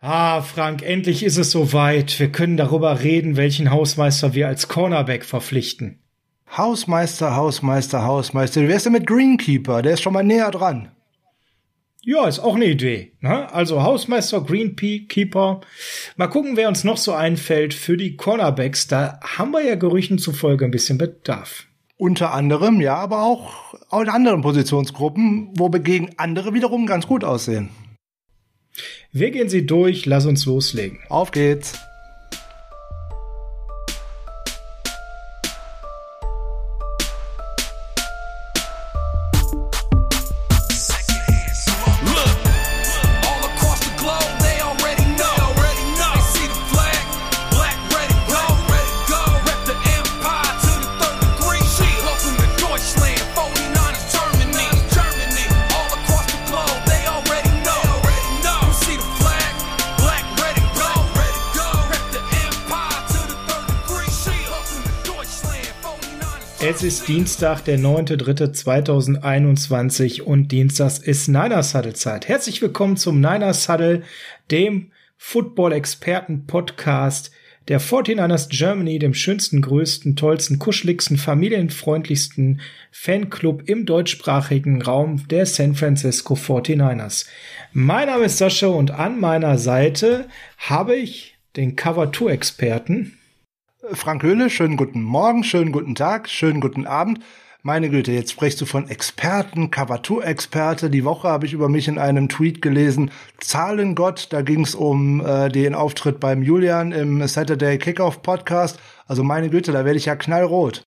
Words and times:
Ah, 0.00 0.42
Frank, 0.42 0.82
endlich 0.82 1.24
ist 1.24 1.38
es 1.38 1.50
soweit. 1.50 2.20
Wir 2.20 2.30
können 2.30 2.56
darüber 2.56 3.02
reden, 3.02 3.36
welchen 3.36 3.72
Hausmeister 3.72 4.32
wir 4.32 4.46
als 4.46 4.68
Cornerback 4.68 5.24
verpflichten. 5.24 5.98
Hausmeister, 6.56 7.34
Hausmeister, 7.34 8.04
Hausmeister. 8.04 8.62
Wie 8.62 8.68
wär's 8.68 8.84
denn 8.84 8.92
mit 8.92 9.08
Greenkeeper? 9.08 9.82
Der 9.82 9.94
ist 9.94 10.02
schon 10.02 10.12
mal 10.12 10.22
näher 10.22 10.52
dran. 10.52 10.92
Ja, 12.00 12.28
ist 12.28 12.38
auch 12.38 12.54
eine 12.54 12.66
Idee. 12.66 13.12
Ne? 13.20 13.52
Also 13.52 13.82
Hausmeister, 13.82 14.40
Greenkeeper. 14.40 15.62
Mal 16.16 16.28
gucken, 16.28 16.56
wer 16.56 16.68
uns 16.68 16.84
noch 16.84 16.96
so 16.96 17.12
einfällt 17.12 17.74
für 17.74 17.96
die 17.96 18.16
Cornerbacks. 18.16 18.86
Da 18.86 19.18
haben 19.22 19.50
wir 19.50 19.64
ja 19.64 19.74
Gerüchten 19.74 20.18
zufolge 20.18 20.64
ein 20.64 20.70
bisschen 20.70 20.96
Bedarf. 20.96 21.66
Unter 21.96 22.32
anderem, 22.32 22.80
ja, 22.80 22.94
aber 22.94 23.24
auch 23.24 23.74
in 24.00 24.08
anderen 24.08 24.42
Positionsgruppen, 24.42 25.50
wo 25.54 25.72
wir 25.72 25.80
gegen 25.80 26.10
andere 26.18 26.54
wiederum 26.54 26.86
ganz 26.86 27.08
gut 27.08 27.24
aussehen. 27.24 27.70
Wir 29.12 29.30
gehen 29.30 29.48
sie 29.48 29.66
durch, 29.66 30.06
lass 30.06 30.26
uns 30.26 30.46
loslegen. 30.46 31.00
Auf 31.08 31.30
geht's. 31.30 31.78
Dienstag, 67.08 67.64
der 67.64 67.78
9.3.2021 67.78 70.20
und 70.20 70.52
Dienstags 70.52 70.98
ist 70.98 71.28
Niners 71.28 71.74
Huddle 71.74 71.94
Zeit. 71.94 72.28
Herzlich 72.28 72.60
willkommen 72.60 72.98
zum 72.98 73.18
Niners 73.18 73.66
Huddle, 73.66 74.02
dem 74.50 74.90
Football-Experten-Podcast 75.16 77.30
der 77.68 77.80
49ers 77.80 78.50
Germany, 78.50 78.98
dem 78.98 79.14
schönsten, 79.14 79.62
größten, 79.62 80.16
tollsten, 80.16 80.58
kuscheligsten, 80.58 81.16
familienfreundlichsten 81.16 82.60
Fanclub 82.90 83.66
im 83.66 83.86
deutschsprachigen 83.86 84.82
Raum 84.82 85.26
der 85.28 85.46
San 85.46 85.74
Francisco 85.74 86.34
49ers. 86.34 87.24
Mein 87.72 88.08
Name 88.08 88.26
ist 88.26 88.36
Sascha 88.36 88.66
und 88.66 88.90
an 88.90 89.18
meiner 89.18 89.56
Seite 89.56 90.28
habe 90.58 90.94
ich 90.94 91.38
den 91.56 91.74
Cover-2-Experten 91.74 93.17
Frank 93.92 94.22
Höhle, 94.22 94.50
schönen 94.50 94.76
guten 94.76 95.02
Morgen, 95.02 95.44
schönen 95.44 95.72
guten 95.72 95.94
Tag, 95.94 96.28
schönen 96.28 96.60
guten 96.60 96.86
Abend. 96.86 97.20
Meine 97.62 97.88
Güte, 97.88 98.12
jetzt 98.12 98.32
sprichst 98.32 98.60
du 98.60 98.66
von 98.66 98.88
Experten, 98.88 99.70
Cover-2-Experte. 99.70 100.90
Die 100.90 101.04
Woche 101.04 101.28
habe 101.28 101.46
ich 101.46 101.54
über 101.54 101.68
mich 101.68 101.88
in 101.88 101.98
einem 101.98 102.28
Tweet 102.28 102.60
gelesen, 102.60 103.10
Zahlengott, 103.38 104.28
da 104.30 104.42
ging 104.42 104.62
es 104.62 104.74
um 104.74 105.24
äh, 105.24 105.48
den 105.48 105.74
Auftritt 105.74 106.20
beim 106.20 106.42
Julian 106.42 106.92
im 106.92 107.26
Saturday 107.26 107.78
Kickoff 107.78 108.20
Podcast. 108.22 108.78
Also 109.06 109.24
meine 109.24 109.48
Güte, 109.48 109.72
da 109.72 109.84
werde 109.84 109.98
ich 109.98 110.06
ja 110.06 110.16
knallrot. 110.16 110.82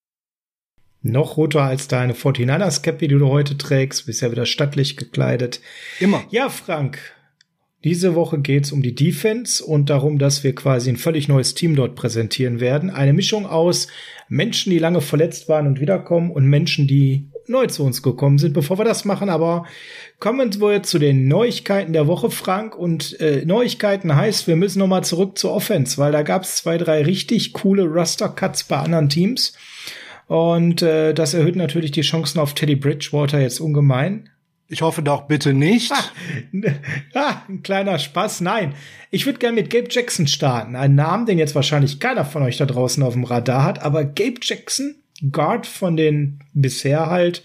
Noch 1.02 1.38
roter 1.38 1.64
als 1.64 1.88
deine 1.88 2.14
49ers 2.14 2.84
Cap, 2.84 3.00
die 3.00 3.08
du 3.08 3.28
heute 3.28 3.58
trägst. 3.58 4.06
Bist 4.06 4.22
ja 4.22 4.32
wieder 4.32 4.46
stattlich 4.46 4.96
gekleidet. 4.96 5.60
Immer. 6.00 6.24
Ja, 6.30 6.50
Frank, 6.50 7.00
diese 7.84 8.14
Woche 8.14 8.40
geht 8.40 8.66
es 8.66 8.72
um 8.72 8.84
die 8.84 8.94
Defense 8.94 9.64
und 9.64 9.90
darum, 9.90 10.20
dass 10.20 10.44
wir 10.44 10.54
quasi 10.54 10.90
ein 10.90 10.98
völlig 10.98 11.28
neues 11.28 11.56
Team 11.56 11.76
dort 11.76 11.96
präsentieren 11.96 12.60
werden. 12.60 12.92
Eine 12.92 13.14
Mischung 13.14 13.48
aus 13.48 13.88
Menschen, 14.30 14.72
die 14.72 14.80
lange 14.80 15.02
verletzt 15.02 15.50
waren 15.50 15.66
und 15.66 15.82
wiederkommen 15.82 16.32
und 16.32 16.46
Menschen, 16.46 16.88
die 16.88 17.28
neu 17.48 17.68
zu 17.68 17.84
uns 17.84 18.04
gekommen 18.04 18.38
sind. 18.38 18.54
Bevor 18.54 18.80
wir 18.80 18.86
das 18.86 19.06
machen, 19.06 19.30
aber 19.30 19.66
kommen 20.20 20.60
wir 20.62 20.84
zu 20.84 21.00
den 21.00 21.28
Neuigkeiten 21.28 21.94
der 21.94 22.08
Woche, 22.08 22.30
Frank. 22.32 22.76
Und 22.76 23.20
äh, 23.20 23.46
Neuigkeiten 23.46 24.16
heißt, 24.16 24.48
wir 24.48 24.56
müssen 24.56 24.80
nochmal 24.80 25.04
zurück 25.04 25.38
zur 25.38 25.52
Offense, 25.52 25.98
weil 25.98 26.12
da 26.12 26.22
gab 26.22 26.44
es 26.44 26.58
zwei, 26.58 26.78
drei 26.78 27.04
richtig 27.04 27.54
coole 27.54 27.84
Roster-Cuts 27.84 28.66
bei 28.66 28.78
anderen 28.78 29.10
Teams. 29.10 29.54
Und 30.28 30.82
äh, 30.82 31.14
das 31.14 31.34
erhöht 31.34 31.58
natürlich 31.58 31.92
die 31.92 32.02
Chancen 32.02 32.40
auf 32.40 32.54
Teddy 32.54 32.76
Bridgewater 32.76 33.42
jetzt 33.42 33.60
ungemein. 33.60 34.30
Ich 34.72 34.82
hoffe 34.82 35.04
doch 35.04 35.24
bitte 35.24 35.54
nicht. 35.54 35.92
Ah, 35.92 36.06
ah, 37.14 37.42
ein 37.50 37.62
kleiner 37.62 38.00
Spaß. 38.00 38.40
Nein, 38.40 38.74
ich 39.10 39.26
würde 39.26 39.38
gerne 39.38 39.56
mit 39.56 39.70
Gabe 39.70 39.90
Jackson 39.90 40.28
starten. 40.28 40.78
Ein 40.78 40.96
Namen, 40.96 41.26
den 41.26 41.38
jetzt 41.38 41.56
wahrscheinlich 41.56 42.00
keiner 42.00 42.24
von 42.24 42.42
euch 42.44 42.56
da 42.56 42.66
draußen 42.66 43.04
auf 43.04 43.12
dem 43.12 43.26
Radar 43.26 43.66
hat, 43.66 43.82
aber 43.82 44.06
Gabe 44.06 44.40
Jackson, 44.42 44.96
Guard 45.30 45.68
von 45.68 45.98
den 45.98 46.40
bisher 46.54 47.08
halt 47.08 47.44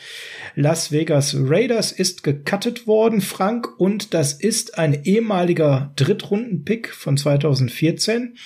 Las 0.55 0.93
Vegas 0.93 1.37
Raiders, 1.37 1.91
ist 1.91 2.23
gecuttet 2.23 2.87
worden, 2.87 3.21
Frank, 3.21 3.69
und 3.77 4.15
das 4.15 4.33
ist 4.33 4.79
ein 4.79 5.03
ehemaliger 5.03 5.93
Drittrunden-Pick 5.97 6.95
von 6.95 7.17
2014 7.17 8.37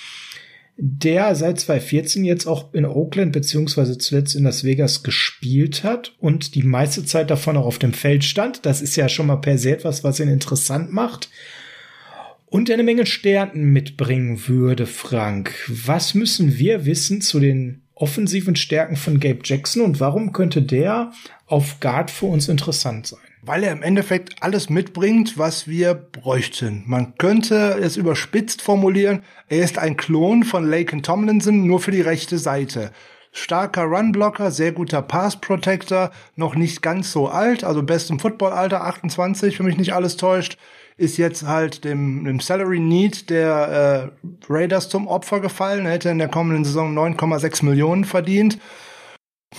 der 0.83 1.35
seit 1.35 1.59
2014 1.59 2.23
jetzt 2.23 2.47
auch 2.47 2.73
in 2.73 2.85
Oakland 2.85 3.33
beziehungsweise 3.33 3.99
zuletzt 3.99 4.35
in 4.35 4.45
Las 4.45 4.63
Vegas 4.63 5.03
gespielt 5.03 5.83
hat 5.83 6.15
und 6.17 6.55
die 6.55 6.63
meiste 6.63 7.05
Zeit 7.05 7.29
davon 7.29 7.55
auch 7.55 7.67
auf 7.67 7.77
dem 7.77 7.93
Feld 7.93 8.23
stand. 8.23 8.65
Das 8.65 8.81
ist 8.81 8.95
ja 8.95 9.07
schon 9.07 9.27
mal 9.27 9.35
per 9.35 9.59
se 9.59 9.71
etwas, 9.71 10.03
was 10.03 10.19
ihn 10.19 10.27
interessant 10.27 10.91
macht. 10.91 11.29
Und 12.47 12.71
eine 12.71 12.81
Menge 12.81 13.05
Stärken 13.05 13.71
mitbringen 13.71 14.47
würde, 14.47 14.87
Frank. 14.87 15.53
Was 15.67 16.15
müssen 16.15 16.57
wir 16.57 16.83
wissen 16.87 17.21
zu 17.21 17.39
den 17.39 17.83
offensiven 17.93 18.55
Stärken 18.55 18.95
von 18.95 19.19
Gabe 19.19 19.41
Jackson 19.43 19.83
und 19.83 19.99
warum 19.99 20.33
könnte 20.33 20.63
der 20.63 21.13
auf 21.45 21.79
Guard 21.79 22.09
für 22.09 22.25
uns 22.25 22.49
interessant 22.49 23.05
sein? 23.05 23.19
Weil 23.41 23.63
er 23.63 23.71
im 23.71 23.83
Endeffekt 23.83 24.41
alles 24.41 24.69
mitbringt, 24.69 25.37
was 25.37 25.67
wir 25.67 25.93
bräuchten. 25.93 26.83
Man 26.85 27.15
könnte 27.17 27.77
es 27.81 27.97
überspitzt 27.97 28.61
formulieren, 28.61 29.23
er 29.49 29.63
ist 29.63 29.77
ein 29.77 29.97
Klon 29.97 30.43
von 30.43 30.69
Laken 30.69 31.03
Tomlinson, 31.03 31.65
nur 31.65 31.79
für 31.79 31.91
die 31.91 32.01
rechte 32.01 32.37
Seite. 32.37 32.91
Starker 33.33 33.83
Runblocker, 33.83 34.51
sehr 34.51 34.73
guter 34.73 35.01
Pass 35.01 35.39
Protector, 35.39 36.11
noch 36.35 36.55
nicht 36.55 36.81
ganz 36.81 37.11
so 37.11 37.29
alt, 37.29 37.63
also 37.63 37.81
best 37.81 38.09
im 38.09 38.19
Footballalter, 38.19 38.83
28, 38.83 39.55
für 39.55 39.63
mich 39.63 39.77
nicht 39.77 39.93
alles 39.93 40.17
täuscht, 40.17 40.57
ist 40.97 41.17
jetzt 41.17 41.47
halt 41.47 41.83
dem, 41.85 42.25
dem 42.25 42.39
Salary 42.39 42.79
Need 42.79 43.29
der 43.29 44.11
äh, 44.49 44.53
Raiders 44.53 44.89
zum 44.89 45.07
Opfer 45.07 45.39
gefallen. 45.39 45.85
Er 45.85 45.93
hätte 45.93 46.09
in 46.09 46.19
der 46.19 46.27
kommenden 46.27 46.65
Saison 46.65 46.95
9,6 46.95 47.65
Millionen 47.65 48.05
verdient. 48.05 48.59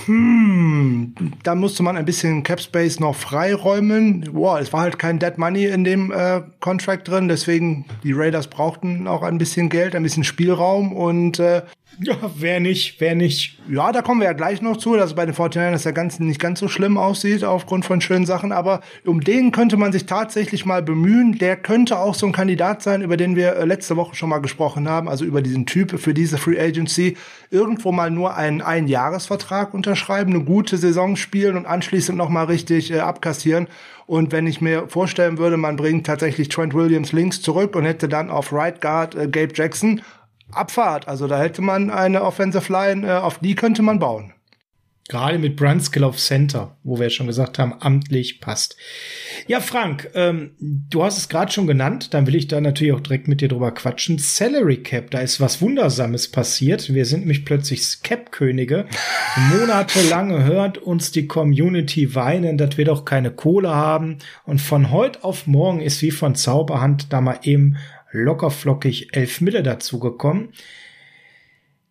Hm, 0.06 1.14
da 1.42 1.54
musste 1.54 1.82
man 1.82 1.96
ein 1.96 2.06
bisschen 2.06 2.42
Cap 2.42 2.60
Space 2.60 2.98
noch 2.98 3.14
freiräumen. 3.14 4.32
Boah, 4.32 4.58
es 4.58 4.72
war 4.72 4.80
halt 4.80 4.98
kein 4.98 5.18
Dead 5.18 5.36
Money 5.36 5.66
in 5.66 5.84
dem 5.84 6.10
äh, 6.10 6.40
Contract 6.60 7.08
drin, 7.08 7.28
deswegen 7.28 7.84
die 8.02 8.12
Raiders 8.12 8.48
brauchten 8.48 9.06
auch 9.06 9.22
ein 9.22 9.36
bisschen 9.36 9.68
Geld, 9.68 9.94
ein 9.94 10.02
bisschen 10.02 10.24
Spielraum 10.24 10.94
und 10.94 11.38
äh, 11.38 11.62
ja, 12.00 12.16
wer 12.36 12.60
nicht, 12.60 13.00
wer 13.00 13.14
nicht. 13.14 13.58
Ja, 13.68 13.92
da 13.92 14.02
kommen 14.02 14.20
wir 14.20 14.26
ja 14.26 14.32
gleich 14.32 14.62
noch 14.62 14.76
zu, 14.76 14.96
dass 14.96 15.14
bei 15.14 15.26
den 15.26 15.34
49ers 15.34 15.84
ja 15.84 15.90
ganz, 15.90 16.18
nicht 16.18 16.40
ganz 16.40 16.60
so 16.60 16.68
schlimm 16.68 16.96
aussieht 16.96 17.44
aufgrund 17.44 17.84
von 17.84 18.00
schönen 18.00 18.26
Sachen, 18.26 18.52
aber 18.52 18.80
um 19.04 19.20
den 19.20 19.52
könnte 19.52 19.76
man 19.76 19.92
sich 19.92 20.06
tatsächlich 20.06 20.64
mal 20.64 20.82
bemühen. 20.82 21.38
Der 21.38 21.56
könnte 21.56 21.98
auch 21.98 22.14
so 22.14 22.26
ein 22.26 22.32
Kandidat 22.32 22.82
sein, 22.82 23.02
über 23.02 23.16
den 23.16 23.36
wir 23.36 23.56
äh, 23.56 23.64
letzte 23.64 23.96
Woche 23.96 24.14
schon 24.14 24.30
mal 24.30 24.38
gesprochen 24.38 24.88
haben, 24.88 25.08
also 25.08 25.24
über 25.24 25.42
diesen 25.42 25.66
Typ 25.66 25.98
für 26.00 26.14
diese 26.14 26.38
Free 26.38 26.58
Agency. 26.58 27.16
Irgendwo 27.50 27.92
mal 27.92 28.10
nur 28.10 28.36
einen 28.36 28.62
Einjahresvertrag 28.62 29.74
unterschreiben, 29.74 30.34
eine 30.34 30.44
gute 30.44 30.78
Saison 30.78 31.16
spielen 31.16 31.56
und 31.56 31.66
anschließend 31.66 32.16
nochmal 32.16 32.46
richtig 32.46 32.90
äh, 32.90 33.00
abkassieren. 33.00 33.68
Und 34.06 34.32
wenn 34.32 34.46
ich 34.46 34.60
mir 34.60 34.88
vorstellen 34.88 35.38
würde, 35.38 35.56
man 35.56 35.76
bringt 35.76 36.06
tatsächlich 36.06 36.48
Trent 36.48 36.74
Williams 36.74 37.12
links 37.12 37.40
zurück 37.40 37.76
und 37.76 37.84
hätte 37.84 38.08
dann 38.08 38.30
auf 38.30 38.52
Right 38.52 38.80
Guard 38.80 39.14
äh, 39.14 39.28
Gabe 39.28 39.52
Jackson, 39.54 40.02
Abfahrt. 40.52 41.08
Also 41.08 41.26
da 41.26 41.38
hätte 41.38 41.62
man 41.62 41.90
eine 41.90 42.22
Offensive 42.22 42.72
Line, 42.72 43.06
äh, 43.06 43.16
auf 43.18 43.38
die 43.38 43.54
könnte 43.54 43.82
man 43.82 43.98
bauen. 43.98 44.32
Gerade 45.08 45.38
mit 45.38 45.56
Brunskill 45.56 46.04
auf 46.04 46.16
Center, 46.16 46.78
wo 46.84 47.00
wir 47.00 47.10
schon 47.10 47.26
gesagt 47.26 47.58
haben, 47.58 47.74
amtlich 47.80 48.40
passt. 48.40 48.76
Ja, 49.48 49.60
Frank, 49.60 50.08
ähm, 50.14 50.52
du 50.60 51.02
hast 51.02 51.18
es 51.18 51.28
gerade 51.28 51.50
schon 51.50 51.66
genannt, 51.66 52.14
dann 52.14 52.28
will 52.28 52.36
ich 52.36 52.46
da 52.46 52.60
natürlich 52.60 52.94
auch 52.94 53.00
direkt 53.00 53.26
mit 53.26 53.40
dir 53.40 53.48
drüber 53.48 53.72
quatschen. 53.72 54.18
Salary 54.18 54.76
Cap, 54.76 55.10
da 55.10 55.18
ist 55.18 55.40
was 55.40 55.60
Wundersames 55.60 56.30
passiert. 56.30 56.94
Wir 56.94 57.04
sind 57.04 57.20
nämlich 57.20 57.44
plötzlich 57.44 58.02
Cap-Könige. 58.02 58.86
Monatelang 59.50 60.44
hört 60.44 60.78
uns 60.78 61.10
die 61.10 61.26
Community 61.26 62.14
weinen, 62.14 62.56
dass 62.56 62.78
wir 62.78 62.84
doch 62.84 63.04
keine 63.04 63.32
Kohle 63.32 63.74
haben. 63.74 64.18
Und 64.44 64.60
von 64.60 64.92
heute 64.92 65.24
auf 65.24 65.48
morgen 65.48 65.80
ist 65.80 66.00
wie 66.02 66.12
von 66.12 66.36
Zauberhand 66.36 67.12
da 67.12 67.20
mal 67.20 67.40
eben 67.42 67.76
lockerflockig 68.12 69.14
elf 69.16 69.40
Mille 69.40 69.62
dazugekommen. 69.62 70.52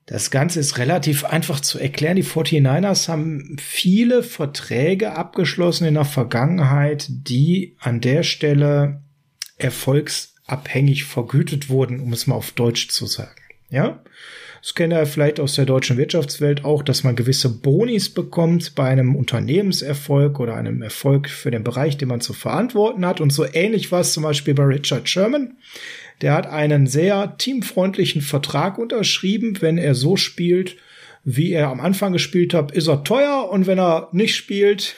Das 0.06 0.32
Ganze 0.32 0.60
ist 0.60 0.78
relativ 0.78 1.24
einfach 1.24 1.60
zu 1.60 1.80
erklären. 1.80 2.16
Die 2.16 2.24
49ers 2.24 3.08
haben 3.08 3.56
viele 3.60 4.24
Verträge 4.24 5.14
abgeschlossen 5.14 5.88
in 5.88 5.94
der 5.94 6.06
Vergangenheit, 6.06 7.08
die 7.10 7.76
an 7.80 8.02
der 8.02 8.24
Stelle 8.24 9.02
Erfolgs 9.58 10.36
abhängig 10.46 11.06
vergütet 11.06 11.70
wurden, 11.70 12.00
um 12.00 12.12
es 12.14 12.28
mal 12.28 12.36
auf 12.36 12.52
Deutsch 12.52 12.90
zu 12.90 13.06
sagen. 13.06 13.42
Ja? 13.70 14.04
Das 14.62 14.76
kennt 14.76 14.94
ihr 14.94 15.06
vielleicht 15.08 15.40
aus 15.40 15.56
der 15.56 15.66
deutschen 15.66 15.98
Wirtschaftswelt 15.98 16.64
auch, 16.64 16.84
dass 16.84 17.04
man 17.04 17.16
gewisse 17.16 17.50
Bonis 17.50 18.10
bekommt 18.10 18.76
bei 18.76 18.84
einem 18.84 19.16
Unternehmenserfolg 19.16 20.40
oder 20.40 20.56
einem 20.56 20.84
Erfolg 20.84 21.30
für 21.30 21.50
den 21.50 21.64
Bereich, 21.64 21.98
den 21.98 22.10
man 22.10 22.22
zu 22.22 22.34
verantworten 22.34 23.06
hat. 23.06 23.22
Und 23.22 23.34
so 23.34 23.44
ähnlich 23.52 23.92
war 23.92 24.02
es 24.02 24.14
zum 24.14 24.22
Beispiel 24.22 24.54
bei 24.54 24.64
Richard 24.64 25.10
Sherman. 25.10 25.58
Der 26.22 26.34
hat 26.34 26.46
einen 26.46 26.86
sehr 26.86 27.36
teamfreundlichen 27.40 28.22
Vertrag 28.22 28.78
unterschrieben. 28.78 29.58
Wenn 29.62 29.80
er 29.80 29.96
so 29.96 30.16
spielt, 30.16 30.78
wie 31.24 31.52
er 31.54 31.70
am 31.70 31.80
Anfang 31.80 32.14
gespielt 32.14 32.54
hat, 32.54 32.72
ist 32.72 32.88
er 32.88 33.04
teuer. 33.04 33.50
Und 33.50 33.66
wenn 33.66 33.80
er 33.80 34.10
nicht 34.12 34.36
spielt, 34.36 34.96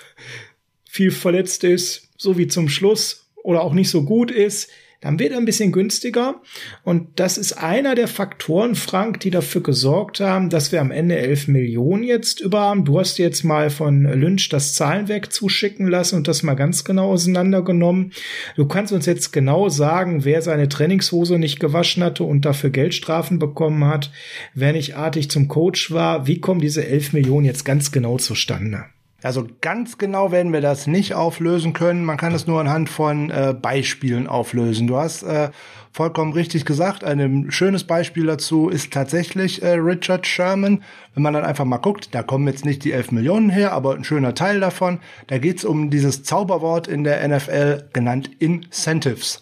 viel 0.84 1.12
verletzt 1.12 1.64
ist, 1.64 2.10
so 2.18 2.38
wie 2.38 2.48
zum 2.48 2.68
Schluss 2.68 3.30
oder 3.44 3.62
auch 3.62 3.74
nicht 3.74 3.90
so 3.90 4.04
gut 4.04 4.30
ist, 4.30 4.70
dann 5.04 5.20
wird 5.20 5.34
er 5.34 5.38
ein 5.38 5.46
bisschen 5.46 5.72
günstiger. 5.72 6.42
Und 6.84 7.20
das 7.20 7.38
ist 7.38 7.54
einer 7.54 7.94
der 7.94 8.08
Faktoren, 8.08 8.76
Frank, 8.76 9.20
die 9.20 9.30
dafür 9.30 9.62
gesorgt 9.62 10.20
haben, 10.20 10.50
dass 10.50 10.72
wir 10.72 10.82
am 10.82 10.92
Ende 10.92 11.18
11 11.18 11.50
Millionen 11.50 12.04
jetzt 12.04 12.40
über 12.40 12.62
haben. 12.62 12.86
Du 12.86 13.00
hast 13.00 13.18
jetzt 13.18 13.44
mal 13.44 13.70
von 13.70 14.04
Lynch 14.04 14.50
das 14.50 14.74
Zahlenwerk 14.74 15.32
zuschicken 15.32 15.88
lassen 15.88 16.16
und 16.16 16.28
das 16.28 16.44
mal 16.44 16.56
ganz 16.56 16.84
genau 16.84 17.12
auseinandergenommen. 17.12 18.14
Du 18.56 18.66
kannst 18.66 18.94
uns 18.94 19.06
jetzt 19.06 19.34
genau 19.34 19.70
sagen, 19.70 20.24
wer 20.24 20.42
seine 20.42 20.70
Trainingshose 20.70 21.38
nicht 21.38 21.60
gewaschen 21.60 22.04
hatte 22.04 22.24
und 22.24 22.46
dafür 22.46 22.70
Geldstrafen 22.70 23.40
bekommen 23.40 23.86
hat, 23.86 24.12
wer 24.54 24.72
nicht 24.74 24.96
artig 24.96 25.30
zum 25.30 25.48
Coach 25.48 25.92
war. 25.92 26.28
Wie 26.28 26.40
kommen 26.40 26.62
diese 26.62 26.88
11 26.88 27.14
Millionen 27.14 27.46
jetzt 27.46 27.66
ganz 27.66 27.92
genau 27.92 28.18
zustande? 28.18 28.86
Also 29.24 29.48
ganz 29.62 29.98
genau 29.98 30.34
werden 30.34 30.52
wir 30.52 30.60
das 30.60 30.86
nicht 30.86 31.14
auflösen 31.14 31.72
können. 31.72 32.04
Man 32.04 32.18
kann 32.18 32.36
es 32.36 32.46
nur 32.46 32.60
anhand 32.60 32.90
von 32.90 33.32
äh, 33.32 33.56
Beispielen 33.60 34.28
auflösen. 34.28 34.86
Du 34.86 34.98
hast 34.98 35.24
äh, 35.24 35.50
vollkommen 35.94 36.34
richtig 36.34 36.66
gesagt. 36.66 37.06
Ein 37.06 37.50
schönes 37.50 37.86
Beispiel 37.86 38.26
dazu 38.26 38.68
ist 38.68 38.92
tatsächlich 38.92 39.64
äh, 39.64 39.76
Richard 39.76 40.28
Sherman. 40.28 40.84
Wenn 41.14 41.24
man 41.24 41.34
dann 41.34 41.46
einfach 41.46 41.64
mal 41.64 41.78
guckt, 41.78 42.14
da 42.14 42.22
kommen 42.22 42.48
jetzt 42.48 42.66
nicht 42.66 42.84
die 42.84 42.92
11 42.92 43.12
Millionen 43.12 43.50
her, 43.50 43.72
aber 43.72 43.96
ein 43.96 44.04
schöner 44.04 44.36
Teil 44.36 44.60
davon. 44.60 45.00
Da 45.28 45.38
geht 45.38 45.60
es 45.60 45.66
um 45.66 45.90
dieses 45.90 46.24
Zauberwort 46.24 46.90
in 46.90 47.06
der 47.06 47.26
NFL 47.26 47.86
genannt 47.94 48.30
Incentives. 48.40 49.40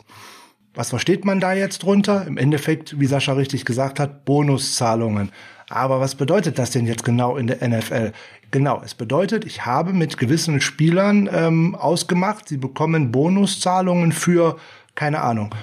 Was 0.76 0.92
versteht 0.92 1.26
man 1.26 1.40
da 1.40 1.54
jetzt 1.54 1.80
drunter? 1.80 2.26
Im 2.28 2.38
Endeffekt, 2.38 3.00
wie 3.00 3.08
Sascha 3.08 3.34
richtig 3.34 3.66
gesagt 3.66 4.00
hat, 4.00 4.26
Bonuszahlungen. 4.26 5.32
Aber 5.70 6.02
was 6.02 6.16
bedeutet 6.16 6.60
das 6.60 6.72
denn 6.72 6.86
jetzt 6.86 7.04
genau 7.04 7.38
in 7.38 7.48
der 7.48 7.68
NFL? 7.68 8.12
Genau, 8.52 8.82
es 8.84 8.96
bedeutet, 8.96 9.46
ich 9.46 9.66
habe 9.66 9.94
mit 9.94 10.18
gewissen 10.18 10.60
Spielern 10.60 11.30
ähm, 11.32 11.74
ausgemacht, 11.74 12.50
sie 12.50 12.58
bekommen 12.58 13.12
Bonuszahlungen 13.14 14.12
für, 14.12 14.58
keine 14.94 15.22
Ahnung, 15.22 15.56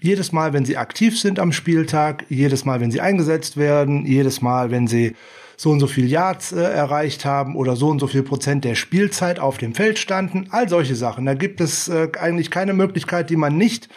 jedes 0.00 0.32
Mal, 0.32 0.52
wenn 0.52 0.64
sie 0.64 0.76
aktiv 0.76 1.18
sind 1.18 1.38
am 1.38 1.52
Spieltag, 1.52 2.26
jedes 2.28 2.64
Mal, 2.64 2.80
wenn 2.80 2.90
sie 2.90 3.00
eingesetzt 3.00 3.56
werden, 3.56 4.04
jedes 4.06 4.42
Mal, 4.42 4.72
wenn 4.72 4.88
sie 4.88 5.14
so 5.56 5.70
und 5.70 5.78
so 5.78 5.86
viel 5.86 6.06
Yards 6.06 6.50
äh, 6.52 6.60
erreicht 6.60 7.24
haben 7.24 7.54
oder 7.54 7.76
so 7.76 7.88
und 7.88 8.00
so 8.00 8.08
viel 8.08 8.24
Prozent 8.24 8.64
der 8.64 8.74
Spielzeit 8.74 9.38
auf 9.38 9.56
dem 9.56 9.74
Feld 9.74 9.98
standen, 9.98 10.48
all 10.50 10.68
solche 10.68 10.96
Sachen. 10.96 11.26
Da 11.26 11.34
gibt 11.34 11.60
es 11.60 11.88
äh, 11.88 12.08
eigentlich 12.20 12.50
keine 12.50 12.74
Möglichkeit, 12.74 13.30
die 13.30 13.36
man 13.36 13.56
nicht 13.56 13.88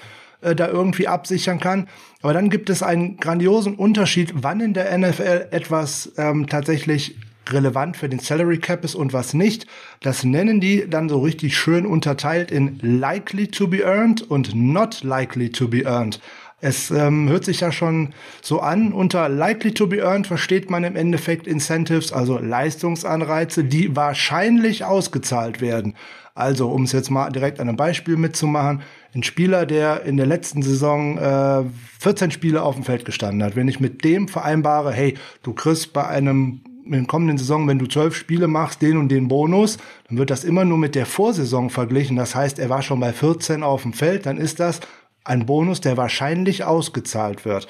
äh, 0.42 0.56
da 0.56 0.68
irgendwie 0.68 1.08
absichern 1.08 1.60
kann. 1.60 1.88
Aber 2.22 2.34
dann 2.34 2.50
gibt 2.50 2.70
es 2.70 2.84
einen 2.84 3.18
grandiosen 3.18 3.75
Unterschied, 3.75 4.34
wann 4.36 4.62
in 4.62 4.74
der 4.74 4.96
NFL 4.98 5.48
etwas 5.52 6.14
ähm, 6.18 6.48
tatsächlich 6.48 7.16
relevant 7.54 7.98
für 7.98 8.10
den 8.10 8.19
Salary 8.19 8.57
Cap 8.57 8.84
ist 8.84 8.96
und 8.96 9.13
was 9.13 9.34
nicht. 9.34 9.66
Das 10.01 10.24
nennen 10.24 10.60
die 10.60 10.90
dann 10.90 11.10
so 11.10 11.19
richtig 11.19 11.57
schön 11.57 11.86
unterteilt 11.86 12.51
in 12.51 12.80
likely 12.81 13.48
to 13.48 13.68
be 13.68 13.80
earned 13.80 14.22
und 14.30 14.54
not 14.56 15.04
likely 15.04 15.50
to 15.50 15.68
be 15.68 15.84
earned. 15.84 16.19
Es 16.62 16.92
ähm, 16.92 17.30
hört 17.30 17.46
sich 17.46 17.62
ja 17.62 17.72
schon 17.72 18.13
so 18.42 18.60
an. 18.60 18.92
Unter 18.92 19.30
likely 19.30 19.74
to 19.74 19.88
be 19.88 19.98
earned 19.98 20.28
versteht 20.28 20.69
man 20.69 20.84
im 20.84 20.96
Endeffekt 20.96 21.48
Incentives, 21.48 22.12
also 22.12 22.38
Leistungsanreize, 22.38 23.63
die 23.63 23.96
wahrscheinlich 23.96 24.84
ausgezahlt 24.84 25.62
werden. 25.62 25.96
Also, 26.36 26.69
um 26.69 26.84
es 26.84 26.92
jetzt 26.92 27.10
mal 27.10 27.30
direkt 27.31 27.60
an 27.60 27.68
einem 27.68 27.78
Beispiel 27.78 28.16
mitzumachen, 28.16 28.81
ein 29.13 29.24
Spieler, 29.24 29.66
der 29.66 30.04
in 30.04 30.18
der 30.18 30.25
letzten 30.25 30.62
Saison 30.62 31.18
äh, 31.18 31.63
14 32.00 32.31
Spiele 32.31 32.62
auf 32.62 32.75
dem 32.75 32.84
Feld 32.84 33.06
gestanden 33.06 33.44
hat, 33.44 33.56
wenn 33.56 33.68
ich 33.68 33.80
mit 33.80 34.04
dem 34.04 34.28
vereinbare, 34.28 34.92
hey, 34.92 35.18
du 35.44 35.54
kriegst 35.54 35.94
bei 35.94 36.07
einem 36.07 36.62
in 36.94 37.00
der 37.00 37.07
kommenden 37.07 37.38
Saison, 37.38 37.68
wenn 37.68 37.80
du 37.80 37.88
zwölf 37.88 38.15
Spiele 38.15 38.47
machst, 38.47 38.81
den 38.81 38.97
und 38.97 39.09
den 39.09 39.27
Bonus, 39.27 39.77
dann 40.07 40.18
wird 40.18 40.30
das 40.30 40.44
immer 40.44 40.65
nur 40.65 40.77
mit 40.77 40.95
der 40.95 41.06
Vorsaison 41.06 41.69
verglichen. 41.69 42.15
Das 42.15 42.36
heißt, 42.36 42.59
er 42.59 42.69
war 42.69 42.81
schon 42.81 43.00
bei 43.00 43.13
14 43.13 43.63
auf 43.63 43.83
dem 43.83 43.94
Feld, 43.94 44.25
dann 44.25 44.38
ist 44.38 44.59
das 44.59 44.81
ein 45.24 45.45
Bonus, 45.45 45.81
der 45.81 45.97
wahrscheinlich 45.97 46.63
ausgezahlt 46.63 47.45
wird. 47.45 47.68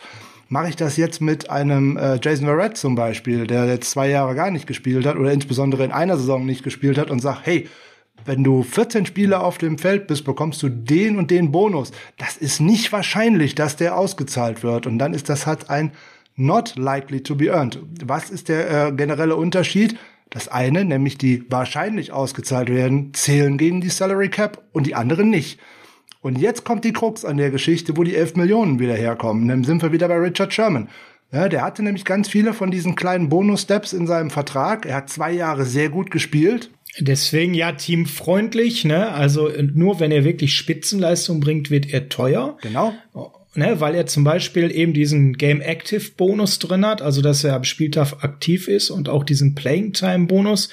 Mache 0.47 0.69
ich 0.69 0.75
das 0.75 0.97
jetzt 0.97 1.21
mit 1.21 1.49
einem 1.49 1.97
äh, 1.97 2.19
Jason 2.21 2.47
Verrett 2.47 2.77
zum 2.77 2.95
Beispiel, 2.95 3.45
der 3.45 3.65
jetzt 3.67 3.91
zwei 3.91 4.09
Jahre 4.09 4.33
gar 4.33 4.49
nicht 4.49 4.65
gespielt 4.65 5.05
hat 5.05 5.15
oder 5.15 5.31
insbesondere 5.31 5.83
in 5.83 5.91
einer 5.91 6.17
Saison 6.17 6.45
nicht 6.45 6.63
gespielt 6.63 6.97
hat 6.97 7.11
und 7.11 7.19
sag, 7.19 7.41
hey, 7.43 7.67
wenn 8.25 8.43
du 8.43 8.63
14 8.63 9.05
Spiele 9.05 9.39
auf 9.39 9.57
dem 9.57 9.77
Feld 9.77 10.07
bist, 10.07 10.25
bekommst 10.25 10.61
du 10.63 10.69
den 10.69 11.17
und 11.17 11.31
den 11.31 11.51
Bonus. 11.51 11.91
Das 12.17 12.37
ist 12.37 12.59
nicht 12.59 12.91
wahrscheinlich, 12.91 13.55
dass 13.55 13.75
der 13.75 13.97
ausgezahlt 13.97 14.63
wird. 14.63 14.87
Und 14.87 14.99
dann 14.99 15.13
ist 15.13 15.29
das 15.29 15.45
halt 15.45 15.69
ein 15.69 15.91
not 16.39 16.75
likely 16.75 17.21
to 17.21 17.35
be 17.35 17.47
earned. 17.47 17.79
Was 18.03 18.29
ist 18.29 18.49
der 18.49 18.87
äh, 18.87 18.91
generelle 18.91 19.35
Unterschied? 19.35 19.97
Das 20.29 20.47
eine, 20.47 20.85
nämlich 20.85 21.17
die 21.17 21.43
wahrscheinlich 21.49 22.11
ausgezahlt 22.11 22.69
werden, 22.69 23.13
zählen 23.13 23.57
gegen 23.57 23.81
die 23.81 23.89
Salary 23.89 24.29
Cap 24.29 24.63
und 24.71 24.85
die 24.85 24.95
anderen 24.95 25.29
nicht. 25.29 25.59
Und 26.21 26.37
jetzt 26.37 26.65
kommt 26.65 26.83
die 26.83 26.93
Krux 26.93 27.25
an 27.25 27.37
der 27.37 27.49
Geschichte, 27.49 27.97
wo 27.97 28.03
die 28.03 28.15
11 28.15 28.35
Millionen 28.35 28.79
wieder 28.79 28.93
herkommen. 28.93 29.47
Dann 29.47 29.63
sind 29.63 29.81
wir 29.81 29.91
wieder 29.91 30.07
bei 30.07 30.17
Richard 30.17 30.53
Sherman. 30.53 30.89
Ja, 31.31 31.47
der 31.47 31.61
hatte 31.61 31.83
nämlich 31.83 32.05
ganz 32.05 32.27
viele 32.27 32.53
von 32.53 32.71
diesen 32.71 32.95
kleinen 32.95 33.29
Bonus-Steps 33.29 33.93
in 33.93 34.07
seinem 34.07 34.29
Vertrag. 34.29 34.85
Er 34.85 34.95
hat 34.95 35.09
zwei 35.09 35.31
Jahre 35.31 35.65
sehr 35.65 35.89
gut 35.89 36.11
gespielt. 36.11 36.71
Deswegen 36.99 37.53
ja 37.53 37.71
teamfreundlich, 37.71 38.83
ne? 38.83 39.11
Also 39.11 39.49
nur 39.73 39.99
wenn 39.99 40.11
er 40.11 40.23
wirklich 40.23 40.55
Spitzenleistung 40.55 41.39
bringt, 41.39 41.69
wird 41.69 41.93
er 41.93 42.09
teuer. 42.09 42.57
Genau 42.61 42.93
ne, 43.55 43.79
weil 43.79 43.95
er 43.95 44.05
zum 44.05 44.23
Beispiel 44.23 44.71
eben 44.71 44.93
diesen 44.93 45.33
Game 45.33 45.61
Active 45.61 46.11
Bonus 46.17 46.59
drin 46.59 46.85
hat, 46.85 47.01
also 47.01 47.21
dass 47.21 47.43
er 47.43 47.55
am 47.55 47.63
Spieltag 47.63 48.23
aktiv 48.23 48.67
ist 48.67 48.89
und 48.89 49.09
auch 49.09 49.23
diesen 49.23 49.55
Playing 49.55 49.93
Time 49.93 50.27
Bonus 50.27 50.69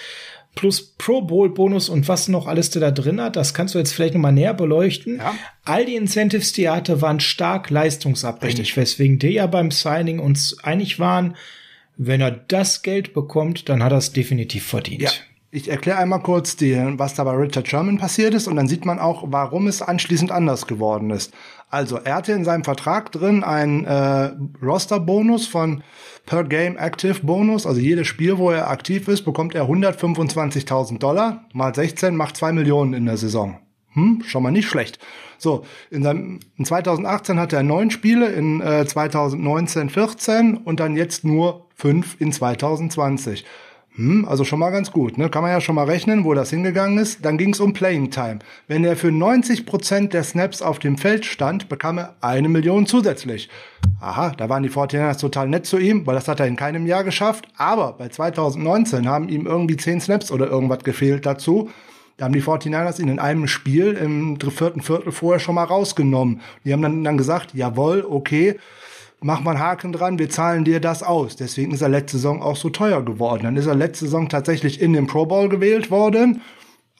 plus 0.57 0.95
Pro 0.97 1.21
Bowl 1.23 1.51
Bonus 1.51 1.89
und 1.89 2.09
was 2.09 2.29
noch 2.29 2.47
alles 2.47 2.71
der 2.71 2.81
da 2.81 2.91
drin 2.91 3.21
hat, 3.21 3.37
das 3.37 3.55
kannst 3.55 3.75
du 3.75 3.79
jetzt 3.79 3.93
vielleicht 3.93 4.15
noch 4.15 4.21
mal 4.23 4.33
näher 4.33 4.55
beleuchten. 4.55 5.19
Ja. 5.19 5.35
All 5.65 5.85
die 5.85 5.95
Incentives, 5.95 6.53
die 6.53 6.65
er 6.65 6.77
hatte, 6.77 7.03
waren 7.03 7.21
stark 7.21 7.71
leistungsabhängig, 7.71 8.59
Richtig. 8.59 8.77
weswegen 8.77 9.19
die 9.19 9.29
ja 9.29 9.47
beim 9.47 9.71
Signing 9.71 10.19
uns 10.19 10.59
einig 10.65 10.99
waren, 10.99 11.37
wenn 11.99 12.21
er 12.21 12.31
das 12.31 12.83
Geld 12.83 13.15
bekommt, 13.15 13.69
dann 13.69 13.83
hat 13.83 13.93
er 13.93 13.99
es 13.99 14.13
definitiv 14.13 14.67
verdient. 14.67 15.03
Ja. 15.03 15.11
Ich 15.57 15.71
erkläre 15.71 15.97
einmal 15.97 16.21
kurz, 16.21 16.57
die, 16.57 16.77
was 16.99 17.15
da 17.15 17.25
bei 17.25 17.31
Richard 17.31 17.67
Sherman 17.67 17.97
passiert 17.97 18.35
ist 18.35 18.47
und 18.47 18.57
dann 18.57 18.69
sieht 18.69 18.85
man 18.85 18.99
auch, 18.99 19.25
warum 19.29 19.69
es 19.69 19.81
anschließend 19.81 20.31
anders 20.31 20.67
geworden 20.67 21.09
ist. 21.09 21.33
Also 21.71 21.97
er 21.97 22.17
hatte 22.17 22.33
in 22.33 22.45
seinem 22.45 22.63
Vertrag 22.63 23.11
drin 23.11 23.43
einen 23.43 23.87
äh, 23.87 24.33
Roster-Bonus 24.63 25.47
von 25.47 25.83
per 26.27 26.45
Game 26.45 26.77
Active 26.77 27.21
Bonus. 27.23 27.65
Also 27.65 27.81
jedes 27.81 28.07
Spiel, 28.07 28.37
wo 28.37 28.51
er 28.51 28.69
aktiv 28.69 29.09
ist, 29.09 29.23
bekommt 29.23 29.55
er 29.55 29.65
125.000 29.65 30.99
Dollar. 30.99 31.47
Mal 31.55 31.75
16 31.75 32.15
macht 32.15 32.37
2 32.37 32.53
Millionen 32.53 32.93
in 32.93 33.07
der 33.07 33.17
Saison. 33.17 33.59
Hm, 33.95 34.25
schon 34.27 34.43
mal 34.43 34.51
nicht 34.51 34.69
schlecht. 34.69 34.99
So, 35.39 35.65
in, 35.91 36.03
seinem, 36.03 36.41
in 36.59 36.67
2018 36.67 37.41
hatte 37.41 37.57
er 37.57 37.63
neun 37.63 37.91
Spiele, 37.91 38.27
in 38.27 38.61
äh, 38.61 38.85
2019 38.85 39.89
14 39.89 40.59
und 40.59 40.81
dann 40.81 40.99
jetzt 40.99 41.25
nur 41.25 41.69
fünf 41.75 42.21
in 42.21 42.31
2020. 42.31 43.47
Hm, 43.97 44.27
also 44.29 44.45
schon 44.45 44.59
mal 44.59 44.71
ganz 44.71 44.93
gut. 44.93 45.17
Ne? 45.17 45.31
Kann 45.31 45.43
man 45.43 45.51
ja 45.51 45.61
schon 45.61 45.75
mal 45.75 45.87
rechnen, 45.87 46.25
wo 46.25 46.35
das 46.35 46.51
hingegangen 46.51 46.99
ist. 46.99 47.25
Dann 47.25 47.39
ging 47.39 47.55
es 47.55 47.61
um 47.61 47.73
Playing 47.73 48.11
Time. 48.11 48.41
Wenn 48.69 48.85
er 48.85 48.95
für 48.95 49.11
90 49.11 49.65
Prozent 49.65 50.13
der 50.13 50.23
Snaps 50.23 50.61
auf 50.61 50.79
dem 50.79 50.99
Feld 50.99 51.25
stand, 51.25 51.71
bekam 51.71 51.99
er 51.99 52.15
eine 52.21 52.49
Million 52.51 52.87
zusätzlich. 52.87 53.49
Aha, 54.01 54.35
da 54.37 54.51
waren 54.51 54.63
die 54.63 54.71
49ers 54.71 55.19
total 55.19 55.49
nett 55.49 55.65
zu 55.65 55.79
ihm, 55.79 56.07
weil 56.07 56.15
das 56.15 56.29
hat 56.29 56.41
er 56.41 56.47
in 56.47 56.57
keinem 56.57 56.87
Jahr 56.87 57.05
geschafft. 57.05 57.49
Aber 57.57 57.95
bei 57.95 58.09
2019 58.09 59.09
haben 59.09 59.31
ihm 59.31 59.47
irgendwie 59.47 59.79
10 59.79 60.03
Snaps 60.03 60.31
oder 60.31 60.47
irgendwas 60.47 60.85
gefehlt 60.85 61.25
dazu. 61.25 61.71
Da 62.19 62.27
haben 62.27 62.33
die 62.33 62.43
49ers 62.43 63.01
ihn 63.01 63.09
in 63.09 63.19
einem 63.19 63.47
Spiel 63.47 63.93
im 63.93 64.39
vierten 64.41 64.83
Viertel 64.83 65.13
vorher 65.13 65.39
schon 65.39 65.55
mal 65.55 65.65
rausgenommen. 65.65 66.41
Die 66.65 66.73
haben 66.73 66.83
dann, 66.83 67.05
dann 67.05 67.19
gesagt, 67.19 67.55
jawohl, 67.55 68.07
okay, 68.09 68.59
mach 69.27 69.41
mal 69.41 69.51
einen 69.51 69.61
Haken 69.61 69.93
dran, 69.93 70.21
wir 70.21 70.31
zahlen 70.31 70.65
dir 70.65 70.81
das 70.81 71.03
aus. 71.03 71.35
Deswegen 71.35 71.73
ist 71.73 71.83
er 71.83 71.89
letzte 71.89 72.17
Saison 72.17 72.41
auch 72.41 72.57
so 72.57 72.71
teuer 72.71 73.05
geworden. 73.05 73.43
Dann 73.43 73.57
ist 73.57 73.67
er 73.67 73.75
letzte 73.75 74.05
Saison 74.05 74.29
tatsächlich 74.29 74.81
in 74.81 74.93
den 74.93 75.09
Pro 75.09 75.27
Bowl 75.27 75.49
gewählt 75.49 75.91
worden. 75.91 76.43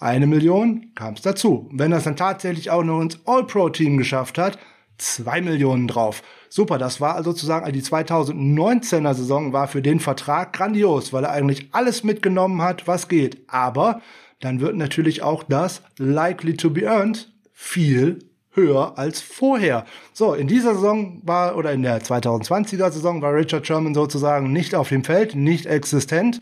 Eine 0.01 0.27
Million 0.27 0.91
kam 0.97 1.15
es 1.15 1.23
dazu. 1.23 1.71
Wenn 1.73 1.93
es 1.93 2.03
dann 2.03 2.17
tatsächlich 2.17 2.71
auch 2.71 2.83
noch 2.83 3.01
ins 3.01 3.21
All-Pro-Team 3.27 3.97
geschafft 3.97 4.39
hat, 4.39 4.59
zwei 4.99 5.41
Millionen 5.41 5.87
drauf. 5.87 6.23
Super, 6.49 6.79
das 6.79 7.01
war 7.01 7.15
also 7.15 7.31
sozusagen 7.31 7.73
die 7.73 7.83
2019er 7.83 9.15
Saison 9.15 9.53
war 9.53 9.69
für 9.69 9.81
den 9.81 10.01
Vertrag 10.01 10.53
grandios, 10.53 11.13
weil 11.13 11.25
er 11.25 11.31
eigentlich 11.31 11.69
alles 11.73 12.03
mitgenommen 12.03 12.61
hat, 12.61 12.89
was 12.89 13.07
geht. 13.07 13.43
Aber 13.47 14.01
dann 14.41 14.59
wird 14.59 14.77
natürlich 14.77 15.23
auch 15.23 15.45
das 15.45 15.81
likely 15.97 16.57
to 16.57 16.71
be 16.71 16.83
earned 16.83 17.33
viel 17.53 18.19
höher 18.57 18.99
als 18.99 19.21
vorher. 19.21 19.85
So, 20.13 20.35
in 20.35 20.49
dieser 20.49 20.75
Saison 20.75 21.21
war, 21.23 21.57
oder 21.57 21.73
in 21.73 21.83
der 21.83 22.03
2020er 22.03 22.91
Saison 22.91 23.23
war 23.23 23.35
Richard 23.35 23.67
Sherman 23.67 23.95
sozusagen 23.95 24.53
nicht 24.53 24.75
auf 24.75 24.89
dem 24.89 25.05
Feld, 25.05 25.37
nicht 25.37 25.67
existent, 25.67 26.41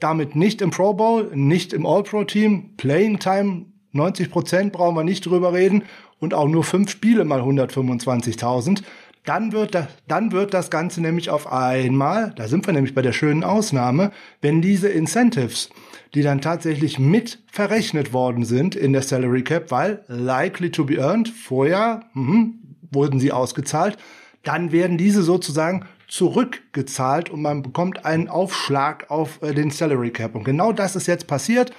damit 0.00 0.36
nicht 0.36 0.60
im 0.60 0.70
Pro 0.70 0.92
Bowl, 0.92 1.30
nicht 1.34 1.72
im 1.72 1.86
All-Pro-Team, 1.86 2.76
Playing 2.76 3.18
Time 3.20 3.66
90 3.92 4.30
Prozent 4.30 4.72
brauchen 4.72 4.96
wir 4.96 5.04
nicht 5.04 5.26
drüber 5.26 5.52
reden 5.52 5.84
und 6.18 6.34
auch 6.34 6.48
nur 6.48 6.64
fünf 6.64 6.90
Spiele 6.90 7.24
mal 7.24 7.40
125.000. 7.40 8.82
Dann 9.24 9.52
wird, 9.52 9.76
das, 9.76 9.86
dann 10.08 10.32
wird 10.32 10.52
das 10.52 10.68
Ganze 10.68 11.00
nämlich 11.00 11.30
auf 11.30 11.50
einmal, 11.52 12.32
da 12.34 12.48
sind 12.48 12.66
wir 12.66 12.72
nämlich 12.72 12.94
bei 12.94 13.02
der 13.02 13.12
schönen 13.12 13.44
Ausnahme, 13.44 14.10
wenn 14.40 14.60
diese 14.60 14.88
Incentives, 14.88 15.70
die 16.14 16.22
dann 16.22 16.40
tatsächlich 16.40 16.98
mit 16.98 17.38
verrechnet 17.46 18.12
worden 18.12 18.44
sind 18.44 18.74
in 18.74 18.92
der 18.92 19.02
Salary 19.02 19.44
Cap, 19.44 19.70
weil 19.70 20.02
likely 20.08 20.70
to 20.70 20.84
be 20.84 20.96
earned, 20.96 21.28
vorher 21.28 22.02
mh, 22.14 22.50
wurden 22.90 23.20
sie 23.20 23.30
ausgezahlt, 23.30 23.96
dann 24.42 24.72
werden 24.72 24.98
diese 24.98 25.22
sozusagen 25.22 25.86
zurückgezahlt 26.08 27.30
und 27.30 27.42
man 27.42 27.62
bekommt 27.62 28.04
einen 28.04 28.28
Aufschlag 28.28 29.08
auf 29.10 29.40
äh, 29.40 29.54
den 29.54 29.70
Salary 29.70 30.10
Cap. 30.10 30.34
Und 30.34 30.44
genau 30.44 30.72
das 30.72 30.96
ist 30.96 31.06
jetzt 31.06 31.26
passiert. 31.26 31.72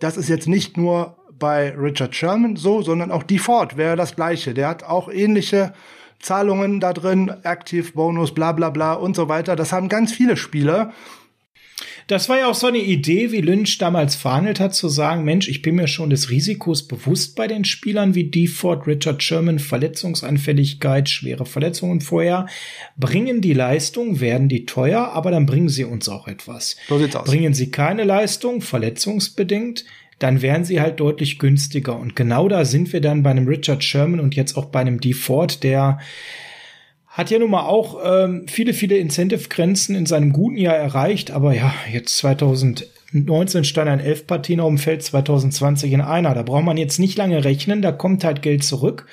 Das 0.00 0.16
ist 0.16 0.28
jetzt 0.28 0.46
nicht 0.46 0.76
nur 0.76 1.16
bei 1.32 1.70
Richard 1.70 2.14
Sherman 2.14 2.56
so, 2.56 2.82
sondern 2.82 3.10
auch 3.10 3.22
Default 3.22 3.76
wäre 3.76 3.96
das 3.96 4.14
gleiche. 4.14 4.54
Der 4.54 4.68
hat 4.68 4.84
auch 4.84 5.08
ähnliche 5.10 5.72
Zahlungen 6.24 6.80
da 6.80 6.92
drin, 6.92 7.30
Active 7.42 7.92
Bonus, 7.92 8.32
bla 8.32 8.52
bla 8.52 8.70
bla 8.70 8.94
und 8.94 9.14
so 9.14 9.28
weiter. 9.28 9.56
Das 9.56 9.72
haben 9.72 9.88
ganz 9.88 10.12
viele 10.12 10.36
Spieler. 10.36 10.92
Das 12.06 12.28
war 12.28 12.38
ja 12.38 12.50
auch 12.50 12.54
so 12.54 12.66
eine 12.66 12.78
Idee, 12.78 13.32
wie 13.32 13.40
Lynch 13.40 13.78
damals 13.78 14.14
verhandelt 14.14 14.60
hat, 14.60 14.74
zu 14.74 14.88
sagen, 14.88 15.24
Mensch, 15.24 15.48
ich 15.48 15.62
bin 15.62 15.76
mir 15.76 15.88
schon 15.88 16.10
des 16.10 16.28
Risikos 16.28 16.86
bewusst 16.86 17.34
bei 17.34 17.46
den 17.46 17.64
Spielern 17.64 18.14
wie 18.14 18.30
Deford, 18.30 18.86
Richard 18.86 19.22
Sherman, 19.22 19.58
Verletzungsanfälligkeit, 19.58 21.08
schwere 21.08 21.46
Verletzungen 21.46 22.02
vorher. 22.02 22.46
Bringen 22.98 23.40
die 23.40 23.54
Leistung, 23.54 24.20
werden 24.20 24.50
die 24.50 24.66
teuer, 24.66 25.12
aber 25.12 25.30
dann 25.30 25.46
bringen 25.46 25.70
sie 25.70 25.84
uns 25.84 26.08
auch 26.10 26.28
etwas. 26.28 26.76
So 26.88 26.98
sieht's 26.98 27.16
aus. 27.16 27.24
Bringen 27.24 27.54
sie 27.54 27.70
keine 27.70 28.04
Leistung, 28.04 28.60
verletzungsbedingt, 28.60 29.86
dann 30.18 30.42
wären 30.42 30.64
sie 30.64 30.80
halt 30.80 31.00
deutlich 31.00 31.38
günstiger. 31.38 31.98
Und 31.98 32.16
genau 32.16 32.48
da 32.48 32.64
sind 32.64 32.92
wir 32.92 33.00
dann 33.00 33.22
bei 33.22 33.30
einem 33.30 33.48
Richard 33.48 33.82
Sherman 33.82 34.20
und 34.20 34.34
jetzt 34.34 34.56
auch 34.56 34.66
bei 34.66 34.80
einem 34.80 35.00
Deford, 35.00 35.62
der 35.62 35.98
hat 37.06 37.30
ja 37.30 37.38
nun 37.38 37.50
mal 37.50 37.66
auch 37.66 38.00
ähm, 38.04 38.46
viele, 38.48 38.74
viele 38.74 38.96
Incentive-Grenzen 38.96 39.94
in 39.94 40.04
seinem 40.04 40.32
guten 40.32 40.56
Jahr 40.56 40.74
erreicht, 40.74 41.30
aber 41.30 41.54
ja, 41.54 41.72
jetzt 41.92 42.16
2019 42.18 43.62
stand 43.62 43.88
er 43.88 43.94
in 43.94 44.00
elf 44.00 44.26
Partien 44.26 44.58
auf 44.58 44.68
dem 44.68 44.78
Feld, 44.78 45.04
2020 45.04 45.92
in 45.92 46.00
einer. 46.00 46.34
Da 46.34 46.42
braucht 46.42 46.64
man 46.64 46.76
jetzt 46.76 46.98
nicht 46.98 47.16
lange 47.16 47.44
rechnen, 47.44 47.82
da 47.82 47.92
kommt 47.92 48.24
halt 48.24 48.42
Geld 48.42 48.64
zurück. 48.64 49.06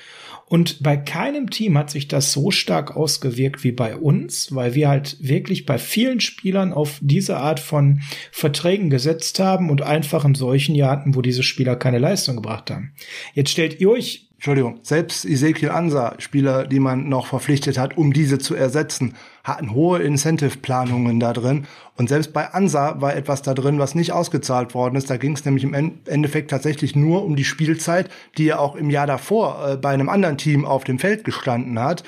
Und 0.51 0.83
bei 0.83 0.97
keinem 0.97 1.49
Team 1.49 1.77
hat 1.77 1.89
sich 1.89 2.09
das 2.09 2.33
so 2.33 2.51
stark 2.51 2.97
ausgewirkt 2.97 3.63
wie 3.63 3.71
bei 3.71 3.95
uns, 3.95 4.53
weil 4.53 4.75
wir 4.75 4.89
halt 4.89 5.15
wirklich 5.21 5.65
bei 5.65 5.77
vielen 5.77 6.19
Spielern 6.19 6.73
auf 6.73 6.99
diese 6.99 7.37
Art 7.37 7.61
von 7.61 8.01
Verträgen 8.33 8.89
gesetzt 8.89 9.39
haben 9.39 9.69
und 9.69 9.81
einfach 9.81 10.25
in 10.25 10.35
solchen 10.35 10.75
Jahren 10.75 10.91
hatten, 10.99 11.15
wo 11.15 11.21
diese 11.21 11.41
Spieler 11.41 11.77
keine 11.77 11.99
Leistung 11.99 12.35
gebracht 12.35 12.69
haben. 12.69 12.91
Jetzt 13.33 13.51
stellt 13.51 13.79
ihr 13.79 13.91
euch 13.91 14.27
Entschuldigung, 14.33 14.79
selbst 14.81 15.23
Ezekiel 15.23 15.69
Ansa, 15.69 16.15
Spieler, 16.17 16.67
die 16.67 16.79
man 16.79 17.07
noch 17.07 17.27
verpflichtet 17.27 17.77
hat, 17.77 17.95
um 17.95 18.11
diese 18.11 18.37
zu 18.37 18.53
ersetzen, 18.53 19.13
hatten 19.43 19.73
hohe 19.73 19.99
Incentive-Planungen 19.99 21.19
da 21.19 21.33
drin. 21.33 21.65
Und 21.97 22.09
selbst 22.09 22.33
bei 22.33 22.53
Ansa 22.53 23.01
war 23.01 23.15
etwas 23.15 23.41
da 23.41 23.53
drin, 23.53 23.79
was 23.79 23.95
nicht 23.95 24.11
ausgezahlt 24.11 24.73
worden 24.73 24.95
ist. 24.95 25.09
Da 25.09 25.17
ging 25.17 25.33
es 25.33 25.45
nämlich 25.45 25.63
im 25.63 25.73
Endeffekt 26.05 26.51
tatsächlich 26.51 26.95
nur 26.95 27.23
um 27.23 27.35
die 27.35 27.43
Spielzeit, 27.43 28.09
die 28.37 28.49
er 28.49 28.59
auch 28.59 28.75
im 28.75 28.89
Jahr 28.89 29.07
davor 29.07 29.67
äh, 29.67 29.77
bei 29.77 29.89
einem 29.89 30.09
anderen 30.09 30.37
Team 30.37 30.65
auf 30.65 30.83
dem 30.83 30.99
Feld 30.99 31.23
gestanden 31.23 31.79
hat 31.79 32.03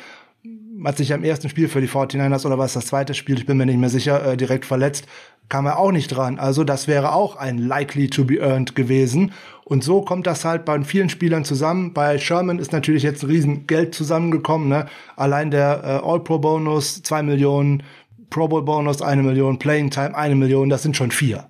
hat 0.84 0.98
sich 0.98 1.14
am 1.14 1.24
ersten 1.24 1.50
Spiel 1.50 1.70
für 1.70 1.82
die 1.82 1.88
49ers 1.88 2.46
oder 2.46 2.58
was 2.58 2.74
das 2.74 2.88
zweite 2.88 3.14
Spiel, 3.14 3.38
ich 3.38 3.46
bin 3.46 3.58
mir 3.58 3.66
nicht 3.66 3.78
mehr 3.78 3.90
sicher, 3.90 4.34
äh, 4.34 4.38
direkt 4.38 4.66
verletzt, 4.66 5.08
kam 5.50 5.66
er 5.66 5.78
auch 5.78 5.92
nicht 5.92 6.08
dran. 6.08 6.40
Also 6.40 6.64
das 6.64 6.88
wäre 6.88 7.14
auch 7.14 7.36
ein 7.36 7.58
likely 7.58 8.10
to 8.10 8.26
be 8.26 8.40
earned 8.40 8.76
gewesen. 8.76 9.32
Und 9.66 9.84
so 9.84 10.02
kommt 10.02 10.28
das 10.28 10.46
halt 10.46 10.66
bei 10.66 10.82
vielen 10.84 11.10
Spielern 11.10 11.46
zusammen. 11.46 11.94
Bei 11.94 12.18
Sherman 12.18 12.60
ist 12.60 12.72
natürlich 12.72 13.04
jetzt 13.04 13.24
ein 13.24 13.30
riesen 13.30 13.68
zusammengekommen. 13.92 14.68
Ne? 14.68 14.88
Allein 15.16 15.52
der 15.52 15.82
äh, 15.84 16.08
All-Pro-Bonus, 16.08 17.04
zwei 17.04 17.24
Millionen, 17.24 17.84
Pro 18.30 18.48
Bowl-Bonus, 18.48 19.02
eine 19.02 19.22
Million, 19.22 19.60
Playing 19.60 19.92
Time, 19.92 20.16
eine 20.16 20.36
Million, 20.36 20.68
das 20.68 20.82
sind 20.82 20.98
schon 20.98 21.12
vier. 21.12 21.50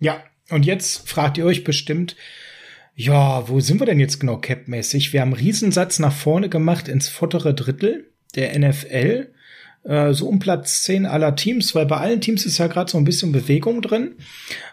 Ja, 0.00 0.20
und 0.50 0.66
jetzt 0.66 1.08
fragt 1.08 1.38
ihr 1.38 1.46
euch 1.46 1.62
bestimmt, 1.62 2.16
ja, 2.94 3.48
wo 3.48 3.60
sind 3.60 3.80
wir 3.80 3.86
denn 3.86 4.00
jetzt 4.00 4.18
genau 4.18 4.38
capmäßig? 4.38 5.12
Wir 5.12 5.20
haben 5.20 5.32
einen 5.32 5.40
Riesensatz 5.40 5.98
nach 6.00 6.12
vorne 6.12 6.48
gemacht 6.48 6.88
ins 6.88 7.08
vordere 7.08 7.54
Drittel 7.54 8.12
der 8.34 8.58
NFL 8.58 9.31
äh, 9.84 10.12
so 10.12 10.28
um 10.28 10.38
Platz 10.38 10.82
10 10.82 11.06
aller 11.06 11.34
Teams, 11.36 11.74
weil 11.74 11.86
bei 11.86 11.96
allen 11.96 12.20
Teams 12.20 12.46
ist 12.46 12.58
ja 12.58 12.66
gerade 12.66 12.90
so 12.90 12.98
ein 12.98 13.04
bisschen 13.04 13.32
Bewegung 13.32 13.82
drin 13.82 14.14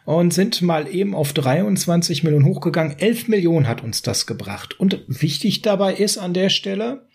und 0.06 0.34
sind 0.34 0.62
mal 0.62 0.88
eben 0.88 1.16
auf 1.16 1.34
23 1.34 2.24
Millionen 2.24 2.46
hochgegangen. 2.46 2.98
11 2.98 3.28
Millionen 3.28 3.68
hat 3.68 3.84
uns 3.84 4.02
das 4.02 4.26
gebracht. 4.26 4.80
Und 4.80 5.04
wichtig 5.08 5.62
dabei 5.62 5.94
ist 5.94 6.18
an 6.18 6.34
der 6.34 6.50
Stelle, 6.50 7.08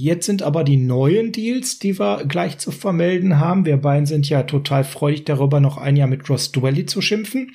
Jetzt 0.00 0.26
sind 0.26 0.44
aber 0.44 0.62
die 0.62 0.76
neuen 0.76 1.32
Deals, 1.32 1.80
die 1.80 1.98
wir 1.98 2.24
gleich 2.24 2.58
zu 2.58 2.70
vermelden 2.70 3.40
haben. 3.40 3.66
Wir 3.66 3.78
beiden 3.78 4.06
sind 4.06 4.28
ja 4.28 4.44
total 4.44 4.84
freudig 4.84 5.24
darüber, 5.24 5.58
noch 5.58 5.76
ein 5.76 5.96
Jahr 5.96 6.06
mit 6.06 6.30
Ross 6.30 6.52
Dwelly 6.52 6.86
zu 6.86 7.00
schimpfen. 7.00 7.50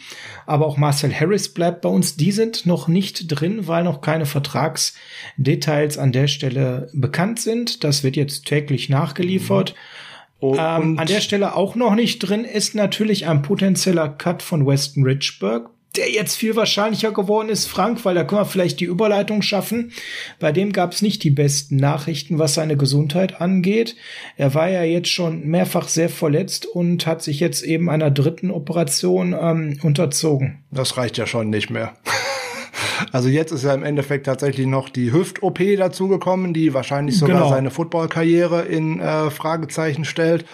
Aber 0.46 0.68
auch 0.68 0.76
Marcel 0.76 1.18
Harris 1.18 1.54
bleibt 1.54 1.80
bei 1.80 1.88
uns. 1.88 2.18
Die 2.18 2.34
sind 2.34 2.66
noch 2.66 2.90
nicht 2.90 3.28
drin, 3.30 3.70
weil 3.70 3.86
noch 3.86 4.02
keine 4.02 4.26
Vertragsdetails 4.26 5.98
an 5.98 6.12
der 6.12 6.28
Stelle 6.28 6.90
bekannt 6.92 7.40
sind. 7.40 7.86
Das 7.86 8.04
wird 8.04 8.18
jetzt 8.18 8.46
täglich 8.46 8.90
nachgeliefert. 8.90 9.74
Mhm. 10.42 10.56
Ähm, 10.60 11.00
an 11.00 11.08
der 11.08 11.22
Stelle 11.22 11.56
auch 11.56 11.76
noch 11.76 11.96
nicht 11.96 12.20
drin 12.20 12.44
ist 12.44 12.76
natürlich 12.76 13.26
ein 13.26 13.42
potenzieller 13.42 14.10
Cut 14.10 14.42
von 14.42 14.68
Weston 14.68 15.06
Richburg 15.06 15.70
der 15.96 16.10
jetzt 16.10 16.36
viel 16.36 16.56
wahrscheinlicher 16.56 17.12
geworden 17.12 17.50
ist, 17.50 17.68
Frank, 17.68 18.04
weil 18.04 18.16
da 18.16 18.24
können 18.24 18.42
wir 18.42 18.46
vielleicht 18.46 18.80
die 18.80 18.86
Überleitung 18.86 19.42
schaffen. 19.42 19.92
Bei 20.40 20.52
dem 20.52 20.74
gab 20.74 20.94
es 20.94 21.02
nicht 21.02 21.24
die 21.24 21.30
besten 21.30 21.76
Nachrichten, 21.76 22.40
was 22.40 22.56
seine 22.56 22.78
Gesundheit 22.78 23.40
angeht. 23.42 23.96
Er 24.36 24.56
war 24.56 24.70
ja 24.70 24.84
jetzt 24.84 25.10
schon 25.10 25.46
mehrfach 25.46 25.88
sehr 25.88 26.10
verletzt 26.10 26.66
und 26.66 27.06
hat 27.06 27.22
sich 27.22 27.40
jetzt 27.40 27.64
eben 27.64 27.90
einer 27.90 28.10
dritten 28.10 28.50
Operation 28.50 29.36
ähm, 29.40 29.80
unterzogen. 29.84 30.64
Das 30.72 30.98
reicht 30.98 31.18
ja 31.18 31.28
schon 31.28 31.50
nicht 31.50 31.70
mehr. 31.70 31.94
Also 33.12 33.28
jetzt 33.28 33.52
ist 33.52 33.64
ja 33.64 33.74
im 33.74 33.84
Endeffekt 33.84 34.26
tatsächlich 34.26 34.68
noch 34.68 34.90
die 34.90 35.12
Hüft-OP 35.12 35.60
dazugekommen, 35.78 36.54
die 36.54 36.74
wahrscheinlich 36.74 37.18
sogar 37.18 37.38
genau. 37.38 37.50
seine 37.50 37.72
Football-Karriere 37.72 38.64
in 38.64 39.00
äh, 39.00 39.30
Fragezeichen 39.30 40.06
stellt. 40.06 40.46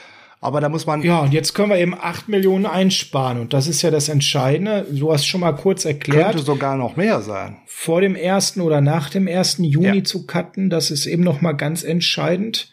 Aber 0.41 0.61
da 0.61 0.69
muss 0.69 0.85
man. 0.85 1.01
Ja, 1.01 1.19
und 1.19 1.33
jetzt 1.33 1.53
können 1.53 1.69
wir 1.69 1.77
eben 1.77 1.93
acht 1.93 2.29
Millionen 2.29 2.65
einsparen. 2.65 3.39
Und 3.41 3.53
das 3.53 3.67
ist 3.67 3.81
ja 3.81 3.91
das 3.91 4.07
Entscheidende. 4.07 4.85
Du 4.89 5.11
hast 5.11 5.25
schon 5.25 5.41
mal 5.41 5.51
kurz 5.51 5.83
erklärt. 5.83 6.31
Könnte 6.31 6.45
sogar 6.45 6.77
noch 6.77 6.95
mehr 6.95 7.21
sein. 7.21 7.57
Vor 7.65 7.99
dem 7.99 8.15
ersten 8.15 8.61
oder 8.61 8.79
nach 8.79 9.09
dem 9.09 9.27
ersten 9.27 9.65
Juni 9.65 9.97
ja. 9.97 10.03
zu 10.03 10.25
cutten, 10.25 10.69
das 10.69 10.91
ist 10.91 11.05
eben 11.07 11.23
noch 11.23 11.41
mal 11.41 11.53
ganz 11.53 11.83
entscheidend. 11.83 12.71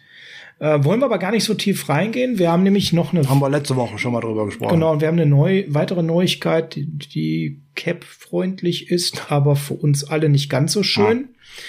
Äh, 0.58 0.84
wollen 0.84 1.00
wir 1.00 1.06
aber 1.06 1.18
gar 1.18 1.32
nicht 1.32 1.44
so 1.44 1.54
tief 1.54 1.88
reingehen. 1.88 2.38
Wir 2.38 2.50
haben 2.50 2.62
nämlich 2.62 2.92
noch 2.92 3.12
eine. 3.12 3.28
Haben 3.28 3.40
wir 3.40 3.50
letzte 3.50 3.76
Woche 3.76 3.98
schon 3.98 4.12
mal 4.12 4.20
drüber 4.20 4.46
gesprochen. 4.46 4.74
Genau, 4.74 4.92
und 4.92 5.00
wir 5.00 5.08
haben 5.08 5.18
eine 5.18 5.28
neu, 5.28 5.64
weitere 5.68 6.02
Neuigkeit, 6.02 6.76
die, 6.76 6.86
die 6.86 7.60
Cap-freundlich 7.74 8.90
ist, 8.90 9.24
aber 9.32 9.56
für 9.56 9.74
uns 9.74 10.04
alle 10.04 10.28
nicht 10.28 10.48
ganz 10.48 10.72
so 10.72 10.84
schön. 10.84 11.28
Ah. 11.30 11.62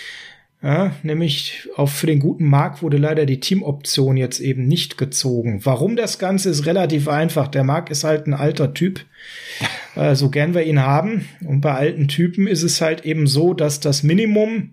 Ja, 0.63 0.95
nämlich 1.03 1.69
auch 1.75 1.89
für 1.89 2.07
den 2.07 2.19
guten 2.19 2.45
Mark 2.45 2.81
wurde 2.81 2.97
leider 2.97 3.27
die 3.27 3.39
Teamoption 3.39 4.17
jetzt 4.17 4.39
eben 4.39 4.67
nicht 4.67 4.97
gezogen. 4.97 5.61
Warum 5.63 5.95
das 5.95 6.17
Ganze 6.17 6.49
ist 6.49 6.65
relativ 6.65 7.07
einfach. 7.07 7.47
Der 7.47 7.63
Mark 7.63 7.91
ist 7.91 8.03
halt 8.03 8.25
ein 8.25 8.33
alter 8.33 8.73
Typ, 8.73 9.05
äh, 9.95 10.15
so 10.15 10.31
gern 10.31 10.55
wir 10.55 10.63
ihn 10.63 10.81
haben. 10.81 11.29
Und 11.45 11.61
bei 11.61 11.73
alten 11.73 12.07
Typen 12.07 12.47
ist 12.47 12.63
es 12.63 12.81
halt 12.81 13.05
eben 13.05 13.27
so, 13.27 13.53
dass 13.53 13.79
das 13.79 14.01
Minimum 14.01 14.71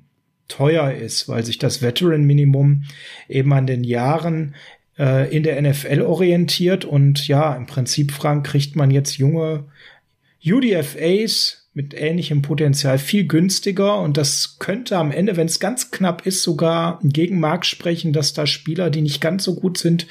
teuer 0.48 0.92
ist, 0.92 1.28
weil 1.28 1.44
sich 1.44 1.58
das 1.58 1.82
Veteran-Minimum 1.82 2.84
eben 3.28 3.52
an 3.52 3.66
den 3.66 3.84
Jahren 3.84 4.54
äh, 4.98 5.34
in 5.34 5.42
der 5.42 5.60
NFL 5.60 6.00
orientiert. 6.00 6.86
Und 6.86 7.28
ja, 7.28 7.54
im 7.54 7.66
Prinzip, 7.66 8.12
Frank, 8.12 8.46
kriegt 8.46 8.74
man 8.74 8.90
jetzt 8.90 9.18
junge 9.18 9.64
UDFAs 10.42 11.63
mit 11.74 11.92
ähnlichem 11.92 12.40
Potenzial 12.40 12.98
viel 12.98 13.26
günstiger 13.26 14.00
und 14.00 14.16
das 14.16 14.58
könnte 14.60 14.96
am 14.96 15.10
Ende, 15.10 15.36
wenn 15.36 15.48
es 15.48 15.58
ganz 15.58 15.90
knapp 15.90 16.24
ist, 16.24 16.44
sogar 16.44 17.00
gegen 17.02 17.40
Markt 17.40 17.66
sprechen, 17.66 18.12
dass 18.12 18.32
da 18.32 18.46
Spieler, 18.46 18.90
die 18.90 19.02
nicht 19.02 19.20
ganz 19.20 19.42
so 19.42 19.56
gut 19.56 19.76
sind, 19.76 20.06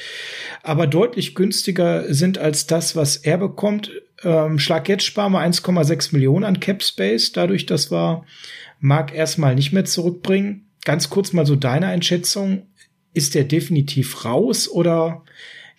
aber 0.61 0.87
deutlich 0.87 1.35
günstiger 1.35 2.13
sind 2.13 2.37
als 2.37 2.67
das, 2.67 2.97
was 2.97 3.15
er 3.15 3.37
bekommt. 3.37 3.91
Ähm, 4.23 4.59
Schlag 4.59 4.89
jetzt 4.89 5.05
sparen 5.05 5.31
wir 5.31 5.39
1,6 5.39 6.13
Millionen 6.13 6.43
an 6.43 6.59
Cap 6.59 6.83
Space, 6.83 7.31
dadurch, 7.31 7.65
dass 7.65 7.91
wir 7.91 8.25
Mark 8.81 9.15
erstmal 9.15 9.55
nicht 9.55 9.71
mehr 9.71 9.85
zurückbringen. 9.85 10.67
Ganz 10.83 11.09
kurz 11.09 11.31
mal 11.31 11.45
so 11.45 11.55
deine 11.55 11.87
Einschätzung. 11.87 12.63
Ist 13.13 13.35
der 13.35 13.45
definitiv 13.45 14.25
raus 14.25 14.67
oder 14.67 15.23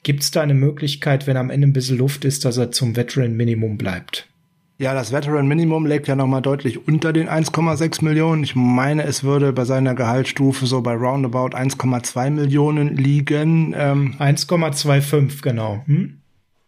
gibt 0.02 0.22
es 0.22 0.30
da 0.30 0.40
eine 0.40 0.54
Möglichkeit, 0.54 1.26
wenn 1.26 1.36
am 1.36 1.50
Ende 1.50 1.66
ein 1.66 1.72
bisschen 1.74 1.98
Luft 1.98 2.24
ist, 2.24 2.46
dass 2.46 2.56
er 2.56 2.70
zum 2.70 2.96
Veteran 2.96 3.34
Minimum 3.34 3.76
bleibt? 3.76 4.28
Ja, 4.76 4.92
das 4.92 5.12
Veteran 5.12 5.46
Minimum 5.46 5.86
legt 5.86 6.08
ja 6.08 6.16
nochmal 6.16 6.42
deutlich 6.42 6.88
unter 6.88 7.12
den 7.12 7.28
1,6 7.28 8.02
Millionen. 8.04 8.42
Ich 8.42 8.56
meine, 8.56 9.04
es 9.04 9.22
würde 9.22 9.52
bei 9.52 9.64
seiner 9.64 9.94
Gehaltsstufe 9.94 10.66
so 10.66 10.80
bei 10.80 10.94
roundabout 10.94 11.56
1,2 11.56 12.30
Millionen 12.30 12.96
liegen. 12.96 13.72
Ähm, 13.76 14.16
1,25, 14.18 15.42
genau. 15.42 15.82
Hm? 15.86 16.18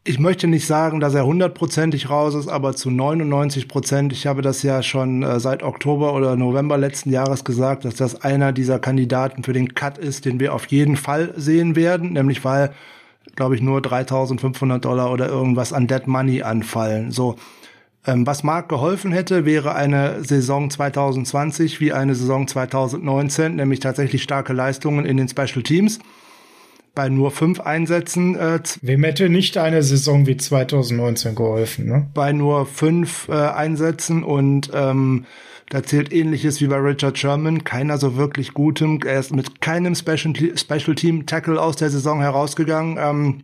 Ich 0.05 0.21
möchte 0.21 0.47
nicht 0.47 0.69
sagen, 0.69 1.01
dass 1.01 1.15
er 1.15 1.27
hundertprozentig 1.27 2.09
raus 2.09 2.37
ist, 2.37 2.47
aber 2.47 2.77
zu 2.77 2.93
99 2.93 3.67
Prozent. 3.67 4.13
Ich 4.13 4.29
habe 4.29 4.41
das 4.41 4.63
ja 4.63 4.85
schon 4.85 5.25
äh, 5.25 5.41
seit 5.41 5.65
Oktober 5.65 6.15
oder 6.15 6.37
November 6.37 6.79
letzten 6.79 7.11
Jahres 7.11 7.43
gesagt, 7.43 7.85
dass 7.85 7.97
das 7.97 8.23
einer 8.23 8.53
dieser 8.53 8.79
Kandidaten 8.79 9.43
für 9.43 9.53
den 9.53 9.75
Cut 9.75 9.99
ist, 9.99 10.27
den 10.27 10.39
wir 10.39 10.55
auf 10.55 10.67
jeden 10.67 10.97
Fall 10.97 11.35
sehen 11.37 11.75
werden, 11.75 12.13
nämlich 12.13 12.45
weil, 12.45 12.73
glaube 13.35 13.57
ich, 13.57 13.63
nur 13.63 13.81
3.500 13.81 14.79
Dollar 14.79 15.11
oder 15.11 15.27
irgendwas 15.27 15.73
an 15.73 15.89
Dead 15.89 16.07
Money 16.07 16.43
anfallen. 16.43 17.11
So, 17.11 17.35
was 18.15 18.43
Mark 18.43 18.69
geholfen 18.69 19.13
hätte, 19.13 19.45
wäre 19.45 19.75
eine 19.75 20.23
Saison 20.25 20.71
2020 20.71 21.81
wie 21.81 21.93
eine 21.93 22.15
Saison 22.15 22.47
2019, 22.47 23.57
nämlich 23.57 23.81
tatsächlich 23.81 24.23
starke 24.23 24.53
Leistungen 24.53 25.05
in 25.05 25.17
den 25.17 25.29
Special 25.29 25.63
Teams. 25.63 25.99
Bei 26.95 27.11
nur 27.11 27.31
fünf 27.31 27.61
Einsätzen. 27.61 28.37
Äh, 28.37 28.61
Wem 28.81 29.05
hätte 29.05 29.29
nicht 29.29 29.59
eine 29.59 29.83
Saison 29.83 30.27
wie 30.27 30.37
2019 30.39 31.35
geholfen, 31.35 31.87
ne? 31.87 32.07
Bei 32.15 32.33
nur 32.33 32.65
fünf 32.65 33.29
äh, 33.29 33.35
Einsätzen 33.35 34.23
und 34.25 34.71
ähm, 34.73 35.27
da 35.69 35.83
zählt 35.83 36.13
ähnliches 36.13 36.61
wie 36.61 36.69
bei 36.69 36.77
Richard 36.77 37.19
Sherman. 37.19 37.65
Keiner 37.65 37.99
so 37.99 38.17
wirklich 38.17 38.55
gutem. 38.55 39.01
Er 39.05 39.19
ist 39.19 39.35
mit 39.35 39.61
keinem 39.61 39.95
Special, 39.95 40.33
Special 40.57 40.95
Team 40.95 41.27
Tackle 41.27 41.61
aus 41.61 41.77
der 41.77 41.91
Saison 41.91 42.21
herausgegangen. 42.21 42.97
Ähm, 42.99 43.43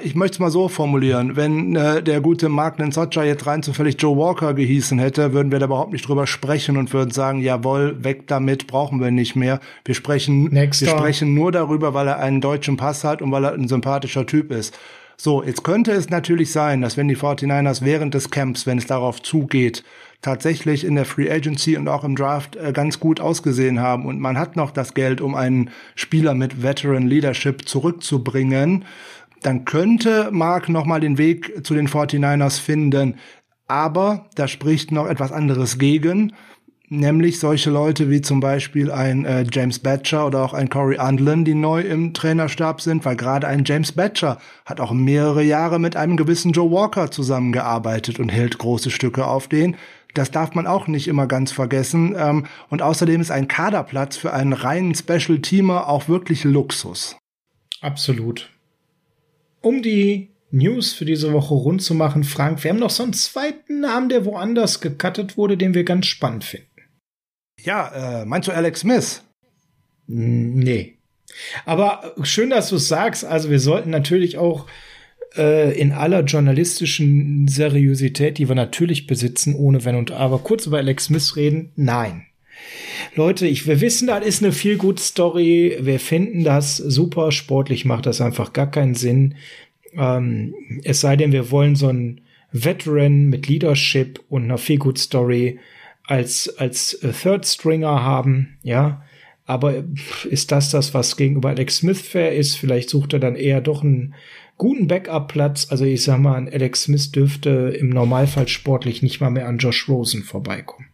ich 0.00 0.16
möchte 0.16 0.34
es 0.34 0.38
mal 0.40 0.50
so 0.50 0.68
formulieren. 0.68 1.36
Wenn 1.36 1.76
äh, 1.76 2.02
der 2.02 2.20
gute 2.20 2.48
Mark 2.48 2.80
Nensotcha 2.80 3.22
jetzt 3.22 3.46
rein 3.46 3.62
zufällig 3.62 3.94
Joe 4.00 4.16
Walker 4.16 4.52
gehießen 4.54 4.98
hätte, 4.98 5.32
würden 5.32 5.52
wir 5.52 5.60
da 5.60 5.66
überhaupt 5.66 5.92
nicht 5.92 6.08
drüber 6.08 6.26
sprechen 6.26 6.76
und 6.76 6.92
würden 6.92 7.12
sagen, 7.12 7.40
jawohl, 7.40 8.02
weg 8.02 8.26
damit, 8.26 8.66
brauchen 8.66 9.00
wir 9.00 9.12
nicht 9.12 9.36
mehr. 9.36 9.60
Wir 9.84 9.94
sprechen, 9.94 10.44
Next 10.44 10.80
wir 10.80 10.88
sprechen 10.88 11.32
nur 11.32 11.52
darüber, 11.52 11.94
weil 11.94 12.08
er 12.08 12.18
einen 12.18 12.40
deutschen 12.40 12.76
Pass 12.76 13.04
hat 13.04 13.22
und 13.22 13.30
weil 13.30 13.44
er 13.44 13.52
ein 13.52 13.68
sympathischer 13.68 14.26
Typ 14.26 14.50
ist. 14.50 14.76
So, 15.16 15.42
jetzt 15.42 15.64
könnte 15.64 15.92
es 15.92 16.10
natürlich 16.10 16.52
sein, 16.52 16.80
dass 16.80 16.96
wenn 16.96 17.08
die 17.08 17.16
49ers 17.16 17.84
während 17.84 18.14
des 18.14 18.30
Camps, 18.30 18.66
wenn 18.66 18.78
es 18.78 18.86
darauf 18.86 19.20
zugeht, 19.22 19.84
tatsächlich 20.22 20.84
in 20.84 20.96
der 20.96 21.04
Free 21.04 21.30
Agency 21.30 21.76
und 21.76 21.88
auch 21.88 22.04
im 22.04 22.16
Draft 22.16 22.56
äh, 22.56 22.72
ganz 22.72 22.98
gut 22.98 23.20
ausgesehen 23.20 23.80
haben 23.80 24.06
und 24.06 24.20
man 24.20 24.38
hat 24.38 24.56
noch 24.56 24.70
das 24.70 24.94
Geld, 24.94 25.20
um 25.20 25.34
einen 25.34 25.70
Spieler 25.94 26.34
mit 26.34 26.62
Veteran 26.62 27.06
Leadership 27.06 27.68
zurückzubringen, 27.68 28.84
dann 29.42 29.64
könnte 29.64 30.30
Mark 30.32 30.68
nochmal 30.68 31.00
den 31.00 31.18
Weg 31.18 31.64
zu 31.64 31.74
den 31.74 31.88
49ers 31.88 32.60
finden. 32.60 33.16
Aber 33.66 34.26
da 34.34 34.48
spricht 34.48 34.92
noch 34.92 35.06
etwas 35.06 35.30
anderes 35.30 35.78
gegen, 35.78 36.32
nämlich 36.88 37.38
solche 37.38 37.70
Leute 37.70 38.10
wie 38.10 38.22
zum 38.22 38.40
Beispiel 38.40 38.90
ein 38.90 39.26
äh, 39.26 39.44
James 39.52 39.78
Batcher 39.78 40.26
oder 40.26 40.42
auch 40.42 40.54
ein 40.54 40.70
Corey 40.70 40.96
Andlin, 40.96 41.44
die 41.44 41.54
neu 41.54 41.82
im 41.82 42.14
Trainerstab 42.14 42.80
sind, 42.80 43.04
weil 43.04 43.16
gerade 43.16 43.46
ein 43.46 43.64
James 43.64 43.92
Batcher 43.92 44.38
hat 44.64 44.80
auch 44.80 44.92
mehrere 44.92 45.42
Jahre 45.42 45.78
mit 45.78 45.96
einem 45.96 46.16
gewissen 46.16 46.52
Joe 46.52 46.70
Walker 46.70 47.10
zusammengearbeitet 47.10 48.18
und 48.18 48.30
hält 48.30 48.56
große 48.56 48.90
Stücke 48.90 49.26
auf 49.26 49.48
den. 49.48 49.76
Das 50.14 50.30
darf 50.30 50.54
man 50.54 50.66
auch 50.66 50.86
nicht 50.86 51.06
immer 51.06 51.26
ganz 51.26 51.52
vergessen. 51.52 52.16
Ähm, 52.18 52.46
und 52.70 52.80
außerdem 52.80 53.20
ist 53.20 53.30
ein 53.30 53.48
Kaderplatz 53.48 54.16
für 54.16 54.32
einen 54.32 54.54
reinen 54.54 54.94
Special 54.94 55.40
Teamer 55.40 55.88
auch 55.88 56.08
wirklich 56.08 56.44
Luxus. 56.44 57.16
Absolut 57.82 58.48
um 59.68 59.82
die 59.82 60.30
News 60.50 60.94
für 60.94 61.04
diese 61.04 61.32
Woche 61.34 61.52
rund 61.52 61.82
zu 61.82 61.94
machen, 61.94 62.24
Frank, 62.24 62.64
wir 62.64 62.70
haben 62.70 62.78
noch 62.78 62.88
so 62.88 63.02
einen 63.02 63.12
zweiten 63.12 63.80
Namen, 63.80 64.08
der 64.08 64.24
woanders 64.24 64.80
gecuttet 64.80 65.36
wurde, 65.36 65.58
den 65.58 65.74
wir 65.74 65.84
ganz 65.84 66.06
spannend 66.06 66.44
finden. 66.44 66.66
Ja, 67.60 68.22
äh, 68.22 68.24
meinst 68.24 68.48
du 68.48 68.52
Alex 68.52 68.80
Smith? 68.80 69.22
Nee. 70.06 70.96
Aber 71.66 72.14
schön, 72.22 72.48
dass 72.48 72.70
du 72.70 72.76
es 72.76 72.88
sagst. 72.88 73.26
Also 73.26 73.50
wir 73.50 73.60
sollten 73.60 73.90
natürlich 73.90 74.38
auch 74.38 74.66
äh, 75.36 75.78
in 75.78 75.92
aller 75.92 76.22
journalistischen 76.22 77.46
Seriosität, 77.46 78.38
die 78.38 78.48
wir 78.48 78.54
natürlich 78.54 79.06
besitzen, 79.06 79.54
ohne 79.54 79.84
Wenn 79.84 79.96
und 79.96 80.12
Aber, 80.12 80.38
kurz 80.38 80.64
über 80.64 80.78
Alex 80.78 81.06
Smith 81.06 81.36
reden. 81.36 81.72
Nein. 81.76 82.24
Leute, 83.14 83.46
ich, 83.46 83.66
wir 83.66 83.80
wissen, 83.80 84.08
das 84.08 84.24
ist 84.24 84.42
eine 84.42 84.52
viel 84.52 84.76
gut 84.76 85.00
Story. 85.00 85.76
Wir 85.80 86.00
finden 86.00 86.44
das 86.44 86.76
super. 86.76 87.32
Sportlich 87.32 87.84
macht 87.84 88.06
das 88.06 88.20
einfach 88.20 88.52
gar 88.52 88.70
keinen 88.70 88.94
Sinn. 88.94 89.34
Ähm, 89.98 90.54
es 90.84 91.00
sei 91.00 91.16
denn, 91.16 91.32
wir 91.32 91.50
wollen 91.50 91.76
so 91.76 91.88
einen 91.88 92.20
Veteran 92.52 93.26
mit 93.26 93.48
Leadership 93.48 94.20
und 94.28 94.44
einer 94.44 94.58
viel 94.58 94.78
gut 94.78 94.98
Story 94.98 95.58
als, 96.04 96.48
als 96.56 96.98
Third 97.22 97.44
Stringer 97.44 98.02
haben, 98.02 98.56
ja. 98.62 99.02
Aber 99.44 99.82
ist 100.28 100.52
das 100.52 100.70
das, 100.70 100.92
was 100.92 101.16
gegenüber 101.16 101.48
Alex 101.48 101.78
Smith 101.78 102.00
fair 102.02 102.34
ist? 102.34 102.56
Vielleicht 102.56 102.90
sucht 102.90 103.14
er 103.14 103.18
dann 103.18 103.34
eher 103.34 103.62
doch 103.62 103.82
einen 103.82 104.14
guten 104.58 104.88
Backup-Platz. 104.88 105.68
Also 105.70 105.86
ich 105.86 106.02
sag 106.02 106.18
mal, 106.20 106.48
Alex 106.48 106.82
Smith 106.82 107.12
dürfte 107.12 107.74
im 107.78 107.88
Normalfall 107.88 108.46
sportlich 108.48 109.02
nicht 109.02 109.20
mal 109.20 109.30
mehr 109.30 109.48
an 109.48 109.56
Josh 109.56 109.88
Rosen 109.88 110.22
vorbeikommen. 110.22 110.87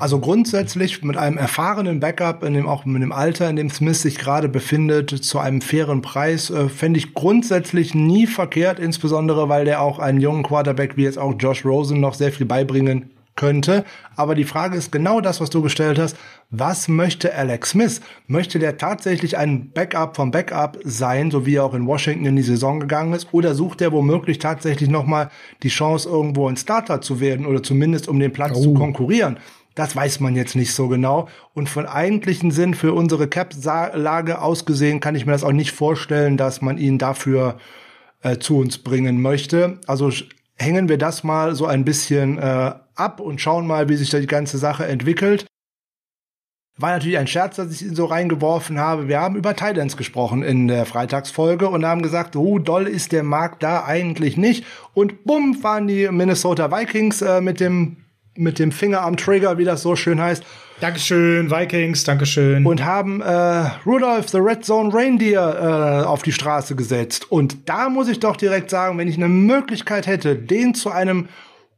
Also 0.00 0.18
grundsätzlich 0.18 1.02
mit 1.02 1.18
einem 1.18 1.36
erfahrenen 1.36 2.00
Backup, 2.00 2.42
in 2.42 2.54
dem 2.54 2.66
auch 2.66 2.86
mit 2.86 3.02
dem 3.02 3.12
Alter, 3.12 3.50
in 3.50 3.56
dem 3.56 3.68
Smith 3.68 4.00
sich 4.00 4.16
gerade 4.16 4.48
befindet, 4.48 5.10
zu 5.10 5.38
einem 5.38 5.60
fairen 5.60 6.00
Preis, 6.00 6.48
äh, 6.48 6.70
fände 6.70 6.98
ich 6.98 7.12
grundsätzlich 7.12 7.94
nie 7.94 8.26
verkehrt, 8.26 8.78
insbesondere 8.78 9.50
weil 9.50 9.66
der 9.66 9.82
auch 9.82 9.98
einen 9.98 10.22
jungen 10.22 10.42
Quarterback 10.42 10.96
wie 10.96 11.02
jetzt 11.02 11.18
auch 11.18 11.34
Josh 11.38 11.66
Rosen 11.66 12.00
noch 12.00 12.14
sehr 12.14 12.32
viel 12.32 12.46
beibringen 12.46 13.10
könnte. 13.36 13.84
Aber 14.16 14.34
die 14.34 14.44
Frage 14.44 14.78
ist 14.78 14.90
genau 14.90 15.20
das, 15.20 15.38
was 15.42 15.50
du 15.50 15.60
gestellt 15.60 15.98
hast. 15.98 16.16
Was 16.48 16.88
möchte 16.88 17.34
Alex 17.34 17.70
Smith? 17.70 18.00
Möchte 18.26 18.58
der 18.58 18.78
tatsächlich 18.78 19.36
ein 19.36 19.70
Backup 19.70 20.16
vom 20.16 20.30
Backup 20.30 20.78
sein, 20.82 21.30
so 21.30 21.44
wie 21.44 21.56
er 21.56 21.64
auch 21.64 21.74
in 21.74 21.86
Washington 21.86 22.24
in 22.24 22.36
die 22.36 22.42
Saison 22.42 22.80
gegangen 22.80 23.12
ist? 23.12 23.28
Oder 23.32 23.54
sucht 23.54 23.82
er 23.82 23.92
womöglich 23.92 24.38
tatsächlich 24.38 24.88
nochmal 24.88 25.30
die 25.62 25.68
Chance, 25.68 26.08
irgendwo 26.08 26.48
ein 26.48 26.56
Starter 26.56 27.02
zu 27.02 27.20
werden 27.20 27.44
oder 27.44 27.62
zumindest 27.62 28.08
um 28.08 28.18
den 28.18 28.32
Platz 28.32 28.56
oh. 28.56 28.62
zu 28.62 28.74
konkurrieren? 28.74 29.38
Das 29.80 29.96
weiß 29.96 30.20
man 30.20 30.36
jetzt 30.36 30.56
nicht 30.56 30.74
so 30.74 30.88
genau. 30.88 31.26
Und 31.54 31.70
von 31.70 31.86
eigentlichen 31.86 32.50
Sinn 32.50 32.74
für 32.74 32.92
unsere 32.92 33.28
Cap-Lage 33.28 34.42
ausgesehen 34.42 35.00
kann 35.00 35.14
ich 35.14 35.24
mir 35.24 35.32
das 35.32 35.42
auch 35.42 35.52
nicht 35.52 35.72
vorstellen, 35.72 36.36
dass 36.36 36.60
man 36.60 36.76
ihn 36.76 36.98
dafür 36.98 37.56
äh, 38.22 38.36
zu 38.36 38.58
uns 38.58 38.76
bringen 38.76 39.22
möchte. 39.22 39.80
Also 39.86 40.12
hängen 40.58 40.90
wir 40.90 40.98
das 40.98 41.24
mal 41.24 41.54
so 41.54 41.64
ein 41.64 41.86
bisschen 41.86 42.36
äh, 42.36 42.74
ab 42.94 43.20
und 43.20 43.40
schauen 43.40 43.66
mal, 43.66 43.88
wie 43.88 43.96
sich 43.96 44.10
da 44.10 44.18
die 44.18 44.26
ganze 44.26 44.58
Sache 44.58 44.86
entwickelt. 44.86 45.46
War 46.76 46.90
natürlich 46.90 47.16
ein 47.16 47.26
Scherz, 47.26 47.56
dass 47.56 47.72
ich 47.72 47.80
ihn 47.80 47.94
so 47.94 48.04
reingeworfen 48.04 48.78
habe. 48.78 49.08
Wir 49.08 49.18
haben 49.18 49.34
über 49.34 49.56
Titans 49.56 49.96
gesprochen 49.96 50.42
in 50.42 50.68
der 50.68 50.84
Freitagsfolge 50.84 51.70
und 51.70 51.86
haben 51.86 52.02
gesagt, 52.02 52.36
oh, 52.36 52.58
doll 52.58 52.86
ist 52.86 53.12
der 53.12 53.22
Markt 53.22 53.62
da 53.62 53.86
eigentlich 53.86 54.36
nicht. 54.36 54.66
Und 54.92 55.24
bumm, 55.24 55.62
waren 55.62 55.88
die 55.88 56.06
Minnesota 56.10 56.70
Vikings 56.70 57.22
äh, 57.22 57.40
mit 57.40 57.60
dem 57.60 57.96
mit 58.40 58.58
dem 58.58 58.72
Finger 58.72 59.02
am 59.02 59.16
Trigger, 59.16 59.58
wie 59.58 59.64
das 59.64 59.82
so 59.82 59.94
schön 59.96 60.20
heißt. 60.20 60.42
Dankeschön, 60.80 61.50
Vikings, 61.50 62.04
Dankeschön. 62.04 62.64
Und 62.64 62.84
haben 62.84 63.20
äh, 63.20 63.70
Rudolph 63.84 64.30
the 64.30 64.38
Red 64.38 64.64
Zone 64.64 64.92
Reindeer 64.94 66.02
äh, 66.02 66.06
auf 66.06 66.22
die 66.22 66.32
Straße 66.32 66.74
gesetzt. 66.74 67.30
Und 67.30 67.68
da 67.68 67.90
muss 67.90 68.08
ich 68.08 68.18
doch 68.18 68.36
direkt 68.36 68.70
sagen, 68.70 68.96
wenn 68.96 69.06
ich 69.06 69.16
eine 69.16 69.28
Möglichkeit 69.28 70.06
hätte, 70.06 70.36
den 70.36 70.74
zu 70.74 70.90
einem 70.90 71.28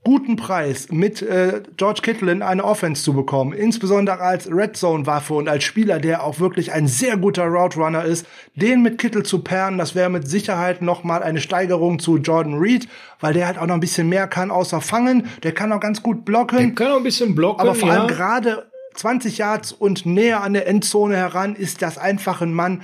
guten 0.05 0.37
Preis 0.37 0.89
mit 0.91 1.23
äh, 1.23 1.63
George 1.77 2.01
Kittle 2.03 2.33
in 2.33 2.43
eine 2.43 2.65
Offense 2.65 3.05
zu 3.05 3.13
bekommen, 3.13 3.53
insbesondere 3.53 4.21
als 4.21 4.51
Red 4.51 4.77
Zone 4.77 5.07
Waffe 5.07 5.35
und 5.35 5.49
als 5.49 5.63
Spieler, 5.63 6.01
der 6.01 6.25
auch 6.25 6.41
wirklich 6.41 6.73
ein 6.73 6.89
sehr 6.89 7.17
guter 7.17 7.45
Route 7.45 7.79
Runner 7.79 8.05
ist, 8.05 8.27
den 8.57 8.83
mit 8.83 8.99
Kittle 8.99 9.23
zu 9.23 9.41
pairen, 9.41 9.79
das 9.79 9.95
wäre 9.95 10.11
mit 10.11 10.27
Sicherheit 10.27 10.83
noch 10.83 11.05
mal 11.05 11.23
eine 11.23 11.41
Steigerung 11.41 12.01
zu 12.01 12.17
Jordan 12.17 12.55
Reed, 12.55 12.89
weil 13.21 13.33
der 13.33 13.47
halt 13.47 13.59
auch 13.59 13.67
noch 13.67 13.75
ein 13.75 13.81
bisschen 13.81 14.09
mehr 14.09 14.27
kann 14.27 14.51
außer 14.51 14.81
fangen, 14.81 15.29
der 15.45 15.53
kann 15.53 15.73
auch 15.73 15.81
ganz 15.81 16.03
gut 16.03 16.25
blocken. 16.25 16.59
Der 16.59 16.71
kann 16.75 16.93
auch 16.93 16.97
ein 16.97 17.05
bisschen 17.05 17.35
blocken, 17.35 17.61
aber 17.61 17.75
vor 17.75 17.91
allem 17.91 18.09
ja. 18.09 18.15
gerade 18.15 18.67
20 18.95 19.39
Yards 19.39 19.73
und 19.73 20.05
näher 20.05 20.43
an 20.43 20.53
der 20.53 20.67
Endzone 20.67 21.17
heran 21.17 21.55
ist 21.55 21.81
das 21.81 21.97
einfach 21.97 22.43
ein 22.43 22.53
Mann, 22.53 22.83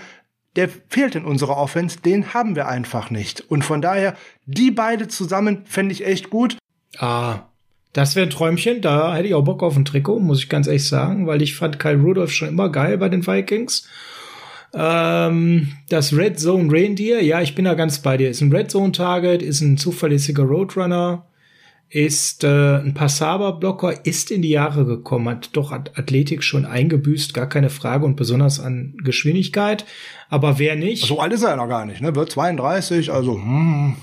der 0.57 0.69
fehlt 0.89 1.15
in 1.15 1.25
unserer 1.25 1.57
Offense, 1.57 1.99
den 2.01 2.33
haben 2.33 2.57
wir 2.57 2.69
einfach 2.69 3.11
nicht. 3.11 3.45
Und 3.49 3.65
von 3.65 3.83
daher, 3.83 4.17
die 4.47 4.71
beide 4.71 5.09
zusammen 5.09 5.63
fände 5.67 5.93
ich 5.93 6.07
echt 6.07 6.31
gut. 6.31 6.57
Ah, 6.97 7.41
das 7.93 8.17
wäre 8.17 8.27
ein 8.27 8.31
Träumchen. 8.31 8.81
Da 8.81 9.15
hätte 9.15 9.29
ich 9.29 9.35
auch 9.35 9.45
Bock 9.45 9.63
auf 9.63 9.77
ein 9.77 9.85
Trikot, 9.85 10.21
muss 10.21 10.41
ich 10.41 10.49
ganz 10.49 10.67
ehrlich 10.67 10.87
sagen, 10.87 11.27
weil 11.27 11.43
ich 11.43 11.57
fand 11.57 11.79
Kyle 11.79 12.01
Rudolph 12.01 12.33
schon 12.33 12.49
immer 12.49 12.71
geil 12.71 12.99
bei 12.99 13.09
den 13.09 13.27
Vikings. 13.27 13.89
Ähm, 14.75 15.73
das 15.89 16.15
Red 16.15 16.39
Zone 16.39 16.71
Reindeer, 16.71 17.23
ja, 17.23 17.41
ich 17.41 17.55
bin 17.55 17.65
da 17.65 17.75
ganz 17.75 17.99
bei 18.01 18.17
dir. 18.17 18.31
Ist 18.31 18.41
ein 18.41 18.53
Red 18.53 18.71
Zone 18.71 18.93
Target, 18.93 19.43
ist 19.43 19.61
ein 19.63 19.79
zuverlässiger 19.79 20.43
Roadrunner, 20.43 21.25
ist 21.89 22.45
äh, 22.45 22.77
ein 22.77 22.93
passabler 22.93 23.53
Blocker, 23.53 24.05
ist 24.05 24.31
in 24.31 24.43
die 24.43 24.51
Jahre 24.51 24.85
gekommen, 24.85 25.29
hat 25.29 25.51
doch 25.55 25.73
Athletik 25.73 26.45
schon 26.45 26.67
eingebüßt, 26.67 27.33
gar 27.33 27.49
keine 27.49 27.71
Frage 27.71 28.05
und 28.05 28.17
besonders 28.17 28.61
an 28.61 28.95
Geschwindigkeit. 29.03 29.87
Aber 30.29 30.59
wer 30.59 30.77
nicht? 30.77 31.07
So 31.07 31.21
alt 31.21 31.33
ist 31.33 31.43
er 31.43 31.51
ja 31.51 31.57
noch 31.57 31.69
gar 31.69 31.87
nicht, 31.87 32.03
ne? 32.03 32.15
Wird 32.15 32.31
32, 32.31 33.11
also 33.11 33.37
hm. 33.37 33.97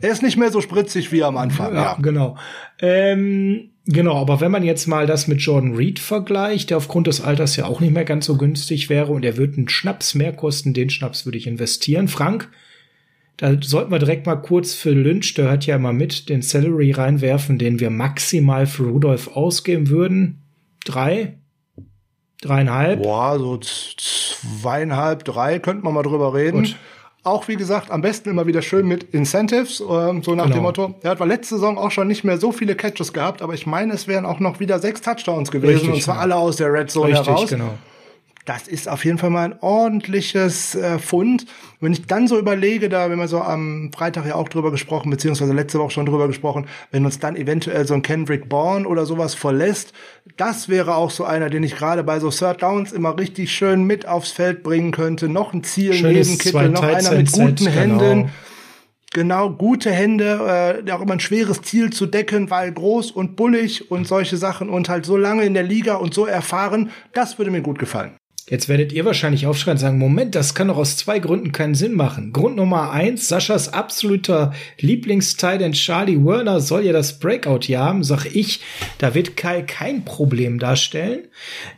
Er 0.00 0.10
ist 0.10 0.22
nicht 0.22 0.36
mehr 0.36 0.50
so 0.50 0.60
spritzig 0.60 1.12
wie 1.12 1.22
am 1.22 1.36
Anfang. 1.36 1.74
Ja, 1.74 1.82
ja. 1.82 1.98
genau. 2.00 2.36
Ähm, 2.80 3.70
genau, 3.86 4.16
aber 4.16 4.40
wenn 4.40 4.50
man 4.50 4.62
jetzt 4.62 4.86
mal 4.86 5.06
das 5.06 5.28
mit 5.28 5.40
Jordan 5.40 5.74
Reed 5.74 5.98
vergleicht, 5.98 6.70
der 6.70 6.76
aufgrund 6.76 7.06
des 7.06 7.20
Alters 7.20 7.56
ja 7.56 7.66
auch 7.66 7.80
nicht 7.80 7.92
mehr 7.92 8.04
ganz 8.04 8.26
so 8.26 8.36
günstig 8.36 8.88
wäre 8.88 9.12
und 9.12 9.24
er 9.24 9.36
wird 9.36 9.56
einen 9.56 9.68
Schnaps 9.68 10.14
mehr 10.14 10.32
kosten, 10.32 10.74
den 10.74 10.90
Schnaps 10.90 11.24
würde 11.24 11.38
ich 11.38 11.46
investieren. 11.46 12.08
Frank, 12.08 12.50
da 13.36 13.54
sollten 13.60 13.90
wir 13.90 13.98
direkt 13.98 14.26
mal 14.26 14.36
kurz 14.36 14.74
für 14.74 14.92
Lynch, 14.92 15.34
der 15.34 15.50
hört 15.50 15.66
ja 15.66 15.76
immer 15.76 15.92
mit, 15.92 16.28
den 16.28 16.40
Salary 16.42 16.92
reinwerfen, 16.92 17.58
den 17.58 17.80
wir 17.80 17.90
maximal 17.90 18.66
für 18.66 18.84
Rudolph 18.84 19.28
ausgeben 19.28 19.88
würden. 19.88 20.42
Drei? 20.84 21.38
Dreieinhalb? 22.40 23.02
Boah, 23.02 23.38
so 23.38 23.58
zweieinhalb, 23.58 25.24
drei 25.24 25.58
könnte 25.58 25.84
man 25.84 25.94
mal 25.94 26.02
drüber 26.02 26.34
reden. 26.34 26.62
Gut. 26.62 26.76
Auch 27.26 27.48
wie 27.48 27.56
gesagt, 27.56 27.90
am 27.90 28.02
besten 28.02 28.30
immer 28.30 28.46
wieder 28.46 28.62
schön 28.62 28.86
mit 28.86 29.12
Incentives, 29.12 29.80
äh, 29.80 29.84
so 29.84 30.34
nach 30.34 30.44
genau. 30.44 30.44
dem 30.46 30.62
Motto. 30.62 30.94
Er 31.02 31.10
hat 31.10 31.20
letzte 31.26 31.56
Saison 31.56 31.76
auch 31.76 31.90
schon 31.90 32.06
nicht 32.06 32.22
mehr 32.22 32.38
so 32.38 32.52
viele 32.52 32.76
Catches 32.76 33.12
gehabt, 33.12 33.42
aber 33.42 33.54
ich 33.54 33.66
meine, 33.66 33.94
es 33.94 34.06
wären 34.06 34.24
auch 34.24 34.38
noch 34.38 34.60
wieder 34.60 34.78
sechs 34.78 35.00
Touchdowns 35.00 35.50
gewesen 35.50 35.72
Richtig, 35.72 35.92
und 35.92 36.02
zwar 36.02 36.16
ja. 36.16 36.20
alle 36.20 36.36
aus 36.36 36.56
der 36.56 36.72
Red 36.72 36.90
Zone 36.90 37.10
Richtig, 37.10 37.26
heraus. 37.26 37.50
Genau 37.50 37.70
das 38.46 38.68
ist 38.68 38.88
auf 38.88 39.04
jeden 39.04 39.18
Fall 39.18 39.30
mal 39.30 39.44
ein 39.44 39.58
ordentliches 39.60 40.76
äh, 40.76 40.98
Fund. 41.00 41.46
Wenn 41.80 41.92
ich 41.92 42.06
dann 42.06 42.28
so 42.28 42.38
überlege, 42.38 42.88
da, 42.88 43.10
wenn 43.10 43.18
wir 43.18 43.26
so 43.26 43.40
am 43.40 43.90
Freitag 43.92 44.24
ja 44.24 44.36
auch 44.36 44.48
drüber 44.48 44.70
gesprochen, 44.70 45.10
beziehungsweise 45.10 45.52
letzte 45.52 45.80
Woche 45.80 45.90
schon 45.90 46.06
drüber 46.06 46.28
gesprochen, 46.28 46.66
wenn 46.92 47.04
uns 47.04 47.18
dann 47.18 47.34
eventuell 47.34 47.86
so 47.86 47.94
ein 47.94 48.02
Kendrick 48.02 48.48
Bourne 48.48 48.86
oder 48.86 49.04
sowas 49.04 49.34
verlässt, 49.34 49.92
das 50.36 50.68
wäre 50.68 50.94
auch 50.94 51.10
so 51.10 51.24
einer, 51.24 51.50
den 51.50 51.64
ich 51.64 51.74
gerade 51.74 52.04
bei 52.04 52.20
so 52.20 52.30
Third 52.30 52.62
Downs 52.62 52.92
immer 52.92 53.18
richtig 53.18 53.52
schön 53.52 53.82
mit 53.82 54.06
aufs 54.06 54.30
Feld 54.30 54.62
bringen 54.62 54.92
könnte. 54.92 55.28
Noch 55.28 55.52
ein 55.52 55.64
Ziel 55.64 55.92
Schönes 55.92 56.28
neben 56.28 56.38
Kittel, 56.38 56.68
noch 56.68 56.82
einer 56.82 57.10
mit 57.12 57.32
guten 57.32 57.56
Set, 57.56 57.74
Händen. 57.74 57.98
Genau. 57.98 58.30
Genau, 59.12 59.50
gute 59.50 59.90
Hände, 59.90 60.82
äh, 60.86 60.92
auch 60.92 61.00
immer 61.00 61.14
ein 61.14 61.20
schweres 61.20 61.62
Ziel 61.62 61.90
zu 61.90 62.04
decken, 62.04 62.50
weil 62.50 62.70
groß 62.70 63.12
und 63.12 63.34
bullig 63.34 63.90
und 63.90 64.06
solche 64.06 64.36
Sachen 64.36 64.68
und 64.68 64.90
halt 64.90 65.06
so 65.06 65.16
lange 65.16 65.44
in 65.44 65.54
der 65.54 65.62
Liga 65.62 65.94
und 65.94 66.12
so 66.12 66.26
erfahren, 66.26 66.90
das 67.14 67.38
würde 67.38 67.50
mir 67.50 67.62
gut 67.62 67.78
gefallen. 67.78 68.14
Jetzt 68.48 68.68
werdet 68.68 68.92
ihr 68.92 69.04
wahrscheinlich 69.04 69.48
aufschreien 69.48 69.74
und 69.74 69.80
sagen, 69.80 69.98
Moment, 69.98 70.36
das 70.36 70.54
kann 70.54 70.68
doch 70.68 70.76
aus 70.76 70.96
zwei 70.96 71.18
Gründen 71.18 71.50
keinen 71.50 71.74
Sinn 71.74 71.94
machen. 71.94 72.32
Grund 72.32 72.54
Nummer 72.54 72.92
eins, 72.92 73.26
Saschas 73.26 73.72
absoluter 73.72 74.52
Lieblingsteil, 74.78 75.58
Charlie 75.72 76.24
Werner 76.24 76.60
soll 76.60 76.84
ja 76.84 76.92
das 76.92 77.18
Breakout 77.18 77.62
hier 77.62 77.80
haben, 77.80 78.04
sag 78.04 78.24
ich, 78.24 78.60
da 78.98 79.14
wird 79.14 79.36
Kai 79.36 79.62
kein 79.62 80.04
Problem 80.04 80.60
darstellen, 80.60 81.26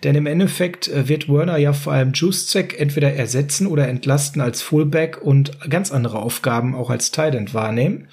denn 0.04 0.14
im 0.14 0.26
Endeffekt 0.26 0.88
äh, 0.88 1.08
wird 1.08 1.30
Werner 1.30 1.56
ja 1.56 1.72
vor 1.72 1.94
allem 1.94 2.12
Juszek 2.12 2.78
entweder 2.78 3.14
ersetzen 3.14 3.66
oder 3.66 3.88
entlasten 3.88 4.42
als 4.42 4.60
Fullback 4.60 5.22
und 5.22 5.58
ganz 5.70 5.90
andere 5.90 6.18
Aufgaben 6.18 6.74
auch 6.74 6.90
als 6.90 7.12
Tight 7.12 7.54
wahrnehmen. 7.54 8.08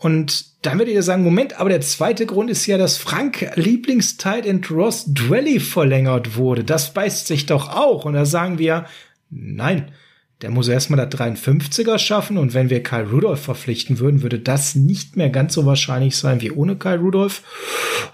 Und 0.00 0.64
dann 0.64 0.78
würdet 0.78 0.94
ihr 0.94 1.02
sagen, 1.02 1.22
Moment, 1.22 1.60
aber 1.60 1.68
der 1.68 1.82
zweite 1.82 2.24
Grund 2.24 2.48
ist 2.50 2.66
ja, 2.66 2.78
dass 2.78 2.96
Frank 2.96 3.52
Lieblingstight 3.54 4.48
and 4.48 4.70
Ross 4.70 5.04
Dwelly 5.06 5.60
verlängert 5.60 6.36
wurde. 6.36 6.64
Das 6.64 6.94
beißt 6.94 7.26
sich 7.26 7.44
doch 7.44 7.68
auch. 7.76 8.06
Und 8.06 8.14
da 8.14 8.24
sagen 8.24 8.58
wir, 8.58 8.86
nein, 9.28 9.92
der 10.40 10.50
muss 10.50 10.68
erstmal 10.68 10.96
der 11.06 11.10
53er 11.10 11.98
schaffen. 11.98 12.38
Und 12.38 12.54
wenn 12.54 12.70
wir 12.70 12.82
Kyle 12.82 13.10
Rudolph 13.10 13.42
verpflichten 13.42 13.98
würden, 13.98 14.22
würde 14.22 14.38
das 14.38 14.74
nicht 14.74 15.16
mehr 15.16 15.28
ganz 15.28 15.52
so 15.52 15.66
wahrscheinlich 15.66 16.16
sein 16.16 16.40
wie 16.40 16.50
ohne 16.50 16.76
Kyle 16.76 16.98
Rudolph. 16.98 17.42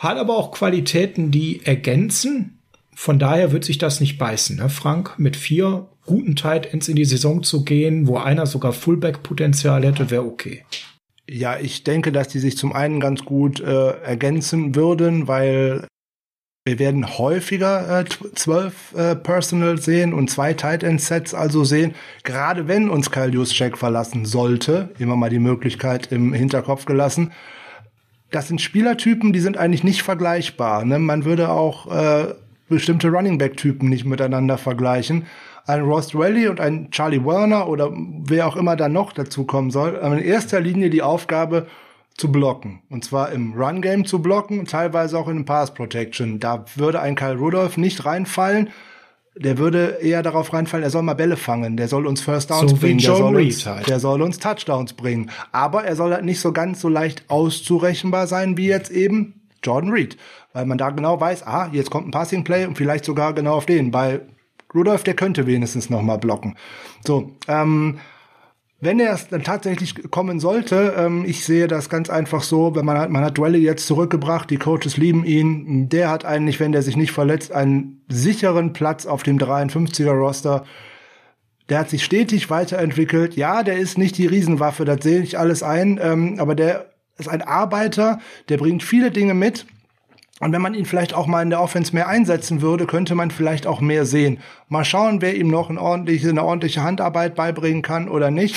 Hat 0.01 0.19
aber 0.19 0.37
auch 0.37 0.51
Qualitäten, 0.51 1.31
die 1.31 1.65
ergänzen. 1.65 2.59
Von 2.97 3.21
daher 3.21 3.53
wird 3.53 3.65
sich 3.65 3.79
das 3.79 4.01
nicht 4.01 4.19
beißen, 4.19 4.57
ne, 4.57 4.71
Frank? 4.71 5.19
Mit 5.19 5.37
vier 5.37 5.87
guten 6.05 6.35
Tight 6.35 6.73
Ends 6.73 6.89
in 6.89 6.97
die 6.97 7.05
Saison 7.05 7.45
zu 7.45 7.63
gehen, 7.63 8.09
wo 8.09 8.17
einer 8.17 8.47
sogar 8.47 8.73
Fullback-Potenzial 8.73 9.85
hätte, 9.85 10.11
wäre 10.11 10.25
okay. 10.25 10.65
Ja, 11.29 11.59
ich 11.59 11.83
denke, 11.83 12.13
dass 12.13 12.29
die 12.29 12.39
sich 12.39 12.57
zum 12.57 12.73
einen 12.73 13.01
ganz 13.01 13.25
gut 13.25 13.61
äh, 13.61 14.01
ergänzen 14.03 14.77
würden, 14.77 15.27
weil 15.27 15.87
wir 16.65 16.79
werden 16.79 17.19
häufiger 17.19 18.01
äh, 18.01 18.05
zwölf 18.35 18.93
äh, 18.95 19.17
Personal 19.17 19.79
sehen 19.79 20.13
und 20.13 20.31
zwei 20.31 20.53
Tight 20.55 20.83
End 20.83 21.01
Sets 21.01 21.35
also 21.35 21.65
sehen. 21.65 21.95
Gerade 22.23 22.69
wenn 22.69 22.91
uns 22.91 23.11
Kyle 23.11 23.31
Juszczyk 23.31 23.77
verlassen 23.77 24.25
sollte, 24.25 24.91
immer 24.99 25.17
mal 25.17 25.31
die 25.31 25.39
Möglichkeit 25.39 26.13
im 26.13 26.33
Hinterkopf 26.33 26.85
gelassen. 26.85 27.33
Das 28.31 28.49
sind 28.49 28.61
Spielertypen, 28.61 29.33
die 29.33 29.41
sind 29.41 29.57
eigentlich 29.57 29.85
nicht 29.85 30.03
vergleichbar. 30.03 30.85
Ne? 30.85 30.99
Man 30.99 31.25
würde 31.25 31.51
auch 31.51 31.87
äh, 31.93 32.35
bestimmte 32.69 33.09
Running 33.09 33.39
Back 33.39 33.57
Typen 33.57 33.89
nicht 33.89 34.05
miteinander 34.05 34.59
vergleichen 34.59 35.27
ein 35.67 35.83
Ross 35.83 36.15
Rally 36.15 36.49
und 36.49 36.61
ein 36.61 36.91
Charlie 36.91 37.25
Werner 37.25 37.69
oder 37.69 37.93
wer 37.93 38.47
auch 38.47 38.57
immer 38.57 38.77
da 38.77 38.89
noch 38.89 39.13
dazu 39.13 39.45
kommen 39.45 39.71
soll, 39.71 39.95
in 39.95 40.19
erster 40.19 40.61
Linie 40.61 40.91
die 40.91 41.03
Aufgabe 41.03 41.67
zu 42.17 42.33
blocken. 42.33 42.81
Und 42.89 43.05
zwar 43.05 43.33
im 43.33 43.53
Run-Game 43.55 44.07
zu 44.07 44.21
blocken, 44.21 44.65
teilweise 44.65 45.19
auch 45.19 45.29
in 45.29 45.45
Pass 45.45 45.75
Protection. 45.75 46.41
Da 46.41 46.65
würde 46.77 47.01
ein 47.01 47.15
Kyle 47.15 47.37
Rudolph 47.37 47.77
nicht 47.77 48.05
reinfallen. 48.05 48.71
Der 49.39 49.59
würde 49.59 49.99
eher 50.01 50.23
darauf 50.23 50.55
reinfallen, 50.55 50.83
er 50.83 50.89
soll 50.89 51.03
mal 51.03 51.13
Bälle 51.13 51.37
fangen, 51.37 51.77
der 51.77 51.89
soll 51.89 52.07
uns 52.07 52.23
First 52.23 52.51
Downs 52.51 52.71
so 52.71 52.77
bringen, 52.79 53.01
der 53.01 53.17
soll, 53.17 53.37
uns, 53.37 53.67
halt. 53.67 53.87
der 53.87 54.01
soll 54.01 54.23
uns 54.23 54.39
Touchdowns 54.39 54.95
bringen. 54.95 55.31
Aber 55.53 55.85
er 55.85 55.95
soll 55.95 56.15
halt 56.15 56.25
nicht 56.25 56.41
so 56.41 56.53
ganz 56.53 56.81
so 56.81 56.89
leicht 56.89 57.25
auszurechenbar 57.29 58.29
sein 58.29 58.57
wie 58.57 58.69
jetzt 58.69 58.91
eben 58.91 59.43
Jordan 59.63 59.91
Reed. 59.91 60.17
Weil 60.55 60.65
man 60.65 60.79
da 60.79 60.89
genau 60.89 61.21
weiß, 61.21 61.47
ah, 61.47 61.69
jetzt 61.71 61.91
kommt 61.91 62.09
ein 62.09 62.13
Passing 62.13 62.45
Play 62.45 62.65
und 62.65 62.79
vielleicht 62.79 63.05
sogar 63.05 63.35
genau 63.35 63.57
auf 63.57 63.67
den. 63.67 63.91
Bei 63.91 64.23
Rudolph, 64.75 65.05
der 65.05 65.15
könnte 65.15 65.47
wenigstens 65.47 65.91
noch 65.91 66.03
mal 66.03 66.19
blocken. 66.19 66.57
So, 67.05 67.33
ähm, 67.49 67.99
wenn 68.79 69.01
er 69.01 69.15
es 69.15 69.29
dann 69.29 69.43
tatsächlich 69.43 70.11
kommen 70.11 70.39
sollte, 70.39 70.95
ähm, 70.99 71.25
ich 71.27 71.45
sehe 71.45 71.67
das 71.67 71.89
ganz 71.89 72.11
einfach 72.11 72.43
so, 72.43 72.75
wenn 72.75 72.85
man 72.85 72.99
hat, 72.99 73.11
man 73.11 73.25
hat 73.25 73.39
Dwelly 73.39 73.59
jetzt 73.59 73.87
zurückgebracht, 73.87 74.51
die 74.51 74.59
Coaches 74.59 74.99
lieben 74.99 75.25
ihn, 75.25 75.89
der 75.89 76.11
hat 76.11 76.27
eigentlich, 76.27 76.61
wenn 76.61 76.73
der 76.73 76.83
sich 76.83 76.97
nicht 76.97 77.13
verletzt, 77.13 77.53
einen 77.53 78.03
sicheren 78.09 78.75
Platz 78.75 79.07
auf 79.07 79.23
dem 79.23 79.39
53er 79.39 80.11
Roster. 80.11 80.65
Der 81.71 81.79
hat 81.79 81.91
sich 81.91 82.05
stetig 82.05 82.51
weiterentwickelt. 82.51 83.35
Ja, 83.35 83.63
der 83.63 83.79
ist 83.79 83.97
nicht 83.97 84.19
die 84.19 84.27
Riesenwaffe, 84.27 84.85
das 84.85 85.03
sehe 85.03 85.23
ich 85.23 85.39
alles 85.39 85.63
ein, 85.63 85.99
ähm, 86.03 86.37
aber 86.39 86.55
der 86.55 86.93
ist 87.17 87.29
ein 87.29 87.41
Arbeiter, 87.41 88.19
der 88.51 88.59
bringt 88.59 88.83
viele 88.83 89.11
Dinge 89.11 89.33
mit 89.33 89.67
und 90.39 90.53
wenn 90.53 90.61
man 90.61 90.75
ihn 90.75 90.85
vielleicht 90.85 91.15
auch 91.15 91.27
mal 91.27 91.43
in 91.43 91.49
der 91.49 91.63
Offense 91.63 91.95
mehr 91.95 92.09
einsetzen 92.09 92.61
würde, 92.61 92.87
könnte 92.87 93.15
man 93.15 93.31
vielleicht 93.31 93.67
auch 93.67 93.81
mehr 93.81 94.05
sehen. 94.05 94.39
Mal 94.69 94.85
schauen, 94.85 95.23
wer 95.23 95.35
ihm 95.35 95.49
noch 95.49 95.71
ein 95.71 95.79
ordentliche, 95.79 96.29
eine 96.29 96.45
ordentliche 96.45 96.83
Handarbeit 96.83 97.35
beibringen 97.35 97.81
kann 97.81 98.09
oder 98.09 98.31
nicht. 98.31 98.57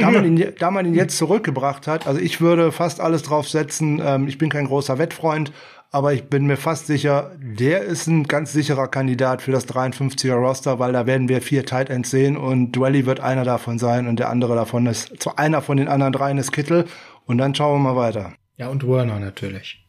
Da 0.00 0.10
man, 0.10 0.24
ihn, 0.24 0.52
da 0.58 0.70
man 0.70 0.84
ihn 0.84 0.94
jetzt 0.94 1.16
zurückgebracht 1.16 1.86
hat, 1.86 2.06
also 2.06 2.20
ich 2.20 2.40
würde 2.40 2.72
fast 2.72 3.00
alles 3.00 3.22
drauf 3.22 3.48
setzen. 3.48 4.02
Ähm, 4.04 4.26
ich 4.26 4.36
bin 4.36 4.50
kein 4.50 4.66
großer 4.66 4.98
Wettfreund, 4.98 5.52
aber 5.90 6.12
ich 6.12 6.24
bin 6.24 6.46
mir 6.46 6.56
fast 6.56 6.86
sicher, 6.86 7.32
der 7.38 7.82
ist 7.82 8.06
ein 8.06 8.24
ganz 8.24 8.52
sicherer 8.52 8.88
Kandidat 8.88 9.42
für 9.42 9.52
das 9.52 9.68
53er 9.68 10.34
Roster, 10.34 10.78
weil 10.78 10.92
da 10.92 11.06
werden 11.06 11.28
wir 11.28 11.40
vier 11.40 11.64
Tight 11.64 11.88
Ends 11.88 12.10
sehen 12.10 12.36
und 12.36 12.72
Dwelly 12.72 13.06
wird 13.06 13.20
einer 13.20 13.44
davon 13.44 13.78
sein 13.78 14.08
und 14.08 14.18
der 14.18 14.28
andere 14.28 14.54
davon 14.54 14.86
ist, 14.86 15.20
zu 15.20 15.36
einer 15.36 15.62
von 15.62 15.76
den 15.76 15.88
anderen 15.88 16.12
dreien 16.12 16.38
ist 16.38 16.52
Kittel 16.52 16.84
und 17.24 17.38
dann 17.38 17.54
schauen 17.54 17.82
wir 17.82 17.94
mal 17.94 17.96
weiter. 17.96 18.32
Ja, 18.56 18.68
und 18.68 18.86
Werner 18.86 19.20
natürlich. 19.20 19.85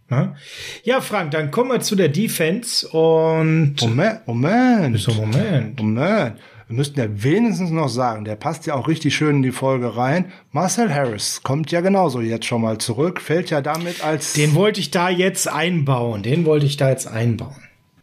Ja, 0.83 1.01
Frank, 1.01 1.31
dann 1.31 1.51
kommen 1.51 1.71
wir 1.71 1.79
zu 1.81 1.95
der 1.95 2.09
Defense 2.09 2.87
und. 2.87 3.75
Moment, 3.81 4.27
Moment. 4.27 4.99
So, 4.99 5.13
Moment. 5.13 5.79
Moment. 5.79 6.37
Wir 6.67 6.75
müssten 6.75 6.99
ja 6.99 7.05
wenigstens 7.09 7.71
noch 7.71 7.87
sagen, 7.87 8.25
der 8.25 8.35
passt 8.35 8.65
ja 8.67 8.75
auch 8.75 8.89
richtig 8.89 9.15
schön 9.15 9.37
in 9.37 9.41
die 9.41 9.51
Folge 9.51 9.95
rein. 9.95 10.31
Marcel 10.51 10.93
Harris 10.93 11.41
kommt 11.43 11.71
ja 11.71 11.79
genauso 11.79 12.19
jetzt 12.19 12.45
schon 12.45 12.61
mal 12.61 12.77
zurück, 12.77 13.21
fällt 13.21 13.49
ja 13.49 13.61
damit 13.61 14.03
als. 14.03 14.33
Den 14.33 14.53
wollte 14.53 14.81
ich 14.81 14.91
da 14.91 15.09
jetzt 15.09 15.47
einbauen. 15.47 16.23
Den 16.23 16.45
wollte 16.45 16.65
ich 16.65 16.75
da 16.75 16.89
jetzt 16.89 17.07
einbauen. 17.07 17.55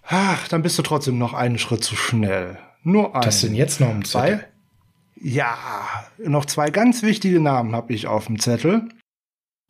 Ach, 0.07 0.49
dann 0.49 0.63
bist 0.63 0.79
du 0.79 0.83
trotzdem 0.83 1.19
noch 1.19 1.35
einen 1.35 1.59
Schritt 1.59 1.85
zu 1.85 1.97
schnell. 1.97 2.59
Nur 2.83 3.15
ein. 3.15 3.23
Das 3.23 3.41
sind 3.41 3.55
jetzt 3.55 3.81
noch 3.81 3.91
um 3.91 4.05
zwei? 4.05 4.41
Ja, 5.21 5.57
noch 6.19 6.45
zwei 6.45 6.71
ganz 6.71 7.03
wichtige 7.03 7.41
Namen 7.41 7.75
habe 7.75 7.93
ich 7.95 8.07
auf 8.07 8.27
dem 8.27 8.39
Zettel. 8.39 8.89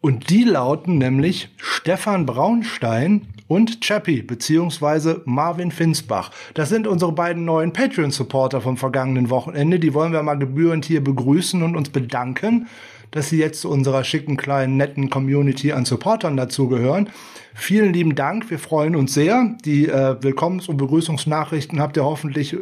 Und 0.04 0.28
die 0.28 0.44
lauten 0.44 0.98
nämlich 0.98 1.48
Stefan 1.56 2.26
Braunstein 2.26 3.22
und 3.48 3.80
Chappie 3.80 4.20
beziehungsweise 4.20 5.22
Marvin 5.24 5.70
Finsbach. 5.70 6.30
Das 6.52 6.68
sind 6.68 6.86
unsere 6.86 7.12
beiden 7.12 7.46
neuen 7.46 7.72
Patreon-Supporter 7.72 8.60
vom 8.60 8.76
vergangenen 8.76 9.30
Wochenende. 9.30 9.78
Die 9.78 9.94
wollen 9.94 10.12
wir 10.12 10.22
mal 10.22 10.34
gebührend 10.34 10.84
hier 10.84 11.02
begrüßen 11.02 11.62
und 11.62 11.74
uns 11.74 11.88
bedanken, 11.88 12.66
dass 13.12 13.30
sie 13.30 13.38
jetzt 13.38 13.62
zu 13.62 13.70
unserer 13.70 14.04
schicken, 14.04 14.36
kleinen, 14.36 14.76
netten 14.76 15.08
Community 15.08 15.72
an 15.72 15.86
Supportern 15.86 16.36
dazugehören. 16.36 17.08
Vielen 17.54 17.94
lieben 17.94 18.14
Dank, 18.14 18.50
wir 18.50 18.58
freuen 18.58 18.96
uns 18.96 19.14
sehr. 19.14 19.56
Die 19.64 19.88
äh, 19.88 20.16
Willkommens- 20.20 20.68
und 20.68 20.76
Begrüßungsnachrichten 20.76 21.80
habt 21.80 21.96
ihr 21.96 22.04
hoffentlich 22.04 22.54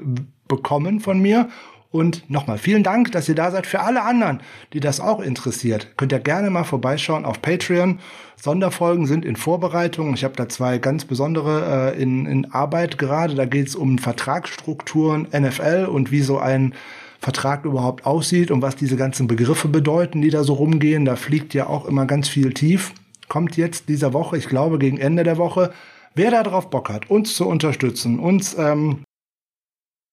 bekommen 0.47 1.01
von 1.01 1.21
mir. 1.21 1.49
Und 1.93 2.29
nochmal 2.31 2.57
vielen 2.57 2.83
Dank, 2.83 3.13
dass 3.13 3.29
ihr 3.29 3.35
da 3.35 3.51
seid. 3.51 3.67
Für 3.67 3.81
alle 3.81 4.03
anderen, 4.03 4.41
die 4.73 4.81
das 4.81 4.99
auch 4.99 5.21
interessiert, 5.21 5.89
könnt 5.99 6.11
ihr 6.11 6.21
gerne 6.21 6.49
mal 6.49 6.65
vorbeischauen 6.65 7.27
auf 7.27 7.43
Patreon. 7.43 8.01
Sonderfolgen 8.41 9.07
sind 9.07 9.27
in 9.27 9.37
Vorbereitung. 9.37 10.15
Ich 10.15 10.25
habe 10.25 10.35
da 10.35 10.49
zwei 10.49 10.79
ganz 10.79 11.05
besondere 11.05 11.93
äh, 11.95 12.03
in, 12.03 12.25
in 12.25 12.51
Arbeit 12.51 12.97
gerade. 12.97 13.35
Da 13.35 13.45
geht 13.45 13.69
es 13.69 13.77
um 13.77 13.99
Vertragsstrukturen, 13.99 15.29
NFL 15.33 15.87
und 15.91 16.11
wie 16.11 16.23
so 16.23 16.39
ein 16.39 16.75
Vertrag 17.21 17.67
überhaupt 17.67 18.07
aussieht 18.07 18.51
und 18.51 18.63
was 18.63 18.75
diese 18.75 18.97
ganzen 18.97 19.29
Begriffe 19.29 19.69
bedeuten, 19.69 20.23
die 20.23 20.31
da 20.31 20.45
so 20.45 20.55
rumgehen. 20.55 21.05
Da 21.05 21.17
fliegt 21.17 21.53
ja 21.53 21.67
auch 21.67 21.85
immer 21.85 22.07
ganz 22.07 22.27
viel 22.29 22.55
tief. 22.55 22.95
Kommt 23.29 23.59
jetzt 23.59 23.91
dieser 23.91 24.15
Woche, 24.15 24.39
ich 24.39 24.49
glaube 24.49 24.79
gegen 24.79 24.97
Ende 24.97 25.25
der 25.25 25.37
Woche. 25.37 25.73
Wer 26.15 26.31
da 26.31 26.43
drauf 26.43 26.71
Bock 26.71 26.89
hat, 26.89 27.11
uns 27.11 27.35
zu 27.35 27.47
unterstützen, 27.47 28.19
uns 28.19 28.57
ähm, 28.59 29.05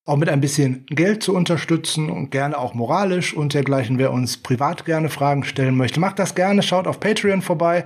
auch 0.10 0.18
mit 0.18 0.30
ein 0.30 0.42
bisschen 0.42 0.86
Geld 0.88 1.24
zu 1.24 1.36
unterstützen 1.36 2.10
und 2.10 2.32
gerne 2.32 2.58
auch 2.58 2.74
moralisch 2.74 3.34
und 3.34 3.54
dergleichen, 3.54 4.00
wer 4.00 4.12
uns 4.12 4.38
privat 4.38 4.86
gerne 4.86 5.10
Fragen 5.10 5.44
stellen 5.44 5.78
möchte, 5.78 6.00
macht 6.00 6.20
das 6.20 6.36
gerne, 6.36 6.64
schaut 6.64 6.88
auf 6.88 7.00
Patreon 7.00 7.42
vorbei. 7.42 7.86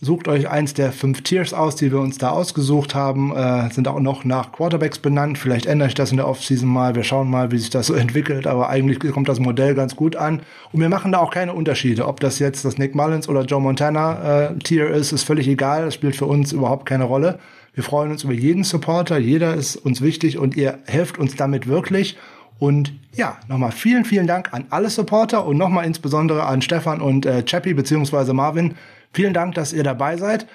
Sucht 0.00 0.26
euch 0.26 0.48
eins 0.48 0.72
der 0.72 0.90
fünf 0.90 1.20
Tiers 1.20 1.52
aus, 1.52 1.76
die 1.76 1.92
wir 1.92 2.00
uns 2.00 2.16
da 2.16 2.30
ausgesucht 2.30 2.94
haben. 2.94 3.36
Äh, 3.36 3.70
sind 3.70 3.86
auch 3.88 4.00
noch 4.00 4.24
nach 4.24 4.50
Quarterbacks 4.50 4.98
benannt. 4.98 5.36
Vielleicht 5.36 5.66
ändere 5.66 5.88
ich 5.88 5.94
das 5.94 6.10
in 6.10 6.16
der 6.16 6.26
Offseason 6.26 6.66
mal. 6.66 6.94
Wir 6.94 7.04
schauen 7.04 7.28
mal, 7.28 7.52
wie 7.52 7.58
sich 7.58 7.68
das 7.68 7.88
so 7.88 7.94
entwickelt. 7.94 8.46
Aber 8.46 8.70
eigentlich 8.70 8.98
kommt 9.12 9.28
das 9.28 9.38
Modell 9.38 9.74
ganz 9.74 9.94
gut 9.94 10.16
an. 10.16 10.40
Und 10.72 10.80
wir 10.80 10.88
machen 10.88 11.12
da 11.12 11.18
auch 11.18 11.30
keine 11.30 11.52
Unterschiede. 11.52 12.08
Ob 12.08 12.20
das 12.20 12.38
jetzt 12.38 12.64
das 12.64 12.78
Nick 12.78 12.94
Mullins 12.94 13.28
oder 13.28 13.44
Joe 13.44 13.60
Montana 13.60 14.46
äh, 14.46 14.58
Tier 14.60 14.88
ist, 14.88 15.12
ist 15.12 15.24
völlig 15.24 15.46
egal. 15.46 15.84
Das 15.84 15.92
spielt 15.92 16.16
für 16.16 16.24
uns 16.24 16.52
überhaupt 16.52 16.86
keine 16.86 17.04
Rolle. 17.04 17.38
Wir 17.76 17.84
freuen 17.84 18.10
uns 18.10 18.24
über 18.24 18.32
jeden 18.32 18.64
Supporter. 18.64 19.18
Jeder 19.18 19.54
ist 19.54 19.76
uns 19.76 20.00
wichtig 20.00 20.38
und 20.38 20.56
ihr 20.56 20.80
helft 20.86 21.18
uns 21.18 21.36
damit 21.36 21.68
wirklich. 21.68 22.16
Und 22.58 22.92
ja, 23.14 23.38
nochmal 23.46 23.70
vielen, 23.70 24.04
vielen 24.04 24.26
Dank 24.26 24.52
an 24.52 24.64
alle 24.70 24.90
Supporter 24.90 25.46
und 25.46 25.58
nochmal 25.58 25.86
insbesondere 25.86 26.44
an 26.46 26.62
Stefan 26.62 27.00
und 27.00 27.26
äh, 27.26 27.44
Chappie 27.44 27.74
beziehungsweise 27.74 28.32
Marvin 28.32 28.74
Vielen 29.16 29.32
Dank, 29.32 29.54
dass 29.54 29.72
ihr 29.72 29.82
dabei 29.82 30.18
seid. 30.18 30.46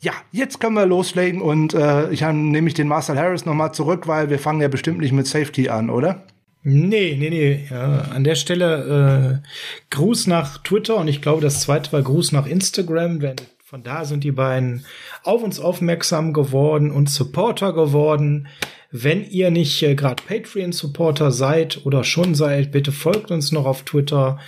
Ja, 0.00 0.12
jetzt 0.32 0.60
können 0.60 0.74
wir 0.76 0.86
loslegen 0.86 1.42
und 1.42 1.74
äh, 1.74 2.10
ich 2.10 2.22
nehme 2.22 2.66
ich 2.66 2.72
den 2.72 2.88
Marcel 2.88 3.18
Harris 3.18 3.44
nochmal 3.44 3.74
zurück, 3.74 4.06
weil 4.06 4.30
wir 4.30 4.38
fangen 4.38 4.62
ja 4.62 4.68
bestimmt 4.68 5.00
nicht 5.00 5.12
mit 5.12 5.26
Safety 5.26 5.68
an, 5.68 5.90
oder? 5.90 6.22
Nee, 6.62 7.16
nee, 7.18 7.28
nee. 7.28 7.66
Ja, 7.70 8.06
an 8.14 8.24
der 8.24 8.36
Stelle 8.36 9.42
äh, 9.42 9.48
Gruß 9.94 10.26
nach 10.26 10.56
Twitter 10.62 10.96
und 10.96 11.08
ich 11.08 11.20
glaube, 11.20 11.42
das 11.42 11.60
zweite 11.60 11.92
war 11.92 12.00
Gruß 12.00 12.32
nach 12.32 12.46
Instagram, 12.46 13.20
denn 13.20 13.36
von 13.68 13.82
da 13.82 14.06
sind 14.06 14.24
die 14.24 14.32
beiden 14.32 14.86
auf 15.24 15.42
uns 15.42 15.60
aufmerksam 15.60 16.32
geworden 16.32 16.90
und 16.90 17.10
Supporter 17.10 17.74
geworden. 17.74 18.48
Wenn 18.90 19.28
ihr 19.28 19.50
nicht 19.50 19.82
äh, 19.82 19.94
gerade 19.94 20.22
Patreon-Supporter 20.26 21.30
seid 21.30 21.84
oder 21.84 22.02
schon 22.02 22.34
seid, 22.34 22.72
bitte 22.72 22.92
folgt 22.92 23.30
uns 23.30 23.52
noch 23.52 23.66
auf 23.66 23.82
Twitter 23.82 24.38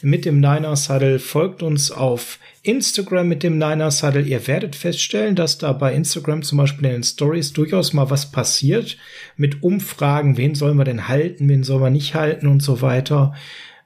mit 0.00 0.24
dem 0.24 0.40
Niners 0.40 0.88
Huddle, 0.88 1.18
folgt 1.18 1.62
uns 1.62 1.90
auf 1.90 2.38
Instagram 2.62 3.28
mit 3.28 3.42
dem 3.42 3.58
Niners 3.58 4.02
Huddle. 4.02 4.22
Ihr 4.22 4.46
werdet 4.46 4.74
feststellen, 4.74 5.36
dass 5.36 5.58
da 5.58 5.74
bei 5.74 5.92
Instagram 5.92 6.42
zum 6.42 6.56
Beispiel 6.56 6.86
in 6.86 6.92
den 6.92 7.02
Stories 7.02 7.52
durchaus 7.52 7.92
mal 7.92 8.08
was 8.08 8.30
passiert 8.30 8.96
mit 9.36 9.62
Umfragen, 9.62 10.38
wen 10.38 10.54
sollen 10.54 10.78
wir 10.78 10.84
denn 10.84 11.06
halten, 11.06 11.50
wen 11.50 11.64
sollen 11.64 11.82
wir 11.82 11.90
nicht 11.90 12.14
halten? 12.14 12.46
Und 12.46 12.62
so 12.62 12.80
weiter 12.80 13.34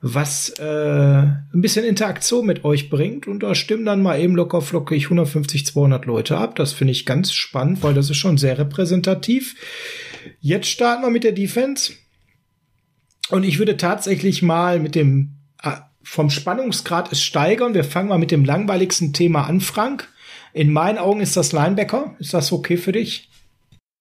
was 0.07 0.51
äh, 0.59 0.63
ein 0.65 1.61
bisschen 1.63 1.87
Interaktion 1.87 2.45
mit 2.45 2.63
euch 2.63 2.91
bringt. 2.91 3.27
Und 3.27 3.43
da 3.43 3.55
stimmen 3.55 3.87
dann 3.87 4.03
mal 4.03 4.21
eben 4.21 4.37
locker 4.37 4.61
flockig 4.61 5.05
150, 5.05 5.65
200 5.65 6.05
Leute 6.05 6.37
ab. 6.37 6.57
Das 6.57 6.75
finde 6.75 6.93
ich 6.93 7.07
ganz 7.07 7.33
spannend, 7.33 7.83
weil 7.83 7.95
das 7.95 8.11
ist 8.11 8.19
schon 8.19 8.37
sehr 8.37 8.59
repräsentativ. 8.59 9.57
Jetzt 10.41 10.69
starten 10.69 11.03
wir 11.03 11.11
mit 11.11 11.25
der 11.25 11.33
Defense. 11.33 11.95
Und 13.31 13.45
ich 13.45 13.59
würde 13.59 13.79
tatsächlich 13.79 14.43
mal 14.43 14.79
mit 14.79 14.95
dem 14.95 15.37
vom 16.03 16.29
Spannungsgrad 16.29 17.11
es 17.11 17.23
steigern. 17.23 17.73
Wir 17.73 17.83
fangen 17.83 18.11
mal 18.11 18.19
mit 18.19 18.31
dem 18.31 18.45
langweiligsten 18.45 19.15
Thema 19.15 19.47
an, 19.47 19.63
Frank. 19.63 20.13
In 20.53 20.71
meinen 20.71 20.99
Augen 20.99 21.23
ist 21.23 21.35
das 21.35 21.53
Linebacker. 21.53 22.15
Ist 22.19 22.35
das 22.35 22.53
okay 22.53 22.77
für 22.77 22.93
dich? 22.93 23.31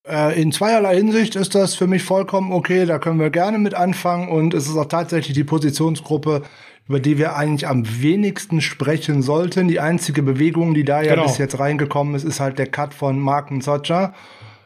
Äh, 0.08 0.42
in 0.42 0.52
zweierlei 0.52 0.98
Hinsicht 0.98 1.36
ist 1.36 1.56
das 1.56 1.76
für 1.76 1.88
mich 1.88 2.04
vollkommen 2.04 2.52
okay. 2.52 2.86
Da 2.86 3.00
können 3.00 3.20
wir 3.20 3.30
gerne 3.30 3.58
mit 3.58 3.74
anfangen. 3.74 4.28
Und 4.30 4.54
es 4.54 4.68
ist 4.68 4.78
auch 4.78 4.86
tatsächlich 4.86 5.34
die 5.34 5.44
Positionsgruppe, 5.44 6.44
über 6.88 7.00
die 7.00 7.18
wir 7.18 7.36
eigentlich 7.36 7.68
am 7.68 7.84
wenigsten 8.02 8.62
sprechen 8.62 9.22
sollten. 9.22 9.68
Die 9.68 9.80
einzige 9.80 10.24
Bewegung, 10.24 10.74
die 10.74 10.84
da 10.84 11.02
ja 11.02 11.16
genau. 11.16 11.28
bis 11.28 11.38
jetzt 11.38 11.60
reingekommen 11.60 12.16
ist, 12.16 12.24
ist 12.24 12.40
halt 12.40 12.60
der 12.60 12.68
Cut 12.68 12.94
von 12.94 13.20
Marken 13.20 13.62
Socha. 13.62 14.14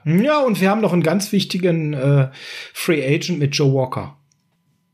Ja, 0.04 0.40
und 0.40 0.62
wir 0.62 0.70
haben 0.70 0.82
noch 0.82 0.94
einen 0.94 1.04
ganz 1.04 1.32
wichtigen 1.32 1.94
äh, 1.94 2.30
Free 2.74 3.06
Agent 3.06 3.40
mit 3.40 3.56
Joe 3.56 3.74
Walker. 3.74 4.16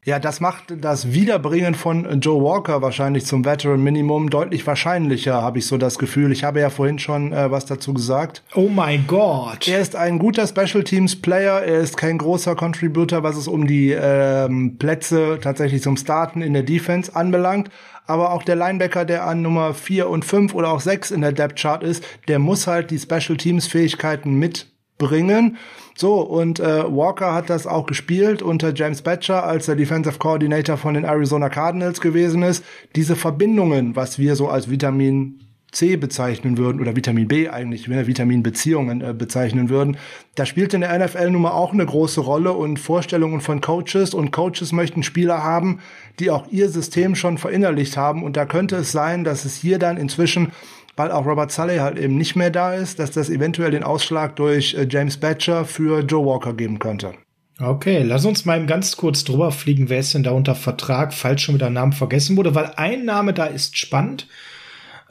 Ja, 0.06 0.20
das 0.20 0.42
macht 0.42 0.66
das 0.82 1.14
Wiederbringen 1.14 1.76
von 1.76 2.20
Joe 2.20 2.44
Walker 2.44 2.82
wahrscheinlich 2.82 3.26
zum 3.26 3.46
Veteran 3.46 3.82
Minimum 3.82 4.30
deutlich 4.30 4.68
wahrscheinlicher, 4.68 5.42
habe 5.42 5.60
ich 5.60 5.66
so 5.66 5.78
das 5.78 5.98
Gefühl. 5.98 6.34
Ich 6.34 6.44
habe 6.44 6.60
ja 6.60 6.70
vorhin 6.70 7.00
schon 7.00 7.32
äh, 7.32 7.50
was 7.52 7.66
dazu 7.66 7.94
gesagt. 7.94 8.44
Oh 8.54 8.68
mein 8.68 9.08
Gott. 9.08 9.66
Er 9.68 9.80
ist 9.80 9.96
ein 9.96 10.20
guter 10.20 10.46
Special 10.46 10.84
Teams 10.84 11.16
Player. 11.16 11.62
Er 11.62 11.80
ist 11.80 11.96
kein 11.96 12.18
großer 12.18 12.56
Contributor, 12.56 13.24
was 13.24 13.38
es 13.38 13.48
um 13.48 13.66
die 13.66 13.92
ähm, 13.92 14.78
Plätze 14.78 15.40
tatsächlich 15.42 15.82
zum 15.82 15.96
Starten 15.96 16.42
in 16.42 16.52
der 16.52 16.64
Defense 16.64 17.16
anbelangt. 17.16 17.70
Aber 18.06 18.34
auch 18.34 18.44
der 18.44 18.58
Linebacker, 18.58 19.06
der 19.06 19.26
an 19.26 19.42
Nummer 19.42 19.74
4 19.74 20.10
und 20.10 20.26
5 20.26 20.54
oder 20.54 20.72
auch 20.72 20.82
6 20.82 21.12
in 21.12 21.22
der 21.22 21.32
Depth 21.32 21.60
Chart 21.60 21.82
ist, 21.82 22.04
der 22.28 22.40
muss 22.40 22.68
halt 22.68 22.92
die 22.92 23.00
Special 23.00 23.38
Teams 23.38 23.68
Fähigkeiten 23.68 24.34
mitbringen. 24.34 25.58
So, 25.96 26.22
und 26.22 26.60
äh, 26.60 26.84
Walker 26.84 27.34
hat 27.34 27.50
das 27.50 27.68
auch 27.68 27.86
gespielt 27.86 28.42
unter 28.42 28.74
James 28.74 29.02
Batcher, 29.02 29.44
als 29.44 29.68
der 29.68 29.76
Defensive 29.76 30.18
Coordinator 30.18 30.78
von 30.78 30.96
den 30.96 31.04
Arizona 31.04 31.50
Cardinals 31.50 32.02
gewesen 32.02 32.42
ist. 32.42 32.64
Diese 32.96 33.16
Verbindungen, 33.16 33.96
was 33.96 34.18
wir 34.18 34.36
so 34.36 34.48
als 34.48 34.70
Vitamin 34.70 35.40
C 35.74 35.98
bezeichnen 35.98 36.58
würden 36.58 36.80
oder 36.80 36.96
Vitamin 36.96 37.28
B 37.28 37.50
eigentlich, 37.50 37.90
wenn 37.90 37.98
wir 37.98 38.08
Vitaminbeziehungen 38.08 39.02
äh, 39.02 39.14
bezeichnen 39.14 39.70
würden. 39.70 39.98
Da 40.36 40.46
spielt 40.46 40.74
in 40.74 40.82
der 40.82 40.98
NFL 40.98 41.32
nun 41.32 41.42
mal 41.42 41.52
auch 41.52 41.74
eine 41.74 41.86
große 41.86 42.22
Rolle 42.22 42.54
und 42.54 42.80
Vorstellungen 42.80 43.42
von 43.42 43.60
Coaches 43.60 44.14
und 44.14 44.32
Coaches 44.32 44.72
möchten 44.72 45.04
Spieler 45.04 45.44
haben, 45.44 45.80
die 46.20 46.30
auch 46.30 46.48
ihr 46.50 46.70
System 46.70 47.16
schon 47.16 47.38
verinnerlicht 47.38 47.98
haben 47.98 48.24
und 48.24 48.38
da 48.38 48.46
könnte 48.46 48.78
es 48.78 48.92
sein, 48.92 49.24
dass 49.24 49.46
es 49.46 49.56
hier 49.56 49.80
dann 49.80 49.98
inzwischen 49.98 50.52
weil 50.96 51.12
auch 51.12 51.26
Robert 51.26 51.52
Sully 51.52 51.78
halt 51.78 51.98
eben 51.98 52.18
nicht 52.18 52.36
mehr 52.36 52.52
da 52.52 52.74
ist, 52.74 53.00
dass 53.00 53.12
das 53.12 53.30
eventuell 53.30 53.72
den 53.72 53.84
Ausschlag 53.84 54.36
durch 54.36 54.74
äh, 54.74 54.88
James 54.90 55.18
Batcher 55.18 55.66
für 55.66 56.02
Joe 56.02 56.26
Walker 56.26 56.54
geben 56.54 56.80
könnte. 56.80 57.14
Okay, 57.60 58.02
lass 58.04 58.26
uns 58.26 58.46
mal 58.46 58.66
ganz 58.66 58.98
kurz 58.98 59.24
drüber 59.24 59.52
fliegen, 59.52 59.90
wer 59.90 60.00
ist 60.00 60.14
denn 60.14 60.24
da 60.24 60.32
unter 60.32 60.56
Vertrag, 60.56 61.14
falls 61.14 61.42
schon 61.42 61.56
wieder 61.56 61.68
ein 61.68 61.74
Name 61.74 61.92
vergessen 61.92 62.36
wurde, 62.36 62.56
weil 62.56 62.72
ein 62.76 63.06
Name 63.06 63.34
da 63.34 63.46
ist 63.46 63.78
spannend. 63.78 64.28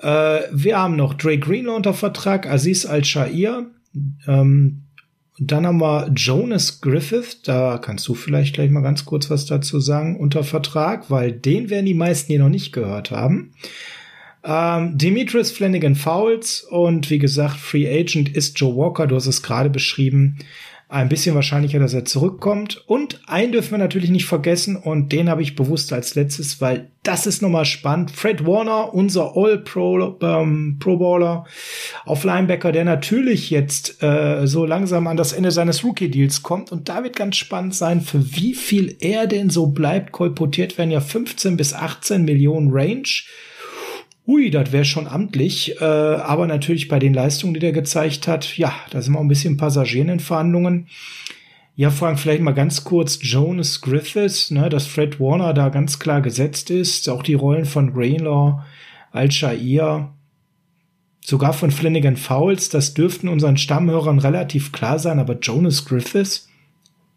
Äh, 0.01 0.41
wir 0.51 0.79
haben 0.79 0.97
noch 0.97 1.15
Dre 1.15 1.39
Greenlaw 1.39 1.77
unter 1.77 1.95
Vertrag, 1.95 2.47
Aziz 2.47 2.85
Al-Shair, 2.85 3.67
ähm, 4.27 4.83
dann 5.39 5.67
haben 5.67 5.81
wir 5.81 6.11
Jonas 6.15 6.81
Griffith, 6.81 7.41
da 7.45 7.79
kannst 7.79 8.07
du 8.07 8.15
vielleicht 8.15 8.55
gleich 8.55 8.71
mal 8.71 8.83
ganz 8.83 9.05
kurz 9.05 9.31
was 9.31 9.47
dazu 9.47 9.81
sagen, 9.81 10.19
unter 10.19 10.45
Vertrag, 10.45 11.11
weil 11.11 11.33
den 11.33 11.71
werden 11.71 11.87
die 11.87 11.95
meisten 11.95 12.29
hier 12.29 12.39
noch 12.39 12.49
nicht 12.49 12.73
gehört 12.73 13.11
haben. 13.11 13.53
Ähm, 14.45 14.99
Demetrius 14.99 15.51
Flanagan 15.53 15.95
Fouls 15.95 16.63
und 16.63 17.11
wie 17.11 17.19
gesagt, 17.19 17.57
Free 17.59 17.89
Agent 17.89 18.35
ist 18.35 18.59
Joe 18.59 18.77
Walker, 18.77 19.07
du 19.07 19.17
hast 19.17 19.27
es 19.27 19.43
gerade 19.43 19.71
beschrieben. 19.71 20.39
Ein 20.89 21.09
bisschen 21.09 21.35
wahrscheinlicher, 21.35 21.79
dass 21.79 21.95
er 21.95 22.05
zurückkommt. 22.05 22.85
Und 22.87 23.23
einen 23.27 23.53
dürfen 23.53 23.71
wir 23.71 23.79
natürlich 23.79 24.11
nicht 24.11 24.27
vergessen 24.27 24.77
und 24.77 25.11
den 25.11 25.31
habe 25.31 25.41
ich 25.41 25.57
bewusst 25.57 25.91
als 25.91 26.17
letztes, 26.17 26.61
weil 26.61 26.91
das 27.03 27.27
ist 27.27 27.41
nochmal 27.41 27.65
spannend. 27.65 28.11
Fred 28.11 28.45
Warner, 28.45 28.93
unser 28.93 29.35
All-Pro 29.35 30.19
ähm, 30.21 30.77
Pro 30.81 30.99
Baller 30.99 31.47
auf 32.05 32.25
Linebacker, 32.25 32.73
der 32.73 32.85
natürlich 32.85 33.49
jetzt 33.49 34.03
äh, 34.03 34.47
so 34.47 34.67
langsam 34.67 35.07
an 35.07 35.17
das 35.17 35.33
Ende 35.33 35.51
seines 35.51 35.83
Rookie-Deals 35.83 36.43
kommt. 36.43 36.71
Und 36.71 36.91
da 36.91 37.03
wird 37.03 37.17
ganz 37.17 37.37
spannend 37.37 37.75
sein, 37.75 38.03
für 38.03 38.37
wie 38.37 38.53
viel 38.53 38.95
er 39.01 39.27
denn 39.27 39.49
so 39.49 39.69
bleibt. 39.69 40.13
Kolportiert 40.13 40.77
werden 40.77 40.91
ja 40.91 41.01
15 41.01 41.57
bis 41.57 41.73
18 41.73 42.27
Millionen 42.27 42.69
Range. 42.71 43.09
Ui, 44.25 44.51
das 44.51 44.71
wäre 44.71 44.85
schon 44.85 45.09
amtlich, 45.09 45.81
äh, 45.81 45.85
aber 45.85 46.47
natürlich 46.47 46.87
bei 46.87 47.01
den 47.01 47.13
Leistungen, 47.13 47.55
die 47.55 47.61
der 47.61 47.73
gezeigt 47.73 48.29
hat, 48.29 48.57
ja, 48.57 48.73
da 48.91 49.03
sind 49.03 49.15
wir 49.15 49.21
ein 49.21 49.27
bisschen 49.27 49.57
Passagieren 49.57 50.09
in 50.09 50.21
Verhandlungen. 50.21 50.87
Ja, 51.75 51.91
Frank, 51.91 52.21
vielleicht 52.21 52.43
mal 52.43 52.53
ganz 52.53 52.85
kurz 52.85 53.19
Jonas 53.21 53.81
Griffiths, 53.81 54.53
ne, 54.53 54.69
dass 54.69 54.87
Fred 54.87 55.19
Warner 55.19 55.55
da 55.55 55.71
ganz 55.71 55.99
klar 55.99 56.21
gesetzt 56.21 56.71
ist, 56.71 57.09
auch 57.09 57.25
die 57.25 57.35
Rollen 57.35 57.65
von 57.65 57.93
Greenlaw, 57.93 58.63
Al-Shair, 59.11 60.13
sogar 61.25 61.53
von 61.53 61.73
Flanagan 61.73 62.17
Fowles, 62.17 62.69
das 62.69 62.95
dürften 62.95 63.29
unseren 63.29 63.57
Stammhörern 63.57 64.21
relativ 64.21 64.71
klar 64.71 65.01
sein, 65.01 65.19
aber 65.19 65.39
Jonas 65.41 65.85
Griffiths, 65.85 66.49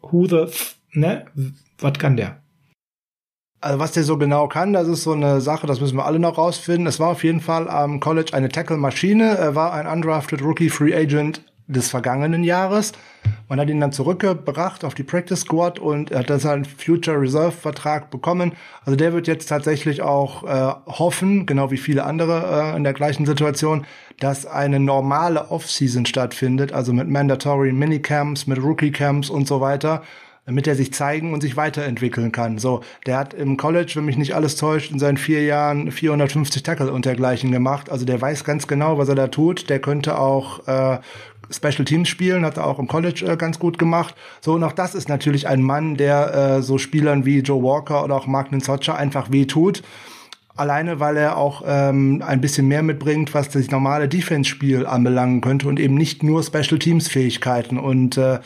who 0.02 0.26
the, 0.26 0.44
f 0.44 0.76
ne, 0.94 1.26
was 1.78 2.00
kann 2.00 2.18
der? 2.18 2.42
Also 3.66 3.80
was 3.80 3.94
der 3.94 4.04
so 4.04 4.20
genau 4.20 4.48
kann, 4.48 4.74
das 4.74 4.88
ist 4.88 5.02
so 5.02 5.14
eine 5.14 5.42
Sache, 5.42 5.66
das 5.66 5.82
müssen 5.82 5.98
wir 5.98 6.06
alle 6.06 6.20
noch 6.20 6.38
rausfinden. 6.38 6.86
Es 6.86 7.00
war 7.00 7.10
auf 7.10 7.24
jeden 7.24 7.42
Fall 7.42 7.68
am 7.68 8.00
College 8.00 8.32
eine 8.34 8.48
Tackle-Maschine. 8.48 9.40
Er 9.40 9.56
war 9.56 9.74
ein 9.74 9.88
undrafted 9.88 10.44
Rookie 10.44 10.70
Free 10.70 10.94
Agent 10.96 11.42
des 11.66 11.90
vergangenen 11.90 12.44
Jahres. 12.44 12.92
Man 13.50 13.60
hat 13.60 13.68
ihn 13.70 13.80
dann 13.80 13.92
zurückgebracht 13.92 14.86
auf 14.86 14.94
die 14.94 15.02
Practice 15.02 15.40
Squad 15.40 15.80
und 15.80 16.12
er 16.12 16.20
hat 16.20 16.30
dann 16.30 16.40
seinen 16.40 16.64
Future 16.64 17.20
Reserve 17.20 17.54
Vertrag 17.54 18.12
bekommen. 18.12 18.54
Also 18.84 18.98
der 18.98 19.14
wird 19.14 19.26
jetzt 19.26 19.48
tatsächlich 19.48 20.04
auch 20.04 20.44
äh, 20.44 20.76
hoffen, 20.86 21.48
genau 21.48 21.72
wie 21.72 21.78
viele 21.78 22.04
andere 22.04 22.74
äh, 22.74 22.78
in 22.78 22.84
der 22.84 22.94
gleichen 22.94 23.26
Situation, 23.26 23.88
dass 24.20 24.46
eine 24.46 24.80
normale 24.80 25.50
Offseason 25.50 26.06
stattfindet, 26.06 26.72
also 26.72 26.94
mit 26.94 27.10
mandatory 27.10 27.72
Minicamps, 27.72 28.46
mit 28.46 28.62
Rookie 28.62 28.92
Camps 28.92 29.32
und 29.32 29.48
so 29.48 29.60
weiter 29.60 30.04
damit 30.46 30.68
er 30.68 30.76
sich 30.76 30.94
zeigen 30.94 31.34
und 31.34 31.42
sich 31.42 31.58
weiterentwickeln 31.58 32.32
kann. 32.32 32.60
So, 32.60 32.82
der 33.06 33.18
hat 33.18 33.34
im 33.34 33.58
College, 33.58 33.94
wenn 33.96 34.06
mich 34.06 34.18
nicht 34.18 34.36
alles 34.36 34.56
täuscht, 34.56 34.92
in 34.92 35.00
seinen 35.00 35.18
vier 35.18 35.44
Jahren 35.44 35.92
450 35.92 36.62
Tackle 36.62 36.92
und 36.92 37.06
dergleichen 37.06 37.52
gemacht. 37.52 37.90
Also 37.90 38.06
der 38.06 38.22
weiß 38.22 38.44
ganz 38.44 38.68
genau, 38.68 38.98
was 38.98 39.10
er 39.10 39.16
da 39.16 39.28
tut. 39.28 39.70
Der 39.70 39.80
könnte 39.80 40.20
auch 40.20 40.68
äh, 40.68 41.00
Special 41.50 41.86
Teams 41.86 42.10
spielen, 42.10 42.46
hat 42.46 42.58
er 42.58 42.68
auch 42.68 42.80
im 42.80 42.88
College 42.88 43.26
äh, 43.26 43.38
ganz 43.38 43.58
gut 43.58 43.80
gemacht. 43.80 44.16
So, 44.42 44.54
und 44.54 44.64
auch 44.64 44.72
das 44.72 44.94
ist 44.94 45.10
natürlich 45.10 45.48
ein 45.48 45.64
Mann, 45.64 45.96
der 45.96 46.34
äh, 46.34 46.62
so 46.62 46.78
Spielern 46.78 47.26
wie 47.26 47.40
Joe 47.40 47.64
Walker 47.64 48.04
oder 48.04 48.16
auch 48.16 48.28
Mark 48.28 48.52
Ninsocha 48.52 48.96
einfach 48.96 49.32
wehtut. 49.32 49.82
Alleine, 50.56 51.02
weil 51.02 51.18
er 51.18 51.38
auch 51.38 51.64
ähm, 51.66 52.24
ein 52.26 52.40
bisschen 52.40 52.68
mehr 52.68 52.82
mitbringt, 52.82 53.34
was 53.34 53.50
das 53.50 53.72
normale 53.72 54.08
Defense-Spiel 54.08 54.86
anbelangen 54.86 55.42
könnte 55.42 55.68
und 55.68 55.80
eben 55.80 55.96
nicht 55.96 56.24
nur 56.24 56.44
Special 56.44 56.80
Teams-Fähigkeiten. 56.80 57.78
Und 57.78 58.18
äh, 58.18 58.40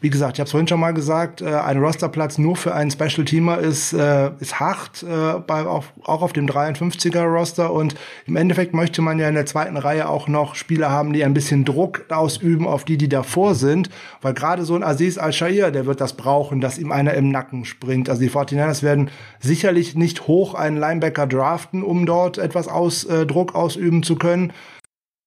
wie 0.00 0.10
gesagt, 0.10 0.36
ich 0.36 0.40
habe 0.40 0.46
es 0.46 0.50
vorhin 0.50 0.68
schon 0.68 0.78
mal 0.78 0.92
gesagt, 0.92 1.40
äh, 1.40 1.46
ein 1.46 1.78
Rosterplatz 1.78 2.36
nur 2.36 2.54
für 2.56 2.74
einen 2.74 2.90
Special 2.90 3.24
Teamer 3.24 3.58
ist, 3.58 3.94
äh, 3.94 4.30
ist 4.40 4.60
hart, 4.60 5.02
äh, 5.02 5.38
bei, 5.38 5.64
auch, 5.64 5.84
auch 6.04 6.20
auf 6.20 6.34
dem 6.34 6.46
53er 6.46 7.24
Roster. 7.24 7.72
Und 7.72 7.94
im 8.26 8.36
Endeffekt 8.36 8.74
möchte 8.74 9.00
man 9.00 9.18
ja 9.18 9.26
in 9.26 9.34
der 9.34 9.46
zweiten 9.46 9.78
Reihe 9.78 10.06
auch 10.08 10.28
noch 10.28 10.54
Spieler 10.54 10.90
haben, 10.90 11.14
die 11.14 11.24
ein 11.24 11.32
bisschen 11.32 11.64
Druck 11.64 12.04
ausüben 12.10 12.66
auf 12.66 12.84
die, 12.84 12.98
die 12.98 13.08
davor 13.08 13.54
sind. 13.54 13.88
Weil 14.20 14.34
gerade 14.34 14.66
so 14.66 14.74
ein 14.74 14.82
Aziz 14.82 15.16
Al-Shair, 15.16 15.70
der 15.70 15.86
wird 15.86 16.02
das 16.02 16.12
brauchen, 16.12 16.60
dass 16.60 16.78
ihm 16.78 16.92
einer 16.92 17.14
im 17.14 17.30
Nacken 17.30 17.64
springt. 17.64 18.10
Also 18.10 18.20
die 18.20 18.30
49ers 18.30 18.82
werden 18.82 19.10
sicherlich 19.40 19.94
nicht 19.94 20.26
hoch 20.26 20.52
einen 20.52 20.76
Linebacker 20.76 21.26
draften, 21.26 21.82
um 21.82 22.04
dort 22.04 22.36
etwas 22.36 22.68
aus, 22.68 23.04
äh, 23.04 23.24
Druck 23.24 23.54
ausüben 23.54 24.02
zu 24.02 24.16
können 24.16 24.52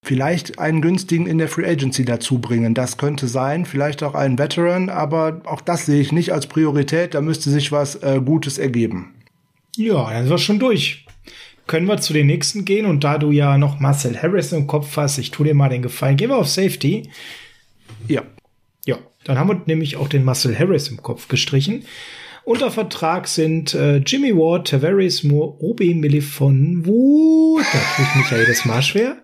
vielleicht 0.03 0.59
einen 0.59 0.81
günstigen 0.81 1.27
in 1.27 1.37
der 1.37 1.49
Free 1.49 1.65
Agency 1.65 2.05
dazu 2.05 2.39
bringen. 2.39 2.73
Das 2.73 2.97
könnte 2.97 3.27
sein, 3.27 3.65
vielleicht 3.65 4.03
auch 4.03 4.15
einen 4.15 4.39
Veteran, 4.39 4.89
aber 4.89 5.41
auch 5.45 5.61
das 5.61 5.85
sehe 5.85 6.01
ich 6.01 6.11
nicht 6.11 6.31
als 6.31 6.47
Priorität. 6.47 7.13
Da 7.13 7.21
müsste 7.21 7.49
sich 7.49 7.71
was 7.71 7.95
äh, 7.95 8.21
Gutes 8.23 8.57
ergeben. 8.57 9.13
Ja, 9.75 10.09
dann 10.11 10.23
sind 10.23 10.31
wir 10.31 10.37
schon 10.37 10.59
durch. 10.59 11.05
Können 11.67 11.87
wir 11.87 12.01
zu 12.01 12.13
den 12.13 12.27
nächsten 12.27 12.65
gehen 12.65 12.85
und 12.85 13.03
da 13.03 13.17
du 13.17 13.31
ja 13.31 13.57
noch 13.57 13.79
Marcel 13.79 14.19
Harris 14.19 14.51
im 14.51 14.65
Kopf 14.65 14.97
hast, 14.97 15.19
ich 15.19 15.29
tue 15.29 15.45
dir 15.45 15.53
mal 15.53 15.69
den 15.69 15.83
Gefallen, 15.83 16.17
gehen 16.17 16.29
wir 16.29 16.37
auf 16.37 16.49
Safety. 16.49 17.09
Ja. 18.07 18.23
Ja, 18.85 18.97
dann 19.23 19.37
haben 19.37 19.49
wir 19.49 19.61
nämlich 19.67 19.97
auch 19.97 20.07
den 20.07 20.23
Marcel 20.23 20.57
Harris 20.57 20.87
im 20.87 21.03
Kopf 21.03 21.27
gestrichen. 21.27 21.83
Unter 22.43 22.71
Vertrag 22.71 23.27
sind 23.27 23.75
äh, 23.75 23.97
Jimmy 23.97 24.35
Ward, 24.35 24.69
Tavares 24.69 25.23
Moore, 25.23 25.57
Obi 25.59 25.93
Millifon, 25.93 26.83
Wut, 26.87 27.63
da 27.71 27.79
tue 27.95 28.05
ich 28.05 28.15
mich 28.15 28.31
ja 28.31 28.37
jedes 28.39 28.65
Mal 28.65 28.81
schwer. 28.81 29.17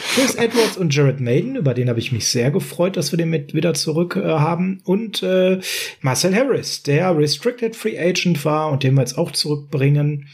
Chris 0.00 0.34
Edwards 0.34 0.76
und 0.76 0.94
Jared 0.94 1.20
Maiden, 1.20 1.56
über 1.56 1.74
den 1.74 1.88
habe 1.88 1.98
ich 1.98 2.12
mich 2.12 2.28
sehr 2.28 2.50
gefreut, 2.50 2.96
dass 2.96 3.12
wir 3.12 3.16
den 3.16 3.30
mit 3.30 3.54
wieder 3.54 3.74
zurück 3.74 4.16
äh, 4.16 4.22
haben. 4.22 4.80
Und 4.84 5.22
äh, 5.22 5.60
Marcel 6.00 6.34
Harris, 6.34 6.82
der 6.82 7.16
Restricted 7.16 7.76
Free 7.76 7.98
Agent 7.98 8.44
war 8.44 8.70
und 8.70 8.82
den 8.82 8.94
wir 8.94 9.02
jetzt 9.02 9.18
auch 9.18 9.32
zurückbringen. 9.32 10.28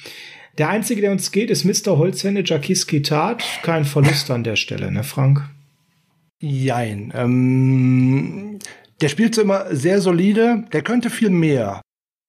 Der 0.58 0.68
einzige, 0.68 1.00
der 1.00 1.10
uns 1.10 1.32
geht, 1.32 1.50
ist 1.50 1.64
Mr. 1.64 1.98
Holzhände 1.98 2.42
Jakis 2.44 2.86
Kitat. 2.86 3.42
Kein 3.62 3.84
Verlust 3.84 4.30
an 4.30 4.44
der 4.44 4.56
Stelle, 4.56 4.92
ne, 4.92 5.02
Frank? 5.02 5.48
Jein. 6.40 7.12
Ähm, 7.16 8.58
der 9.00 9.08
spielt 9.08 9.34
so 9.34 9.42
immer 9.42 9.74
sehr 9.74 10.00
solide. 10.00 10.64
Der 10.72 10.82
könnte 10.82 11.10
viel 11.10 11.30
mehr. 11.30 11.80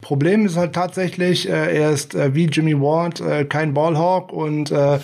Problem 0.06 0.46
ist 0.46 0.56
halt 0.56 0.74
tatsächlich, 0.74 1.50
äh, 1.50 1.80
er 1.80 1.90
ist 1.90 2.14
äh, 2.14 2.36
wie 2.36 2.46
Jimmy 2.46 2.80
Ward 2.80 3.22
äh, 3.22 3.44
kein 3.44 3.74
Ballhawk 3.74 4.32
und 4.32 4.70
äh, 4.70 5.00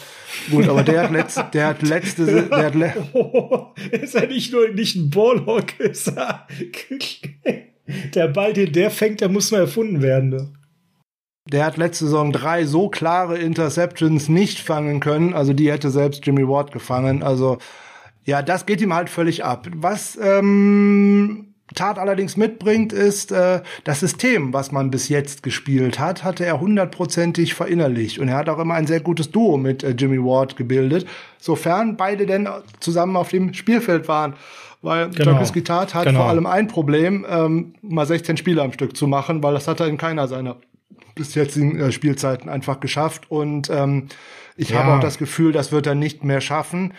gut, 0.51 0.69
aber 0.69 0.83
der 0.83 1.01
hat 1.01 1.11
letzte, 1.11 1.43
der 1.51 1.67
hat 1.69 1.81
letzte, 1.81 2.43
der 2.43 2.65
hat 2.65 2.75
le 2.75 2.93
oh, 3.13 3.73
ist 3.91 4.13
er 4.13 4.27
nicht 4.27 4.53
nur 4.53 4.69
nicht 4.69 4.95
ein 4.95 5.09
Ballhawk, 5.09 5.79
ist 5.79 6.07
er 6.09 6.45
der 8.13 8.27
Ball, 8.27 8.53
den 8.53 8.73
der 8.73 8.91
fängt, 8.91 9.21
der 9.21 9.29
muss 9.29 9.49
mal 9.49 9.61
erfunden 9.61 10.03
werden. 10.03 10.29
Ne? 10.29 10.53
Der 11.51 11.65
hat 11.65 11.77
letzte 11.77 12.05
Saison 12.05 12.31
drei 12.31 12.65
so 12.65 12.87
klare 12.87 13.39
Interceptions 13.39 14.29
nicht 14.29 14.59
fangen 14.59 14.99
können, 14.99 15.33
also 15.33 15.53
die 15.53 15.71
hätte 15.71 15.89
selbst 15.89 16.27
Jimmy 16.27 16.47
Ward 16.47 16.71
gefangen. 16.71 17.23
Also 17.23 17.57
ja, 18.23 18.43
das 18.43 18.67
geht 18.67 18.81
ihm 18.81 18.93
halt 18.93 19.09
völlig 19.09 19.43
ab. 19.43 19.65
Was 19.73 20.15
ähm, 20.21 21.50
Tat 21.75 21.97
allerdings 21.97 22.37
mitbringt, 22.37 22.91
ist 22.91 23.31
äh, 23.31 23.61
das 23.83 24.01
System, 24.01 24.53
was 24.53 24.71
man 24.71 24.91
bis 24.91 25.09
jetzt 25.09 25.41
gespielt 25.43 25.99
hat, 25.99 26.23
hatte 26.23 26.45
er 26.45 26.59
hundertprozentig 26.59 27.53
verinnerlicht. 27.53 28.19
Und 28.19 28.27
er 28.27 28.35
hat 28.35 28.49
auch 28.49 28.59
immer 28.59 28.73
ein 28.73 28.87
sehr 28.87 28.99
gutes 28.99 29.31
Duo 29.31 29.57
mit 29.57 29.83
äh, 29.83 29.91
Jimmy 29.91 30.17
Ward 30.17 30.57
gebildet, 30.57 31.07
sofern 31.39 31.95
beide 31.95 32.25
denn 32.25 32.47
zusammen 32.79 33.15
auf 33.15 33.29
dem 33.29 33.53
Spielfeld 33.53 34.07
waren. 34.07 34.33
Weil 34.81 35.09
genau. 35.11 35.33
Trubisky 35.33 35.63
Tat 35.63 35.93
hat 35.93 36.05
genau. 36.05 36.21
vor 36.21 36.29
allem 36.29 36.45
ein 36.45 36.67
Problem, 36.67 37.25
ähm, 37.29 37.75
mal 37.81 38.05
16 38.05 38.37
Spiele 38.37 38.61
am 38.61 38.73
Stück 38.73 38.97
zu 38.97 39.07
machen, 39.07 39.43
weil 39.43 39.53
das 39.53 39.67
hat 39.67 39.79
er 39.79 39.87
in 39.87 39.97
keiner 39.97 40.27
seiner 40.27 40.57
bis 41.15 41.35
jetzigen 41.35 41.79
äh, 41.79 41.91
Spielzeiten 41.91 42.49
einfach 42.49 42.79
geschafft. 42.79 43.29
Und 43.29 43.69
ähm, 43.69 44.07
ich 44.57 44.69
ja. 44.69 44.79
habe 44.79 44.97
auch 44.97 44.99
das 44.99 45.17
Gefühl, 45.17 45.51
das 45.51 45.71
wird 45.71 45.87
er 45.87 45.95
nicht 45.95 46.23
mehr 46.23 46.41
schaffen. 46.41 46.93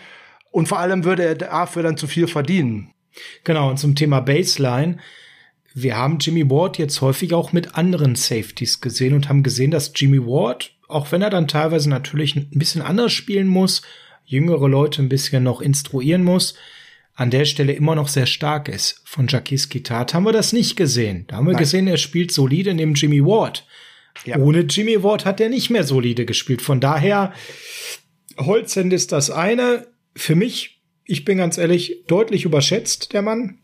Und 0.51 0.67
vor 0.67 0.79
allem 0.79 1.03
würde 1.03 1.25
er 1.25 1.35
dafür 1.35 1.83
dann 1.83 1.97
zu 1.97 2.07
viel 2.07 2.27
verdienen. 2.27 2.93
Genau, 3.43 3.69
und 3.69 3.77
zum 3.77 3.95
Thema 3.95 4.19
Baseline. 4.21 4.97
Wir 5.73 5.97
haben 5.97 6.19
Jimmy 6.19 6.49
Ward 6.49 6.77
jetzt 6.77 7.01
häufig 7.01 7.33
auch 7.33 7.51
mit 7.51 7.75
anderen 7.75 8.15
Safeties 8.15 8.79
gesehen 8.79 9.13
und 9.13 9.27
haben 9.27 9.43
gesehen, 9.43 9.71
dass 9.71 9.91
Jimmy 9.95 10.19
Ward, 10.19 10.71
auch 10.87 11.11
wenn 11.11 11.23
er 11.23 11.31
dann 11.31 11.47
teilweise 11.47 11.89
natürlich 11.89 12.35
ein 12.35 12.49
bisschen 12.51 12.83
anders 12.83 13.11
spielen 13.11 13.47
muss, 13.47 13.81
jüngere 14.25 14.67
Leute 14.67 15.01
ein 15.01 15.09
bisschen 15.09 15.43
noch 15.43 15.61
instruieren 15.61 16.23
muss, 16.23 16.55
an 17.15 17.29
der 17.29 17.45
Stelle 17.45 17.73
immer 17.73 17.95
noch 17.95 18.07
sehr 18.07 18.25
stark 18.25 18.67
ist. 18.67 19.01
Von 19.05 19.27
Jacques 19.27 19.69
Gitat 19.69 20.13
haben 20.13 20.25
wir 20.25 20.31
das 20.31 20.53
nicht 20.53 20.75
gesehen. 20.75 21.25
Da 21.27 21.37
haben 21.37 21.45
wir 21.45 21.53
Nein. 21.53 21.59
gesehen, 21.61 21.87
er 21.87 21.97
spielt 21.97 22.31
solide 22.31 22.73
neben 22.73 22.93
Jimmy 22.93 23.23
Ward. 23.23 23.65
Ja. 24.25 24.37
Ohne 24.37 24.61
Jimmy 24.61 25.03
Ward 25.03 25.25
hat 25.25 25.39
er 25.39 25.49
nicht 25.49 25.69
mehr 25.69 25.83
solide 25.83 26.25
gespielt. 26.25 26.61
Von 26.61 26.79
daher, 26.79 27.33
Holzhand 28.37 28.93
ist 28.93 29.11
das 29.11 29.29
eine. 29.29 29.87
Für 30.15 30.35
mich 30.35 30.82
ich 31.05 31.25
bin 31.25 31.37
ganz 31.37 31.57
ehrlich, 31.57 32.03
deutlich 32.07 32.45
überschätzt, 32.45 33.13
der 33.13 33.21
Mann. 33.21 33.59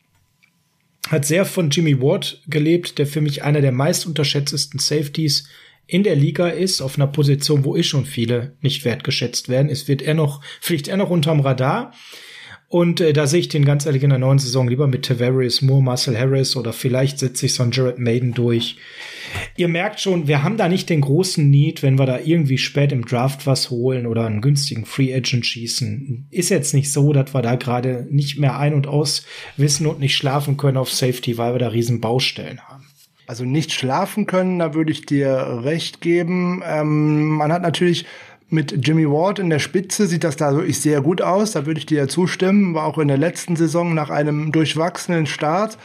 Hat 1.07 1.25
sehr 1.25 1.45
von 1.45 1.69
Jimmy 1.69 2.01
Ward 2.01 2.41
gelebt, 2.47 2.97
der 2.97 3.07
für 3.07 3.21
mich 3.21 3.43
einer 3.43 3.61
der 3.61 3.71
meist 3.71 4.05
unterschätztesten 4.05 4.79
Safeties 4.79 5.47
in 5.87 6.03
der 6.03 6.15
Liga 6.15 6.49
ist, 6.49 6.81
auf 6.81 6.97
einer 6.97 7.07
Position, 7.07 7.63
wo 7.63 7.75
eh 7.75 7.83
schon 7.83 8.05
viele 8.05 8.55
nicht 8.61 8.85
wertgeschätzt 8.85 9.49
werden. 9.49 9.69
Es 9.69 9.87
wird 9.87 10.01
er 10.01 10.13
noch, 10.13 10.43
fliegt 10.61 10.87
er 10.87 10.97
noch 10.97 11.09
unterm 11.09 11.39
Radar. 11.39 11.93
Und 12.69 13.01
äh, 13.01 13.13
da 13.13 13.25
sehe 13.25 13.39
ich 13.39 13.49
den 13.49 13.65
ganz 13.65 13.87
ehrlich 13.87 14.03
in 14.03 14.11
der 14.11 14.19
neuen 14.19 14.37
Saison 14.37 14.67
lieber 14.67 14.85
mit 14.85 15.03
Tavares 15.03 15.63
Moore, 15.63 15.81
Marcel 15.81 16.17
Harris 16.17 16.55
oder 16.55 16.71
vielleicht 16.71 17.17
setze 17.17 17.47
ich 17.47 17.55
so 17.55 17.63
einen 17.63 17.71
Jared 17.71 17.97
Maiden 17.97 18.35
durch. 18.35 18.77
Ihr 19.57 19.67
merkt 19.67 19.99
schon, 19.99 20.27
wir 20.27 20.43
haben 20.43 20.55
da 20.55 20.69
nicht 20.69 20.87
den 20.87 21.01
großen 21.01 21.49
Need, 21.49 21.81
wenn 21.81 21.97
wir 21.97 22.05
da 22.05 22.19
irgendwie 22.23 22.59
spät 22.59 22.91
im 22.91 23.05
Draft 23.05 23.47
was 23.47 23.71
holen 23.71 24.05
oder 24.05 24.27
einen 24.27 24.41
günstigen 24.41 24.85
Free 24.85 25.13
Agent 25.15 25.47
schießen. 25.47 26.27
Ist 26.29 26.49
jetzt 26.49 26.75
nicht 26.75 26.91
so, 26.91 27.11
dass 27.11 27.33
wir 27.33 27.41
da 27.41 27.55
gerade 27.55 28.05
nicht 28.11 28.37
mehr 28.37 28.59
ein- 28.59 28.75
und 28.75 28.85
aus 28.85 29.25
wissen 29.57 29.87
und 29.87 29.99
nicht 29.99 30.15
schlafen 30.15 30.55
können 30.55 30.77
auf 30.77 30.91
Safety, 30.91 31.39
weil 31.39 31.55
wir 31.55 31.59
da 31.59 31.69
riesen 31.69 32.01
Baustellen 32.01 32.61
haben. 32.61 32.85
Also 33.25 33.45
nicht 33.45 33.71
schlafen 33.71 34.25
können, 34.25 34.57
da 34.57 34.73
würde 34.73 34.91
ich 34.91 35.05
dir 35.05 35.61
recht 35.63 36.01
geben. 36.01 36.63
Ähm, 36.65 37.29
man 37.29 37.51
hat 37.51 37.61
natürlich 37.61 38.05
mit 38.49 38.87
Jimmy 38.87 39.07
Ward 39.07 39.39
in 39.39 39.49
der 39.49 39.59
Spitze 39.59 40.07
sieht 40.07 40.23
das 40.23 40.35
da 40.35 40.53
wirklich 40.55 40.79
sehr 40.81 41.01
gut 41.01 41.21
aus. 41.21 41.51
Da 41.51 41.65
würde 41.65 41.79
ich 41.79 41.85
dir 41.85 41.99
ja 41.99 42.07
zustimmen. 42.07 42.73
War 42.73 42.85
auch 42.85 42.97
in 42.97 43.07
der 43.07 43.17
letzten 43.17 43.55
Saison 43.55 43.93
nach 43.93 44.09
einem 44.09 44.51
durchwachsenen 44.51 45.25
Start 45.27 45.77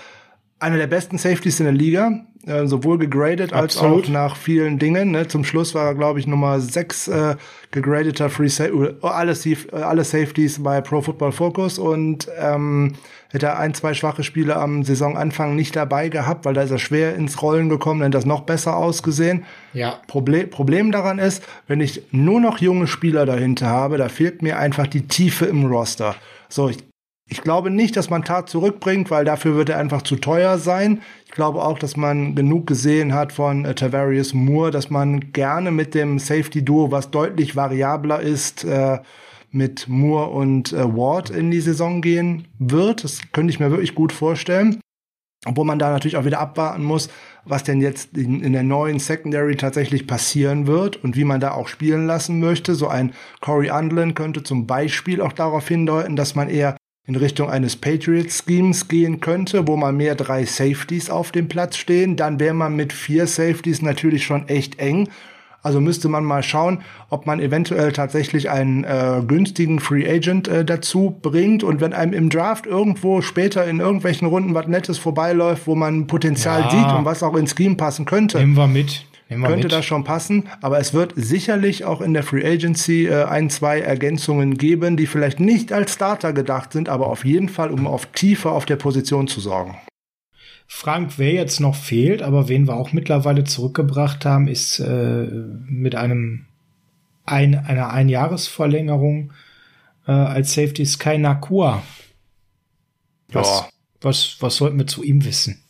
einer 0.58 0.76
der 0.76 0.86
besten 0.86 1.18
Safeties 1.18 1.60
in 1.60 1.66
der 1.66 1.74
Liga. 1.74 2.24
Äh, 2.46 2.66
sowohl 2.66 2.98
gegradet 2.98 3.54
als 3.54 3.78
auch 3.78 4.06
nach 4.08 4.36
vielen 4.36 4.78
Dingen. 4.78 5.12
Ne? 5.12 5.26
Zum 5.26 5.44
Schluss 5.44 5.74
war 5.74 5.86
er, 5.86 5.94
glaube 5.94 6.20
ich, 6.20 6.26
Nummer 6.26 6.60
6 6.60 7.08
äh, 7.08 7.36
gegradeter 7.70 8.28
Free 8.28 8.48
Sa 8.48 8.66
äh, 8.66 8.94
alle, 9.00 9.32
äh, 9.32 9.56
alle 9.72 10.04
Safeties 10.04 10.62
bei 10.62 10.82
Pro 10.82 11.00
Football 11.00 11.32
Focus 11.32 11.78
und 11.78 12.28
ähm, 12.38 12.96
hätte 13.30 13.56
ein, 13.56 13.72
zwei 13.72 13.94
schwache 13.94 14.22
Spiele 14.24 14.56
am 14.56 14.84
Saisonanfang 14.84 15.56
nicht 15.56 15.74
dabei 15.74 16.10
gehabt, 16.10 16.44
weil 16.44 16.52
da 16.52 16.62
ist 16.62 16.70
er 16.70 16.78
schwer 16.78 17.14
ins 17.14 17.40
Rollen 17.40 17.70
gekommen, 17.70 18.00
dann 18.00 18.12
das 18.12 18.26
noch 18.26 18.42
besser 18.42 18.76
ausgesehen. 18.76 19.44
Ja. 19.72 20.00
Problem, 20.06 20.50
Problem 20.50 20.92
daran 20.92 21.18
ist, 21.18 21.42
wenn 21.66 21.80
ich 21.80 22.02
nur 22.10 22.40
noch 22.40 22.58
junge 22.58 22.88
Spieler 22.88 23.24
dahinter 23.24 23.68
habe, 23.68 23.96
da 23.96 24.10
fehlt 24.10 24.42
mir 24.42 24.58
einfach 24.58 24.86
die 24.86 25.08
Tiefe 25.08 25.46
im 25.46 25.64
Roster. 25.64 26.14
So, 26.50 26.68
ich 26.68 26.84
ich 27.26 27.40
glaube 27.40 27.70
nicht, 27.70 27.96
dass 27.96 28.10
man 28.10 28.22
Tat 28.22 28.50
zurückbringt, 28.50 29.10
weil 29.10 29.24
dafür 29.24 29.56
wird 29.56 29.70
er 29.70 29.78
einfach 29.78 30.02
zu 30.02 30.16
teuer 30.16 30.58
sein. 30.58 31.00
Ich 31.24 31.30
glaube 31.30 31.62
auch, 31.62 31.78
dass 31.78 31.96
man 31.96 32.34
genug 32.34 32.66
gesehen 32.66 33.14
hat 33.14 33.32
von 33.32 33.64
äh, 33.64 33.74
Tavarius 33.74 34.34
Moore, 34.34 34.70
dass 34.70 34.90
man 34.90 35.32
gerne 35.32 35.70
mit 35.70 35.94
dem 35.94 36.18
Safety 36.18 36.64
Duo, 36.64 36.90
was 36.90 37.10
deutlich 37.10 37.56
variabler 37.56 38.20
ist, 38.20 38.64
äh, 38.64 38.98
mit 39.50 39.88
Moore 39.88 40.30
und 40.30 40.72
äh, 40.72 40.84
Ward 40.84 41.30
in 41.30 41.50
die 41.50 41.60
Saison 41.60 42.02
gehen 42.02 42.46
wird. 42.58 43.04
Das 43.04 43.20
könnte 43.32 43.52
ich 43.52 43.60
mir 43.60 43.70
wirklich 43.70 43.94
gut 43.94 44.12
vorstellen. 44.12 44.80
Obwohl 45.46 45.64
man 45.64 45.78
da 45.78 45.90
natürlich 45.90 46.16
auch 46.16 46.24
wieder 46.24 46.40
abwarten 46.40 46.84
muss, 46.84 47.08
was 47.44 47.64
denn 47.64 47.80
jetzt 47.80 48.16
in, 48.16 48.42
in, 48.42 48.54
der 48.54 48.62
neuen 48.62 48.98
Secondary 48.98 49.56
tatsächlich 49.56 50.06
passieren 50.06 50.66
wird 50.66 51.02
und 51.04 51.16
wie 51.16 51.24
man 51.24 51.40
da 51.40 51.52
auch 51.52 51.68
spielen 51.68 52.06
lassen 52.06 52.40
möchte. 52.40 52.74
So 52.74 52.88
ein 52.88 53.12
Corey 53.40 53.70
Undlin 53.70 54.14
könnte 54.14 54.42
zum 54.42 54.66
Beispiel 54.66 55.20
auch 55.20 55.32
darauf 55.32 55.68
hindeuten, 55.68 56.16
dass 56.16 56.34
man 56.34 56.48
eher 56.48 56.76
in 57.06 57.16
Richtung 57.16 57.50
eines 57.50 57.76
Patriot-Schemes 57.76 58.88
gehen 58.88 59.20
könnte, 59.20 59.68
wo 59.68 59.76
mal 59.76 59.92
mehr 59.92 60.14
drei 60.14 60.44
Safeties 60.46 61.10
auf 61.10 61.32
dem 61.32 61.48
Platz 61.48 61.76
stehen, 61.76 62.16
dann 62.16 62.40
wäre 62.40 62.54
man 62.54 62.76
mit 62.76 62.92
vier 62.92 63.26
Safeties 63.26 63.82
natürlich 63.82 64.24
schon 64.24 64.48
echt 64.48 64.78
eng. 64.78 65.08
Also 65.62 65.80
müsste 65.80 66.10
man 66.10 66.24
mal 66.24 66.42
schauen, 66.42 66.82
ob 67.08 67.24
man 67.26 67.40
eventuell 67.40 67.92
tatsächlich 67.92 68.50
einen 68.50 68.84
äh, 68.84 69.22
günstigen 69.26 69.80
Free 69.80 70.06
Agent 70.06 70.46
äh, 70.46 70.62
dazu 70.62 71.18
bringt. 71.22 71.62
Und 71.62 71.80
wenn 71.80 71.94
einem 71.94 72.12
im 72.12 72.28
Draft 72.28 72.66
irgendwo 72.66 73.22
später 73.22 73.64
in 73.66 73.80
irgendwelchen 73.80 74.28
Runden 74.28 74.54
was 74.54 74.66
Nettes 74.66 74.98
vorbeiläuft, 74.98 75.66
wo 75.66 75.74
man 75.74 76.06
Potenzial 76.06 76.60
ja. 76.60 76.70
sieht 76.70 76.98
und 76.98 77.06
was 77.06 77.22
auch 77.22 77.34
ins 77.34 77.54
Scheme 77.56 77.76
passen 77.76 78.04
könnte. 78.04 78.38
Nehmen 78.38 78.56
wir 78.56 78.66
mit. 78.66 79.06
Könnte 79.28 79.68
das 79.68 79.86
schon 79.86 80.04
passen, 80.04 80.44
aber 80.60 80.78
es 80.78 80.92
wird 80.92 81.14
sicherlich 81.16 81.84
auch 81.84 82.00
in 82.00 82.12
der 82.12 82.22
Free 82.22 82.44
Agency 82.44 83.06
äh, 83.06 83.24
ein, 83.24 83.48
zwei 83.48 83.80
Ergänzungen 83.80 84.58
geben, 84.58 84.96
die 84.96 85.06
vielleicht 85.06 85.40
nicht 85.40 85.72
als 85.72 85.94
Starter 85.94 86.32
gedacht 86.32 86.72
sind, 86.72 86.88
aber 86.88 87.08
auf 87.08 87.24
jeden 87.24 87.48
Fall, 87.48 87.70
um 87.70 87.86
auf 87.86 88.06
Tiefe 88.06 88.50
auf 88.50 88.66
der 88.66 88.76
Position 88.76 89.26
zu 89.26 89.40
sorgen. 89.40 89.78
Frank, 90.66 91.14
wer 91.16 91.32
jetzt 91.32 91.60
noch 91.60 91.74
fehlt, 91.74 92.22
aber 92.22 92.48
wen 92.48 92.66
wir 92.66 92.76
auch 92.76 92.92
mittlerweile 92.92 93.44
zurückgebracht 93.44 94.24
haben, 94.24 94.46
ist 94.46 94.78
äh, 94.80 95.26
mit 95.66 95.94
einem 95.94 96.46
ein, 97.24 97.54
einer 97.54 97.90
Einjahresverlängerung 97.90 99.32
äh, 100.06 100.12
als 100.12 100.54
Safety 100.54 100.84
Sky 100.84 101.18
Nakua. 101.18 101.82
Was, 103.28 103.48
ja. 103.48 103.68
was, 104.00 104.36
was 104.40 104.56
sollten 104.56 104.78
wir 104.78 104.86
zu 104.86 105.02
ihm 105.02 105.24
wissen? 105.24 105.63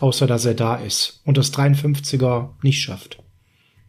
Außer 0.00 0.26
dass 0.26 0.44
er 0.44 0.54
da 0.54 0.76
ist 0.76 1.20
und 1.24 1.36
das 1.36 1.52
53er 1.52 2.50
nicht 2.62 2.80
schafft. 2.80 3.22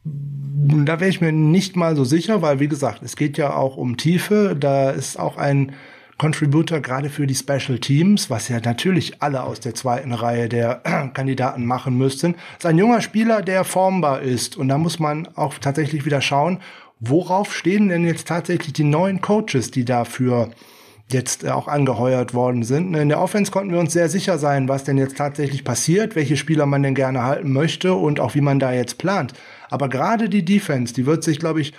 Da 0.04 1.00
wäre 1.00 1.10
ich 1.10 1.22
mir 1.22 1.32
nicht 1.32 1.76
mal 1.76 1.96
so 1.96 2.04
sicher, 2.04 2.42
weil 2.42 2.60
wie 2.60 2.68
gesagt, 2.68 3.02
es 3.04 3.16
geht 3.16 3.38
ja 3.38 3.56
auch 3.56 3.78
um 3.78 3.98
Tiefe. 3.98 4.56
Da 4.60 4.90
ist 4.92 5.20
auch 5.20 5.38
ein 5.38 5.74
Contributor 6.18 6.82
gerade 6.82 7.10
für 7.10 7.26
die 7.26 7.34
Special 7.34 7.80
Teams, 7.80 8.30
was 8.30 8.50
ja 8.50 8.60
natürlich 8.60 9.22
alle 9.22 9.44
aus 9.44 9.62
der 9.62 9.74
zweiten 9.74 10.12
Reihe 10.14 10.50
der 10.50 10.82
Kandidaten 11.14 11.66
machen 11.66 11.98
müssten. 11.98 12.36
ist 12.58 12.66
ein 12.66 12.78
junger 12.78 13.02
Spieler, 13.02 13.42
der 13.42 13.64
formbar 13.64 14.22
ist. 14.22 14.58
Und 14.58 14.68
da 14.68 14.78
muss 14.78 15.00
man 15.00 15.28
auch 15.36 15.56
tatsächlich 15.56 16.06
wieder 16.06 16.22
schauen, 16.22 16.60
worauf 17.00 17.56
stehen 17.56 17.88
denn 17.88 18.06
jetzt 18.06 18.28
tatsächlich 18.28 18.74
die 18.74 18.84
neuen 18.84 19.22
Coaches, 19.22 19.72
die 19.72 19.86
dafür 19.86 20.52
jetzt 21.12 21.43
äh, 21.43 21.49
auch 21.49 21.68
angeheuert 21.68 22.34
worden 22.34 22.64
sind. 22.64 22.95
In 22.95 23.10
der 23.10 23.22
Offense 23.22 23.51
konnten 23.51 23.72
wir 23.72 23.80
uns 23.80 23.93
sehr 23.93 24.10
sicher 24.10 24.38
sein, 24.38 24.68
was 24.68 24.84
denn 24.84 24.97
jetzt 24.97 25.18
tatsächlich 25.18 25.64
passiert, 25.64 26.16
welche 26.16 26.38
Spieler 26.38 26.66
man 26.66 26.84
denn 26.84 26.95
gerne 26.95 27.24
halten 27.24 27.51
möchte 27.51 27.93
und 27.93 28.20
auch 28.20 28.36
wie 28.36 28.41
man 28.41 28.60
da 28.60 28.72
jetzt 28.72 28.97
plant. 28.97 29.34
Aber 29.70 29.89
gerade 29.89 30.30
die 30.30 30.45
Defense, 30.45 30.93
die 30.93 31.05
wird 31.05 31.24
sich, 31.24 31.39
glaube 31.39 31.62
ich, 31.62 31.74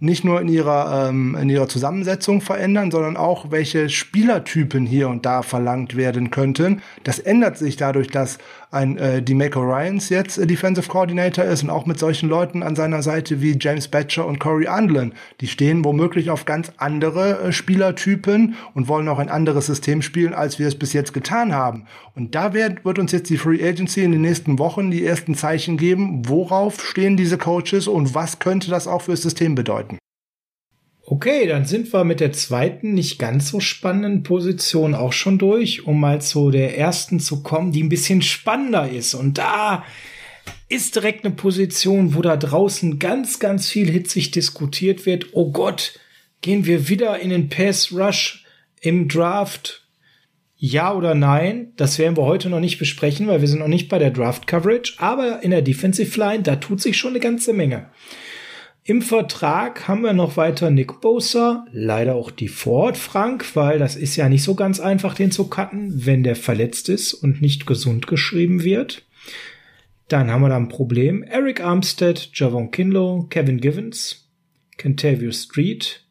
nicht 0.00 0.24
nur 0.24 0.40
in 0.40 0.48
ihrer, 0.48 1.08
ähm, 1.08 1.36
in 1.40 1.50
ihrer 1.50 1.68
Zusammensetzung 1.68 2.40
verändern, 2.40 2.90
sondern 2.90 3.18
auch 3.18 3.50
welche 3.50 3.90
Spielertypen 3.90 4.86
hier 4.86 5.10
und 5.10 5.26
da 5.26 5.42
verlangt 5.42 5.94
werden 5.94 6.30
könnten. 6.30 6.80
Das 7.04 7.18
ändert 7.18 7.58
sich 7.58 7.76
dadurch, 7.76 8.08
dass 8.08 8.38
ein 8.70 8.96
äh, 8.98 9.20
Demeco 9.22 9.60
Ryans 9.60 10.08
jetzt 10.10 10.38
äh, 10.38 10.46
Defensive 10.46 10.88
Coordinator 10.88 11.44
ist 11.44 11.62
und 11.62 11.70
auch 11.70 11.86
mit 11.86 11.98
solchen 11.98 12.28
Leuten 12.28 12.62
an 12.62 12.76
seiner 12.76 13.02
Seite 13.02 13.40
wie 13.40 13.56
James 13.58 13.88
Batcher 13.88 14.26
und 14.26 14.38
Corey 14.38 14.68
Andlin. 14.68 15.12
Die 15.40 15.48
stehen 15.48 15.84
womöglich 15.84 16.30
auf 16.30 16.44
ganz 16.44 16.72
andere 16.76 17.40
äh, 17.40 17.52
Spielertypen 17.52 18.54
und 18.74 18.88
wollen 18.88 19.08
auch 19.08 19.18
ein 19.18 19.28
anderes 19.28 19.66
System 19.66 20.02
spielen, 20.02 20.34
als 20.34 20.58
wir 20.58 20.68
es 20.68 20.78
bis 20.78 20.92
jetzt 20.92 21.12
getan 21.12 21.54
haben. 21.54 21.86
Und 22.14 22.34
da 22.34 22.54
wird, 22.54 22.84
wird 22.84 22.98
uns 22.98 23.12
jetzt 23.12 23.30
die 23.30 23.38
Free 23.38 23.66
Agency 23.66 24.04
in 24.04 24.12
den 24.12 24.22
nächsten 24.22 24.58
Wochen 24.58 24.90
die 24.90 25.04
ersten 25.04 25.34
Zeichen 25.34 25.76
geben, 25.76 26.28
worauf 26.28 26.80
stehen 26.84 27.16
diese 27.16 27.38
Coaches 27.38 27.88
und 27.88 28.14
was 28.14 28.38
könnte 28.38 28.70
das 28.70 28.86
auch 28.86 29.02
für 29.02 29.12
das 29.12 29.22
System 29.22 29.54
bedeuten. 29.54 29.98
Okay, 31.12 31.48
dann 31.48 31.64
sind 31.64 31.92
wir 31.92 32.04
mit 32.04 32.20
der 32.20 32.30
zweiten 32.30 32.94
nicht 32.94 33.18
ganz 33.18 33.48
so 33.48 33.58
spannenden 33.58 34.22
Position 34.22 34.94
auch 34.94 35.12
schon 35.12 35.38
durch, 35.38 35.84
um 35.84 35.98
mal 35.98 36.22
zu 36.22 36.52
der 36.52 36.78
ersten 36.78 37.18
zu 37.18 37.42
kommen, 37.42 37.72
die 37.72 37.82
ein 37.82 37.88
bisschen 37.88 38.22
spannender 38.22 38.88
ist. 38.88 39.14
Und 39.14 39.36
da 39.36 39.84
ist 40.68 40.94
direkt 40.94 41.24
eine 41.24 41.34
Position, 41.34 42.14
wo 42.14 42.22
da 42.22 42.36
draußen 42.36 43.00
ganz, 43.00 43.40
ganz 43.40 43.68
viel 43.68 43.90
hitzig 43.90 44.30
diskutiert 44.30 45.04
wird. 45.04 45.30
Oh 45.32 45.50
Gott, 45.50 45.98
gehen 46.42 46.64
wir 46.64 46.88
wieder 46.88 47.18
in 47.18 47.30
den 47.30 47.48
Pass 47.48 47.90
Rush 47.90 48.44
im 48.80 49.08
Draft? 49.08 49.88
Ja 50.58 50.94
oder 50.94 51.16
nein? 51.16 51.72
Das 51.76 51.98
werden 51.98 52.16
wir 52.16 52.24
heute 52.24 52.48
noch 52.48 52.60
nicht 52.60 52.78
besprechen, 52.78 53.26
weil 53.26 53.40
wir 53.40 53.48
sind 53.48 53.58
noch 53.58 53.66
nicht 53.66 53.88
bei 53.88 53.98
der 53.98 54.12
Draft 54.12 54.46
Coverage. 54.46 54.94
Aber 54.98 55.42
in 55.42 55.50
der 55.50 55.62
Defensive 55.62 56.16
Line, 56.20 56.44
da 56.44 56.54
tut 56.54 56.80
sich 56.80 56.96
schon 56.96 57.10
eine 57.10 57.20
ganze 57.20 57.52
Menge. 57.52 57.90
Im 58.82 59.02
Vertrag 59.02 59.88
haben 59.88 60.02
wir 60.02 60.14
noch 60.14 60.38
weiter 60.38 60.70
Nick 60.70 61.00
Bosa, 61.02 61.66
leider 61.70 62.14
auch 62.14 62.30
die 62.30 62.48
Ford 62.48 62.96
Frank, 62.96 63.54
weil 63.54 63.78
das 63.78 63.94
ist 63.94 64.16
ja 64.16 64.28
nicht 64.28 64.42
so 64.42 64.54
ganz 64.54 64.80
einfach, 64.80 65.14
den 65.14 65.30
zu 65.30 65.48
cutten, 65.48 66.06
wenn 66.06 66.22
der 66.22 66.34
verletzt 66.34 66.88
ist 66.88 67.12
und 67.12 67.42
nicht 67.42 67.66
gesund 67.66 68.06
geschrieben 68.06 68.64
wird. 68.64 69.04
Dann 70.08 70.30
haben 70.30 70.40
wir 70.40 70.48
da 70.48 70.56
ein 70.56 70.68
Problem. 70.68 71.22
Eric 71.22 71.60
Armstead, 71.60 72.30
Javon 72.32 72.70
Kinlow, 72.70 73.26
Kevin 73.28 73.60
Givens, 73.60 74.28
Kentavio 74.78 75.30
Street, 75.30 76.06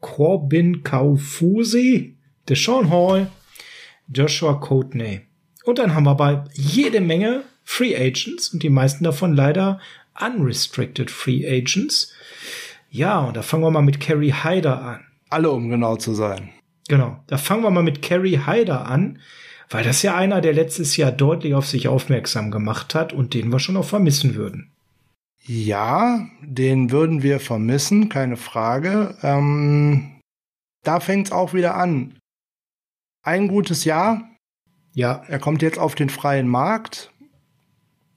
Corbin 0.00 0.82
Kaufusi, 0.82 2.16
Deshaun 2.48 2.90
Hall, 2.90 3.30
Joshua 4.12 4.54
Coatney. 4.54 5.20
Und 5.64 5.78
dann 5.78 5.94
haben 5.94 6.04
wir 6.04 6.16
bei 6.16 6.44
jede 6.52 7.00
Menge 7.00 7.44
Free 7.62 7.94
Agents 7.96 8.48
und 8.52 8.62
die 8.62 8.70
meisten 8.70 9.04
davon 9.04 9.34
leider 9.34 9.80
Unrestricted 10.20 11.10
Free 11.10 11.46
Agents. 11.46 12.12
Ja, 12.90 13.20
und 13.20 13.36
da 13.36 13.42
fangen 13.42 13.62
wir 13.62 13.70
mal 13.70 13.82
mit 13.82 14.00
Kerry 14.00 14.34
Hyder 14.42 14.80
an. 14.80 15.04
Alle, 15.28 15.50
um 15.50 15.68
genau 15.68 15.96
zu 15.96 16.14
sein. 16.14 16.50
Genau, 16.88 17.22
da 17.26 17.36
fangen 17.36 17.62
wir 17.62 17.70
mal 17.70 17.82
mit 17.82 18.00
Kerry 18.00 18.40
Hyder 18.46 18.86
an, 18.86 19.18
weil 19.68 19.84
das 19.84 20.02
ja 20.02 20.16
einer, 20.16 20.40
der 20.40 20.54
letztes 20.54 20.96
Jahr 20.96 21.12
deutlich 21.12 21.54
auf 21.54 21.66
sich 21.66 21.88
aufmerksam 21.88 22.50
gemacht 22.50 22.94
hat 22.94 23.12
und 23.12 23.34
den 23.34 23.52
wir 23.52 23.58
schon 23.58 23.74
noch 23.74 23.84
vermissen 23.84 24.34
würden. 24.34 24.72
Ja, 25.44 26.26
den 26.42 26.90
würden 26.90 27.22
wir 27.22 27.40
vermissen, 27.40 28.08
keine 28.08 28.36
Frage. 28.36 29.16
Ähm, 29.22 30.20
da 30.82 31.00
fängt 31.00 31.26
es 31.26 31.32
auch 31.32 31.52
wieder 31.54 31.74
an. 31.74 32.18
Ein 33.22 33.48
gutes 33.48 33.84
Jahr. 33.84 34.28
Ja. 34.94 35.22
Er 35.28 35.38
kommt 35.38 35.62
jetzt 35.62 35.78
auf 35.78 35.94
den 35.94 36.08
freien 36.08 36.48
Markt. 36.48 37.12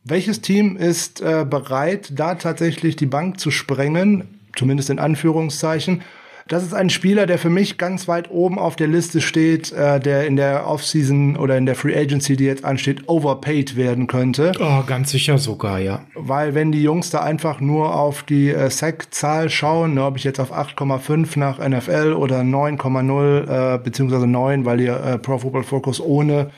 Welches 0.03 0.41
Team 0.41 0.77
ist 0.77 1.21
äh, 1.21 1.45
bereit, 1.47 2.13
da 2.15 2.33
tatsächlich 2.35 2.95
die 2.95 3.05
Bank 3.05 3.39
zu 3.39 3.51
sprengen, 3.51 4.39
zumindest 4.55 4.89
in 4.89 4.97
Anführungszeichen? 4.97 6.01
Das 6.47 6.63
ist 6.63 6.73
ein 6.73 6.89
Spieler, 6.89 7.27
der 7.27 7.37
für 7.37 7.51
mich 7.51 7.77
ganz 7.77 8.07
weit 8.07 8.31
oben 8.31 8.57
auf 8.57 8.75
der 8.75 8.87
Liste 8.87 9.21
steht, 9.21 9.71
äh, 9.71 9.99
der 9.99 10.25
in 10.25 10.37
der 10.37 10.67
Offseason 10.67 11.37
oder 11.37 11.55
in 11.55 11.67
der 11.67 11.75
Free 11.75 11.95
Agency, 11.95 12.35
die 12.35 12.45
jetzt 12.45 12.65
ansteht, 12.65 13.07
overpaid 13.07 13.75
werden 13.75 14.07
könnte. 14.07 14.51
Oh, 14.59 14.83
ganz 14.87 15.11
sicher 15.11 15.37
sogar, 15.37 15.79
ja. 15.79 16.03
Weil 16.15 16.55
wenn 16.55 16.71
die 16.71 16.81
Jungs 16.81 17.11
da 17.11 17.21
einfach 17.21 17.61
nur 17.61 17.95
auf 17.95 18.23
die 18.23 18.49
äh, 18.49 18.71
Sack-Zahl 18.71 19.51
schauen, 19.51 19.93
ne, 19.93 20.03
ob 20.03 20.17
ich 20.17 20.23
jetzt 20.23 20.39
auf 20.39 20.51
8,5 20.51 21.37
nach 21.37 21.59
NFL 21.59 22.13
oder 22.13 22.41
9,0 22.41 23.75
äh, 23.75 23.77
beziehungsweise 23.77 24.25
9, 24.25 24.65
weil 24.65 24.81
ihr 24.81 24.99
äh, 24.99 25.17
Pro 25.19 25.37
Football 25.37 25.63
Focus 25.63 26.01
ohne 26.01 26.49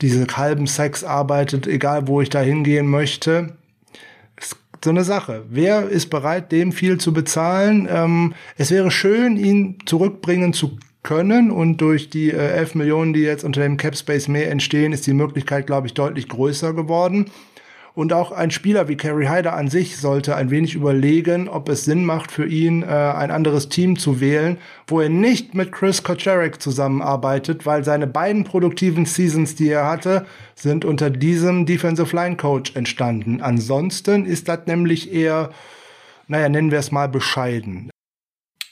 diese 0.00 0.26
halben 0.36 0.66
Sex 0.66 1.04
arbeitet, 1.04 1.66
egal 1.66 2.08
wo 2.08 2.20
ich 2.20 2.30
da 2.30 2.40
hingehen 2.40 2.86
möchte. 2.86 3.56
So 4.82 4.90
eine 4.90 5.04
Sache. 5.04 5.44
Wer 5.48 5.88
ist 5.88 6.10
bereit, 6.10 6.52
dem 6.52 6.70
viel 6.72 6.98
zu 6.98 7.14
bezahlen? 7.14 7.88
Ähm, 7.90 8.34
es 8.58 8.70
wäre 8.70 8.90
schön, 8.90 9.36
ihn 9.38 9.78
zurückbringen 9.86 10.52
zu 10.52 10.78
können 11.02 11.50
und 11.50 11.78
durch 11.78 12.10
die 12.10 12.30
äh, 12.30 12.36
11 12.36 12.74
Millionen, 12.74 13.12
die 13.12 13.20
jetzt 13.20 13.44
unter 13.44 13.62
dem 13.62 13.76
Cap 13.76 13.96
Space 13.96 14.28
mehr 14.28 14.50
entstehen, 14.50 14.92
ist 14.92 15.06
die 15.06 15.14
Möglichkeit, 15.14 15.66
glaube 15.66 15.86
ich, 15.86 15.94
deutlich 15.94 16.28
größer 16.28 16.74
geworden. 16.74 17.30
Und 17.94 18.12
auch 18.12 18.32
ein 18.32 18.50
Spieler 18.50 18.88
wie 18.88 18.96
Kerry 18.96 19.26
Hyder 19.26 19.54
an 19.54 19.68
sich 19.68 19.98
sollte 19.98 20.34
ein 20.34 20.50
wenig 20.50 20.74
überlegen, 20.74 21.48
ob 21.48 21.68
es 21.68 21.84
Sinn 21.84 22.04
macht 22.04 22.32
für 22.32 22.44
ihn, 22.44 22.82
äh, 22.82 22.86
ein 22.86 23.30
anderes 23.30 23.68
Team 23.68 23.96
zu 23.96 24.20
wählen, 24.20 24.58
wo 24.88 25.00
er 25.00 25.08
nicht 25.08 25.54
mit 25.54 25.70
Chris 25.70 26.02
Kocherek 26.02 26.60
zusammenarbeitet, 26.60 27.66
weil 27.66 27.84
seine 27.84 28.08
beiden 28.08 28.42
produktiven 28.42 29.06
Seasons, 29.06 29.54
die 29.54 29.68
er 29.68 29.86
hatte, 29.86 30.26
sind 30.56 30.84
unter 30.84 31.08
diesem 31.08 31.66
Defensive 31.66 32.14
Line 32.16 32.36
Coach 32.36 32.74
entstanden. 32.74 33.40
Ansonsten 33.40 34.26
ist 34.26 34.48
das 34.48 34.66
nämlich 34.66 35.12
eher, 35.12 35.50
naja, 36.26 36.48
nennen 36.48 36.72
wir 36.72 36.80
es 36.80 36.90
mal 36.90 37.08
bescheiden. 37.08 37.90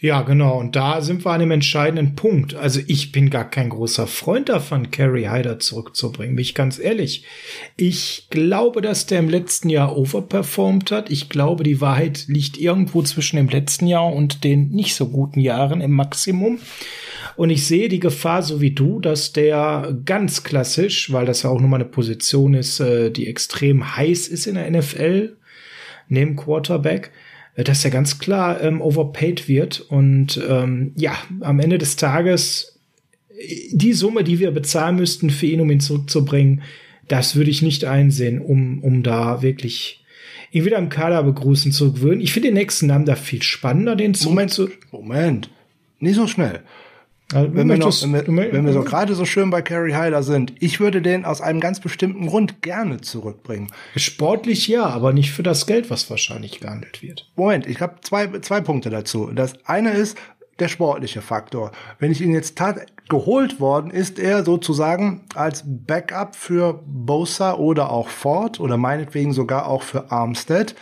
Ja, 0.03 0.23
genau. 0.23 0.59
Und 0.59 0.75
da 0.75 1.01
sind 1.01 1.25
wir 1.25 1.31
an 1.31 1.39
dem 1.39 1.53
entscheidenden 1.53 2.17
Punkt. 2.17 2.57
Also 2.57 2.81
ich 2.89 3.13
bin 3.13 3.31
gar 3.31 3.49
kein 3.49 3.69
großer 3.69 4.09
Freund 4.09 4.49
davon, 4.49 4.91
Carrie 4.91 5.29
Hyder 5.29 5.61
zurückzubringen, 5.61 6.35
bin 6.35 6.43
ich 6.43 6.57
ganz 6.57 6.81
ehrlich. 6.81 7.25
Ich 7.77 8.27
glaube, 8.29 8.81
dass 8.83 9.07
der 9.07 9.21
im 9.21 9.29
letzten 9.29 9.69
Jahr 9.69 9.97
overperformed 9.97 10.91
hat. 10.91 11.09
Ich 11.13 11.29
glaube, 11.29 11.63
die 11.63 11.81
Wahrheit 11.81 12.25
liegt 12.27 12.59
irgendwo 12.59 13.03
zwischen 13.03 13.37
dem 13.37 13.49
letzten 13.49 13.87
Jahr 13.87 14.13
und 14.13 14.43
den 14.43 14.71
nicht 14.71 14.97
so 14.97 15.07
guten 15.07 15.39
Jahren 15.39 15.81
im 15.81 15.93
Maximum. 15.93 16.59
Und 17.37 17.51
ich 17.51 17.65
sehe 17.65 17.89
die 17.89 18.01
Gefahr, 18.01 18.43
so 18.43 18.61
wie 18.61 18.73
du, 18.73 18.99
dass 18.99 19.33
der 19.33 19.97
ganz 20.05 20.43
klassisch, 20.43 21.13
weil 21.13 21.27
das 21.27 21.45
ja 21.45 21.51
auch 21.51 21.61
nochmal 21.61 21.81
eine 21.81 21.89
Position 21.89 22.55
ist, 22.55 22.81
äh, 22.81 23.13
die 23.13 23.29
extrem 23.29 23.97
heiß 23.97 24.27
ist 24.27 24.49
in 24.49 24.57
der 24.57 24.69
NFL, 24.69 25.37
neben 26.09 26.35
Quarterback, 26.35 27.13
dass 27.57 27.85
er 27.85 27.91
ganz 27.91 28.19
klar 28.19 28.63
ähm, 28.63 28.81
overpaid 28.81 29.49
wird 29.49 29.81
und 29.81 30.41
ähm, 30.49 30.93
ja, 30.97 31.17
am 31.41 31.61
Ende 31.61 31.79
des 31.79 31.97
Tages 31.97 32.81
die 33.73 33.93
Summe, 33.93 34.25
die 34.25 34.39
wir 34.39 34.51
bezahlen 34.51 34.97
müssten 34.97 35.31
für 35.31 35.47
ihn, 35.47 35.61
um 35.61 35.71
ihn 35.71 35.81
zurückzubringen, 35.81 36.63
das 37.09 37.37
würde 37.37 37.51
ich 37.51 37.63
nicht 37.63 37.85
einsehen, 37.85 38.41
um, 38.41 38.83
um 38.83 39.03
da 39.03 39.43
wirklich 39.43 40.05
ihn 40.51 40.65
wieder 40.65 40.79
im 40.79 40.89
Kader 40.89 41.23
begrüßen 41.23 41.73
zu 41.73 41.93
gewöhnen. 41.93 42.21
Ich 42.21 42.33
finde 42.33 42.49
den 42.49 42.55
nächsten 42.55 42.87
Namen 42.87 43.07
da 43.07 43.17
viel 43.17 43.43
spannender, 43.43 43.97
den 43.97 44.15
zu. 44.15 44.29
Moment, 44.29 44.61
Moment. 44.91 45.51
Nicht 45.99 46.17
so 46.17 46.27
schnell. 46.27 46.61
Also, 47.35 47.55
wenn, 47.55 47.69
wir 47.69 47.79
noch, 47.79 48.03
wenn, 48.03 48.37
wir, 48.37 48.53
wenn 48.53 48.67
wir 48.67 48.73
so 48.73 48.83
gerade 48.83 49.15
so 49.15 49.25
schön 49.25 49.51
bei 49.51 49.63
Carrie 49.63 49.95
Hyder 49.95 50.23
sind, 50.23 50.53
ich 50.61 50.81
würde 50.81 51.03
den 51.03 51.25
aus 51.25 51.41
einem 51.41 51.61
ganz 51.61 51.81
bestimmten 51.81 52.27
Grund 52.27 52.63
gerne 52.63 53.01
zurückbringen. 53.01 53.71
Sportlich 53.97 54.69
ja, 54.69 54.87
aber 54.87 55.13
nicht 55.13 55.33
für 55.33 55.43
das 55.43 55.67
Geld, 55.67 55.91
was 55.91 56.09
wahrscheinlich 56.11 56.61
gehandelt 56.61 57.03
wird. 57.03 57.31
Moment, 57.37 57.67
ich 57.67 57.81
habe 57.81 57.97
zwei, 58.03 58.27
zwei 58.41 58.61
Punkte 58.61 58.91
dazu. 58.91 59.31
Das 59.35 59.55
eine 59.65 59.93
ist 59.93 60.17
der 60.59 60.69
sportliche 60.69 61.23
Faktor. 61.23 61.73
Wenn 61.99 62.13
ich 62.13 62.21
ihn 62.21 62.33
jetzt 62.33 62.57
tat, 62.57 62.87
geholt 63.09 63.61
worden 63.61 63.91
ist, 63.91 64.19
er 64.19 64.45
sozusagen 64.45 65.23
als 65.35 65.65
Backup 65.67 66.37
für 66.37 66.83
Bosa 66.87 67.55
oder 67.55 67.91
auch 67.91 68.09
Ford 68.09 68.61
oder 68.61 68.77
meinetwegen 68.77 69.33
sogar 69.33 69.67
auch 69.67 69.83
für 69.83 70.11
Armstead 70.11 70.75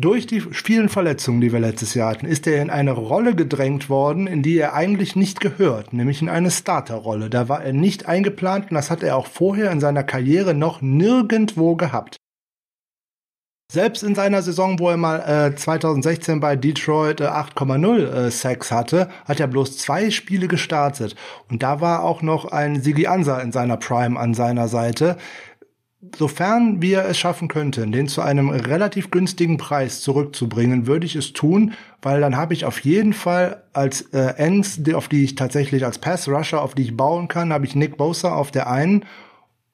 durch 0.00 0.26
die 0.26 0.40
vielen 0.40 0.88
Verletzungen, 0.88 1.40
die 1.40 1.52
wir 1.52 1.60
letztes 1.60 1.94
Jahr 1.94 2.10
hatten, 2.10 2.26
ist 2.26 2.46
er 2.46 2.62
in 2.62 2.70
eine 2.70 2.92
Rolle 2.92 3.34
gedrängt 3.34 3.88
worden, 3.88 4.26
in 4.26 4.42
die 4.42 4.58
er 4.58 4.74
eigentlich 4.74 5.16
nicht 5.16 5.40
gehört, 5.40 5.92
nämlich 5.92 6.22
in 6.22 6.28
eine 6.28 6.50
Starterrolle. 6.50 7.30
Da 7.30 7.48
war 7.48 7.62
er 7.62 7.72
nicht 7.72 8.06
eingeplant 8.06 8.70
und 8.70 8.74
das 8.74 8.90
hat 8.90 9.02
er 9.02 9.16
auch 9.16 9.26
vorher 9.26 9.70
in 9.70 9.80
seiner 9.80 10.02
Karriere 10.02 10.54
noch 10.54 10.80
nirgendwo 10.80 11.76
gehabt. 11.76 12.16
Selbst 13.70 14.02
in 14.02 14.16
seiner 14.16 14.42
Saison, 14.42 14.80
wo 14.80 14.90
er 14.90 14.96
mal 14.96 15.52
äh, 15.52 15.54
2016 15.54 16.40
bei 16.40 16.56
Detroit 16.56 17.20
äh, 17.20 17.26
8,0 17.26 17.98
äh, 18.00 18.30
Sacks 18.32 18.72
hatte, 18.72 19.08
hat 19.26 19.38
er 19.38 19.46
bloß 19.46 19.78
zwei 19.78 20.10
Spiele 20.10 20.48
gestartet. 20.48 21.14
Und 21.48 21.62
da 21.62 21.80
war 21.80 22.02
auch 22.02 22.20
noch 22.20 22.46
ein 22.46 22.82
Sigi 22.82 23.06
Ansa 23.06 23.38
in 23.38 23.52
seiner 23.52 23.76
Prime 23.76 24.18
an 24.18 24.34
seiner 24.34 24.66
Seite 24.66 25.18
sofern 26.16 26.80
wir 26.80 27.04
es 27.04 27.18
schaffen 27.18 27.48
könnten, 27.48 27.92
den 27.92 28.08
zu 28.08 28.22
einem 28.22 28.48
relativ 28.48 29.10
günstigen 29.10 29.58
Preis 29.58 30.00
zurückzubringen, 30.00 30.86
würde 30.86 31.04
ich 31.04 31.14
es 31.14 31.32
tun, 31.32 31.74
weil 32.00 32.20
dann 32.20 32.36
habe 32.36 32.54
ich 32.54 32.64
auf 32.64 32.80
jeden 32.80 33.12
Fall 33.12 33.62
als 33.74 34.02
äh, 34.12 34.34
Ends, 34.36 34.80
auf 34.94 35.08
die 35.08 35.24
ich 35.24 35.34
tatsächlich 35.34 35.84
als 35.84 35.98
Pass 35.98 36.26
Rusher, 36.26 36.62
auf 36.62 36.74
die 36.74 36.82
ich 36.82 36.96
bauen 36.96 37.28
kann, 37.28 37.52
habe 37.52 37.66
ich 37.66 37.74
Nick 37.74 37.98
Bosa 37.98 38.32
auf 38.32 38.50
der 38.50 38.70
einen 38.70 39.04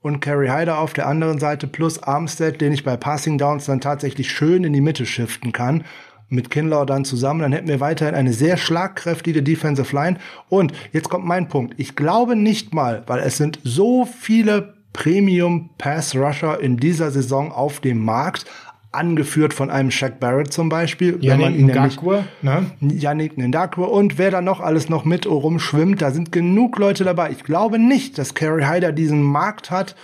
und 0.01 0.21
Kerry 0.21 0.49
Hyder 0.49 0.79
auf 0.79 0.93
der 0.93 1.07
anderen 1.07 1.39
Seite 1.39 1.67
plus 1.67 2.03
Armstead, 2.03 2.61
den 2.61 2.73
ich 2.73 2.85
bei 2.85 2.97
Passing 2.97 3.39
Downs 3.39 3.67
dann 3.67 3.81
tatsächlich 3.81 4.31
schön 4.31 4.65
in 4.65 4.73
die 4.73 4.81
Mitte 4.81 5.07
shiften 5.07 5.53
kann. 5.53 5.85
Mit 6.29 6.51
Kinlaw 6.51 6.87
dann 6.87 7.05
zusammen, 7.05 7.41
dann 7.41 7.53
hätten 7.53 7.69
wir 7.69 7.79
weiterhin 7.79 8.17
eine 8.17 8.33
sehr 8.33 8.57
schlagkräftige 8.57 9.45
Defensive 9.45 9.95
Line. 9.95 10.19
Und 10.49 10.73
jetzt 10.93 11.09
kommt 11.09 11.25
mein 11.25 11.49
Punkt. 11.49 11.75
Ich 11.77 11.95
glaube 11.95 12.35
nicht 12.35 12.75
mal, 12.75 13.05
weil 13.07 13.21
es 13.21 13.37
sind 13.37 13.61
so 13.63 14.05
viele 14.05 14.76
Premium 14.97 15.69
Pass 15.77 16.17
Rusher 16.17 16.59
in 16.59 16.79
dieser 16.79 17.11
Saison 17.11 17.53
auf 17.53 17.81
dem 17.81 18.03
Markt, 18.03 18.47
angeführt 18.93 19.53
von 19.53 19.71
einem 19.71 19.91
Shaq 19.91 20.19
Barrett 20.21 20.55
zum 20.55 20.71
Beispiel. 20.71 21.19
Yannick 21.21 21.67
Ngakwe, 21.67 22.25
ne? 22.41 22.71
Yannick 22.81 23.35
und 23.37 24.17
wer 24.17 24.31
da 24.31 24.41
noch 24.41 24.61
alles 24.61 24.89
noch 24.89 25.05
mit 25.05 25.27
rumschwimmt, 25.27 26.01
da 26.01 26.13
sind 26.13 26.33
genug 26.33 26.79
Leute 26.79 27.05
dabei. 27.05 27.31
Ich 27.31 27.45
glaube 27.45 27.79
nicht, 27.79 28.17
dass 28.17 28.35
Kerry 28.35 28.63
Hyder 28.63 28.93
diesen 28.93 29.23
Markt 29.23 29.71
hat, 29.71 29.97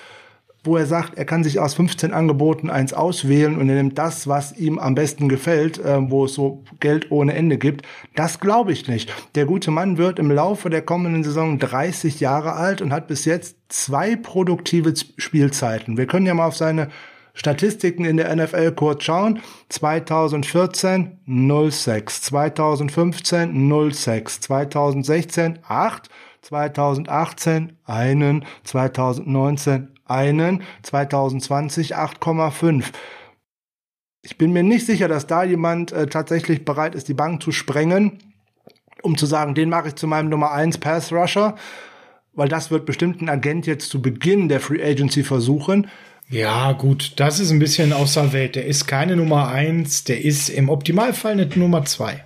wo 0.64 0.76
er 0.76 0.86
sagt, 0.86 1.18
er 1.18 1.24
kann 1.24 1.42
sich 1.42 1.58
aus 1.58 1.74
15 1.74 2.12
Angeboten 2.12 2.70
eins 2.70 2.92
auswählen 2.92 3.58
und 3.58 3.68
er 3.68 3.74
nimmt 3.74 3.98
das, 3.98 4.28
was 4.28 4.56
ihm 4.56 4.78
am 4.78 4.94
besten 4.94 5.28
gefällt, 5.28 5.78
äh, 5.78 5.98
wo 6.10 6.26
es 6.26 6.34
so 6.34 6.62
Geld 6.78 7.10
ohne 7.10 7.34
Ende 7.34 7.58
gibt. 7.58 7.84
Das 8.14 8.38
glaube 8.38 8.72
ich 8.72 8.86
nicht. 8.86 9.12
Der 9.34 9.44
gute 9.44 9.72
Mann 9.72 9.98
wird 9.98 10.20
im 10.20 10.30
Laufe 10.30 10.70
der 10.70 10.82
kommenden 10.82 11.24
Saison 11.24 11.58
30 11.58 12.20
Jahre 12.20 12.52
alt 12.52 12.80
und 12.80 12.92
hat 12.92 13.08
bis 13.08 13.24
jetzt 13.24 13.56
zwei 13.68 14.14
produktive 14.14 14.94
Spielzeiten. 15.16 15.96
Wir 15.96 16.06
können 16.06 16.26
ja 16.26 16.34
mal 16.34 16.46
auf 16.46 16.56
seine 16.56 16.88
Statistiken 17.34 18.04
in 18.04 18.18
der 18.18 18.34
NFL 18.34 18.72
kurz 18.72 19.04
schauen. 19.04 19.40
2014 19.68 21.18
0,6, 21.26 22.22
2015 22.22 23.70
0,6, 23.72 24.40
2016 24.42 25.58
8, 25.66 26.08
2018 26.42 27.76
einen, 27.84 28.44
2019 28.64 29.91
einen, 30.12 30.62
2020 30.82 31.96
8,5. 31.96 32.84
Ich 34.22 34.38
bin 34.38 34.52
mir 34.52 34.62
nicht 34.62 34.86
sicher, 34.86 35.08
dass 35.08 35.26
da 35.26 35.42
jemand 35.42 35.92
äh, 35.92 36.06
tatsächlich 36.06 36.64
bereit 36.64 36.94
ist, 36.94 37.08
die 37.08 37.14
Bank 37.14 37.42
zu 37.42 37.50
sprengen, 37.50 38.18
um 39.02 39.18
zu 39.18 39.26
sagen, 39.26 39.54
den 39.54 39.68
mache 39.68 39.88
ich 39.88 39.94
zu 39.96 40.06
meinem 40.06 40.28
Nummer 40.28 40.52
1 40.52 40.78
Pass 40.78 41.12
Rusher, 41.12 41.56
weil 42.32 42.48
das 42.48 42.70
wird 42.70 42.86
bestimmt 42.86 43.20
ein 43.20 43.28
Agent 43.28 43.66
jetzt 43.66 43.90
zu 43.90 44.00
Beginn 44.00 44.48
der 44.48 44.60
Free 44.60 44.82
Agency 44.82 45.24
versuchen. 45.24 45.88
Ja, 46.28 46.72
gut, 46.72 47.14
das 47.16 47.40
ist 47.40 47.50
ein 47.50 47.58
bisschen 47.58 47.92
außer 47.92 48.32
Welt. 48.32 48.54
Der 48.54 48.64
ist 48.64 48.86
keine 48.86 49.16
Nummer 49.16 49.48
1, 49.48 50.04
der 50.04 50.24
ist 50.24 50.48
im 50.48 50.68
Optimalfall 50.68 51.32
eine 51.32 51.46
Nummer 51.46 51.84
2. 51.84 52.24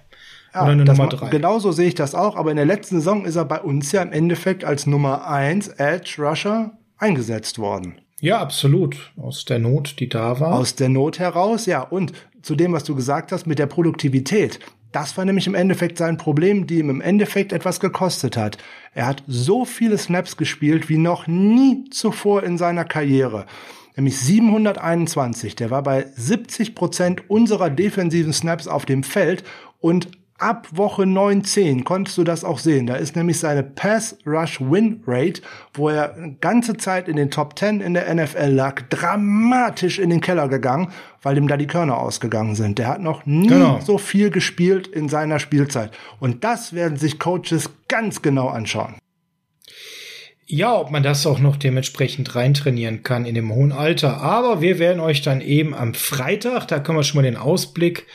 Ja, 0.54 0.62
oder 0.62 0.72
eine 0.72 0.84
Nummer 0.84 1.08
3. 1.08 1.28
Genauso 1.30 1.72
sehe 1.72 1.88
ich 1.88 1.94
das 1.94 2.14
auch, 2.14 2.36
aber 2.36 2.50
in 2.50 2.56
der 2.56 2.66
letzten 2.66 2.96
Saison 2.96 3.24
ist 3.24 3.36
er 3.36 3.46
bei 3.46 3.60
uns 3.60 3.90
ja 3.92 4.02
im 4.02 4.12
Endeffekt 4.12 4.64
als 4.64 4.86
Nummer 4.86 5.26
1 5.26 5.68
Edge 5.68 6.16
Rusher 6.18 6.72
eingesetzt 6.98 7.58
worden. 7.58 8.00
Ja, 8.20 8.40
absolut. 8.40 9.12
Aus 9.16 9.44
der 9.44 9.58
Not, 9.58 10.00
die 10.00 10.08
da 10.08 10.40
war. 10.40 10.54
Aus 10.54 10.74
der 10.74 10.88
Not 10.88 11.18
heraus, 11.18 11.66
ja. 11.66 11.82
Und 11.82 12.12
zu 12.42 12.54
dem, 12.54 12.72
was 12.72 12.84
du 12.84 12.94
gesagt 12.94 13.32
hast 13.32 13.46
mit 13.46 13.58
der 13.58 13.66
Produktivität. 13.66 14.58
Das 14.92 15.16
war 15.18 15.24
nämlich 15.26 15.46
im 15.46 15.54
Endeffekt 15.54 15.98
sein 15.98 16.16
Problem, 16.16 16.66
die 16.66 16.78
ihm 16.78 16.88
im 16.88 17.00
Endeffekt 17.02 17.52
etwas 17.52 17.80
gekostet 17.80 18.36
hat. 18.36 18.56
Er 18.94 19.06
hat 19.06 19.22
so 19.26 19.66
viele 19.66 19.98
Snaps 19.98 20.38
gespielt 20.38 20.88
wie 20.88 20.96
noch 20.96 21.26
nie 21.26 21.84
zuvor 21.90 22.44
in 22.44 22.56
seiner 22.56 22.84
Karriere. 22.84 23.44
Nämlich 23.96 24.18
721. 24.18 25.56
Der 25.56 25.70
war 25.70 25.82
bei 25.82 26.06
70 26.16 26.74
Prozent 26.74 27.28
unserer 27.28 27.68
defensiven 27.68 28.32
Snaps 28.32 28.68
auf 28.68 28.86
dem 28.86 29.02
Feld 29.02 29.44
und 29.80 30.08
ab 30.38 30.68
Woche 30.72 31.06
9, 31.06 31.44
10 31.44 31.84
konntest 31.84 32.18
du 32.18 32.24
das 32.24 32.44
auch 32.44 32.58
sehen. 32.58 32.86
Da 32.86 32.96
ist 32.96 33.16
nämlich 33.16 33.38
seine 33.38 33.62
Pass-Rush-Win-Rate, 33.62 35.42
wo 35.74 35.88
er 35.88 36.14
ganze 36.40 36.76
Zeit 36.76 37.08
in 37.08 37.16
den 37.16 37.30
Top 37.30 37.58
10 37.58 37.80
in 37.80 37.94
der 37.94 38.12
NFL 38.14 38.50
lag, 38.50 38.82
dramatisch 38.90 39.98
in 39.98 40.10
den 40.10 40.20
Keller 40.20 40.48
gegangen, 40.48 40.92
weil 41.22 41.36
ihm 41.38 41.48
da 41.48 41.56
die 41.56 41.66
Körner 41.66 41.98
ausgegangen 41.98 42.54
sind. 42.54 42.78
Der 42.78 42.88
hat 42.88 43.00
noch 43.00 43.26
nie 43.26 43.48
genau. 43.48 43.80
so 43.80 43.98
viel 43.98 44.30
gespielt 44.30 44.86
in 44.86 45.08
seiner 45.08 45.38
Spielzeit. 45.38 45.90
Und 46.20 46.44
das 46.44 46.72
werden 46.72 46.96
sich 46.96 47.18
Coaches 47.18 47.70
ganz 47.88 48.22
genau 48.22 48.48
anschauen. 48.48 48.96
Ja, 50.48 50.76
ob 50.76 50.92
man 50.92 51.02
das 51.02 51.26
auch 51.26 51.40
noch 51.40 51.56
dementsprechend 51.56 52.36
reintrainieren 52.36 53.02
kann 53.02 53.26
in 53.26 53.34
dem 53.34 53.52
hohen 53.52 53.72
Alter. 53.72 54.20
Aber 54.20 54.60
wir 54.60 54.78
werden 54.78 55.00
euch 55.00 55.22
dann 55.22 55.40
eben 55.40 55.74
am 55.74 55.92
Freitag, 55.92 56.68
da 56.68 56.78
können 56.78 56.98
wir 56.98 57.02
schon 57.02 57.20
mal 57.20 57.28
den 57.28 57.36
Ausblick 57.36 58.06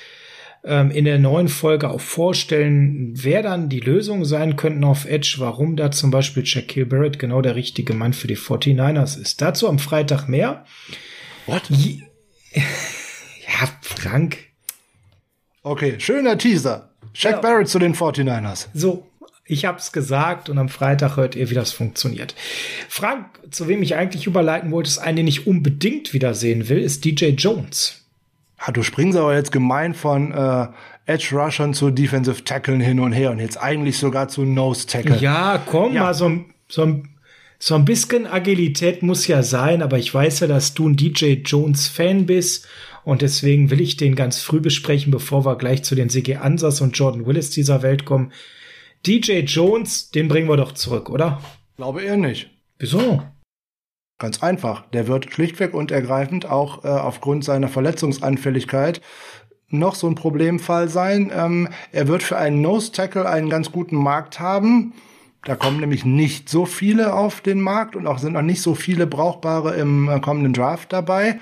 ähm, 0.63 0.91
in 0.91 1.05
der 1.05 1.19
neuen 1.19 1.47
Folge 1.47 1.89
auch 1.89 2.01
vorstellen, 2.01 3.13
wer 3.15 3.41
dann 3.41 3.69
die 3.69 3.79
Lösung 3.79 4.25
sein 4.25 4.55
könnten 4.55 4.83
auf 4.83 5.05
Edge, 5.05 5.35
warum 5.39 5.75
da 5.75 5.91
zum 5.91 6.11
Beispiel 6.11 6.45
Shaquille 6.45 6.85
Barrett 6.85 7.19
genau 7.19 7.41
der 7.41 7.55
richtige 7.55 7.93
Mann 7.93 8.13
für 8.13 8.27
die 8.27 8.37
49ers 8.37 9.19
ist. 9.19 9.41
Dazu 9.41 9.67
am 9.67 9.79
Freitag 9.79 10.27
mehr. 10.27 10.65
What? 11.45 11.63
Ja, 12.53 13.67
Frank. 13.81 14.37
Okay, 15.61 15.95
schöner 15.99 16.37
Teaser. 16.37 16.89
Shaq 17.13 17.33
ja. 17.33 17.41
Barrett 17.41 17.67
zu 17.67 17.79
den 17.79 17.93
49ers. 17.93 18.67
So, 18.73 19.07
ich 19.45 19.65
hab's 19.65 19.91
gesagt 19.91 20.49
und 20.49 20.57
am 20.57 20.69
Freitag 20.69 21.17
hört 21.17 21.35
ihr, 21.35 21.49
wie 21.49 21.55
das 21.55 21.71
funktioniert. 21.71 22.35
Frank, 22.87 23.25
zu 23.51 23.67
wem 23.67 23.83
ich 23.83 23.95
eigentlich 23.95 24.25
überleiten 24.25 24.71
wollte, 24.71 24.87
ist 24.87 24.97
einen, 24.97 25.17
den 25.17 25.27
ich 25.27 25.45
unbedingt 25.45 26.13
wiedersehen 26.13 26.69
will, 26.69 26.79
ist 26.79 27.05
DJ 27.05 27.31
Jones. 27.31 28.00
Ja, 28.65 28.71
du 28.71 28.83
springst 28.83 29.17
aber 29.17 29.35
jetzt 29.35 29.51
gemein 29.51 29.93
von 29.93 30.31
äh, 30.31 30.67
Edge 31.05 31.29
Rushern 31.35 31.73
zu 31.73 31.89
Defensive 31.89 32.43
Tacklen 32.43 32.79
hin 32.79 32.99
und 32.99 33.11
her 33.11 33.31
und 33.31 33.39
jetzt 33.39 33.61
eigentlich 33.61 33.97
sogar 33.97 34.27
zu 34.27 34.43
Nose 34.43 34.85
Tackle. 34.85 35.17
Ja, 35.17 35.61
komm, 35.65 35.93
ja. 35.93 36.03
mal 36.03 36.13
so, 36.13 36.31
so, 36.67 37.01
so 37.57 37.75
ein 37.75 37.85
bisschen 37.85 38.27
Agilität 38.27 39.01
muss 39.01 39.27
ja 39.27 39.41
sein, 39.41 39.81
aber 39.81 39.97
ich 39.97 40.13
weiß 40.13 40.41
ja, 40.41 40.47
dass 40.47 40.73
du 40.73 40.89
ein 40.89 40.95
DJ 40.95 41.41
Jones 41.43 41.87
Fan 41.87 42.27
bist 42.27 42.67
und 43.03 43.23
deswegen 43.23 43.71
will 43.71 43.81
ich 43.81 43.97
den 43.97 44.15
ganz 44.15 44.41
früh 44.41 44.59
besprechen, 44.59 45.11
bevor 45.11 45.43
wir 45.43 45.57
gleich 45.57 45.83
zu 45.83 45.95
den 45.95 46.09
CG 46.09 46.35
Ansas 46.35 46.81
und 46.81 46.95
Jordan 46.95 47.25
Willis 47.25 47.49
dieser 47.49 47.81
Welt 47.81 48.05
kommen. 48.05 48.31
DJ 49.07 49.39
Jones, 49.39 50.11
den 50.11 50.27
bringen 50.27 50.47
wir 50.47 50.57
doch 50.57 50.73
zurück, 50.73 51.09
oder? 51.09 51.41
Glaube 51.77 52.03
eher 52.03 52.17
nicht. 52.17 52.51
Wieso? 52.77 53.23
Ganz 54.21 54.43
einfach. 54.43 54.83
Der 54.93 55.07
wird 55.07 55.33
schlichtweg 55.33 55.73
und 55.73 55.89
ergreifend 55.89 56.45
auch 56.45 56.85
äh, 56.85 56.89
aufgrund 56.89 57.43
seiner 57.43 57.69
Verletzungsanfälligkeit 57.69 59.01
noch 59.69 59.95
so 59.95 60.05
ein 60.05 60.13
Problemfall 60.13 60.89
sein. 60.89 61.31
Ähm, 61.33 61.69
er 61.91 62.07
wird 62.07 62.21
für 62.21 62.37
einen 62.37 62.61
Nose 62.61 62.91
Tackle 62.91 63.27
einen 63.27 63.49
ganz 63.49 63.71
guten 63.71 63.95
Markt 63.95 64.39
haben. 64.39 64.93
Da 65.43 65.55
kommen 65.55 65.79
nämlich 65.79 66.05
nicht 66.05 66.49
so 66.49 66.67
viele 66.67 67.15
auf 67.15 67.41
den 67.41 67.61
Markt 67.61 67.95
und 67.95 68.05
auch 68.05 68.19
sind 68.19 68.33
noch 68.33 68.43
nicht 68.43 68.61
so 68.61 68.75
viele 68.75 69.07
brauchbare 69.07 69.75
im 69.75 70.07
äh, 70.07 70.19
kommenden 70.19 70.53
Draft 70.53 70.93
dabei. 70.93 71.39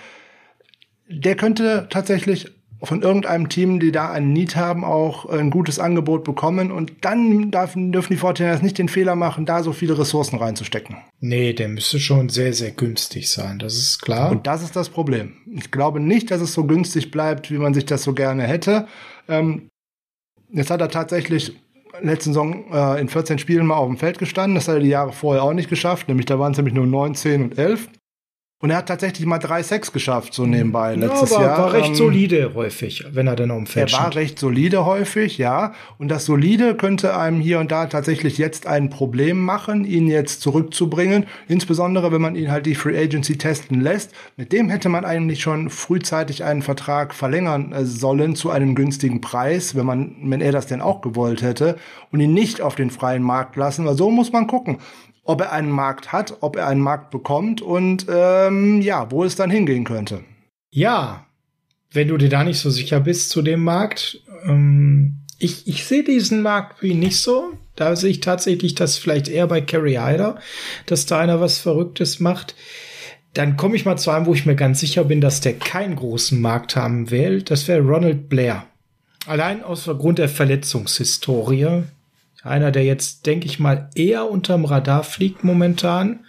Der 1.09 1.35
könnte 1.35 1.87
tatsächlich 1.89 2.49
von 2.81 3.01
irgendeinem 3.01 3.49
Team, 3.49 3.79
die 3.79 3.91
da 3.91 4.09
einen 4.09 4.31
Need 4.31 4.55
haben, 4.55 4.85
auch 4.85 5.25
ein 5.25 5.49
gutes 5.49 5.79
Angebot 5.79 6.23
bekommen. 6.23 6.71
Und 6.71 6.93
dann 7.01 7.51
dürfen, 7.51 7.91
dürfen 7.91 8.13
die 8.13 8.19
49ers 8.19 8.61
nicht 8.61 8.77
den 8.77 8.87
Fehler 8.87 9.15
machen, 9.15 9.45
da 9.45 9.63
so 9.63 9.73
viele 9.73 9.97
Ressourcen 9.97 10.37
reinzustecken. 10.37 10.97
Nee, 11.19 11.53
der 11.53 11.67
müsste 11.67 11.99
schon 11.99 12.29
sehr, 12.29 12.53
sehr 12.53 12.71
günstig 12.71 13.29
sein. 13.29 13.59
Das 13.59 13.75
ist 13.75 14.01
klar. 14.01 14.31
Und 14.31 14.47
das 14.47 14.63
ist 14.63 14.75
das 14.75 14.89
Problem. 14.89 15.33
Ich 15.51 15.71
glaube 15.71 15.99
nicht, 15.99 16.31
dass 16.31 16.41
es 16.41 16.53
so 16.53 16.65
günstig 16.65 17.11
bleibt, 17.11 17.51
wie 17.51 17.57
man 17.57 17.73
sich 17.73 17.85
das 17.85 18.03
so 18.03 18.13
gerne 18.13 18.43
hätte. 18.43 18.87
Ähm, 19.27 19.69
jetzt 20.51 20.71
hat 20.71 20.79
er 20.79 20.89
tatsächlich 20.89 21.55
letzten 22.01 22.31
Saison 22.31 22.71
äh, 22.71 23.01
in 23.01 23.09
14 23.09 23.39
Spielen 23.39 23.65
mal 23.65 23.75
auf 23.75 23.87
dem 23.87 23.97
Feld 23.97 24.19
gestanden. 24.19 24.55
Das 24.55 24.67
hat 24.67 24.75
er 24.75 24.81
die 24.81 24.87
Jahre 24.87 25.11
vorher 25.11 25.43
auch 25.43 25.53
nicht 25.53 25.69
geschafft. 25.69 26.07
Nämlich 26.07 26.27
da 26.27 26.39
waren 26.39 26.53
es 26.53 26.57
nämlich 26.57 26.73
nur 26.73 26.85
9, 26.85 27.15
10 27.15 27.43
und 27.43 27.57
11. 27.57 27.89
Und 28.61 28.71
er 28.71 28.77
hat 28.77 28.87
tatsächlich 28.87 29.25
mal 29.25 29.39
drei 29.39 29.63
Sex 29.63 29.93
geschafft, 29.93 30.33
so 30.33 30.45
nebenbei 30.45 30.93
letztes 30.95 31.29
ja, 31.29 31.37
war, 31.37 31.43
Jahr. 31.43 31.57
war 31.59 31.73
recht 31.73 31.89
Ähm, 31.91 31.95
solide 31.95 32.51
häufig, 32.55 33.05
wenn 33.13 33.27
er 33.27 33.37
dem 33.37 33.65
Feld 33.65 33.93
Er 33.93 33.97
war 33.97 34.13
recht 34.13 34.37
solide 34.37 34.85
häufig, 34.85 35.37
ja. 35.37 35.71
Und 35.97 36.09
das 36.09 36.25
Solide 36.25 36.75
könnte 36.75 37.15
einem 37.15 37.39
hier 37.39 37.61
und 37.61 37.71
da 37.71 37.85
tatsächlich 37.85 38.37
jetzt 38.37 38.67
ein 38.67 38.89
Problem 38.89 39.39
machen, 39.39 39.85
ihn 39.85 40.07
jetzt 40.07 40.41
zurückzubringen. 40.41 41.25
Insbesondere, 41.47 42.11
wenn 42.11 42.21
man 42.21 42.35
ihn 42.35 42.51
halt 42.51 42.65
die 42.65 42.75
Free 42.75 43.01
Agency 43.01 43.37
testen 43.37 43.79
lässt. 43.79 44.11
Mit 44.35 44.51
dem 44.51 44.67
hätte 44.67 44.89
man 44.89 45.05
eigentlich 45.05 45.41
schon 45.41 45.69
frühzeitig 45.69 46.43
einen 46.43 46.61
Vertrag 46.61 47.15
verlängern 47.15 47.71
äh, 47.71 47.85
sollen 47.85 48.35
zu 48.35 48.49
einem 48.49 48.75
günstigen 48.75 49.21
Preis, 49.21 49.73
wenn 49.75 49.85
man, 49.85 50.17
wenn 50.21 50.41
er 50.41 50.51
das 50.51 50.67
denn 50.67 50.81
auch 50.81 50.99
gewollt 50.99 51.41
hätte 51.43 51.77
und 52.11 52.19
ihn 52.19 52.33
nicht 52.33 52.59
auf 52.59 52.75
den 52.75 52.91
freien 52.91 53.23
Markt 53.23 53.55
lassen. 53.55 53.85
Weil 53.85 53.95
so 53.95 54.11
muss 54.11 54.33
man 54.33 54.47
gucken 54.47 54.79
ob 55.29 55.41
er 55.41 55.51
einen 55.51 55.69
Markt 55.69 56.11
hat, 56.11 56.37
ob 56.41 56.55
er 56.55 56.65
einen 56.65 56.81
Markt 56.81 57.11
bekommt 57.11 57.61
und 57.61 58.07
ähm, 58.09 58.81
ja, 58.81 59.11
wo 59.11 59.23
es 59.23 59.35
dann 59.35 59.51
hingehen 59.51 59.83
könnte. 59.83 60.23
Ja, 60.71 61.27
wenn 61.91 62.07
du 62.07 62.17
dir 62.17 62.29
da 62.29 62.43
nicht 62.43 62.57
so 62.57 62.71
sicher 62.71 62.99
bist 62.99 63.29
zu 63.29 63.43
dem 63.43 63.63
Markt, 63.63 64.23
ähm, 64.45 65.19
ich, 65.37 65.67
ich 65.67 65.85
sehe 65.85 66.03
diesen 66.03 66.41
Markt 66.41 66.81
wie 66.81 66.95
nicht 66.95 67.17
so. 67.17 67.53
Da 67.75 67.95
sehe 67.95 68.09
ich 68.09 68.21
tatsächlich 68.21 68.73
das 68.73 68.97
vielleicht 68.97 69.27
eher 69.27 69.45
bei 69.45 69.61
Carrie 69.61 69.99
Hyder, 69.99 70.39
dass 70.87 71.05
da 71.05 71.19
einer 71.19 71.39
was 71.39 71.59
Verrücktes 71.59 72.19
macht. 72.19 72.55
Dann 73.35 73.55
komme 73.55 73.75
ich 73.75 73.85
mal 73.85 73.97
zu 73.97 74.09
einem, 74.09 74.25
wo 74.25 74.33
ich 74.33 74.47
mir 74.47 74.55
ganz 74.55 74.79
sicher 74.79 75.03
bin, 75.03 75.21
dass 75.21 75.41
der 75.41 75.53
keinen 75.53 75.95
großen 75.95 76.41
Markt 76.41 76.75
haben 76.75 77.11
will. 77.11 77.43
Das 77.43 77.67
wäre 77.67 77.81
Ronald 77.81 78.29
Blair. 78.29 78.65
Allein 79.27 79.63
aus 79.63 79.83
Grund 79.85 80.17
der 80.17 80.27
Verletzungshistorie. 80.27 81.83
Einer, 82.43 82.71
der 82.71 82.85
jetzt, 82.85 83.25
denke 83.25 83.45
ich 83.45 83.59
mal, 83.59 83.89
eher 83.95 84.29
unterm 84.29 84.65
Radar 84.65 85.03
fliegt 85.03 85.43
momentan. 85.43 86.25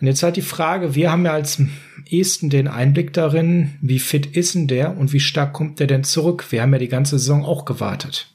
Und 0.00 0.06
jetzt 0.06 0.22
halt 0.22 0.36
die 0.36 0.42
Frage, 0.42 0.94
wir 0.94 1.10
haben 1.10 1.24
ja 1.24 1.32
als 1.32 1.60
ehesten 2.06 2.50
den 2.50 2.68
Einblick 2.68 3.12
darin, 3.12 3.78
wie 3.80 3.98
fit 3.98 4.26
ist 4.36 4.54
denn 4.54 4.68
der 4.68 4.96
und 4.96 5.12
wie 5.12 5.20
stark 5.20 5.52
kommt 5.52 5.80
der 5.80 5.86
denn 5.86 6.04
zurück? 6.04 6.46
Wir 6.50 6.62
haben 6.62 6.72
ja 6.72 6.78
die 6.78 6.88
ganze 6.88 7.18
Saison 7.18 7.44
auch 7.44 7.64
gewartet. 7.64 8.28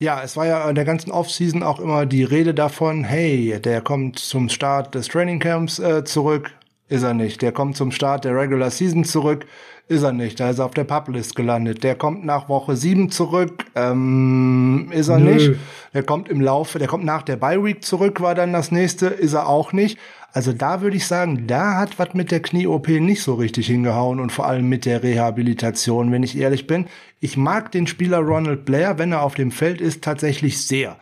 Ja, 0.00 0.22
es 0.22 0.36
war 0.36 0.46
ja 0.46 0.68
in 0.68 0.74
der 0.74 0.84
ganzen 0.84 1.10
Offseason 1.12 1.62
auch 1.62 1.78
immer 1.78 2.04
die 2.04 2.24
Rede 2.24 2.52
davon, 2.52 3.04
hey, 3.04 3.60
der 3.60 3.80
kommt 3.80 4.18
zum 4.18 4.48
Start 4.48 4.94
des 4.94 5.08
Trainingcamps 5.08 5.78
äh, 5.78 6.04
zurück, 6.04 6.50
ist 6.88 7.04
er 7.04 7.14
nicht. 7.14 7.42
Der 7.42 7.52
kommt 7.52 7.76
zum 7.76 7.92
Start 7.92 8.24
der 8.24 8.36
Regular 8.36 8.70
Season 8.70 9.04
zurück, 9.04 9.46
ist 9.88 10.02
er 10.02 10.12
nicht. 10.12 10.40
Da 10.40 10.50
ist 10.50 10.58
er 10.58 10.66
auf 10.66 10.74
der 10.74 10.84
Publist 10.84 11.36
gelandet. 11.36 11.84
Der 11.84 11.94
kommt 11.94 12.24
nach 12.24 12.48
Woche 12.48 12.76
7 12.76 13.10
zurück, 13.10 13.64
ähm, 13.74 14.90
ist 14.92 15.08
er 15.08 15.18
Nö. 15.18 15.34
nicht. 15.34 15.52
Der 15.92 16.02
kommt 16.02 16.28
im 16.28 16.40
Laufe, 16.40 16.78
der 16.78 16.88
kommt 16.88 17.04
nach 17.04 17.22
der 17.22 17.36
Bye 17.36 17.62
Week 17.62 17.84
zurück, 17.84 18.20
war 18.20 18.34
dann 18.34 18.52
das 18.52 18.70
nächste, 18.72 19.06
ist 19.06 19.34
er 19.34 19.48
auch 19.48 19.72
nicht. 19.72 19.98
Also 20.32 20.52
da 20.52 20.80
würde 20.80 20.96
ich 20.96 21.06
sagen, 21.06 21.46
da 21.46 21.76
hat 21.76 21.98
was 21.98 22.12
mit 22.14 22.32
der 22.32 22.40
Knie-OP 22.40 22.88
nicht 22.88 23.22
so 23.22 23.34
richtig 23.34 23.68
hingehauen 23.68 24.18
und 24.18 24.32
vor 24.32 24.46
allem 24.46 24.68
mit 24.68 24.84
der 24.84 25.02
Rehabilitation, 25.02 26.10
wenn 26.10 26.24
ich 26.24 26.36
ehrlich 26.36 26.66
bin. 26.66 26.86
Ich 27.20 27.36
mag 27.36 27.70
den 27.70 27.86
Spieler 27.86 28.18
Ronald 28.18 28.64
Blair, 28.64 28.98
wenn 28.98 29.12
er 29.12 29.22
auf 29.22 29.34
dem 29.34 29.52
Feld 29.52 29.80
ist, 29.80 30.02
tatsächlich 30.02 30.66
sehr 30.66 30.96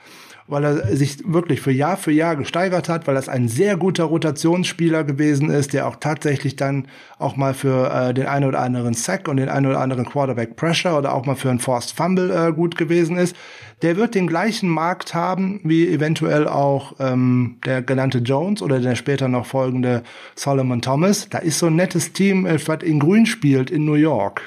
weil 0.46 0.64
er 0.64 0.96
sich 0.96 1.18
wirklich 1.24 1.60
für 1.60 1.70
Jahr 1.70 1.96
für 1.96 2.12
Jahr 2.12 2.36
gesteigert 2.36 2.88
hat, 2.88 3.06
weil 3.06 3.14
das 3.14 3.28
ein 3.28 3.48
sehr 3.48 3.76
guter 3.76 4.04
Rotationsspieler 4.04 5.04
gewesen 5.04 5.50
ist, 5.50 5.72
der 5.72 5.86
auch 5.86 5.96
tatsächlich 5.96 6.56
dann 6.56 6.88
auch 7.18 7.36
mal 7.36 7.54
für 7.54 7.90
äh, 7.92 8.14
den 8.14 8.26
einen 8.26 8.46
oder 8.46 8.60
anderen 8.60 8.94
Sack 8.94 9.28
und 9.28 9.36
den 9.36 9.48
einen 9.48 9.66
oder 9.66 9.80
anderen 9.80 10.04
Quarterback 10.04 10.56
Pressure 10.56 10.98
oder 10.98 11.14
auch 11.14 11.26
mal 11.26 11.36
für 11.36 11.50
einen 11.50 11.58
Forced 11.58 11.96
Fumble 11.96 12.30
äh, 12.30 12.52
gut 12.52 12.76
gewesen 12.76 13.16
ist. 13.16 13.36
Der 13.82 13.96
wird 13.96 14.14
den 14.14 14.26
gleichen 14.26 14.68
Markt 14.68 15.14
haben 15.14 15.60
wie 15.64 15.88
eventuell 15.88 16.46
auch 16.46 16.94
ähm, 17.00 17.56
der 17.64 17.82
genannte 17.82 18.18
Jones 18.18 18.62
oder 18.62 18.78
der 18.78 18.94
später 18.94 19.28
noch 19.28 19.46
folgende 19.46 20.02
Solomon 20.36 20.82
Thomas. 20.82 21.28
Da 21.28 21.38
ist 21.38 21.58
so 21.58 21.66
ein 21.66 21.76
nettes 21.76 22.12
Team, 22.12 22.46
äh, 22.46 22.58
was 22.66 22.82
in 22.82 23.00
Grün 23.00 23.26
spielt 23.26 23.70
in 23.70 23.84
New 23.84 23.94
York. 23.94 24.42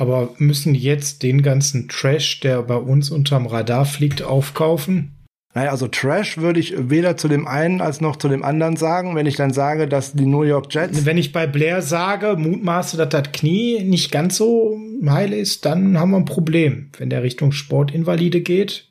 Aber 0.00 0.30
müssen 0.38 0.74
jetzt 0.74 1.22
den 1.22 1.42
ganzen 1.42 1.86
Trash, 1.86 2.40
der 2.40 2.62
bei 2.62 2.76
uns 2.76 3.10
unterm 3.10 3.46
Radar 3.46 3.84
fliegt, 3.84 4.22
aufkaufen? 4.22 5.10
Naja, 5.52 5.72
also 5.72 5.88
Trash 5.88 6.38
würde 6.38 6.58
ich 6.58 6.88
weder 6.88 7.18
zu 7.18 7.28
dem 7.28 7.46
einen 7.46 7.82
als 7.82 8.00
noch 8.00 8.16
zu 8.16 8.30
dem 8.30 8.42
anderen 8.42 8.76
sagen, 8.76 9.14
wenn 9.14 9.26
ich 9.26 9.36
dann 9.36 9.52
sage, 9.52 9.86
dass 9.86 10.14
die 10.14 10.24
New 10.24 10.42
York 10.42 10.72
Jets. 10.72 11.04
Wenn 11.04 11.18
ich 11.18 11.32
bei 11.32 11.46
Blair 11.46 11.82
sage, 11.82 12.36
mutmaße, 12.38 12.96
dass 12.96 13.10
das 13.10 13.30
Knie 13.32 13.82
nicht 13.82 14.10
ganz 14.10 14.38
so 14.38 14.80
heil 15.06 15.34
ist, 15.34 15.66
dann 15.66 15.98
haben 15.98 16.12
wir 16.12 16.16
ein 16.16 16.24
Problem. 16.24 16.88
Wenn 16.96 17.10
der 17.10 17.22
Richtung 17.22 17.52
Sportinvalide 17.52 18.40
geht, 18.40 18.88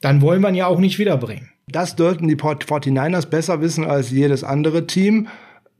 dann 0.00 0.20
wollen 0.20 0.40
wir 0.40 0.50
ihn 0.50 0.54
ja 0.54 0.68
auch 0.68 0.78
nicht 0.78 1.00
wiederbringen. 1.00 1.50
Das 1.66 1.96
dürften 1.96 2.28
die 2.28 2.36
49ers 2.36 3.26
besser 3.26 3.60
wissen 3.60 3.84
als 3.84 4.12
jedes 4.12 4.44
andere 4.44 4.86
Team. 4.86 5.26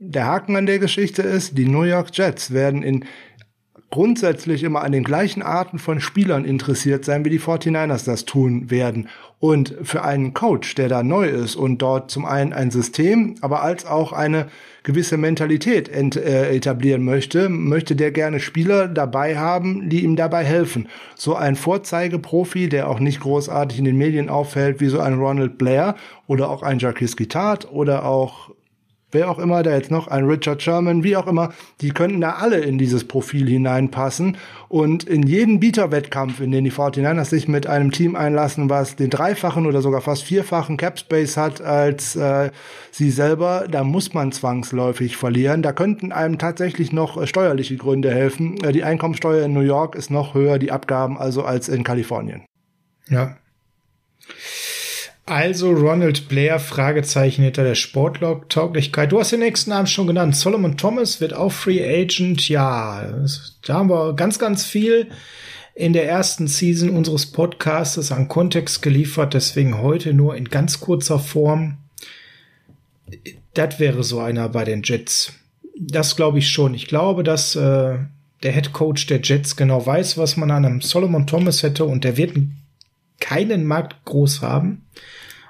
Der 0.00 0.26
Haken 0.26 0.56
an 0.56 0.66
der 0.66 0.80
Geschichte 0.80 1.22
ist, 1.22 1.56
die 1.56 1.68
New 1.68 1.84
York 1.84 2.08
Jets 2.12 2.52
werden 2.52 2.82
in 2.82 3.04
grundsätzlich 3.90 4.62
immer 4.62 4.82
an 4.82 4.92
den 4.92 5.04
gleichen 5.04 5.42
Arten 5.42 5.78
von 5.78 6.00
Spielern 6.00 6.44
interessiert 6.44 7.04
sein, 7.04 7.24
wie 7.24 7.30
die 7.30 7.40
49ers 7.40 8.04
das 8.04 8.24
tun 8.24 8.70
werden. 8.70 9.08
Und 9.38 9.74
für 9.82 10.02
einen 10.02 10.32
Coach, 10.32 10.74
der 10.74 10.88
da 10.88 11.02
neu 11.02 11.28
ist 11.28 11.56
und 11.56 11.82
dort 11.82 12.10
zum 12.10 12.24
einen 12.24 12.52
ein 12.52 12.70
System, 12.70 13.34
aber 13.42 13.62
als 13.62 13.84
auch 13.84 14.12
eine 14.12 14.46
gewisse 14.82 15.18
Mentalität 15.18 15.88
ent, 15.88 16.16
äh, 16.16 16.54
etablieren 16.54 17.04
möchte, 17.04 17.48
möchte 17.48 17.96
der 17.96 18.12
gerne 18.12 18.40
Spieler 18.40 18.88
dabei 18.88 19.36
haben, 19.36 19.90
die 19.90 20.04
ihm 20.04 20.16
dabei 20.16 20.42
helfen. 20.42 20.88
So 21.14 21.34
ein 21.34 21.56
Vorzeigeprofi, 21.56 22.68
der 22.68 22.88
auch 22.88 22.98
nicht 22.98 23.20
großartig 23.20 23.78
in 23.78 23.84
den 23.84 23.98
Medien 23.98 24.30
auffällt, 24.30 24.80
wie 24.80 24.88
so 24.88 25.00
ein 25.00 25.18
Ronald 25.18 25.58
Blair 25.58 25.96
oder 26.26 26.48
auch 26.48 26.62
ein 26.62 26.78
Jacques 26.78 27.16
Guitart 27.16 27.70
oder 27.70 28.04
auch 28.04 28.50
wer 29.16 29.30
auch 29.30 29.38
immer 29.38 29.62
da 29.62 29.74
jetzt 29.74 29.90
noch, 29.90 30.08
ein 30.08 30.26
Richard 30.26 30.62
Sherman, 30.62 31.02
wie 31.02 31.16
auch 31.16 31.26
immer, 31.26 31.54
die 31.80 31.88
könnten 31.88 32.20
da 32.20 32.32
alle 32.32 32.58
in 32.58 32.76
dieses 32.76 33.08
Profil 33.08 33.48
hineinpassen. 33.48 34.36
Und 34.68 35.04
in 35.04 35.22
jeden 35.22 35.58
Bieterwettkampf, 35.58 36.40
in 36.40 36.52
den 36.52 36.64
die 36.64 36.72
49ers 36.72 37.24
sich 37.24 37.48
mit 37.48 37.66
einem 37.66 37.92
Team 37.92 38.14
einlassen, 38.14 38.68
was 38.68 38.94
den 38.94 39.08
dreifachen 39.08 39.64
oder 39.64 39.80
sogar 39.80 40.02
fast 40.02 40.24
vierfachen 40.24 40.76
Capspace 40.76 41.38
hat 41.38 41.62
als 41.62 42.14
äh, 42.14 42.50
sie 42.90 43.10
selber, 43.10 43.66
da 43.70 43.84
muss 43.84 44.12
man 44.12 44.32
zwangsläufig 44.32 45.16
verlieren. 45.16 45.62
Da 45.62 45.72
könnten 45.72 46.12
einem 46.12 46.38
tatsächlich 46.38 46.92
noch 46.92 47.16
äh, 47.16 47.26
steuerliche 47.26 47.76
Gründe 47.76 48.10
helfen. 48.10 48.62
Äh, 48.62 48.72
die 48.72 48.84
Einkommensteuer 48.84 49.46
in 49.46 49.54
New 49.54 49.60
York 49.60 49.94
ist 49.94 50.10
noch 50.10 50.34
höher, 50.34 50.58
die 50.58 50.72
Abgaben 50.72 51.16
also 51.16 51.42
als 51.42 51.70
in 51.70 51.84
Kalifornien. 51.84 52.42
Ja. 53.08 53.36
Also 55.28 55.72
Ronald 55.72 56.28
Blair, 56.28 56.60
Fragezeichen 56.60 57.42
hinter 57.42 57.64
der 57.64 57.74
Sportlog-Tauglichkeit. 57.74 59.10
Du 59.10 59.18
hast 59.18 59.32
den 59.32 59.40
nächsten 59.40 59.70
Namen 59.70 59.88
schon 59.88 60.06
genannt. 60.06 60.36
Solomon 60.36 60.76
Thomas 60.76 61.20
wird 61.20 61.34
auch 61.34 61.50
Free 61.50 61.82
Agent. 61.82 62.48
Ja, 62.48 63.04
da 63.62 63.74
haben 63.74 63.90
wir 63.90 64.14
ganz, 64.14 64.38
ganz 64.38 64.64
viel 64.64 65.08
in 65.74 65.92
der 65.92 66.08
ersten 66.08 66.46
Season 66.46 66.90
unseres 66.90 67.26
Podcasts 67.26 68.12
an 68.12 68.28
Kontext 68.28 68.82
geliefert. 68.82 69.34
Deswegen 69.34 69.82
heute 69.82 70.14
nur 70.14 70.36
in 70.36 70.44
ganz 70.44 70.78
kurzer 70.78 71.18
Form. 71.18 71.78
Das 73.52 73.80
wäre 73.80 74.04
so 74.04 74.20
einer 74.20 74.48
bei 74.48 74.64
den 74.64 74.84
Jets. 74.84 75.32
Das 75.76 76.14
glaube 76.14 76.38
ich 76.38 76.50
schon. 76.50 76.72
Ich 76.72 76.86
glaube, 76.86 77.24
dass 77.24 77.56
äh, 77.56 77.98
der 78.44 78.52
Head 78.52 78.72
Coach 78.72 79.06
der 79.06 79.20
Jets 79.20 79.56
genau 79.56 79.84
weiß, 79.84 80.18
was 80.18 80.36
man 80.36 80.52
an 80.52 80.64
einem 80.64 80.80
Solomon 80.82 81.26
Thomas 81.26 81.64
hätte 81.64 81.84
und 81.84 82.04
der 82.04 82.16
wird 82.16 82.36
keinen 83.20 83.64
Markt 83.64 84.04
groß 84.04 84.42
haben. 84.42 84.86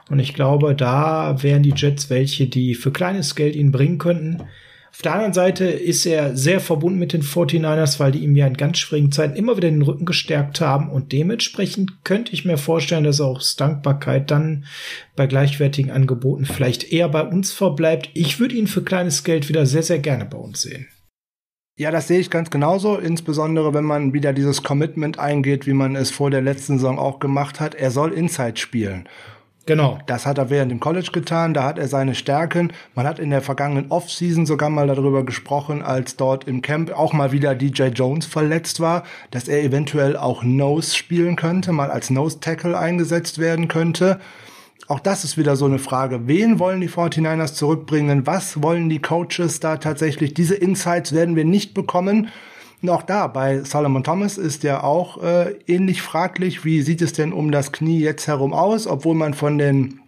Und 0.08 0.20
ich 0.20 0.34
glaube, 0.34 0.74
da 0.74 1.42
wären 1.42 1.62
die 1.62 1.74
Jets 1.74 2.10
welche, 2.10 2.46
die 2.46 2.74
für 2.74 2.92
kleines 2.92 3.34
Geld 3.34 3.56
ihn 3.56 3.72
bringen 3.72 3.98
könnten. 3.98 4.42
Auf 4.96 5.02
der 5.02 5.12
anderen 5.12 5.34
Seite 5.34 5.66
ist 5.66 6.06
er 6.06 6.34
sehr 6.34 6.58
verbunden 6.58 6.98
mit 6.98 7.12
den 7.12 7.22
49ers, 7.22 8.00
weil 8.00 8.12
die 8.12 8.20
ihm 8.20 8.34
ja 8.34 8.46
in 8.46 8.56
ganz 8.56 8.78
schwierigen 8.78 9.12
Zeiten 9.12 9.36
immer 9.36 9.58
wieder 9.58 9.68
den 9.68 9.82
Rücken 9.82 10.06
gestärkt 10.06 10.62
haben. 10.62 10.88
Und 10.88 11.12
dementsprechend 11.12 12.02
könnte 12.02 12.32
ich 12.32 12.46
mir 12.46 12.56
vorstellen, 12.56 13.04
dass 13.04 13.20
auch 13.20 13.42
Dankbarkeit 13.58 14.30
dann 14.30 14.64
bei 15.14 15.26
gleichwertigen 15.26 15.90
Angeboten 15.90 16.46
vielleicht 16.46 16.92
eher 16.92 17.10
bei 17.10 17.22
uns 17.22 17.52
verbleibt. 17.52 18.08
Ich 18.14 18.40
würde 18.40 18.54
ihn 18.54 18.68
für 18.68 18.82
kleines 18.82 19.22
Geld 19.22 19.50
wieder 19.50 19.66
sehr, 19.66 19.82
sehr 19.82 19.98
gerne 19.98 20.24
bei 20.24 20.38
uns 20.38 20.62
sehen. 20.62 20.86
Ja, 21.78 21.90
das 21.90 22.08
sehe 22.08 22.20
ich 22.20 22.30
ganz 22.30 22.48
genauso, 22.48 22.96
insbesondere 22.96 23.74
wenn 23.74 23.84
man 23.84 24.14
wieder 24.14 24.32
dieses 24.32 24.62
Commitment 24.62 25.18
eingeht, 25.18 25.66
wie 25.66 25.74
man 25.74 25.94
es 25.94 26.10
vor 26.10 26.30
der 26.30 26.40
letzten 26.40 26.78
Saison 26.78 26.98
auch 26.98 27.20
gemacht 27.20 27.60
hat. 27.60 27.74
Er 27.74 27.90
soll 27.90 28.14
Inside 28.14 28.56
spielen. 28.56 29.06
Genau. 29.66 29.98
Das 30.06 30.24
hat 30.24 30.38
er 30.38 30.48
während 30.48 30.72
dem 30.72 30.80
College 30.80 31.10
getan, 31.12 31.52
da 31.52 31.64
hat 31.64 31.76
er 31.76 31.86
seine 31.86 32.14
Stärken. 32.14 32.72
Man 32.94 33.06
hat 33.06 33.18
in 33.18 33.28
der 33.28 33.42
vergangenen 33.42 33.90
Offseason 33.90 34.46
sogar 34.46 34.70
mal 34.70 34.86
darüber 34.86 35.26
gesprochen, 35.26 35.82
als 35.82 36.16
dort 36.16 36.48
im 36.48 36.62
Camp 36.62 36.90
auch 36.92 37.12
mal 37.12 37.32
wieder 37.32 37.54
DJ 37.54 37.88
Jones 37.88 38.24
verletzt 38.24 38.80
war, 38.80 39.02
dass 39.30 39.46
er 39.46 39.62
eventuell 39.62 40.16
auch 40.16 40.44
Nose 40.44 40.96
spielen 40.96 41.36
könnte, 41.36 41.72
mal 41.72 41.90
als 41.90 42.08
Nose 42.08 42.40
Tackle 42.40 42.78
eingesetzt 42.78 43.38
werden 43.38 43.68
könnte. 43.68 44.18
Auch 44.88 45.00
das 45.00 45.24
ist 45.24 45.36
wieder 45.36 45.56
so 45.56 45.64
eine 45.64 45.80
Frage. 45.80 46.28
Wen 46.28 46.60
wollen 46.60 46.80
die 46.80 46.88
49ers 46.88 47.54
zurückbringen? 47.54 48.26
Was 48.26 48.62
wollen 48.62 48.88
die 48.88 49.00
Coaches 49.00 49.58
da 49.58 49.78
tatsächlich? 49.78 50.32
Diese 50.32 50.54
Insights 50.54 51.12
werden 51.12 51.34
wir 51.34 51.44
nicht 51.44 51.74
bekommen. 51.74 52.28
Und 52.82 52.90
auch 52.90 53.02
da, 53.02 53.26
bei 53.26 53.64
Solomon 53.64 54.04
Thomas 54.04 54.38
ist 54.38 54.62
ja 54.62 54.84
auch 54.84 55.22
äh, 55.22 55.56
ähnlich 55.66 56.02
fraglich, 56.02 56.64
wie 56.64 56.82
sieht 56.82 57.02
es 57.02 57.12
denn 57.12 57.32
um 57.32 57.50
das 57.50 57.72
Knie 57.72 57.98
jetzt 57.98 58.28
herum 58.28 58.52
aus, 58.52 58.86
obwohl 58.86 59.16
man 59.16 59.34
von 59.34 59.58
den 59.58 60.00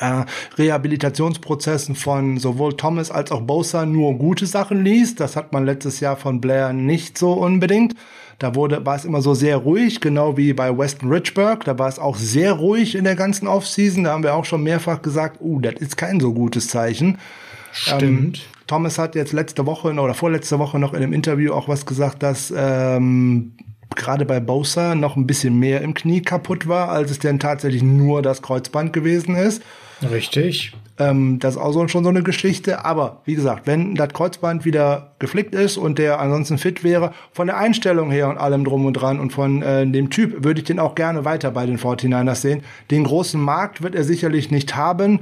äh, 0.00 0.24
Rehabilitationsprozessen 0.58 1.94
von 1.94 2.36
sowohl 2.36 2.76
Thomas 2.76 3.10
als 3.10 3.32
auch 3.32 3.40
Bosa 3.40 3.86
nur 3.86 4.14
gute 4.18 4.44
Sachen 4.44 4.84
liest. 4.84 5.20
Das 5.20 5.36
hat 5.36 5.52
man 5.52 5.64
letztes 5.64 6.00
Jahr 6.00 6.16
von 6.16 6.42
Blair 6.42 6.74
nicht 6.74 7.16
so 7.16 7.32
unbedingt. 7.32 7.94
Da 8.40 8.54
wurde, 8.54 8.86
war 8.86 8.96
es 8.96 9.04
immer 9.04 9.20
so 9.20 9.34
sehr 9.34 9.58
ruhig, 9.58 10.00
genau 10.00 10.38
wie 10.38 10.54
bei 10.54 10.76
Weston 10.76 11.12
Richburg. 11.12 11.62
Da 11.64 11.78
war 11.78 11.88
es 11.88 11.98
auch 11.98 12.16
sehr 12.16 12.54
ruhig 12.54 12.94
in 12.94 13.04
der 13.04 13.14
ganzen 13.14 13.46
Offseason. 13.46 14.04
Da 14.04 14.12
haben 14.12 14.22
wir 14.22 14.34
auch 14.34 14.46
schon 14.46 14.62
mehrfach 14.62 15.02
gesagt, 15.02 15.42
uh, 15.42 15.60
das 15.60 15.74
ist 15.74 15.98
kein 15.98 16.20
so 16.20 16.32
gutes 16.32 16.68
Zeichen. 16.68 17.18
Stimmt. 17.70 18.38
Ähm, 18.38 18.42
Thomas 18.66 18.96
hat 18.96 19.14
jetzt 19.14 19.34
letzte 19.34 19.66
Woche 19.66 19.92
oder 19.92 20.14
vorletzte 20.14 20.58
Woche 20.58 20.78
noch 20.78 20.94
in 20.94 21.02
einem 21.02 21.12
Interview 21.12 21.52
auch 21.52 21.68
was 21.68 21.84
gesagt, 21.84 22.22
dass 22.22 22.50
ähm, 22.56 23.52
gerade 23.94 24.24
bei 24.24 24.40
Bosa 24.40 24.94
noch 24.94 25.16
ein 25.16 25.26
bisschen 25.26 25.58
mehr 25.58 25.82
im 25.82 25.92
Knie 25.92 26.22
kaputt 26.22 26.66
war, 26.66 26.88
als 26.88 27.10
es 27.10 27.18
denn 27.18 27.40
tatsächlich 27.40 27.82
nur 27.82 28.22
das 28.22 28.40
Kreuzband 28.40 28.94
gewesen 28.94 29.34
ist. 29.34 29.62
Richtig. 30.08 30.72
Ähm, 30.98 31.38
das 31.38 31.54
ist 31.54 31.60
auch 31.60 31.72
so, 31.72 31.88
schon 31.88 32.04
so 32.04 32.10
eine 32.10 32.22
Geschichte. 32.22 32.84
Aber 32.84 33.22
wie 33.24 33.34
gesagt, 33.34 33.66
wenn 33.66 33.94
das 33.94 34.10
Kreuzband 34.10 34.64
wieder 34.64 35.12
geflickt 35.18 35.54
ist 35.54 35.76
und 35.76 35.98
der 35.98 36.20
ansonsten 36.20 36.58
fit 36.58 36.84
wäre, 36.84 37.12
von 37.32 37.46
der 37.46 37.56
Einstellung 37.56 38.10
her 38.10 38.28
und 38.28 38.38
allem 38.38 38.64
drum 38.64 38.86
und 38.86 38.94
dran 38.94 39.18
und 39.18 39.32
von 39.32 39.62
äh, 39.62 39.86
dem 39.86 40.10
Typ 40.10 40.44
würde 40.44 40.60
ich 40.60 40.66
den 40.66 40.78
auch 40.78 40.94
gerne 40.94 41.24
weiter 41.24 41.50
bei 41.50 41.66
den 41.66 41.78
49ers 41.78 42.36
sehen. 42.36 42.62
Den 42.90 43.04
großen 43.04 43.40
Markt 43.40 43.82
wird 43.82 43.94
er 43.94 44.04
sicherlich 44.04 44.50
nicht 44.50 44.76
haben. 44.76 45.20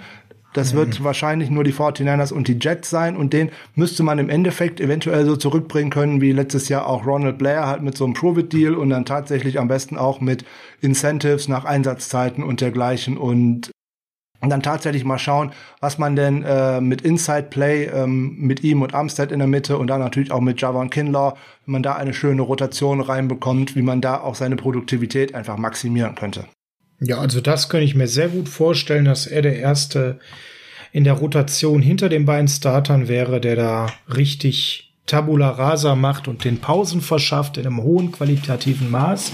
Das 0.55 0.75
wird 0.75 1.05
wahrscheinlich 1.05 1.51
nur 1.51 1.63
die 1.63 1.75
49ers 1.75 2.33
und 2.33 2.49
die 2.49 2.59
Jets 2.59 2.89
sein 2.89 3.17
und 3.17 3.35
den 3.35 3.51
müsste 3.75 4.03
man 4.03 4.19
im 4.19 4.31
Endeffekt 4.31 4.81
eventuell 4.81 5.27
so 5.27 5.37
zurückbringen 5.37 5.91
können 5.91 6.23
wie 6.23 6.33
letztes 6.33 6.71
Jahr 6.71 6.87
auch 6.87 7.07
Ronald 7.07 7.37
Blair 7.37 7.67
halt 7.67 7.83
mit 7.83 7.97
so 7.97 8.05
einem 8.05 8.15
Prove-It-Deal 8.15 8.75
und 8.75 8.89
dann 8.89 9.05
tatsächlich 9.05 9.61
am 9.61 9.69
besten 9.69 9.99
auch 9.99 10.21
mit 10.21 10.47
Incentives 10.81 11.49
nach 11.49 11.67
Einsatzzeiten 11.67 12.43
und 12.43 12.63
dergleichen 12.63 13.19
und 13.19 13.71
und 14.41 14.51
dann 14.51 14.63
tatsächlich 14.63 15.05
mal 15.05 15.19
schauen, 15.19 15.53
was 15.81 15.99
man 15.99 16.15
denn 16.15 16.43
äh, 16.45 16.81
mit 16.81 17.03
Inside 17.03 17.49
Play 17.51 17.87
ähm, 17.87 18.37
mit 18.39 18.63
ihm 18.63 18.83
und 18.83 18.95
Armstead 18.95 19.33
in 19.33 19.39
der 19.41 19.49
Mitte 19.49 19.79
und 19.79 19.89
dann 19.89 20.01
natürlich 20.01 20.31
auch 20.31 20.41
mit 20.41 20.61
Javon 20.61 20.91
Kinlaw, 20.91 21.35
wenn 21.67 21.73
man 21.73 21.83
da 21.83 21.97
eine 21.97 22.15
schöne 22.15 22.43
Rotation 22.43 23.01
reinbekommt, 23.01 23.75
wie 23.75 23.83
man 23.83 24.01
da 24.01 24.21
auch 24.21 24.35
seine 24.35 24.57
Produktivität 24.57 25.35
einfach 25.35 25.57
maximieren 25.57 26.15
könnte. 26.15 26.45
Ja, 27.01 27.19
also 27.19 27.41
das 27.41 27.69
könnte 27.69 27.85
ich 27.85 27.95
mir 27.95 28.09
sehr 28.09 28.29
gut 28.29 28.49
vorstellen, 28.49 29.05
dass 29.05 29.27
er 29.27 29.43
der 29.43 29.59
erste 29.59 30.19
in 30.93 31.05
der 31.05 31.15
Rotation 31.15 31.83
hinter 31.83 32.09
den 32.09 32.25
beiden 32.25 32.49
Startern 32.49 33.09
wäre, 33.09 33.41
der 33.41 33.57
da 33.57 33.87
richtig 34.09 34.95
Tabula 35.07 35.51
Rasa 35.51 35.95
macht 35.95 36.29
und 36.29 36.45
den 36.45 36.59
Pausen 36.59 37.01
verschafft 37.01 37.57
in 37.57 37.67
einem 37.67 37.83
hohen 37.83 38.13
qualitativen 38.13 38.91
Maß. 38.91 39.33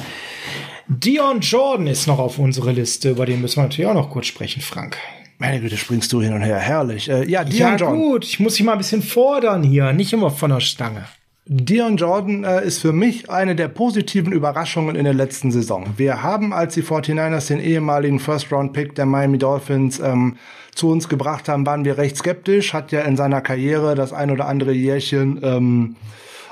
Dion 0.86 1.40
Jordan 1.40 1.86
ist 1.86 2.06
noch 2.06 2.18
auf 2.18 2.38
unserer 2.38 2.72
Liste, 2.72 3.10
über 3.10 3.26
den 3.26 3.40
müssen 3.40 3.56
wir 3.56 3.62
natürlich 3.64 3.86
auch 3.88 3.94
noch 3.94 4.10
kurz 4.10 4.26
sprechen, 4.26 4.60
Frank. 4.60 4.96
Meine 5.38 5.60
Güte, 5.60 5.76
springst 5.76 6.12
du 6.12 6.22
hin 6.22 6.32
und 6.32 6.42
her, 6.42 6.58
herrlich. 6.58 7.08
Äh, 7.08 7.28
ja, 7.28 7.44
Dion 7.44 7.72
ja, 7.72 7.76
Jordan. 7.76 7.98
gut, 7.98 8.24
ich 8.24 8.38
muss 8.40 8.54
dich 8.54 8.64
mal 8.64 8.72
ein 8.72 8.78
bisschen 8.78 9.02
fordern 9.02 9.62
hier, 9.62 9.92
nicht 9.92 10.12
immer 10.12 10.30
von 10.30 10.50
der 10.50 10.60
Stange. 10.60 11.06
Dion 11.46 11.96
Jordan 11.96 12.44
äh, 12.44 12.64
ist 12.64 12.78
für 12.78 12.92
mich 12.92 13.28
eine 13.28 13.54
der 13.54 13.68
positiven 13.68 14.32
Überraschungen 14.32 14.96
in 14.96 15.04
der 15.04 15.12
letzten 15.12 15.50
Saison. 15.50 15.86
Wir 15.96 16.22
haben, 16.22 16.54
als 16.54 16.74
die 16.74 16.82
49ers 16.82 17.48
den 17.48 17.60
ehemaligen 17.60 18.18
First-Round-Pick 18.18 18.94
der 18.94 19.04
Miami 19.04 19.36
Dolphins 19.36 20.00
ähm, 20.00 20.36
zu 20.74 20.90
uns 20.90 21.08
gebracht 21.08 21.48
haben, 21.48 21.66
waren 21.66 21.84
wir 21.84 21.98
recht 21.98 22.16
skeptisch. 22.16 22.72
Hat 22.72 22.92
ja 22.92 23.02
in 23.02 23.16
seiner 23.16 23.42
Karriere 23.42 23.94
das 23.94 24.14
ein 24.14 24.30
oder 24.30 24.48
andere 24.48 24.72
Jährchen 24.72 25.38
ähm, 25.42 25.96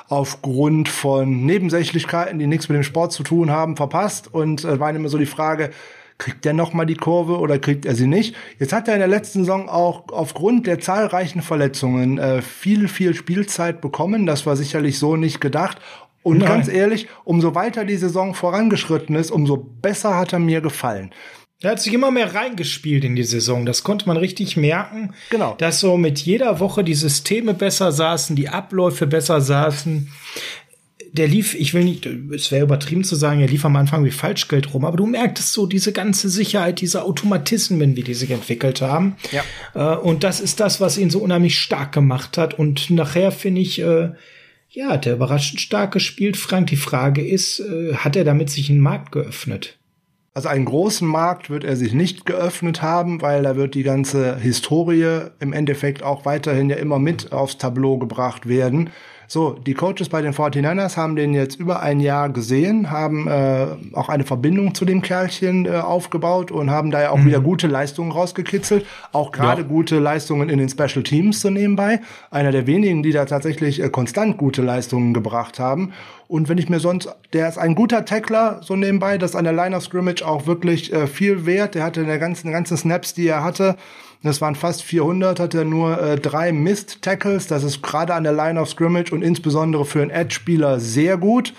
aufgrund 0.08 0.88
von 0.88 1.44
Nebensächlichkeiten, 1.44 2.38
die 2.38 2.46
nichts 2.46 2.68
mit 2.68 2.76
dem 2.76 2.82
Sport 2.82 3.12
zu 3.12 3.22
tun 3.22 3.50
haben, 3.50 3.76
verpasst. 3.76 4.32
Und 4.32 4.64
äh, 4.64 4.78
war 4.78 4.90
immer 4.90 5.08
so 5.08 5.18
die 5.18 5.26
Frage, 5.26 5.70
kriegt 6.18 6.44
der 6.44 6.52
noch 6.52 6.72
mal 6.72 6.84
die 6.84 6.94
Kurve 6.94 7.38
oder 7.38 7.58
kriegt 7.58 7.84
er 7.84 7.94
sie 7.94 8.06
nicht? 8.06 8.36
Jetzt 8.58 8.72
hat 8.72 8.88
er 8.88 8.94
in 8.94 9.00
der 9.00 9.08
letzten 9.08 9.40
Saison 9.40 9.68
auch 9.68 10.04
aufgrund 10.12 10.66
der 10.66 10.78
zahlreichen 10.78 11.42
Verletzungen 11.42 12.18
äh, 12.18 12.42
viel, 12.42 12.88
viel 12.88 13.14
Spielzeit 13.14 13.80
bekommen. 13.80 14.26
Das 14.26 14.46
war 14.46 14.56
sicherlich 14.56 14.98
so 14.98 15.16
nicht 15.16 15.40
gedacht. 15.40 15.78
Und 16.22 16.38
Nein. 16.38 16.48
ganz 16.48 16.68
ehrlich, 16.68 17.08
umso 17.24 17.54
weiter 17.54 17.84
die 17.84 17.96
Saison 17.96 18.34
vorangeschritten 18.34 19.16
ist, 19.16 19.32
umso 19.32 19.56
besser 19.56 20.16
hat 20.16 20.32
er 20.32 20.38
mir 20.38 20.60
gefallen. 20.60 21.10
Er 21.62 21.70
hat 21.70 21.80
sich 21.80 21.92
immer 21.92 22.10
mehr 22.10 22.34
reingespielt 22.34 23.04
in 23.04 23.14
die 23.14 23.22
Saison. 23.22 23.64
Das 23.64 23.84
konnte 23.84 24.06
man 24.06 24.16
richtig 24.16 24.56
merken. 24.56 25.14
Genau. 25.30 25.54
Dass 25.58 25.80
so 25.80 25.96
mit 25.96 26.18
jeder 26.18 26.58
Woche 26.58 26.82
die 26.82 26.94
Systeme 26.94 27.54
besser 27.54 27.92
saßen, 27.92 28.34
die 28.34 28.48
Abläufe 28.48 29.06
besser 29.06 29.40
saßen. 29.40 30.10
Der 31.12 31.28
lief, 31.28 31.54
ich 31.54 31.74
will 31.74 31.84
nicht, 31.84 32.06
es 32.06 32.50
wäre 32.50 32.64
übertrieben 32.64 33.04
zu 33.04 33.14
sagen, 33.16 33.40
er 33.40 33.46
lief 33.46 33.64
am 33.64 33.76
Anfang 33.76 34.02
wie 34.04 34.10
Falschgeld 34.10 34.72
rum, 34.72 34.86
aber 34.86 34.96
du 34.96 35.06
merktest 35.06 35.52
so 35.52 35.66
diese 35.66 35.92
ganze 35.92 36.30
Sicherheit, 36.30 36.80
diese 36.80 37.04
Automatismen, 37.04 37.96
wie 37.96 38.02
die 38.02 38.14
sich 38.14 38.30
entwickelt 38.30 38.80
haben. 38.80 39.16
Ja. 39.30 39.44
Äh, 39.74 39.98
und 39.98 40.24
das 40.24 40.40
ist 40.40 40.58
das, 40.58 40.80
was 40.80 40.96
ihn 40.96 41.10
so 41.10 41.18
unheimlich 41.20 41.58
stark 41.60 41.92
gemacht 41.92 42.38
hat. 42.38 42.58
Und 42.58 42.90
nachher 42.90 43.30
finde 43.30 43.60
ich, 43.60 43.78
äh, 43.80 44.12
ja, 44.70 44.88
hat 44.88 45.06
er 45.06 45.12
überraschend 45.12 45.60
stark 45.60 45.92
gespielt. 45.92 46.38
Frank, 46.38 46.68
die 46.68 46.76
Frage 46.76 47.24
ist, 47.24 47.60
äh, 47.60 47.94
hat 47.94 48.16
er 48.16 48.24
damit 48.24 48.48
sich 48.48 48.70
einen 48.70 48.80
Markt 48.80 49.12
geöffnet? 49.12 49.78
Also 50.34 50.48
einen 50.48 50.64
großen 50.64 51.06
Markt 51.06 51.50
wird 51.50 51.62
er 51.62 51.76
sich 51.76 51.92
nicht 51.92 52.24
geöffnet 52.24 52.80
haben, 52.80 53.20
weil 53.20 53.42
da 53.42 53.54
wird 53.54 53.74
die 53.74 53.82
ganze 53.82 54.38
Historie 54.38 55.26
im 55.40 55.52
Endeffekt 55.52 56.02
auch 56.02 56.24
weiterhin 56.24 56.70
ja 56.70 56.76
immer 56.76 56.98
mit 56.98 57.32
aufs 57.32 57.58
Tableau 57.58 57.98
gebracht 57.98 58.48
werden. 58.48 58.90
So, 59.32 59.52
die 59.52 59.72
Coaches 59.72 60.10
bei 60.10 60.20
den 60.20 60.34
49ers 60.34 60.98
haben 60.98 61.16
den 61.16 61.32
jetzt 61.32 61.58
über 61.58 61.80
ein 61.80 62.00
Jahr 62.00 62.28
gesehen, 62.28 62.90
haben 62.90 63.26
äh, 63.28 63.66
auch 63.94 64.10
eine 64.10 64.24
Verbindung 64.24 64.74
zu 64.74 64.84
dem 64.84 65.00
Kerlchen 65.00 65.64
äh, 65.64 65.70
aufgebaut 65.70 66.50
und 66.50 66.70
haben 66.70 66.90
da 66.90 67.00
ja 67.00 67.10
auch 67.12 67.24
wieder 67.24 67.40
gute 67.40 67.66
Leistungen 67.66 68.12
rausgekitzelt. 68.12 68.84
Auch 69.10 69.32
gerade 69.32 69.62
Ja. 69.62 69.66
gute 69.66 69.98
Leistungen 70.00 70.50
in 70.50 70.58
den 70.58 70.68
Special 70.68 71.02
Teams 71.02 71.40
so 71.40 71.48
nebenbei. 71.48 72.02
Einer 72.30 72.52
der 72.52 72.66
wenigen, 72.66 73.02
die 73.02 73.12
da 73.12 73.24
tatsächlich 73.24 73.82
äh, 73.82 73.88
konstant 73.88 74.36
gute 74.36 74.60
Leistungen 74.60 75.14
gebracht 75.14 75.58
haben. 75.58 75.94
Und 76.28 76.50
wenn 76.50 76.58
ich 76.58 76.68
mir 76.68 76.80
sonst, 76.80 77.08
der 77.32 77.48
ist 77.48 77.56
ein 77.56 77.74
guter 77.74 78.04
Tackler 78.04 78.60
so 78.62 78.76
nebenbei, 78.76 79.16
das 79.16 79.30
ist 79.30 79.36
an 79.36 79.44
der 79.44 79.54
Line 79.54 79.74
of 79.74 79.82
Scrimmage 79.82 80.20
auch 80.22 80.46
wirklich 80.46 80.92
äh, 80.92 81.06
viel 81.06 81.46
wert. 81.46 81.74
Der 81.74 81.84
hatte 81.84 82.02
in 82.02 82.06
der 82.06 82.18
ganzen, 82.18 82.52
ganzen 82.52 82.76
Snaps, 82.76 83.14
die 83.14 83.28
er 83.28 83.42
hatte, 83.42 83.76
das 84.22 84.40
waren 84.40 84.54
fast 84.54 84.82
400, 84.82 85.40
hat 85.40 85.54
er 85.54 85.64
nur 85.64 86.00
äh, 86.00 86.16
drei 86.16 86.52
Missed 86.52 87.02
Tackles. 87.02 87.48
Das 87.48 87.64
ist 87.64 87.82
gerade 87.82 88.14
an 88.14 88.24
der 88.24 88.32
Line 88.32 88.60
of 88.60 88.68
Scrimmage 88.68 89.12
und 89.12 89.22
insbesondere 89.22 89.84
für 89.84 90.00
einen 90.00 90.10
Edge-Spieler 90.10 90.78
sehr 90.78 91.16
gut. 91.16 91.52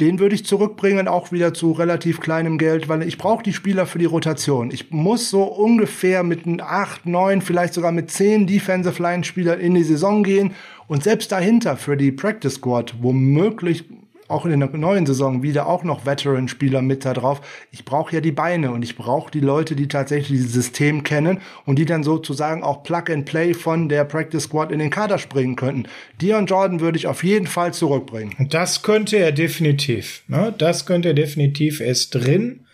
Den 0.00 0.18
würde 0.18 0.34
ich 0.34 0.44
zurückbringen, 0.44 1.08
auch 1.08 1.32
wieder 1.32 1.54
zu 1.54 1.72
relativ 1.72 2.20
kleinem 2.20 2.58
Geld, 2.58 2.90
weil 2.90 3.02
ich 3.02 3.16
brauche 3.16 3.42
die 3.42 3.54
Spieler 3.54 3.86
für 3.86 3.98
die 3.98 4.04
Rotation. 4.04 4.70
Ich 4.70 4.90
muss 4.90 5.30
so 5.30 5.44
ungefähr 5.44 6.22
mit 6.22 6.44
einem 6.44 6.60
8, 6.60 7.06
9, 7.06 7.40
vielleicht 7.40 7.72
sogar 7.72 7.92
mit 7.92 8.10
10 8.10 8.46
Defensive 8.46 9.02
Line 9.02 9.24
Spielern 9.24 9.58
in 9.58 9.74
die 9.74 9.84
Saison 9.84 10.22
gehen 10.22 10.54
und 10.86 11.02
selbst 11.02 11.32
dahinter 11.32 11.78
für 11.78 11.96
die 11.96 12.12
Practice 12.12 12.56
Squad 12.56 12.96
womöglich 13.00 13.84
auch 14.28 14.46
in 14.46 14.58
der 14.58 14.68
neuen 14.70 15.06
Saison 15.06 15.42
wieder 15.42 15.66
auch 15.66 15.84
noch 15.84 16.06
Veteran-Spieler 16.06 16.82
mit 16.82 17.04
da 17.04 17.14
drauf. 17.14 17.40
Ich 17.70 17.84
brauche 17.84 18.14
ja 18.14 18.20
die 18.20 18.32
Beine 18.32 18.72
und 18.72 18.82
ich 18.82 18.96
brauche 18.96 19.30
die 19.30 19.40
Leute, 19.40 19.76
die 19.76 19.88
tatsächlich 19.88 20.38
dieses 20.38 20.52
System 20.52 21.02
kennen 21.02 21.40
und 21.64 21.78
die 21.78 21.84
dann 21.84 22.02
sozusagen 22.02 22.62
auch 22.62 22.82
Plug 22.82 23.04
and 23.10 23.24
Play 23.24 23.54
von 23.54 23.88
der 23.88 24.04
Practice 24.04 24.44
Squad 24.44 24.72
in 24.72 24.78
den 24.78 24.90
Kader 24.90 25.18
springen 25.18 25.56
könnten. 25.56 25.88
Dion 26.20 26.46
Jordan 26.46 26.80
würde 26.80 26.98
ich 26.98 27.06
auf 27.06 27.24
jeden 27.24 27.46
Fall 27.46 27.72
zurückbringen. 27.72 28.34
Das 28.50 28.82
könnte 28.82 29.16
er 29.16 29.32
definitiv. 29.32 30.24
Ne? 30.28 30.54
Das 30.56 30.86
könnte 30.86 31.08
er 31.08 31.14
definitiv. 31.14 31.80
Er 31.80 31.88
ist 31.88 32.10
drin 32.10 32.66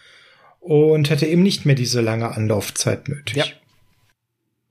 und 0.61 1.11
hätte 1.11 1.27
eben 1.27 1.43
nicht 1.43 1.67
mehr 1.67 1.75
diese 1.75 2.01
lange 2.01 2.31
Anlaufzeit 2.37 3.09
nötig. 3.09 3.37
Ja. 3.37 3.45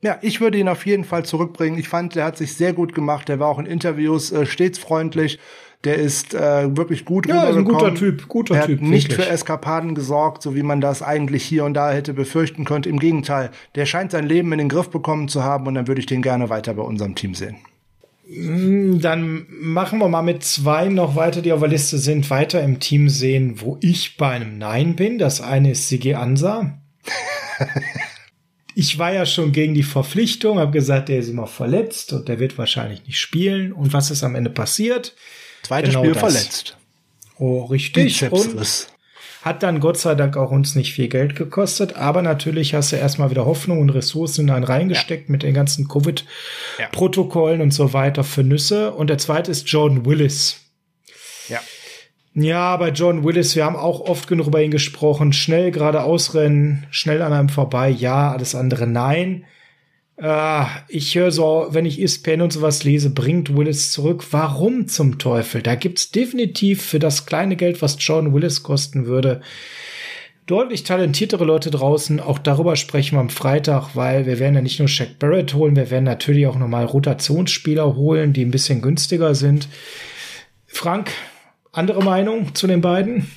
Ja, 0.03 0.17
ich 0.21 0.41
würde 0.41 0.57
ihn 0.57 0.67
auf 0.67 0.87
jeden 0.87 1.03
Fall 1.03 1.25
zurückbringen. 1.25 1.77
Ich 1.77 1.87
fand, 1.87 2.15
der 2.15 2.25
hat 2.25 2.35
sich 2.35 2.55
sehr 2.55 2.73
gut 2.73 2.95
gemacht. 2.95 3.29
Der 3.29 3.39
war 3.39 3.49
auch 3.49 3.59
in 3.59 3.67
Interviews 3.67 4.31
äh, 4.31 4.47
stets 4.47 4.79
freundlich. 4.79 5.37
Der 5.83 5.95
ist 5.95 6.35
äh, 6.35 6.77
wirklich 6.77 7.05
gut 7.05 7.27
Ja, 7.27 7.45
ist 7.45 7.55
ein 7.55 7.65
guter 7.65 7.95
Typ, 7.95 8.27
guter 8.27 8.55
er 8.55 8.61
hat 8.61 8.67
Typ, 8.67 8.81
nicht 8.81 9.09
wirklich. 9.09 9.27
für 9.27 9.31
Eskapaden 9.31 9.95
gesorgt, 9.95 10.43
so 10.43 10.55
wie 10.55 10.61
man 10.61 10.79
das 10.79 11.01
eigentlich 11.01 11.43
hier 11.43 11.65
und 11.65 11.73
da 11.73 11.91
hätte 11.91 12.13
befürchten 12.13 12.65
können. 12.65 12.83
Im 12.83 12.99
Gegenteil, 12.99 13.49
der 13.73 13.87
scheint 13.87 14.11
sein 14.11 14.27
Leben 14.27 14.51
in 14.51 14.59
den 14.59 14.69
Griff 14.69 14.89
bekommen 14.89 15.27
zu 15.27 15.43
haben 15.43 15.65
und 15.65 15.73
dann 15.73 15.87
würde 15.87 15.99
ich 15.99 16.05
den 16.05 16.21
gerne 16.21 16.49
weiter 16.49 16.75
bei 16.75 16.83
unserem 16.83 17.15
Team 17.15 17.33
sehen. 17.33 17.57
Dann 18.33 19.45
machen 19.49 19.99
wir 19.99 20.07
mal 20.07 20.21
mit 20.21 20.43
zwei 20.43 20.87
noch 20.87 21.15
weiter, 21.15 21.41
die 21.41 21.51
auf 21.51 21.59
der 21.59 21.69
Liste 21.69 21.97
sind, 21.97 22.29
weiter 22.29 22.63
im 22.63 22.79
Team 22.79 23.09
sehen, 23.09 23.59
wo 23.59 23.77
ich 23.81 24.15
bei 24.17 24.29
einem 24.29 24.57
Nein 24.57 24.95
bin. 24.95 25.17
Das 25.17 25.41
eine 25.41 25.71
ist 25.71 25.89
Sigi 25.89 26.13
Ansa. 26.13 26.79
ich 28.75 28.97
war 28.99 29.11
ja 29.11 29.25
schon 29.25 29.51
gegen 29.51 29.73
die 29.73 29.83
Verpflichtung, 29.83 30.59
habe 30.59 30.71
gesagt, 30.71 31.09
der 31.09 31.19
ist 31.19 31.27
immer 31.27 31.47
verletzt 31.47 32.13
und 32.13 32.29
der 32.29 32.39
wird 32.39 32.57
wahrscheinlich 32.57 33.05
nicht 33.05 33.19
spielen. 33.19 33.73
Und 33.73 33.91
was 33.91 34.11
ist 34.11 34.23
am 34.23 34.35
Ende 34.35 34.49
passiert? 34.51 35.15
Zweites 35.71 35.89
genau 35.91 36.03
Spiel 36.03 36.13
das. 36.13 36.19
verletzt. 36.19 36.77
Oh, 37.37 37.63
richtig. 37.65 38.29
Und 38.31 38.87
hat 39.41 39.63
dann 39.63 39.79
Gott 39.79 39.97
sei 39.97 40.13
Dank 40.15 40.37
auch 40.37 40.51
uns 40.51 40.75
nicht 40.75 40.93
viel 40.93 41.07
Geld 41.07 41.35
gekostet, 41.35 41.95
aber 41.95 42.21
natürlich 42.21 42.75
hast 42.75 42.91
du 42.91 42.97
erstmal 42.97 43.31
wieder 43.31 43.45
Hoffnung 43.45 43.79
und 43.79 43.89
Ressourcen 43.89 44.41
in 44.41 44.49
einen 44.51 44.65
reingesteckt 44.65 45.29
ja. 45.29 45.31
mit 45.31 45.43
den 45.43 45.53
ganzen 45.53 45.87
Covid-Protokollen 45.87 47.59
ja. 47.59 47.63
und 47.63 47.71
so 47.71 47.93
weiter 47.93 48.23
für 48.23 48.43
Nüsse. 48.43 48.91
Und 48.91 49.09
der 49.09 49.17
zweite 49.17 49.49
ist 49.49 49.67
Jordan 49.67 50.05
Willis. 50.05 50.59
Ja. 51.47 51.59
Ja, 52.33 52.77
bei 52.77 52.89
John 52.89 53.23
Willis, 53.23 53.55
wir 53.55 53.65
haben 53.65 53.75
auch 53.75 54.01
oft 54.01 54.27
genug 54.27 54.47
über 54.47 54.61
ihn 54.61 54.71
gesprochen. 54.71 55.33
Schnell 55.33 55.71
geradeaus 55.71 56.33
rennen, 56.35 56.85
schnell 56.91 57.21
an 57.21 57.33
einem 57.33 57.49
vorbei, 57.49 57.89
ja, 57.89 58.31
alles 58.31 58.55
andere 58.55 58.87
nein. 58.87 59.45
Äh, 60.21 60.65
ich 60.87 61.15
höre 61.15 61.31
so, 61.31 61.67
wenn 61.71 61.85
ich 61.85 61.99
ESPN 62.01 62.41
und 62.41 62.53
sowas 62.53 62.83
lese, 62.83 63.09
bringt 63.09 63.55
Willis 63.55 63.91
zurück. 63.91 64.23
Warum 64.31 64.87
zum 64.87 65.17
Teufel? 65.17 65.61
Da 65.61 65.75
gibt's 65.75 66.11
definitiv 66.11 66.83
für 66.83 66.99
das 66.99 67.25
kleine 67.25 67.55
Geld, 67.55 67.81
was 67.81 67.97
John 67.99 68.33
Willis 68.33 68.61
kosten 68.61 69.07
würde, 69.07 69.41
deutlich 70.45 70.83
talentiertere 70.83 71.43
Leute 71.43 71.71
draußen. 71.71 72.19
Auch 72.19 72.37
darüber 72.37 72.75
sprechen 72.75 73.15
wir 73.15 73.21
am 73.21 73.29
Freitag, 73.29 73.95
weil 73.95 74.27
wir 74.27 74.37
werden 74.37 74.55
ja 74.55 74.61
nicht 74.61 74.79
nur 74.79 74.87
Shaq 74.87 75.17
Barrett 75.17 75.55
holen, 75.55 75.75
wir 75.75 75.89
werden 75.89 76.03
natürlich 76.03 76.45
auch 76.45 76.57
nochmal 76.57 76.85
Rotationsspieler 76.85 77.95
holen, 77.95 78.33
die 78.33 78.45
ein 78.45 78.51
bisschen 78.51 78.81
günstiger 78.81 79.33
sind. 79.33 79.69
Frank, 80.67 81.11
andere 81.71 82.03
Meinung 82.03 82.53
zu 82.53 82.67
den 82.67 82.81
beiden? 82.81 83.27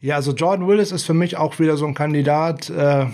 Ja, 0.00 0.16
also 0.16 0.32
Jordan 0.32 0.68
Willis 0.68 0.92
ist 0.92 1.04
für 1.04 1.14
mich 1.14 1.36
auch 1.36 1.58
wieder 1.58 1.76
so 1.76 1.84
ein 1.86 1.94
Kandidat, 1.94 2.70
äh, 2.70 3.06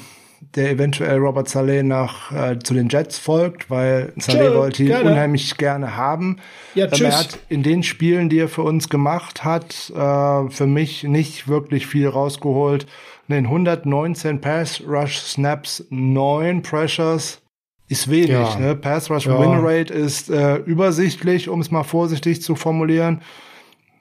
der 0.54 0.70
eventuell 0.70 1.18
Robert 1.18 1.48
Saleh 1.48 1.82
nach 1.82 2.32
äh, 2.32 2.58
zu 2.58 2.74
den 2.74 2.88
Jets 2.88 3.18
folgt, 3.18 3.70
weil 3.70 4.12
Saleh 4.16 4.54
wollte 4.54 4.82
ihn 4.82 4.88
gerne. 4.88 5.10
unheimlich 5.10 5.56
gerne 5.56 5.96
haben. 5.96 6.36
Ja, 6.74 6.86
ähm, 6.86 6.92
tschüss. 6.92 7.00
Er 7.00 7.18
hat 7.18 7.38
in 7.48 7.62
den 7.62 7.82
Spielen, 7.82 8.28
die 8.28 8.38
er 8.38 8.48
für 8.48 8.62
uns 8.62 8.88
gemacht 8.88 9.44
hat, 9.44 9.90
äh, 9.90 10.50
für 10.50 10.66
mich 10.66 11.04
nicht 11.04 11.48
wirklich 11.48 11.86
viel 11.86 12.08
rausgeholt. 12.08 12.86
In 13.28 13.34
den 13.34 13.46
119 13.46 14.40
Pass 14.40 14.82
Rush 14.86 15.18
Snaps, 15.18 15.84
9 15.90 16.62
Pressures 16.62 17.40
ist 17.88 18.10
wenig. 18.10 18.30
Ja. 18.30 18.58
Ne? 18.58 18.74
Pass 18.74 19.10
Rush 19.10 19.26
ja. 19.26 19.38
Win 19.38 19.64
Rate 19.64 19.92
ist 19.92 20.30
äh, 20.30 20.56
übersichtlich, 20.56 21.48
um 21.48 21.60
es 21.60 21.70
mal 21.70 21.84
vorsichtig 21.84 22.42
zu 22.42 22.54
formulieren. 22.54 23.22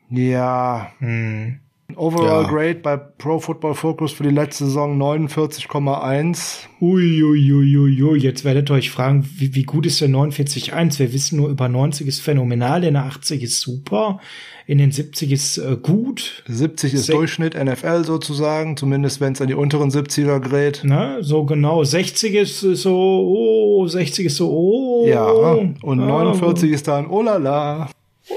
Ja. 0.09 0.91
Hm. 0.99 1.59
Overall 1.95 2.43
ja. 2.43 2.49
Grade 2.49 2.75
bei 2.75 2.97
Pro 2.97 3.39
Football 3.39 3.75
Focus 3.75 4.13
für 4.13 4.23
die 4.23 4.29
letzte 4.29 4.65
Saison 4.65 4.99
49,1. 5.01 6.59
Uiuiuiui, 6.81 8.17
jetzt 8.17 8.43
werdet 8.45 8.69
ihr 8.69 8.73
euch 8.73 8.89
fragen, 8.89 9.27
wie, 9.38 9.53
wie 9.55 9.63
gut 9.63 9.86
ist 9.86 10.01
der 10.01 10.09
49,1? 10.09 10.99
Wir 10.99 11.13
wissen 11.13 11.38
nur, 11.38 11.49
über 11.49 11.69
90 11.69 12.07
ist 12.07 12.21
phänomenal, 12.21 12.84
in 12.84 12.95
der 12.95 13.05
80 13.05 13.43
ist 13.43 13.61
super, 13.61 14.19
in 14.65 14.77
den 14.77 14.91
70 14.91 15.31
ist 15.31 15.57
äh, 15.57 15.77
gut. 15.81 16.43
70 16.47 16.93
ist 16.93 17.05
Se 17.05 17.11
Durchschnitt 17.11 17.61
NFL 17.61 18.05
sozusagen, 18.05 18.75
zumindest 18.75 19.21
wenn 19.21 19.34
es 19.34 19.41
an 19.41 19.47
die 19.47 19.53
unteren 19.53 19.89
70er 19.89 20.39
gerät. 20.39 20.81
Na, 20.84 21.21
so 21.21 21.45
genau. 21.45 21.84
60 21.84 22.36
ist 22.36 22.59
so, 22.61 22.95
oh, 22.95 23.88
60 23.88 24.27
ist 24.27 24.38
so, 24.38 24.49
oh. 24.51 25.07
Ja, 25.07 25.25
und 25.25 25.84
49 25.84 26.69
oh. 26.69 26.73
ist 26.73 26.88
dann, 26.88 27.07
oh 27.07 27.21
la 27.21 27.38
la. 27.38 27.89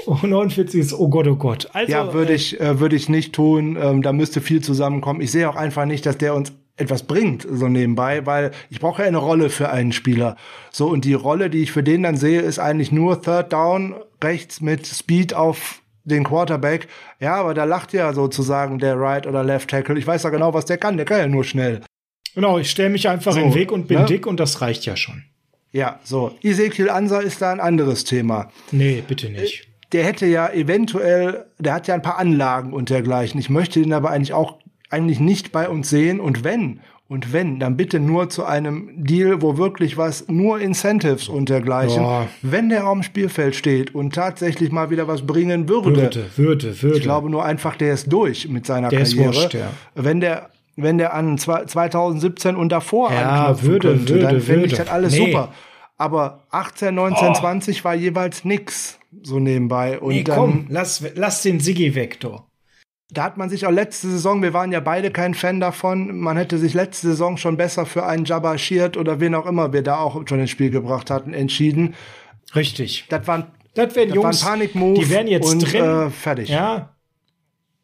49 0.05 0.79
ist, 0.79 0.93
oh 0.93 1.07
Gott, 1.07 1.27
oh 1.27 1.35
Gott. 1.35 1.69
Also, 1.73 1.91
ja, 1.91 2.13
würde 2.13 2.33
ich, 2.33 2.59
äh, 2.59 2.79
würde 2.79 2.95
ich 2.95 3.09
nicht 3.09 3.33
tun. 3.33 3.77
Ähm, 3.81 4.01
da 4.01 4.11
müsste 4.11 4.41
viel 4.41 4.61
zusammenkommen. 4.61 5.21
Ich 5.21 5.31
sehe 5.31 5.49
auch 5.49 5.55
einfach 5.55 5.85
nicht, 5.85 6.05
dass 6.05 6.17
der 6.17 6.35
uns 6.35 6.51
etwas 6.75 7.03
bringt, 7.03 7.47
so 7.49 7.67
nebenbei, 7.67 8.25
weil 8.25 8.51
ich 8.69 8.79
brauche 8.79 9.01
ja 9.01 9.07
eine 9.07 9.17
Rolle 9.17 9.49
für 9.49 9.69
einen 9.69 9.91
Spieler. 9.91 10.35
So, 10.71 10.87
und 10.87 11.05
die 11.05 11.13
Rolle, 11.13 11.49
die 11.49 11.63
ich 11.63 11.71
für 11.71 11.83
den 11.83 12.03
dann 12.03 12.17
sehe, 12.17 12.41
ist 12.41 12.59
eigentlich 12.59 12.91
nur 12.91 13.21
Third 13.21 13.51
Down 13.51 13.95
rechts 14.23 14.61
mit 14.61 14.85
Speed 14.85 15.33
auf 15.33 15.81
den 16.03 16.23
Quarterback. 16.23 16.87
Ja, 17.19 17.35
aber 17.35 17.53
da 17.53 17.63
lacht 17.63 17.93
ja 17.93 18.13
sozusagen 18.13 18.77
der 18.77 18.99
Right 18.99 19.25
oder 19.25 19.43
Left 19.43 19.69
Tackle. 19.69 19.97
Ich 19.97 20.05
weiß 20.05 20.23
ja 20.23 20.29
genau, 20.29 20.53
was 20.53 20.65
der 20.65 20.77
kann. 20.77 20.97
Der 20.97 21.05
kann 21.05 21.19
ja 21.19 21.27
nur 21.27 21.43
schnell. 21.43 21.81
Genau, 22.35 22.59
ich 22.59 22.69
stelle 22.69 22.89
mich 22.89 23.09
einfach 23.09 23.33
so, 23.33 23.39
in 23.39 23.45
den 23.45 23.55
Weg 23.55 23.71
und 23.71 23.87
bin 23.87 24.01
ne? 24.01 24.05
dick 24.05 24.27
und 24.27 24.39
das 24.39 24.61
reicht 24.61 24.85
ja 24.85 24.95
schon. 24.95 25.23
Ja, 25.71 25.99
so. 26.03 26.35
Ezekiel 26.43 26.89
Ansa 26.89 27.19
ist 27.19 27.41
da 27.41 27.51
ein 27.51 27.59
anderes 27.59 28.03
Thema. 28.03 28.51
Nee, 28.71 29.03
bitte 29.05 29.29
nicht 29.29 29.67
der 29.91 30.03
hätte 30.03 30.25
ja 30.25 30.49
eventuell, 30.49 31.45
der 31.59 31.73
hat 31.73 31.87
ja 31.87 31.95
ein 31.95 32.01
paar 32.01 32.19
Anlagen 32.19 32.73
und 32.73 32.89
dergleichen. 32.89 33.39
Ich 33.39 33.49
möchte 33.49 33.79
ihn 33.79 33.93
aber 33.93 34.11
eigentlich 34.11 34.33
auch 34.33 34.57
eigentlich 34.89 35.19
nicht 35.19 35.51
bei 35.51 35.69
uns 35.69 35.89
sehen. 35.89 36.19
Und 36.19 36.43
wenn, 36.43 36.79
und 37.09 37.31
wenn, 37.31 37.59
dann 37.59 37.77
bitte 37.77 37.99
nur 37.99 38.29
zu 38.29 38.43
einem 38.43 38.89
Deal, 38.97 39.41
wo 39.41 39.57
wirklich 39.57 39.97
was, 39.97 40.27
nur 40.27 40.59
Incentives 40.59 41.29
und 41.29 41.47
dergleichen. 41.49 42.03
Ja. 42.03 42.27
Wenn 42.41 42.69
der 42.69 42.83
am 42.83 43.01
Spielfeld 43.01 43.55
steht 43.55 43.95
und 43.95 44.13
tatsächlich 44.13 44.71
mal 44.71 44.89
wieder 44.89 45.07
was 45.07 45.25
bringen 45.25 45.69
würde. 45.69 46.01
Würde, 46.01 46.25
würde, 46.35 46.81
würde. 46.81 46.97
Ich 46.97 47.03
glaube 47.03 47.29
nur 47.29 47.45
einfach, 47.45 47.77
der 47.77 47.93
ist 47.93 48.11
durch 48.11 48.49
mit 48.49 48.65
seiner 48.65 48.89
der 48.89 48.99
Karriere. 48.99 49.29
Ist 49.29 49.35
wurscht, 49.35 49.53
ja. 49.53 49.69
Wenn 49.95 50.19
der, 50.19 50.49
wenn 50.75 50.97
der 50.97 51.13
an 51.13 51.37
2017 51.37 52.57
und 52.57 52.73
davor 52.73 53.11
ja, 53.11 53.61
würde, 53.61 53.87
könnte, 53.89 54.13
würde, 54.13 54.25
dann 54.25 54.41
fände 54.41 54.65
ich 54.65 54.73
das 54.73 54.89
alles 54.89 55.13
nee. 55.13 55.27
super. 55.27 55.53
Aber 55.97 56.43
18, 56.51 56.93
19, 56.93 57.27
oh. 57.29 57.33
20 57.33 57.83
war 57.83 57.95
jeweils 57.95 58.45
nix 58.45 58.99
so 59.23 59.39
nebenbei. 59.39 59.99
Und 59.99 60.13
nee, 60.13 60.23
komm, 60.23 60.67
lass, 60.69 61.03
lass 61.15 61.41
den 61.41 61.59
Siggi 61.59 61.95
weg, 61.95 62.19
du. 62.19 62.39
Da 63.09 63.23
hat 63.23 63.37
man 63.37 63.49
sich 63.49 63.65
auch 63.65 63.71
letzte 63.71 64.09
Saison, 64.09 64.41
wir 64.41 64.53
waren 64.53 64.73
ja 64.73 64.81
beide 64.81 65.11
kein 65.11 65.33
Fan 65.33 65.61
davon, 65.61 66.17
man 66.17 66.35
hätte 66.35 66.57
sich 66.57 66.73
letzte 66.73 67.07
Saison 67.07 67.37
schon 67.37 67.55
besser 67.55 67.85
für 67.85 68.05
einen 68.05 68.25
Jabba 68.25 68.57
Shirt 68.57 68.97
oder 68.97 69.21
wen 69.21 69.33
auch 69.33 69.45
immer 69.45 69.71
wir 69.71 69.81
da 69.81 69.99
auch 69.99 70.21
schon 70.27 70.41
ins 70.41 70.49
Spiel 70.49 70.71
gebracht 70.71 71.09
hatten, 71.09 71.33
entschieden. 71.33 71.95
Richtig. 72.53 73.05
Das 73.07 73.25
waren, 73.27 73.47
das 73.75 73.95
wären 73.95 74.13
Jungs, 74.13 74.43
Panikmove 74.43 74.99
die 74.99 75.09
wären 75.09 75.27
jetzt 75.27 75.53
und, 75.53 75.71
drin. 75.71 75.83
Äh, 75.83 76.09
fertig. 76.09 76.49
Ja. 76.49 76.95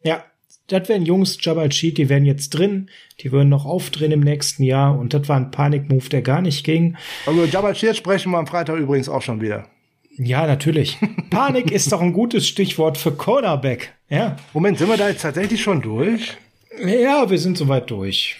Ja. 0.02 0.24
Das 0.68 0.88
wären 0.88 1.04
Jungs, 1.04 1.38
Jabba 1.40 1.68
Cheat, 1.68 1.98
die 1.98 2.08
wären 2.08 2.24
jetzt 2.24 2.50
drin, 2.50 2.88
die 3.20 3.32
würden 3.32 3.50
noch 3.50 3.66
aufdrehen 3.66 4.12
im 4.12 4.20
nächsten 4.20 4.62
Jahr 4.62 4.98
und 4.98 5.12
das 5.12 5.28
war 5.28 5.36
ein 5.36 5.50
Panikmove, 5.50 6.08
der 6.08 6.22
gar 6.22 6.40
nicht 6.40 6.64
ging. 6.64 6.96
Also 7.26 7.44
Jabba 7.44 7.74
Cheat 7.74 7.96
sprechen 7.96 8.32
wir 8.32 8.38
am 8.38 8.46
Freitag 8.46 8.78
übrigens 8.78 9.08
auch 9.08 9.20
schon 9.20 9.42
wieder. 9.42 9.68
Ja, 10.16 10.46
natürlich. 10.46 10.98
Panik 11.30 11.70
ist 11.70 11.92
doch 11.92 12.00
ein 12.00 12.12
gutes 12.12 12.46
Stichwort 12.48 12.96
für 12.96 13.12
Cornerback. 13.12 13.92
Ja. 14.08 14.36
Moment, 14.52 14.78
sind 14.78 14.88
wir 14.88 14.96
da 14.96 15.08
jetzt 15.08 15.22
tatsächlich 15.22 15.62
schon 15.62 15.82
durch? 15.82 16.36
Ja, 16.82 17.28
wir 17.28 17.38
sind 17.38 17.58
soweit 17.58 17.90
durch. 17.90 18.36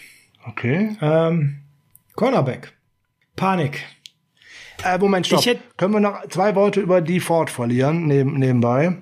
Okay. 0.46 0.96
Ähm, 1.02 1.60
Cornerback. 2.14 2.72
Panik. 3.36 3.84
Äh, 4.84 4.98
Moment, 4.98 5.26
stopp. 5.26 5.44
Können 5.76 5.94
wir 5.94 6.00
noch 6.00 6.28
zwei 6.28 6.54
Worte 6.54 6.80
über 6.80 7.00
die 7.00 7.20
Ford 7.20 7.50
verlieren, 7.50 8.06
neben, 8.06 8.38
nebenbei? 8.38 8.98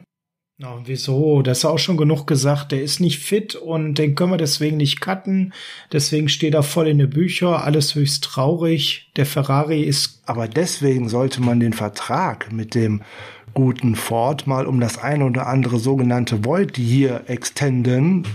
Oh, 0.65 0.81
wieso? 0.85 1.43
Das 1.43 1.59
ist 1.59 1.65
auch 1.65 1.79
schon 1.79 1.97
genug 1.97 2.27
gesagt. 2.27 2.73
Der 2.73 2.83
ist 2.83 3.01
nicht 3.01 3.19
fit 3.19 3.57
und 3.57 3.95
den 3.95 4.15
können 4.15 4.33
wir 4.33 4.39
deswegen 4.39 4.77
nicht 4.77 5.01
cutten. 5.01 5.53
Deswegen 5.91 6.29
steht 6.29 6.55
er 6.55 6.63
voll 6.63 6.87
in 6.87 6.99
den 6.99 7.11
Bücher. 7.11 7.65
Alles 7.65 7.95
höchst 7.95 8.23
traurig. 8.23 9.11
Der 9.17 9.27
Ferrari 9.27 9.83
ist. 9.83 10.23
Aber 10.27 10.47
deswegen 10.47 11.09
sollte 11.09 11.43
man 11.43 11.59
den 11.59 11.73
Vertrag 11.73 12.53
mit 12.53 12.75
dem 12.75 13.03
guten 13.55 13.97
Ford 13.97 14.47
mal 14.47 14.67
um 14.67 14.79
das 14.79 14.99
eine 14.99 15.25
oder 15.25 15.47
andere 15.47 15.79
sogenannte 15.79 16.45
Void 16.45 16.77
hier 16.77 17.23
extenden, 17.27 18.27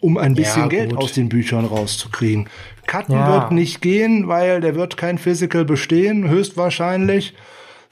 um 0.00 0.16
ein 0.16 0.34
bisschen 0.34 0.62
ja, 0.62 0.68
Geld 0.68 0.96
aus 0.96 1.12
den 1.12 1.28
Büchern 1.28 1.64
rauszukriegen. 1.64 2.48
Cutten 2.86 3.14
ja. 3.14 3.32
wird 3.32 3.52
nicht 3.52 3.80
gehen, 3.82 4.26
weil 4.26 4.60
der 4.60 4.74
wird 4.74 4.96
kein 4.96 5.18
Physical 5.18 5.64
bestehen, 5.64 6.28
höchstwahrscheinlich. 6.28 7.34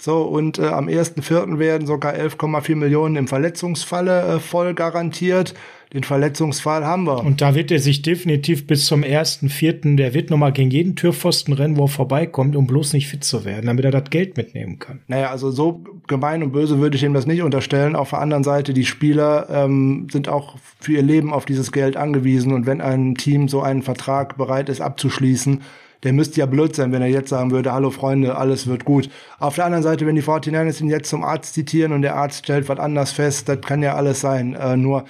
So, 0.00 0.22
und 0.22 0.58
äh, 0.58 0.66
am 0.66 0.88
1.4. 0.88 1.58
werden 1.58 1.86
sogar 1.86 2.14
11,4 2.14 2.74
Millionen 2.74 3.16
im 3.16 3.28
Verletzungsfalle 3.28 4.36
äh, 4.36 4.40
voll 4.40 4.72
garantiert. 4.72 5.54
Den 5.92 6.04
Verletzungsfall 6.04 6.86
haben 6.86 7.04
wir. 7.04 7.22
Und 7.24 7.40
da 7.40 7.54
wird 7.54 7.70
er 7.70 7.80
sich 7.80 8.00
definitiv 8.00 8.66
bis 8.66 8.86
zum 8.86 9.02
1.4., 9.02 9.96
der 9.96 10.14
wird 10.14 10.30
nochmal 10.30 10.52
gegen 10.52 10.70
jeden 10.70 10.94
Türpfosten 10.96 11.52
rennen, 11.52 11.76
wo 11.76 11.84
er 11.84 11.88
vorbeikommt, 11.88 12.56
um 12.56 12.66
bloß 12.66 12.92
nicht 12.92 13.08
fit 13.08 13.24
zu 13.24 13.44
werden, 13.44 13.66
damit 13.66 13.84
er 13.84 13.90
das 13.90 14.08
Geld 14.08 14.36
mitnehmen 14.36 14.78
kann. 14.78 15.00
Naja, 15.08 15.30
also 15.30 15.50
so 15.50 15.84
gemein 16.06 16.44
und 16.44 16.52
böse 16.52 16.78
würde 16.78 16.96
ich 16.96 17.02
ihm 17.02 17.12
das 17.12 17.26
nicht 17.26 17.42
unterstellen. 17.42 17.96
Auf 17.96 18.10
der 18.10 18.20
anderen 18.20 18.44
Seite, 18.44 18.72
die 18.72 18.86
Spieler 18.86 19.48
ähm, 19.50 20.06
sind 20.10 20.28
auch 20.28 20.56
für 20.78 20.92
ihr 20.92 21.02
Leben 21.02 21.32
auf 21.32 21.44
dieses 21.44 21.72
Geld 21.72 21.96
angewiesen. 21.96 22.52
Und 22.52 22.66
wenn 22.66 22.80
ein 22.80 23.16
Team 23.16 23.48
so 23.48 23.60
einen 23.60 23.82
Vertrag 23.82 24.38
bereit 24.38 24.68
ist 24.68 24.80
abzuschließen, 24.80 25.60
der 26.02 26.12
müsste 26.12 26.40
ja 26.40 26.46
blöd 26.46 26.74
sein, 26.74 26.92
wenn 26.92 27.02
er 27.02 27.08
jetzt 27.08 27.28
sagen 27.28 27.50
würde, 27.50 27.72
hallo 27.72 27.90
Freunde, 27.90 28.36
alles 28.36 28.66
wird 28.66 28.84
gut. 28.84 29.10
Auf 29.38 29.56
der 29.56 29.66
anderen 29.66 29.82
Seite, 29.82 30.06
wenn 30.06 30.14
die 30.14 30.22
49ers 30.22 30.80
ihn 30.80 30.88
jetzt 30.88 31.10
zum 31.10 31.24
Arzt 31.24 31.54
zitieren 31.54 31.92
und 31.92 32.02
der 32.02 32.16
Arzt 32.16 32.44
stellt 32.44 32.68
was 32.68 32.78
anders 32.78 33.12
fest, 33.12 33.48
das 33.48 33.60
kann 33.60 33.82
ja 33.82 33.94
alles 33.94 34.20
sein. 34.20 34.54
Äh, 34.54 34.76
nur 34.76 35.04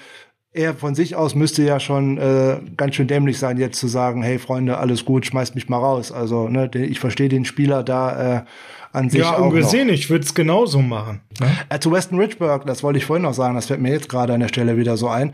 er 0.52 0.74
von 0.74 0.96
sich 0.96 1.14
aus 1.14 1.36
müsste 1.36 1.62
ja 1.62 1.78
schon 1.78 2.18
äh, 2.18 2.56
ganz 2.76 2.96
schön 2.96 3.06
dämlich 3.06 3.38
sein, 3.38 3.56
jetzt 3.56 3.78
zu 3.78 3.86
sagen, 3.86 4.22
hey 4.22 4.38
Freunde, 4.38 4.78
alles 4.78 5.04
gut, 5.04 5.24
schmeißt 5.26 5.54
mich 5.54 5.68
mal 5.68 5.78
raus. 5.78 6.10
Also, 6.10 6.48
ne, 6.48 6.68
ich 6.74 6.98
verstehe 6.98 7.28
den 7.28 7.44
Spieler 7.44 7.84
da 7.84 8.38
äh, 8.38 8.42
an 8.92 9.10
sich 9.10 9.20
ja, 9.20 9.36
auch 9.36 9.46
ungesehen, 9.46 9.86
noch. 9.86 9.94
ich 9.94 10.10
würde 10.10 10.24
es 10.24 10.34
genauso 10.34 10.80
machen. 10.82 11.20
Ne? 11.40 11.46
Äh, 11.68 11.78
zu 11.78 11.92
Weston 11.92 12.18
Richburg, 12.18 12.66
das 12.66 12.82
wollte 12.82 12.98
ich 12.98 13.06
vorhin 13.06 13.22
noch 13.22 13.34
sagen, 13.34 13.54
das 13.54 13.66
fällt 13.66 13.80
mir 13.80 13.92
jetzt 13.92 14.08
gerade 14.08 14.34
an 14.34 14.40
der 14.40 14.48
Stelle 14.48 14.76
wieder 14.76 14.96
so 14.96 15.08
ein 15.08 15.32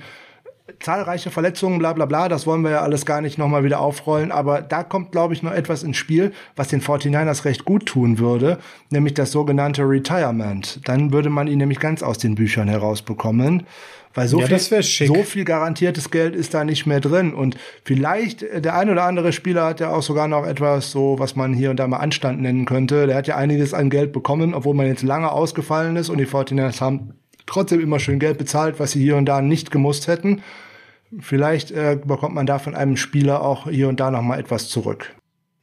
zahlreiche 0.81 1.31
Verletzungen, 1.31 1.79
bla 1.79 1.93
bla 1.93 2.07
bla, 2.07 2.29
das 2.29 2.47
wollen 2.47 2.63
wir 2.63 2.71
ja 2.71 2.81
alles 2.81 3.07
gar 3.07 3.21
nicht 3.21 3.39
nochmal 3.39 3.65
wieder 3.65 3.81
aufrollen, 3.81 4.33
aber 4.33 4.63
da 4.63 4.83
kommt, 4.83 5.13
glaube 5.13 5.35
ich, 5.35 5.43
noch 5.43 5.53
etwas 5.53 5.83
ins 5.83 5.97
Spiel, 5.97 6.33
was 6.57 6.69
den 6.69 6.83
49ers 6.83 7.45
recht 7.45 7.65
gut 7.65 7.87
tun 7.87 8.19
würde, 8.19 8.59
nämlich 8.91 9.15
das 9.15 9.31
sogenannte 9.31 9.83
Retirement. 9.83 10.81
Dann 10.85 11.13
würde 11.13 11.31
man 11.31 11.47
ihn 11.47 11.59
nämlich 11.59 11.79
ganz 11.79 12.03
aus 12.03 12.19
den 12.19 12.35
Büchern 12.35 12.69
herausbekommen. 12.69 13.67
Weil 14.17 14.29
so, 14.29 14.41
ja, 14.41 14.47
viel, 14.47 14.83
so 14.83 15.23
viel 15.25 15.45
garantiertes 15.45 16.11
Geld 16.11 16.35
ist 16.35 16.55
da 16.55 16.65
nicht 16.65 16.87
mehr 16.87 17.01
drin. 17.01 17.35
Und 17.35 17.59
vielleicht, 17.85 18.43
äh, 18.43 18.63
der 18.63 18.75
ein 18.75 18.89
oder 18.89 19.05
andere 19.05 19.31
Spieler 19.31 19.67
hat 19.67 19.81
ja 19.81 19.91
auch 19.91 20.01
sogar 20.01 20.27
noch 20.27 20.47
etwas 20.47 20.91
so, 20.91 21.19
was 21.19 21.37
man 21.37 21.53
hier 21.53 21.69
und 21.69 21.77
da 21.77 21.87
mal 21.87 21.99
Anstand 21.99 22.41
nennen 22.41 22.65
könnte. 22.65 23.07
Der 23.07 23.15
hat 23.15 23.27
ja 23.27 23.37
einiges 23.37 23.75
an 23.75 23.91
Geld 23.91 24.13
bekommen, 24.13 24.55
obwohl 24.55 24.75
man 24.75 24.87
jetzt 24.87 25.03
lange 25.03 25.31
ausgefallen 25.31 25.97
ist 25.97 26.09
und 26.09 26.17
die 26.17 26.27
49ers 26.27 26.81
haben 26.81 27.13
trotzdem 27.47 27.81
immer 27.81 27.99
schön 27.99 28.19
Geld 28.19 28.39
bezahlt, 28.39 28.79
was 28.79 28.93
sie 28.93 29.03
hier 29.03 29.17
und 29.17 29.27
da 29.27 29.41
nicht 29.41 29.71
gemusst 29.71 30.09
hätten. 30.09 30.43
Vielleicht 31.21 31.71
äh, 31.71 31.99
bekommt 32.05 32.35
man 32.35 32.47
da 32.47 32.59
von 32.59 32.75
einem 32.75 32.97
Spieler 32.97 33.43
auch 33.43 33.69
hier 33.69 33.89
und 33.89 34.01
da 34.01 34.11
noch 34.11 34.23
mal 34.23 34.39
etwas 34.39 34.69
zurück. 34.69 35.15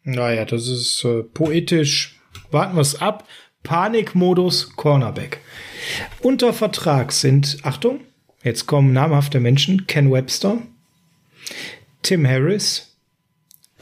Naja, 0.04 0.46
das 0.46 0.68
ist 0.68 1.04
äh, 1.04 1.24
poetisch. 1.24 2.20
Warten 2.52 2.76
wir 2.76 2.82
es 2.82 3.02
ab. 3.02 3.28
Panikmodus 3.64 4.76
Cornerback. 4.76 5.40
Unter 6.22 6.54
Vertrag 6.54 7.12
sind, 7.12 7.60
Achtung, 7.64 8.02
jetzt 8.44 8.66
kommen 8.68 8.92
namhafte 8.94 9.40
Menschen, 9.40 9.88
Ken 9.88 10.12
Webster, 10.12 10.58
Tim 12.02 12.28
Harris, 12.28 12.98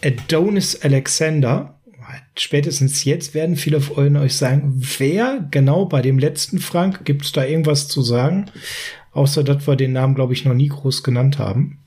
Adonis 0.03 0.79
Alexander. 0.83 1.79
Spätestens 2.36 3.03
jetzt 3.05 3.34
werden 3.34 3.55
viele 3.55 3.82
von 3.82 4.18
euch 4.18 4.36
sagen, 4.36 4.74
wer 4.97 5.47
genau 5.51 5.86
bei 5.86 6.01
dem 6.01 6.20
letzten 6.20 6.59
Frank, 6.59 7.05
gibt 7.05 7.26
es 7.26 7.32
da 7.32 7.45
irgendwas 7.45 7.88
zu 7.88 8.01
sagen? 8.01 8.45
Außer, 9.14 9.43
dass 9.43 9.68
wir 9.68 9.76
den 9.76 9.93
Namen, 9.93 10.16
glaube 10.16 10.34
ich, 10.34 10.45
noch 10.45 10.53
nie 10.53 10.70
groß 10.70 11.03
genannt 11.03 11.38
haben. 11.39 11.82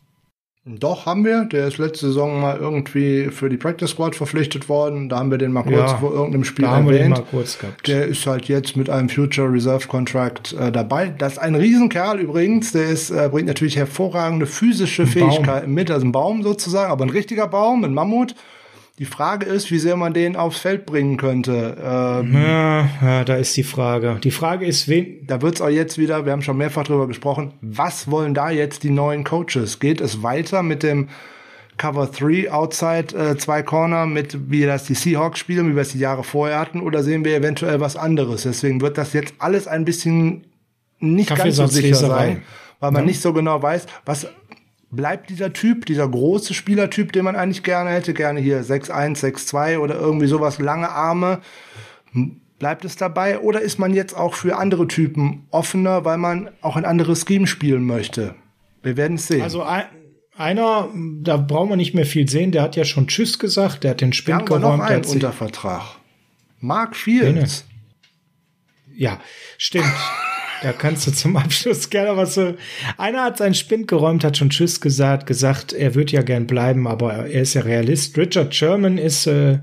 Doch, 0.67 1.05
haben 1.05 1.27
wir. 1.27 1.45
Der 1.45 1.69
ist 1.69 1.77
letzte 1.77 2.07
Saison 2.07 2.41
mal 2.41 2.57
irgendwie 2.57 3.25
für 3.31 3.51
die 3.51 3.59
Practice 3.59 3.91
Squad 3.91 4.17
verpflichtet 4.17 4.71
worden. 4.71 5.11
Da 5.11 5.19
haben 5.19 5.31
wir 5.31 5.37
den 5.37 5.53
mal 5.53 5.63
kurz 5.63 5.91
ja, 5.91 5.99
vor 5.99 6.11
irgendeinem 6.15 6.45
Spiel 6.45 6.65
da 6.65 6.79
erwähnt. 6.79 6.87
Haben 6.87 6.93
wir 6.93 6.99
den 7.01 7.11
mal 7.11 7.25
kurz 7.31 7.59
gehabt. 7.59 7.87
Der 7.87 8.07
ist 8.07 8.27
halt 8.27 8.47
jetzt 8.47 8.75
mit 8.75 8.89
einem 8.89 9.11
Future 9.11 9.53
Reserve 9.53 9.87
Contract 9.89 10.55
äh, 10.55 10.73
dabei. 10.73 11.09
Das 11.19 11.35
ist 11.35 11.39
ein 11.39 11.55
Riesenkerl 11.55 12.19
übrigens. 12.19 12.73
Der 12.73 12.87
ist, 12.87 13.11
äh, 13.11 13.29
bringt 13.31 13.47
natürlich 13.47 13.77
hervorragende 13.77 14.47
physische 14.47 15.07
Fähigkeiten 15.07 15.71
mit. 15.75 15.91
Also 15.91 16.07
ein 16.07 16.13
Baum 16.13 16.43
sozusagen, 16.43 16.91
aber 16.91 17.05
ein 17.05 17.11
richtiger 17.11 17.47
Baum, 17.47 17.85
ein 17.85 17.93
Mammut. 17.93 18.35
Die 19.01 19.07
Frage 19.07 19.47
ist, 19.47 19.73
wie 19.73 19.81
sehr 19.81 19.97
man 19.97 20.15
den 20.15 20.37
aufs 20.37 20.59
Feld 20.59 20.87
bringen 20.87 21.17
könnte. 21.17 21.77
Ähm, 21.83 22.33
ja, 22.33 22.89
ja, 23.03 23.25
da 23.25 23.35
ist 23.35 23.57
die 23.57 23.65
Frage. 23.65 24.21
Die 24.23 24.31
Frage 24.31 24.67
ist, 24.67 24.87
wen. 24.87 25.27
Da 25.27 25.43
wird's 25.43 25.61
auch 25.61 25.69
jetzt 25.69 25.99
wieder, 25.99 26.25
wir 26.27 26.33
haben 26.33 26.43
schon 26.43 26.57
mehrfach 26.57 26.85
drüber 26.85 27.09
gesprochen, 27.09 27.55
was 27.61 28.09
wollen 28.09 28.35
da 28.35 28.51
jetzt 28.51 28.85
die 28.85 28.91
neuen 28.91 29.25
Coaches? 29.25 29.81
Geht 29.81 30.01
es 30.01 30.23
weiter 30.23 30.63
mit 30.63 30.85
dem 30.85 31.09
Cover 31.77 32.07
3 32.07 32.53
Outside 32.53 33.17
äh, 33.17 33.37
zwei 33.37 33.65
Corner 33.65 34.07
mit, 34.07 34.51
wie 34.51 34.65
das 34.65 34.85
die 34.85 34.95
Seahawks 34.95 35.41
spielen, 35.41 35.71
wie 35.71 35.75
wir 35.75 35.83
es 35.83 35.91
die 35.91 35.99
Jahre 35.99 36.23
vorher 36.23 36.61
hatten, 36.61 36.81
oder 36.81 37.03
sehen 37.03 37.25
wir 37.25 37.37
eventuell 37.37 37.81
was 37.81 37.97
anderes? 37.97 38.45
Deswegen 38.45 38.81
wird 38.81 38.97
das 38.97 39.13
jetzt 39.13 39.35
alles 39.41 39.67
ein 39.67 39.85
bisschen 39.85 40.45
nicht 41.01 41.35
ganz 41.35 41.57
so 41.57 41.67
sicher 41.67 41.97
sein, 41.97 42.43
weil 42.79 42.93
man 42.93 43.03
ja. 43.03 43.07
nicht 43.07 43.21
so 43.21 43.33
genau 43.33 43.61
weiß, 43.61 43.87
was 44.05 44.29
bleibt 44.95 45.31
dieser 45.31 45.53
Typ, 45.53 45.87
dieser 45.87 46.09
große 46.09 46.55
Spielertyp, 46.55 47.13
den 47.13 47.25
man 47.25 47.37
eigentlich 47.37 47.63
gerne 47.63 47.91
hätte, 47.91 48.15
gerne 48.15 48.41
hier 48.41 48.63
6'1, 48.63 49.19
6'2 49.19 49.79
oder 49.79 49.95
irgendwie 49.97 50.27
sowas, 50.27 50.59
lange 50.59 50.91
Arme. 50.91 51.41
Bleibt 52.59 52.85
es 52.85 52.97
dabei 52.97 53.41
oder 53.41 53.61
ist 53.61 53.79
man 53.79 53.93
jetzt 53.95 54.15
auch 54.17 54.35
für 54.35 54.57
andere 54.57 54.87
Typen 54.87 55.47
offener, 55.51 56.05
weil 56.05 56.19
man 56.19 56.51
auch 56.61 56.77
ein 56.77 56.85
anderes 56.85 57.25
Scheme 57.27 57.47
spielen 57.47 57.85
möchte? 57.85 58.35
Wir 58.83 58.97
werden 58.97 59.17
es 59.17 59.27
sehen. 59.27 59.43
Also 59.43 59.63
ein, 59.63 59.85
einer, 60.37 60.89
da 61.21 61.37
brauchen 61.37 61.71
wir 61.71 61.77
nicht 61.77 61.95
mehr 61.95 62.07
viel 62.07 62.29
sehen, 62.29 62.53
der 62.53 62.63
hat 62.63 62.77
ja 62.77 62.85
schon 62.85 63.09
Tschüss 63.09 63.39
gesagt, 63.39 63.85
der 63.85 63.93
hat 63.93 64.01
den 64.01 64.13
Spind 64.13 64.47
geräumt. 64.47 64.63
noch 64.63 64.81
einen 64.81 65.05
unter 65.05 65.33
Vertrag. 65.33 65.83
Mark 66.61 66.97
Fields. 66.97 67.65
Ja, 68.95 69.21
stimmt. 69.59 69.93
Da 70.65 70.73
kannst 70.73 71.07
du 71.07 71.13
zum 71.13 71.37
Abschluss 71.37 71.91
gerne 71.91 72.17
was 72.17 72.35
so. 72.35 72.55
Einer 72.97 73.25
hat 73.25 73.37
seinen 73.37 73.53
Spind 73.53 73.87
geräumt, 73.87 74.25
hat 74.25 74.39
schon 74.39 74.49
Tschüss 74.49 74.81
gesagt, 74.81 75.27
gesagt, 75.27 75.75
er 75.75 75.95
wird 75.95 76.11
ja 76.11 76.23
gern 76.23 76.47
bleiben, 76.47 76.89
aber 76.89 77.13
er 77.13 77.43
ist 77.43 77.53
ja 77.53 77.61
Realist. 77.61 78.17
Richard 78.17 78.55
Sherman 78.55 78.97
ist 78.97 79.27
äh, 79.27 79.59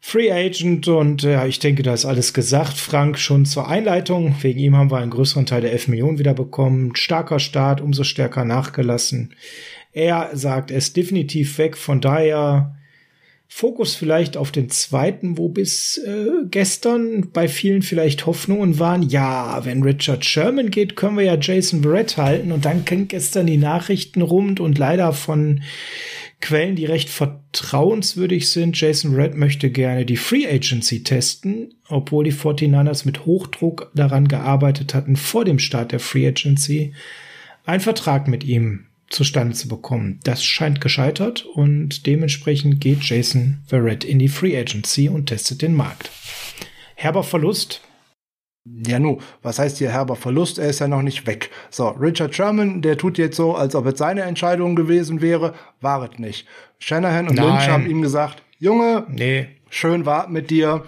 Free 0.00 0.32
Agent 0.32 0.88
und 0.88 1.24
ja, 1.24 1.44
ich 1.44 1.58
denke, 1.58 1.82
da 1.82 1.92
ist 1.92 2.06
alles 2.06 2.32
gesagt. 2.32 2.78
Frank 2.78 3.18
schon 3.18 3.44
zur 3.44 3.68
Einleitung. 3.68 4.34
Wegen 4.40 4.60
ihm 4.60 4.76
haben 4.78 4.90
wir 4.90 4.96
einen 4.96 5.10
größeren 5.10 5.44
Teil 5.44 5.60
der 5.60 5.72
11 5.72 5.88
Millionen 5.88 6.18
wieder 6.18 6.32
bekommen. 6.32 6.96
Starker 6.96 7.38
Start, 7.38 7.82
umso 7.82 8.02
stärker 8.02 8.46
nachgelassen. 8.46 9.34
Er 9.92 10.30
sagt, 10.32 10.70
er 10.70 10.78
ist 10.78 10.96
definitiv 10.96 11.58
weg. 11.58 11.76
Von 11.76 12.00
daher 12.00 12.76
Fokus 13.54 13.94
vielleicht 13.94 14.38
auf 14.38 14.50
den 14.50 14.70
zweiten, 14.70 15.36
wo 15.36 15.50
bis 15.50 15.98
äh, 15.98 16.46
gestern 16.50 17.32
bei 17.32 17.48
vielen 17.48 17.82
vielleicht 17.82 18.24
Hoffnungen 18.24 18.78
waren, 18.78 19.02
ja, 19.02 19.62
wenn 19.66 19.82
Richard 19.82 20.24
Sherman 20.24 20.70
geht, 20.70 20.96
können 20.96 21.18
wir 21.18 21.26
ja 21.26 21.36
Jason 21.38 21.82
Verrett 21.82 22.16
halten 22.16 22.50
und 22.50 22.64
dann 22.64 22.86
ging 22.86 23.08
gestern 23.08 23.46
die 23.46 23.58
Nachrichten 23.58 24.22
rund 24.22 24.58
und 24.58 24.78
leider 24.78 25.12
von 25.12 25.62
Quellen, 26.40 26.76
die 26.76 26.86
recht 26.86 27.10
vertrauenswürdig 27.10 28.48
sind. 28.48 28.80
Jason 28.80 29.12
Verrett 29.12 29.36
möchte 29.36 29.70
gerne 29.70 30.06
die 30.06 30.16
Free 30.16 30.48
Agency 30.48 31.04
testen, 31.04 31.74
obwohl 31.88 32.24
die 32.24 32.32
49ers 32.32 33.04
mit 33.04 33.26
Hochdruck 33.26 33.92
daran 33.94 34.28
gearbeitet 34.28 34.94
hatten, 34.94 35.14
vor 35.14 35.44
dem 35.44 35.58
Start 35.58 35.92
der 35.92 36.00
Free 36.00 36.26
Agency 36.26 36.94
einen 37.66 37.80
Vertrag 37.80 38.28
mit 38.28 38.44
ihm 38.44 38.86
zustande 39.12 39.54
zu 39.54 39.68
bekommen. 39.68 40.18
Das 40.24 40.44
scheint 40.44 40.80
gescheitert 40.80 41.44
und 41.44 42.06
dementsprechend 42.06 42.80
geht 42.80 43.02
Jason 43.02 43.62
Verrett 43.66 44.04
in 44.04 44.18
die 44.18 44.28
Free 44.28 44.58
Agency 44.58 45.08
und 45.08 45.26
testet 45.26 45.62
den 45.62 45.74
Markt. 45.74 46.10
Herber 46.94 47.22
Verlust. 47.22 47.80
Ja, 48.64 49.00
nu, 49.00 49.18
was 49.42 49.58
heißt 49.58 49.78
hier 49.78 49.90
herber 49.90 50.14
Verlust? 50.14 50.58
Er 50.58 50.68
ist 50.68 50.78
ja 50.78 50.86
noch 50.86 51.02
nicht 51.02 51.26
weg. 51.26 51.50
So, 51.70 51.88
Richard 51.88 52.34
Sherman, 52.34 52.80
der 52.80 52.96
tut 52.96 53.18
jetzt 53.18 53.36
so, 53.36 53.56
als 53.56 53.74
ob 53.74 53.86
es 53.86 53.98
seine 53.98 54.22
Entscheidung 54.22 54.76
gewesen 54.76 55.20
wäre. 55.20 55.54
War 55.80 56.08
es 56.08 56.18
nicht. 56.18 56.46
Shanahan 56.78 57.28
und 57.28 57.34
Nein. 57.34 57.46
Lynch 57.46 57.68
haben 57.68 57.90
ihm 57.90 58.02
gesagt, 58.02 58.42
Junge, 58.58 59.04
nee. 59.08 59.48
schön 59.68 60.06
war 60.06 60.28
mit 60.28 60.50
dir. 60.50 60.84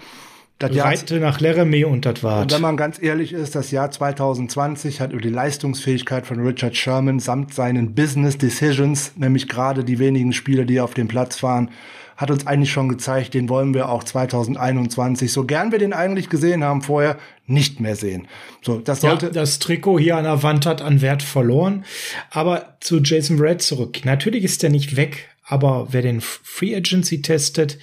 Das 0.57 0.73
Reite 0.73 1.19
nach 1.19 1.41
Laramie 1.41 1.83
und 1.83 2.05
das 2.05 2.23
war. 2.23 2.43
Und 2.43 2.53
wenn 2.53 2.61
man 2.61 2.77
ganz 2.77 3.01
ehrlich 3.01 3.33
ist, 3.33 3.55
das 3.55 3.71
Jahr 3.71 3.91
2020 3.91 5.01
hat 5.01 5.11
über 5.11 5.21
die 5.21 5.29
Leistungsfähigkeit 5.29 6.25
von 6.25 6.39
Richard 6.39 6.77
Sherman 6.77 7.19
samt 7.19 7.53
seinen 7.53 7.93
Business 7.93 8.37
Decisions, 8.37 9.11
nämlich 9.17 9.49
gerade 9.49 9.83
die 9.83 9.99
wenigen 9.99 10.31
Spiele, 10.31 10.65
die 10.65 10.79
auf 10.79 10.93
dem 10.93 11.09
Platz 11.09 11.43
waren, 11.43 11.71
hat 12.15 12.31
uns 12.31 12.47
eigentlich 12.47 12.71
schon 12.71 12.87
gezeigt, 12.87 13.33
den 13.33 13.49
wollen 13.49 13.73
wir 13.73 13.89
auch 13.89 14.03
2021, 14.03 15.31
so 15.31 15.43
gern 15.43 15.73
wir 15.73 15.79
den 15.79 15.91
eigentlich 15.91 16.29
gesehen 16.29 16.63
haben 16.63 16.81
vorher, 16.81 17.17
nicht 17.45 17.81
mehr 17.81 17.97
sehen. 17.97 18.27
So, 18.61 18.79
das 18.79 19.01
sollte. 19.01 19.27
Ja, 19.27 19.31
das 19.33 19.59
Trikot 19.59 19.99
hier 19.99 20.15
an 20.15 20.23
der 20.23 20.41
Wand 20.41 20.65
hat 20.65 20.81
an 20.81 21.01
Wert 21.01 21.21
verloren. 21.21 21.83
Aber 22.29 22.77
zu 22.79 22.99
Jason 22.99 23.39
Red 23.39 23.61
zurück. 23.61 24.05
Natürlich 24.05 24.45
ist 24.45 24.63
er 24.63 24.69
nicht 24.69 24.95
weg, 24.95 25.27
aber 25.43 25.87
wer 25.91 26.01
den 26.01 26.21
Free 26.21 26.75
Agency 26.75 27.21
testet, 27.21 27.77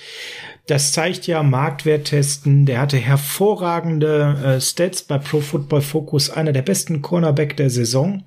das 0.73 0.93
zeigt 0.93 1.27
ja 1.27 1.43
Marktwert 1.43 2.07
testen. 2.07 2.65
Der 2.65 2.81
hatte 2.81 2.97
hervorragende 2.97 4.57
äh, 4.57 4.61
Stats 4.61 5.03
bei 5.03 5.19
Pro 5.19 5.41
Football 5.41 5.83
Focus, 5.83 6.31
einer 6.31 6.53
der 6.53 6.63
besten 6.63 7.03
Cornerback 7.03 7.59
der 7.59 7.69
Saison. 7.69 8.25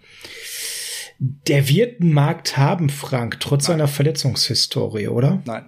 Der 1.18 1.68
wird 1.68 2.02
einen 2.02 2.14
Markt 2.14 2.56
haben, 2.56 2.90
Frank, 2.90 3.40
trotz 3.40 3.68
Nein. 3.68 3.80
seiner 3.80 3.88
Verletzungshistorie, 3.88 5.08
oder? 5.08 5.42
Nein, 5.46 5.66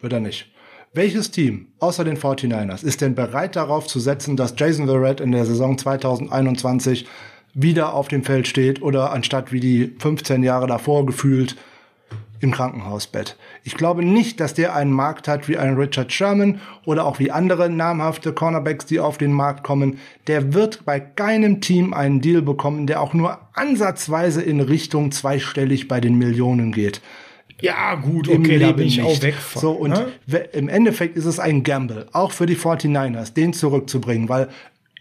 wird 0.00 0.12
er 0.12 0.20
nicht. 0.20 0.52
Welches 0.92 1.30
Team 1.30 1.68
außer 1.78 2.04
den 2.04 2.18
49ers 2.18 2.84
ist 2.84 3.00
denn 3.00 3.14
bereit 3.14 3.56
darauf 3.56 3.86
zu 3.86 3.98
setzen, 3.98 4.36
dass 4.36 4.52
Jason 4.54 4.86
Verrett 4.86 5.20
in 5.20 5.32
der 5.32 5.46
Saison 5.46 5.78
2021 5.78 7.06
wieder 7.54 7.94
auf 7.94 8.08
dem 8.08 8.22
Feld 8.22 8.46
steht 8.46 8.82
oder 8.82 9.12
anstatt 9.12 9.50
wie 9.50 9.60
die 9.60 9.94
15 9.98 10.42
Jahre 10.42 10.66
davor 10.66 11.06
gefühlt 11.06 11.56
im 12.40 12.52
Krankenhausbett. 12.52 13.36
Ich 13.64 13.74
glaube 13.74 14.04
nicht, 14.04 14.40
dass 14.40 14.54
der 14.54 14.74
einen 14.74 14.92
Markt 14.92 15.28
hat 15.28 15.48
wie 15.48 15.56
ein 15.56 15.74
Richard 15.74 16.12
Sherman 16.12 16.60
oder 16.84 17.04
auch 17.04 17.18
wie 17.18 17.30
andere 17.30 17.68
namhafte 17.68 18.32
Cornerbacks, 18.32 18.86
die 18.86 19.00
auf 19.00 19.18
den 19.18 19.32
Markt 19.32 19.64
kommen. 19.64 19.98
Der 20.26 20.54
wird 20.54 20.84
bei 20.84 21.00
keinem 21.00 21.60
Team 21.60 21.92
einen 21.92 22.20
Deal 22.20 22.42
bekommen, 22.42 22.86
der 22.86 23.00
auch 23.00 23.14
nur 23.14 23.38
ansatzweise 23.54 24.42
in 24.42 24.60
Richtung 24.60 25.10
zweistellig 25.10 25.88
bei 25.88 26.00
den 26.00 26.16
Millionen 26.16 26.72
geht. 26.72 27.00
Ja, 27.60 27.96
gut, 27.96 28.28
okay, 28.28 28.54
Im 28.54 28.60
da 28.60 28.72
bin 28.72 28.86
ich 28.86 29.02
auch 29.02 29.20
weg 29.20 29.34
von. 29.34 29.60
So, 29.60 29.72
und 29.72 29.90
ne? 29.90 30.38
im 30.52 30.68
Endeffekt 30.68 31.16
ist 31.16 31.24
es 31.24 31.40
ein 31.40 31.64
Gamble, 31.64 32.06
auch 32.12 32.30
für 32.30 32.46
die 32.46 32.56
49ers, 32.56 33.34
den 33.34 33.52
zurückzubringen, 33.52 34.28
weil 34.28 34.48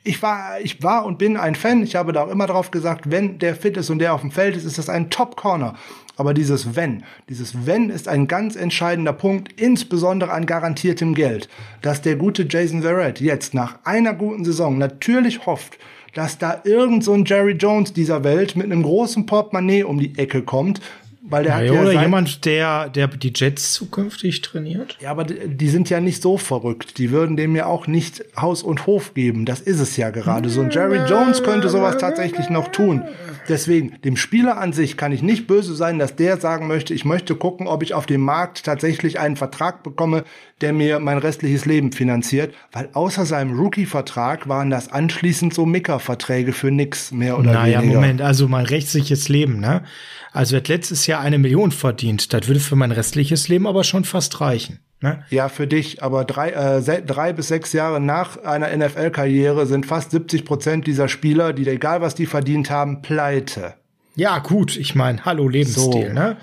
ich 0.03 0.21
war, 0.21 0.59
ich 0.61 0.81
war 0.81 1.05
und 1.05 1.17
bin 1.17 1.37
ein 1.37 1.53
Fan. 1.53 1.83
Ich 1.83 1.95
habe 1.95 2.13
da 2.13 2.23
auch 2.23 2.29
immer 2.29 2.47
drauf 2.47 2.71
gesagt, 2.71 3.11
wenn 3.11 3.39
der 3.39 3.55
fit 3.55 3.77
ist 3.77 3.89
und 3.89 3.99
der 3.99 4.13
auf 4.13 4.21
dem 4.21 4.31
Feld 4.31 4.55
ist, 4.55 4.63
ist 4.63 4.77
das 4.77 4.89
ein 4.89 5.09
Top 5.09 5.35
Corner. 5.35 5.75
Aber 6.17 6.33
dieses 6.33 6.75
Wenn, 6.75 7.03
dieses 7.29 7.65
Wenn 7.65 7.89
ist 7.89 8.07
ein 8.07 8.27
ganz 8.27 8.55
entscheidender 8.55 9.13
Punkt, 9.13 9.59
insbesondere 9.61 10.31
an 10.31 10.45
garantiertem 10.45 11.13
Geld, 11.13 11.47
dass 11.81 12.01
der 12.01 12.15
gute 12.15 12.45
Jason 12.49 12.81
Verrett 12.81 13.21
jetzt 13.21 13.53
nach 13.53 13.79
einer 13.83 14.13
guten 14.13 14.43
Saison 14.43 14.77
natürlich 14.77 15.45
hofft, 15.45 15.77
dass 16.15 16.39
da 16.39 16.61
irgend 16.63 17.03
so 17.03 17.13
ein 17.13 17.25
Jerry 17.25 17.53
Jones 17.53 17.93
dieser 17.93 18.23
Welt 18.23 18.55
mit 18.55 18.65
einem 18.65 18.81
großen 18.81 19.27
Portemonnaie 19.27 19.83
um 19.83 19.99
die 19.99 20.17
Ecke 20.17 20.41
kommt 20.41 20.81
weil 21.29 21.43
der 21.43 21.51
ja, 21.51 21.57
hat 21.57 21.65
ja 21.65 21.81
oder 21.81 22.01
jemand, 22.01 22.45
der, 22.45 22.89
der 22.89 23.07
die 23.07 23.33
Jets 23.35 23.73
zukünftig 23.73 24.41
trainiert. 24.41 24.97
Ja, 25.01 25.11
aber 25.11 25.25
die 25.25 25.47
die 25.47 25.69
sind 25.69 25.89
ja 25.89 25.99
nicht 25.99 26.21
so 26.21 26.37
verrückt. 26.37 26.97
Die 26.97 27.11
würden 27.11 27.35
dem 27.35 27.55
ja 27.55 27.65
auch 27.65 27.87
nicht 27.87 28.23
Haus 28.39 28.63
und 28.63 28.87
Hof 28.87 29.13
geben. 29.13 29.45
Das 29.45 29.59
ist 29.59 29.79
es 29.79 29.97
ja 29.97 30.09
gerade. 30.09 30.49
So 30.49 30.61
ein 30.61 30.69
Jerry 30.69 30.99
Jones 31.09 31.43
könnte 31.43 31.69
sowas 31.69 31.97
tatsächlich 31.97 32.49
noch 32.49 32.69
tun. 32.69 33.03
Deswegen, 33.47 34.01
dem 34.03 34.17
Spieler 34.17 34.57
an 34.57 34.73
sich 34.73 34.97
kann 34.97 35.11
ich 35.11 35.21
nicht 35.21 35.47
böse 35.47 35.75
sein, 35.75 35.99
dass 35.99 36.15
der 36.15 36.37
sagen 36.37 36.67
möchte, 36.67 36.93
ich 36.93 37.05
möchte 37.05 37.35
gucken, 37.35 37.67
ob 37.67 37.83
ich 37.83 37.93
auf 37.93 38.05
dem 38.05 38.21
Markt 38.21 38.63
tatsächlich 38.63 39.19
einen 39.19 39.35
Vertrag 39.35 39.83
bekomme, 39.83 40.23
der 40.61 40.73
mir 40.73 40.99
mein 40.99 41.17
restliches 41.17 41.65
Leben 41.65 41.91
finanziert. 41.91 42.53
Weil 42.71 42.89
außer 42.93 43.25
seinem 43.25 43.57
Rookie-Vertrag 43.59 44.47
waren 44.47 44.69
das 44.69 44.91
anschließend 44.91 45.53
so 45.53 45.65
Micker-Verträge 45.65 46.53
für 46.53 46.71
nix 46.71 47.11
mehr 47.11 47.39
oder 47.39 47.53
Naja, 47.53 47.81
weniger. 47.81 47.99
Moment, 47.99 48.21
also 48.21 48.47
mein 48.47 48.65
rechtliches 48.65 49.29
Leben, 49.29 49.59
ne? 49.59 49.83
Also 50.31 50.55
er 50.55 50.59
hat 50.59 50.67
letztes 50.67 51.07
Jahr 51.07 51.21
eine 51.21 51.37
Million 51.37 51.71
verdient. 51.71 52.33
Das 52.33 52.47
würde 52.47 52.59
für 52.59 52.75
mein 52.75 52.91
restliches 52.91 53.47
Leben 53.47 53.65
aber 53.65 53.83
schon 53.83 54.03
fast 54.03 54.39
reichen. 54.41 54.79
Ne? 54.99 55.23
Ja, 55.29 55.47
für 55.47 55.67
dich, 55.67 56.01
aber 56.01 56.25
drei, 56.25 56.49
äh, 56.49 57.01
drei 57.03 57.31
bis 57.31 57.49
sechs 57.49 57.71
Jahre 57.71 57.99
nach 58.01 58.37
einer 58.37 58.75
NFL-Karriere 58.75 59.67
sind 59.67 59.85
fast 59.85 60.11
70 60.11 60.43
Prozent 60.43 60.87
dieser 60.87 61.07
Spieler, 61.07 61.53
die 61.53 61.67
egal 61.67 62.01
was 62.01 62.15
die 62.15 62.25
verdient 62.25 62.71
haben, 62.71 63.03
pleite. 63.03 63.75
Ja, 64.15 64.39
gut, 64.39 64.75
ich 64.75 64.95
meine, 64.95 65.23
hallo 65.25 65.47
Lebensstil, 65.47 66.07
So. 66.07 66.13
ne? 66.13 66.37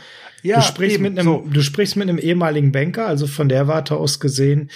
Ja, 0.44 0.56
du 0.56 0.62
sprichst 0.62 0.96
eben, 0.96 1.04
mit 1.04 1.18
einem, 1.18 1.26
so. 1.26 1.44
du 1.50 1.62
sprichst 1.62 1.96
mit 1.96 2.06
einem 2.06 2.18
ehemaligen 2.18 2.70
Banker, 2.70 3.06
also 3.06 3.26
von 3.26 3.48
der 3.48 3.66
Warte 3.66 3.96
aus 3.96 4.20
gesehen. 4.20 4.70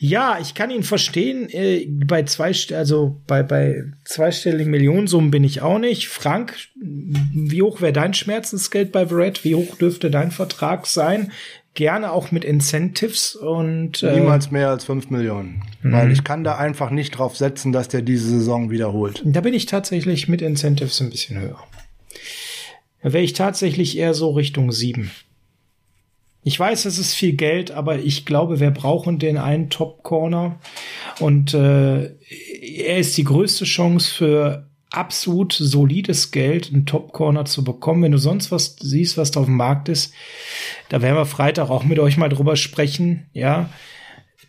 Ja, 0.00 0.38
ich 0.40 0.54
kann 0.56 0.70
ihn 0.70 0.82
verstehen. 0.82 1.48
Äh, 1.50 1.86
bei 1.88 2.24
zwei, 2.24 2.52
also 2.76 3.20
bei 3.28 3.44
bei 3.44 3.84
zweistelligen 4.04 4.72
Millionensummen 4.72 5.30
bin 5.30 5.44
ich 5.44 5.62
auch 5.62 5.78
nicht. 5.78 6.08
Frank, 6.08 6.56
wie 6.74 7.62
hoch 7.62 7.80
wäre 7.80 7.92
dein 7.92 8.12
Schmerzensgeld 8.12 8.90
bei 8.90 9.06
Verrett? 9.06 9.44
Wie 9.44 9.54
hoch 9.54 9.76
dürfte 9.76 10.10
dein 10.10 10.32
Vertrag 10.32 10.84
sein? 10.86 11.30
Gerne 11.74 12.12
auch 12.12 12.30
mit 12.30 12.44
Incentives 12.44 13.34
und 13.34 14.02
äh, 14.04 14.20
Niemals 14.20 14.52
mehr 14.52 14.70
als 14.70 14.84
fünf 14.84 15.10
Millionen. 15.10 15.62
Weil 15.82 16.12
ich 16.12 16.22
kann 16.22 16.44
da 16.44 16.56
einfach 16.56 16.90
nicht 16.90 17.18
drauf 17.18 17.36
setzen, 17.36 17.72
dass 17.72 17.88
der 17.88 18.00
diese 18.00 18.28
Saison 18.28 18.70
wiederholt. 18.70 19.22
Da 19.24 19.40
bin 19.40 19.54
ich 19.54 19.66
tatsächlich 19.66 20.28
mit 20.28 20.40
Incentives 20.40 21.00
ein 21.00 21.10
bisschen 21.10 21.40
höher. 21.40 21.58
Da 23.02 23.12
wäre 23.12 23.24
ich 23.24 23.32
tatsächlich 23.32 23.98
eher 23.98 24.14
so 24.14 24.30
Richtung 24.30 24.70
sieben. 24.70 25.10
Ich 26.44 26.60
weiß, 26.60 26.84
es 26.84 26.98
ist 26.98 27.14
viel 27.14 27.32
Geld, 27.32 27.70
aber 27.70 27.98
ich 27.98 28.24
glaube, 28.24 28.60
wir 28.60 28.70
brauchen 28.70 29.18
den 29.18 29.36
einen 29.36 29.68
Top-Corner. 29.68 30.60
Und 31.18 31.54
äh, 31.54 32.04
er 32.04 32.98
ist 32.98 33.16
die 33.16 33.24
größte 33.24 33.64
Chance 33.64 34.14
für 34.14 34.70
absolut 34.96 35.52
solides 35.52 36.30
Geld, 36.30 36.70
einen 36.72 36.86
Top-Corner 36.86 37.44
zu 37.44 37.64
bekommen. 37.64 38.02
Wenn 38.02 38.12
du 38.12 38.18
sonst 38.18 38.50
was 38.50 38.76
siehst, 38.80 39.16
was 39.16 39.30
da 39.30 39.40
auf 39.40 39.46
dem 39.46 39.56
Markt 39.56 39.88
ist, 39.88 40.12
da 40.88 41.02
werden 41.02 41.16
wir 41.16 41.26
Freitag 41.26 41.70
auch 41.70 41.84
mit 41.84 41.98
euch 41.98 42.16
mal 42.16 42.28
drüber 42.28 42.56
sprechen, 42.56 43.26
ja 43.32 43.70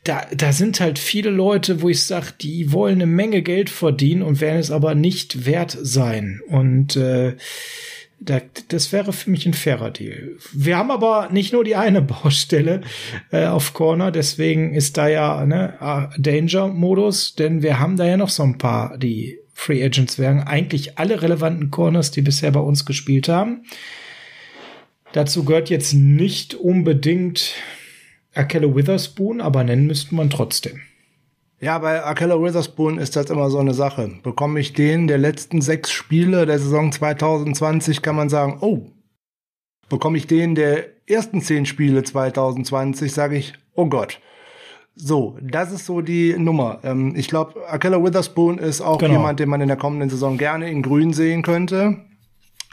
da, 0.06 0.22
da 0.34 0.54
sind 0.54 0.80
halt 0.80 1.00
viele 1.00 1.32
Leute, 1.32 1.82
wo 1.82 1.90
ich 1.90 2.04
sage, 2.04 2.28
die 2.40 2.72
wollen 2.72 2.96
eine 2.96 3.08
Menge 3.08 3.42
Geld 3.42 3.70
verdienen 3.70 4.22
und 4.22 4.40
werden 4.40 4.60
es 4.60 4.72
aber 4.72 4.96
nicht 4.96 5.46
wert 5.46 5.76
sein. 5.82 6.42
Und 6.48 6.96
äh, 6.96 7.36
da, 8.20 8.40
das 8.68 8.92
wäre 8.92 9.14
für 9.14 9.32
mich 9.32 9.46
ein 9.48 9.56
fairer 9.56 9.90
Deal. 9.90 10.38
Wir 10.54 10.78
haben 10.78 10.92
aber 10.92 11.30
nicht 11.32 11.54
nur 11.54 11.64
die 11.64 11.76
eine 11.76 12.02
Baustelle 12.04 12.82
äh, 13.32 13.48
auf 13.48 13.74
Corner, 13.74 14.12
deswegen 14.12 14.74
ist 14.74 14.96
da 14.98 15.08
ja 15.08 15.44
ne, 15.46 15.74
ah, 15.80 16.12
Danger-Modus, 16.18 17.36
denn 17.36 17.64
wir 17.64 17.80
haben 17.80 17.98
da 17.98 18.06
ja 18.06 18.16
noch 18.16 18.30
so 18.30 18.44
ein 18.44 18.60
paar, 18.60 18.98
die 19.00 19.40
Free 19.58 19.84
Agents 19.84 20.20
wären. 20.20 20.42
Eigentlich 20.42 21.00
alle 21.00 21.22
relevanten 21.22 21.72
Corners, 21.72 22.12
die 22.12 22.22
bisher 22.22 22.52
bei 22.52 22.60
uns 22.60 22.86
gespielt 22.86 23.30
haben. 23.30 23.64
Dazu 25.14 25.46
gehört 25.46 25.70
jetzt 25.70 25.94
nicht 25.94 26.54
unbedingt 26.54 27.56
Akello 28.36 28.76
Witherspoon, 28.76 29.40
aber 29.40 29.64
nennen 29.64 29.88
müsste 29.88 30.14
man 30.14 30.30
trotzdem. 30.30 30.82
Ja, 31.62 31.80
bei 31.80 32.04
Akella 32.04 32.36
Witherspoon 32.36 33.00
ist 33.00 33.16
das 33.16 33.30
immer 33.30 33.50
so 33.50 33.60
eine 33.60 33.74
Sache. 33.74 34.20
Bekomme 34.24 34.60
ich 34.60 34.74
den 34.74 35.08
der 35.08 35.18
letzten 35.18 35.62
sechs 35.62 35.90
Spiele 35.90 36.46
der 36.46 36.60
Saison 36.60 36.92
2020, 36.92 38.02
kann 38.02 38.18
man 38.18 38.28
sagen, 38.28 38.58
oh. 38.60 38.92
Bekomme 39.88 40.18
ich 40.18 40.28
den 40.28 40.56
der 40.56 40.90
ersten 41.08 41.42
zehn 41.42 41.66
Spiele 41.66 42.04
2020, 42.04 43.14
sage 43.14 43.38
ich, 43.38 43.54
oh 43.74 43.86
Gott. 43.86 44.20
So, 44.96 45.38
das 45.42 45.72
ist 45.74 45.86
so 45.86 46.02
die 46.02 46.36
Nummer. 46.38 46.80
Ähm, 46.84 47.14
ich 47.16 47.28
glaube, 47.28 47.68
Akella 47.70 48.02
Witherspoon 48.04 48.58
ist 48.58 48.82
auch 48.82 48.98
Genau. 48.98 49.14
jemand, 49.14 49.40
den 49.40 49.50
man 49.50 49.60
in 49.62 49.68
der 49.68 49.78
kommenden 49.78 50.10
Saison 50.10 50.38
gerne 50.38 50.70
in 50.70 50.82
Grün 50.82 51.12
sehen 51.14 51.42
könnte. 51.42 51.98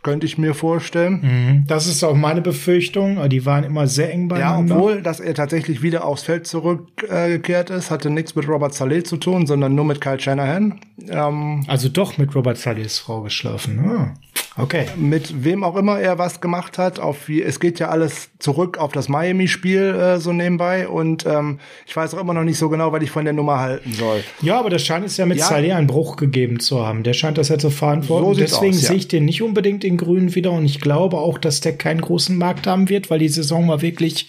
Könnte 0.05 0.27
ich 0.27 0.37
mir 0.37 0.55
vorstellen. 0.55 1.21
Mhm. 1.23 1.65
Das 1.69 1.87
ist 1.87 2.03
auch 2.03 2.17
meine 2.17 2.41
Befürchtung. 2.41 3.29
Die 3.29 3.47
waren 3.47 3.63
immer 3.63 3.87
sehr 3.87 4.13
eng 4.13 4.23
Ja, 4.23 4.27
beieinander. 4.35 4.77
obwohl, 4.77 5.01
dass 5.03 5.21
er 5.21 5.33
tatsächlich 5.35 5.81
wieder 5.83 6.05
aufs 6.05 6.25
Feld 6.25 6.45
zurückgekehrt 6.49 7.71
ist, 7.71 7.91
hatte 7.93 8.11
nichts 8.11 8.35
mit 8.35 8.49
Robert 8.49 8.75
Saleh 8.75 9.05
zu 9.05 9.17
tun, 9.17 9.47
sondern 9.47 9.77
nur 9.77 9.85
mit 9.85 10.01
Kyle 10.01 10.19
Shanahan. 10.19 10.81
Ähm, 11.09 11.65
also 11.69 11.89
doch 11.89 12.19
mit 12.19 12.35
Robert 12.35 12.57
Salehs 12.59 12.99
Frau 12.99 13.23
geschlafen. 13.23 13.79
Ah, 13.89 14.15
okay. 14.57 14.87
mit 14.97 15.45
wem 15.45 15.65
auch 15.65 15.77
immer 15.77 15.99
er 16.01 16.19
was 16.19 16.41
gemacht 16.41 16.79
hat, 16.79 17.01
auf 17.01 17.29
wie, 17.29 17.43
es 17.43 17.61
geht 17.61 17.79
ja 17.79 17.89
alles 17.89 18.31
zurück 18.39 18.79
auf 18.79 18.93
das 18.93 19.09
Miami-Spiel 19.09 19.95
äh, 19.95 20.19
so 20.19 20.33
nebenbei 20.33 20.89
und 20.89 21.27
ähm, 21.27 21.59
ich 21.87 21.95
weiß 21.95 22.15
auch 22.15 22.21
immer 22.21 22.35
noch 22.35 22.45
nicht 22.45 22.59
so 22.59 22.69
genau, 22.69 22.93
was 22.93 23.03
ich 23.03 23.11
von 23.11 23.25
der 23.25 23.35
Nummer 23.35 23.59
halten 23.59 23.93
soll. 23.93 24.23
Ja, 24.41 24.59
aber 24.59 24.71
das 24.71 24.85
scheint 24.85 25.07
es 25.07 25.17
ja 25.17 25.27
mit 25.27 25.39
Ja. 25.39 25.47
Saleh 25.47 25.73
einen 25.73 25.87
Bruch 25.87 26.17
gegeben 26.17 26.61
zu 26.61 26.85
haben. 26.85 27.03
Der 27.03 27.13
scheint 27.13 27.39
das 27.39 27.49
ja 27.49 27.59
zu 27.59 27.71
verantworten. 27.71 28.35
So 28.35 28.41
Deswegen 28.41 28.75
aus, 28.75 28.83
ja. 28.83 28.89
sehe 28.89 28.97
ich 28.97 29.09
den 29.09 29.25
nicht 29.25 29.43
unbedingt 29.43 29.85
in 29.85 29.97
Grün 29.97 30.35
wieder 30.35 30.53
und 30.53 30.65
ich 30.65 30.81
glaube 30.81 31.19
auch, 31.19 31.39
dass 31.39 31.61
der 31.61 31.77
keinen 31.77 32.01
großen 32.01 32.37
Markt 32.37 32.67
haben 32.67 32.89
wird, 32.89 33.11
weil 33.11 33.19
die 33.19 33.29
Saison 33.29 33.69
war 33.69 33.83
wirklich 33.83 34.29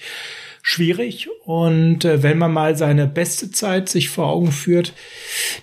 schwierig. 0.64 1.30
Und 1.44 2.06
äh, 2.06 2.24
wenn 2.24 2.40
man 2.40 2.52
mal 2.52 2.76
seine 2.76 3.06
beste 3.06 3.52
Zeit 3.52 3.90
sich 3.90 4.10
vor 4.10 4.28
Augen 4.28 4.52
führt, 4.52 4.94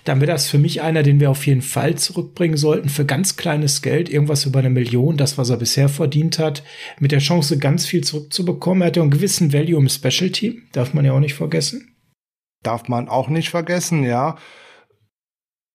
dann 0.05 0.21
wäre 0.21 0.31
das 0.31 0.47
für 0.47 0.59
mich 0.59 0.81
einer, 0.81 1.03
den 1.03 1.19
wir 1.19 1.31
auf 1.31 1.45
jeden 1.45 1.63
Fall 1.63 1.95
zurückbringen 1.95 2.55
sollten 2.55 2.87
für 2.87 3.03
ganz 3.03 3.35
kleines 3.35 3.81
Geld, 3.81 4.09
irgendwas 4.09 4.45
über 4.45 4.59
eine 4.59 4.69
Million, 4.69 5.17
das, 5.17 5.37
was 5.37 5.49
er 5.49 5.57
bisher 5.57 5.89
verdient 5.89 6.39
hat, 6.39 6.63
mit 6.99 7.11
der 7.11 7.19
Chance, 7.19 7.57
ganz 7.57 7.85
viel 7.87 8.03
zurückzubekommen. 8.03 8.83
Er 8.83 8.87
hat 8.87 8.95
ja 8.95 9.01
einen 9.01 9.11
gewissen 9.11 9.51
Value 9.51 9.79
im 9.79 9.89
Special 9.89 10.29
Team, 10.29 10.63
darf 10.71 10.93
man 10.93 11.03
ja 11.03 11.13
auch 11.13 11.19
nicht 11.19 11.33
vergessen. 11.33 11.95
Darf 12.63 12.87
man 12.87 13.09
auch 13.09 13.27
nicht 13.27 13.49
vergessen, 13.49 14.03
ja. 14.03 14.37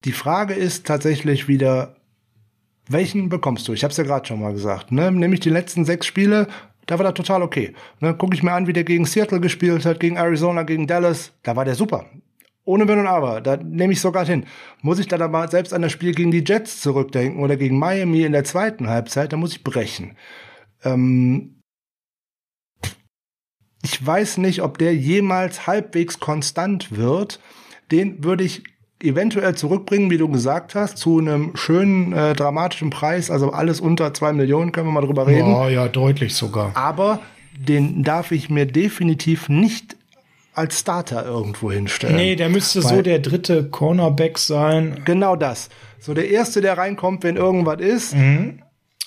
Die 0.04 0.12
Frage 0.12 0.54
ist 0.54 0.86
tatsächlich 0.86 1.48
wieder, 1.48 1.96
welchen 2.88 3.28
bekommst 3.28 3.66
du? 3.66 3.72
Ich 3.72 3.82
habe 3.82 3.90
es 3.90 3.96
ja 3.96 4.04
gerade 4.04 4.24
schon 4.24 4.40
mal 4.40 4.52
gesagt. 4.52 4.92
Ne? 4.92 5.10
Nämlich 5.10 5.40
die 5.40 5.50
letzten 5.50 5.84
sechs 5.84 6.06
Spiele, 6.06 6.46
da 6.86 6.98
war 6.98 7.04
der 7.04 7.14
total 7.14 7.42
okay. 7.42 7.74
Ne? 8.00 8.14
Gucke 8.14 8.34
ich 8.34 8.42
mir 8.42 8.52
an, 8.52 8.66
wie 8.66 8.72
der 8.72 8.84
gegen 8.84 9.04
Seattle 9.04 9.40
gespielt 9.40 9.84
hat, 9.84 10.00
gegen 10.00 10.16
Arizona, 10.16 10.62
gegen 10.62 10.86
Dallas, 10.86 11.32
da 11.42 11.56
war 11.56 11.64
der 11.64 11.74
super. 11.74 12.06
Ohne 12.64 12.88
Wenn 12.88 12.98
und 12.98 13.06
Aber, 13.06 13.40
da 13.40 13.56
nehme 13.56 13.92
ich 13.92 14.00
sogar 14.00 14.26
hin. 14.26 14.44
Muss 14.82 14.98
ich 14.98 15.06
dann 15.06 15.22
aber 15.22 15.46
selbst 15.48 15.72
an 15.72 15.82
das 15.82 15.92
Spiel 15.92 16.12
gegen 16.12 16.32
die 16.32 16.44
Jets 16.44 16.80
zurückdenken 16.80 17.42
oder 17.42 17.56
gegen 17.56 17.78
Miami 17.78 18.22
in 18.22 18.32
der 18.32 18.44
zweiten 18.44 18.88
Halbzeit, 18.88 19.32
da 19.32 19.36
muss 19.36 19.52
ich 19.52 19.62
brechen. 19.62 20.16
Ähm, 20.82 21.60
ich 23.82 24.04
weiß 24.04 24.38
nicht, 24.38 24.62
ob 24.62 24.78
der 24.78 24.96
jemals 24.96 25.68
halbwegs 25.68 26.18
konstant 26.18 26.96
wird. 26.96 27.40
Den 27.92 28.24
würde 28.24 28.42
ich 28.42 28.64
eventuell 29.08 29.54
zurückbringen, 29.54 30.10
wie 30.10 30.18
du 30.18 30.28
gesagt 30.28 30.74
hast, 30.74 30.98
zu 30.98 31.18
einem 31.18 31.56
schönen, 31.56 32.12
äh, 32.12 32.34
dramatischen 32.34 32.90
Preis. 32.90 33.30
Also 33.30 33.50
alles 33.50 33.80
unter 33.80 34.12
zwei 34.14 34.32
Millionen, 34.32 34.72
können 34.72 34.86
wir 34.88 34.92
mal 34.92 35.00
drüber 35.06 35.26
reden. 35.26 35.50
Ja, 35.50 35.68
ja, 35.68 35.88
deutlich 35.88 36.34
sogar. 36.34 36.72
Aber 36.76 37.20
den 37.58 38.02
darf 38.02 38.32
ich 38.32 38.50
mir 38.50 38.66
definitiv 38.66 39.48
nicht 39.48 39.96
als 40.54 40.80
Starter 40.80 41.24
irgendwo 41.26 41.70
hinstellen. 41.70 42.16
Nee, 42.16 42.34
der 42.36 42.48
müsste 42.48 42.80
so 42.82 42.90
Weil- 42.90 43.02
der 43.02 43.18
dritte 43.18 43.68
Cornerback 43.68 44.38
sein. 44.38 45.02
Genau 45.04 45.36
das. 45.36 45.68
So 45.98 46.14
der 46.14 46.30
Erste, 46.30 46.60
der 46.60 46.78
reinkommt, 46.78 47.22
wenn 47.24 47.36
irgendwas 47.36 47.80
ist. 47.80 48.14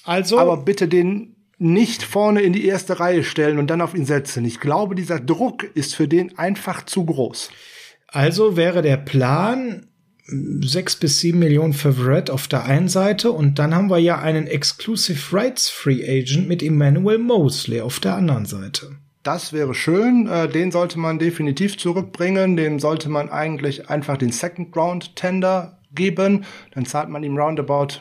Also, 0.04 0.40
Aber 0.40 0.58
bitte 0.58 0.88
den 0.88 1.36
nicht 1.58 2.04
vorne 2.04 2.42
in 2.42 2.54
die 2.54 2.66
erste 2.66 3.00
Reihe 3.00 3.24
stellen 3.24 3.60
und 3.60 3.68
dann 3.68 3.82
auf 3.82 3.94
ihn 3.94 4.06
setzen. 4.06 4.46
Ich 4.46 4.60
glaube, 4.60 4.96
dieser 4.96 5.20
Druck 5.20 5.64
ist 5.76 5.94
für 5.96 6.08
den 6.08 6.38
einfach 6.38 6.86
zu 6.86 7.06
groß. 7.06 7.50
also 8.08 8.56
wäre 8.58 8.82
der 8.82 8.98
Plan 8.98 9.86
sechs 10.62 10.96
bis 10.96 11.20
sieben 11.20 11.40
Millionen 11.40 11.74
für 11.74 11.94
Verrett 11.94 12.30
auf 12.30 12.48
der 12.48 12.66
einen 12.66 12.88
Seite 12.88 13.32
und 13.32 13.60
dann 13.60 13.76
haben 13.76 13.90
wir 13.90 14.00
ja 14.00 14.20
einen 14.20 14.48
Exclusive 14.48 15.36
Rights 15.36 15.70
Free 15.70 16.04
Agent 16.04 16.48
mit 16.48 16.64
Emmanuel 16.64 17.18
Mosley 17.18 17.82
auf 17.82 18.00
der 18.00 18.16
anderen 18.16 18.46
Seite. 18.46 18.92
Das 19.24 19.52
wäre 19.52 19.74
schön. 19.74 20.28
Äh, 20.28 20.48
den 20.48 20.72
sollte 20.72 20.98
man 20.98 21.20
definitiv 21.20 21.78
zurückbringen. 21.78 22.56
Dem 22.56 22.80
sollte 22.80 23.10
man 23.10 23.30
eigentlich 23.30 23.90
einfach 23.90 24.18
den 24.18 24.32
Second 24.32 24.76
Round 24.76 25.16
Tender 25.16 25.80
geben. 25.94 26.46
Dann 26.74 26.86
zahlt 26.86 27.10
man 27.10 27.24
ihm 27.24 27.38
roundabout 27.38 28.00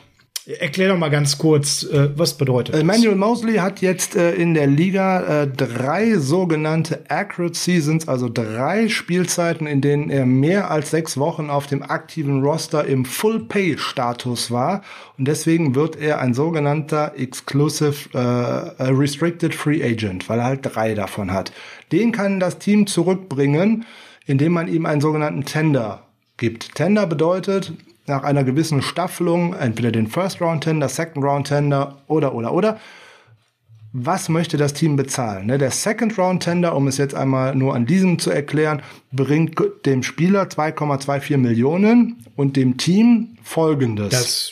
Erklär 0.57 0.89
doch 0.89 0.97
mal 0.97 1.09
ganz 1.09 1.37
kurz, 1.37 1.83
äh, 1.83 2.09
was 2.17 2.35
bedeutet 2.35 2.73
das? 2.73 2.81
Emmanuel 2.81 3.15
Mosley 3.15 3.57
hat 3.57 3.81
jetzt 3.81 4.15
äh, 4.15 4.33
in 4.33 4.55
der 4.55 4.65
Liga 4.65 5.43
äh, 5.43 5.47
drei 5.47 6.15
sogenannte 6.15 7.03
Accurate 7.07 7.55
Seasons, 7.55 8.07
also 8.07 8.29
drei 8.29 8.89
Spielzeiten, 8.89 9.67
in 9.67 9.81
denen 9.81 10.09
er 10.09 10.25
mehr 10.25 10.71
als 10.71 10.89
sechs 10.89 11.17
Wochen 11.17 11.51
auf 11.51 11.67
dem 11.67 11.83
aktiven 11.83 12.41
Roster 12.41 12.83
im 12.85 13.05
Full-Pay-Status 13.05 14.49
war. 14.49 14.81
Und 15.19 15.27
deswegen 15.27 15.75
wird 15.75 15.97
er 15.97 16.19
ein 16.19 16.33
sogenannter 16.33 17.13
Exclusive 17.15 18.09
äh, 18.13 18.83
Restricted 18.85 19.53
Free 19.53 19.83
Agent, 19.83 20.29
weil 20.29 20.39
er 20.39 20.45
halt 20.45 20.61
drei 20.63 20.95
davon 20.95 21.31
hat. 21.31 21.51
Den 21.91 22.11
kann 22.11 22.39
das 22.39 22.57
Team 22.57 22.87
zurückbringen, 22.87 23.85
indem 24.25 24.53
man 24.53 24.67
ihm 24.67 24.87
einen 24.87 25.01
sogenannten 25.01 25.45
Tender 25.45 26.07
gibt. 26.37 26.73
Tender 26.73 27.05
bedeutet, 27.05 27.71
nach 28.09 28.23
einer 28.23 28.43
gewissen 28.43 28.81
Staffelung, 28.81 29.53
entweder 29.53 29.91
den 29.91 30.07
First 30.07 30.41
Round 30.41 30.63
Tender, 30.63 30.89
Second 30.89 31.23
Round 31.23 31.47
Tender 31.47 32.01
oder, 32.07 32.35
oder, 32.35 32.53
oder. 32.53 32.79
Was 33.93 34.29
möchte 34.29 34.57
das 34.57 34.73
Team 34.73 34.97
bezahlen? 34.97 35.47
Ne, 35.47 35.57
der 35.57 35.71
Second 35.71 36.17
Round 36.17 36.43
Tender, 36.43 36.75
um 36.75 36.87
es 36.87 36.97
jetzt 36.97 37.15
einmal 37.15 37.55
nur 37.55 37.73
an 37.73 37.85
diesem 37.85 38.19
zu 38.19 38.29
erklären, 38.29 38.81
bringt 39.11 39.57
dem 39.85 40.03
Spieler 40.03 40.43
2,24 40.43 41.37
Millionen 41.37 42.23
und 42.35 42.55
dem 42.55 42.77
Team 42.77 43.37
folgendes. 43.41 44.09
Das 44.09 44.51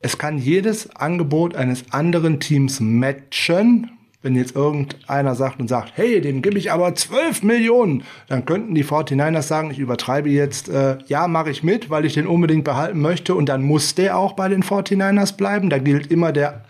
es 0.00 0.18
kann 0.18 0.38
jedes 0.38 0.94
Angebot 0.94 1.56
eines 1.56 1.90
anderen 1.90 2.38
Teams 2.38 2.80
matchen, 2.80 3.90
wenn 4.26 4.34
jetzt 4.34 4.56
irgendeiner 4.56 5.36
sagt 5.36 5.60
und 5.60 5.68
sagt, 5.68 5.92
hey, 5.94 6.20
dem 6.20 6.42
gebe 6.42 6.58
ich 6.58 6.72
aber 6.72 6.92
12 6.92 7.44
Millionen, 7.44 8.02
dann 8.28 8.44
könnten 8.44 8.74
die 8.74 8.84
49ers 8.84 9.42
sagen, 9.42 9.70
ich 9.70 9.78
übertreibe 9.78 10.28
jetzt, 10.28 10.68
äh, 10.68 10.98
ja, 11.06 11.28
mache 11.28 11.50
ich 11.50 11.62
mit, 11.62 11.90
weil 11.90 12.04
ich 12.04 12.14
den 12.14 12.26
unbedingt 12.26 12.64
behalten 12.64 13.00
möchte 13.00 13.36
und 13.36 13.48
dann 13.48 13.62
muss 13.62 13.94
der 13.94 14.18
auch 14.18 14.32
bei 14.32 14.48
den 14.48 14.64
49ers 14.64 15.36
bleiben. 15.36 15.70
Da 15.70 15.78
gilt 15.78 16.10
immer 16.10 16.32
der 16.32 16.64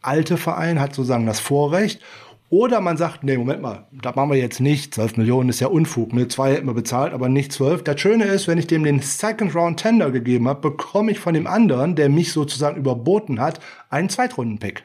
alte 0.00 0.38
Verein, 0.38 0.80
hat 0.80 0.94
sozusagen 0.94 1.26
das 1.26 1.40
Vorrecht. 1.40 2.00
Oder 2.48 2.80
man 2.80 2.96
sagt, 2.96 3.22
nee, 3.22 3.36
Moment 3.36 3.60
mal, 3.60 3.86
da 3.92 4.12
machen 4.14 4.30
wir 4.30 4.38
jetzt 4.38 4.60
nicht. 4.60 4.94
12 4.94 5.18
Millionen 5.18 5.50
ist 5.50 5.60
ja 5.60 5.66
Unfug. 5.66 6.14
Mit 6.14 6.32
zwei 6.32 6.54
hätten 6.54 6.66
wir 6.66 6.74
bezahlt, 6.74 7.12
aber 7.12 7.28
nicht 7.28 7.52
12. 7.52 7.84
Das 7.84 8.00
Schöne 8.00 8.24
ist, 8.24 8.48
wenn 8.48 8.58
ich 8.58 8.66
dem 8.66 8.84
den 8.84 9.00
Second 9.00 9.54
Round 9.54 9.78
Tender 9.78 10.10
gegeben 10.10 10.48
habe, 10.48 10.70
bekomme 10.70 11.12
ich 11.12 11.18
von 11.18 11.34
dem 11.34 11.46
anderen, 11.46 11.96
der 11.96 12.08
mich 12.08 12.32
sozusagen 12.32 12.78
überboten 12.78 13.40
hat, 13.40 13.60
einen 13.90 14.08
Zweitrunden-Pick. 14.08 14.84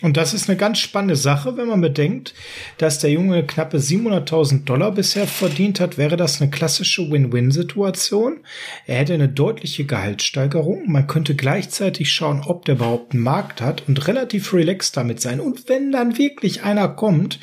Und 0.00 0.16
das 0.16 0.32
ist 0.32 0.48
eine 0.48 0.56
ganz 0.56 0.78
spannende 0.78 1.16
Sache, 1.16 1.56
wenn 1.56 1.66
man 1.66 1.80
bedenkt, 1.80 2.32
dass 2.76 3.00
der 3.00 3.10
Junge 3.10 3.44
knappe 3.44 3.78
700.000 3.78 4.64
Dollar 4.64 4.92
bisher 4.92 5.26
verdient 5.26 5.80
hat, 5.80 5.98
wäre 5.98 6.16
das 6.16 6.40
eine 6.40 6.50
klassische 6.50 7.10
Win-Win-Situation. 7.10 8.38
Er 8.86 8.98
hätte 8.98 9.14
eine 9.14 9.28
deutliche 9.28 9.86
Gehaltssteigerung. 9.86 10.84
Man 10.86 11.08
könnte 11.08 11.34
gleichzeitig 11.34 12.12
schauen, 12.12 12.42
ob 12.46 12.64
der 12.64 12.76
überhaupt 12.76 13.12
einen 13.12 13.24
Markt 13.24 13.60
hat 13.60 13.88
und 13.88 14.06
relativ 14.06 14.52
relaxed 14.52 14.96
damit 14.96 15.20
sein. 15.20 15.40
Und 15.40 15.68
wenn 15.68 15.90
dann 15.90 16.16
wirklich 16.16 16.62
einer 16.62 16.88
kommt 16.88 17.40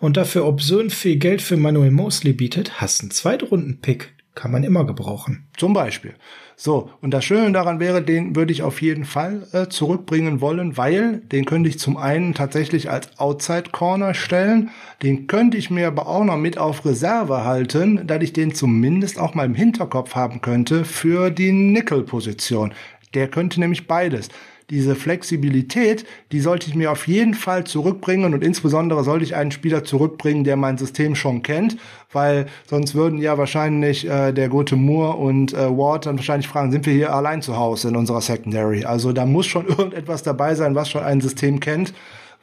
und 0.00 0.16
dafür 0.16 0.46
obsön 0.46 0.88
viel 0.88 1.16
Geld 1.16 1.42
für 1.42 1.58
Manuel 1.58 1.90
Mosley 1.90 2.32
bietet, 2.32 2.80
hast 2.80 3.02
einen 3.02 3.10
Zweitrunden-Pick. 3.10 4.14
Kann 4.34 4.52
man 4.52 4.62
immer 4.62 4.84
gebrauchen. 4.84 5.44
Zum 5.56 5.72
Beispiel. 5.72 6.14
So, 6.56 6.90
und 7.00 7.12
das 7.12 7.24
Schöne 7.24 7.52
daran 7.52 7.80
wäre, 7.80 8.02
den 8.02 8.36
würde 8.36 8.52
ich 8.52 8.62
auf 8.62 8.82
jeden 8.82 9.04
Fall 9.04 9.46
äh, 9.52 9.68
zurückbringen 9.68 10.40
wollen, 10.40 10.76
weil 10.76 11.18
den 11.32 11.46
könnte 11.46 11.68
ich 11.68 11.78
zum 11.78 11.96
einen 11.96 12.34
tatsächlich 12.34 12.90
als 12.90 13.18
Outside 13.18 13.70
Corner 13.72 14.14
stellen, 14.14 14.70
den 15.02 15.26
könnte 15.26 15.56
ich 15.56 15.70
mir 15.70 15.86
aber 15.86 16.06
auch 16.06 16.22
noch 16.22 16.36
mit 16.36 16.58
auf 16.58 16.84
Reserve 16.84 17.44
halten, 17.44 18.06
dass 18.06 18.22
ich 18.22 18.32
den 18.32 18.54
zumindest 18.54 19.18
auch 19.18 19.34
mal 19.34 19.46
im 19.46 19.54
Hinterkopf 19.54 20.14
haben 20.14 20.42
könnte 20.42 20.84
für 20.84 21.30
die 21.30 21.50
Nickel-Position. 21.50 22.74
Der 23.14 23.28
könnte 23.28 23.58
nämlich 23.58 23.86
beides 23.86 24.28
diese 24.70 24.94
Flexibilität, 24.94 26.06
die 26.32 26.40
sollte 26.40 26.68
ich 26.68 26.74
mir 26.74 26.92
auf 26.92 27.06
jeden 27.08 27.34
Fall 27.34 27.64
zurückbringen 27.64 28.32
und 28.32 28.44
insbesondere 28.44 29.02
sollte 29.04 29.24
ich 29.24 29.34
einen 29.34 29.50
Spieler 29.50 29.84
zurückbringen, 29.84 30.44
der 30.44 30.56
mein 30.56 30.78
System 30.78 31.16
schon 31.16 31.42
kennt, 31.42 31.76
weil 32.12 32.46
sonst 32.68 32.94
würden 32.94 33.18
ja 33.18 33.36
wahrscheinlich 33.36 34.08
äh, 34.08 34.32
der 34.32 34.48
gute 34.48 34.76
Moore 34.76 35.16
und 35.16 35.52
äh, 35.52 35.68
Ward 35.68 36.06
dann 36.06 36.16
wahrscheinlich 36.16 36.48
fragen, 36.48 36.70
sind 36.70 36.86
wir 36.86 36.92
hier 36.92 37.12
allein 37.12 37.42
zu 37.42 37.56
Hause 37.56 37.88
in 37.88 37.96
unserer 37.96 38.20
Secondary? 38.20 38.84
Also 38.84 39.12
da 39.12 39.26
muss 39.26 39.46
schon 39.46 39.66
irgendetwas 39.68 40.22
dabei 40.22 40.54
sein, 40.54 40.74
was 40.74 40.88
schon 40.88 41.02
ein 41.02 41.20
System 41.20 41.60
kennt, 41.60 41.92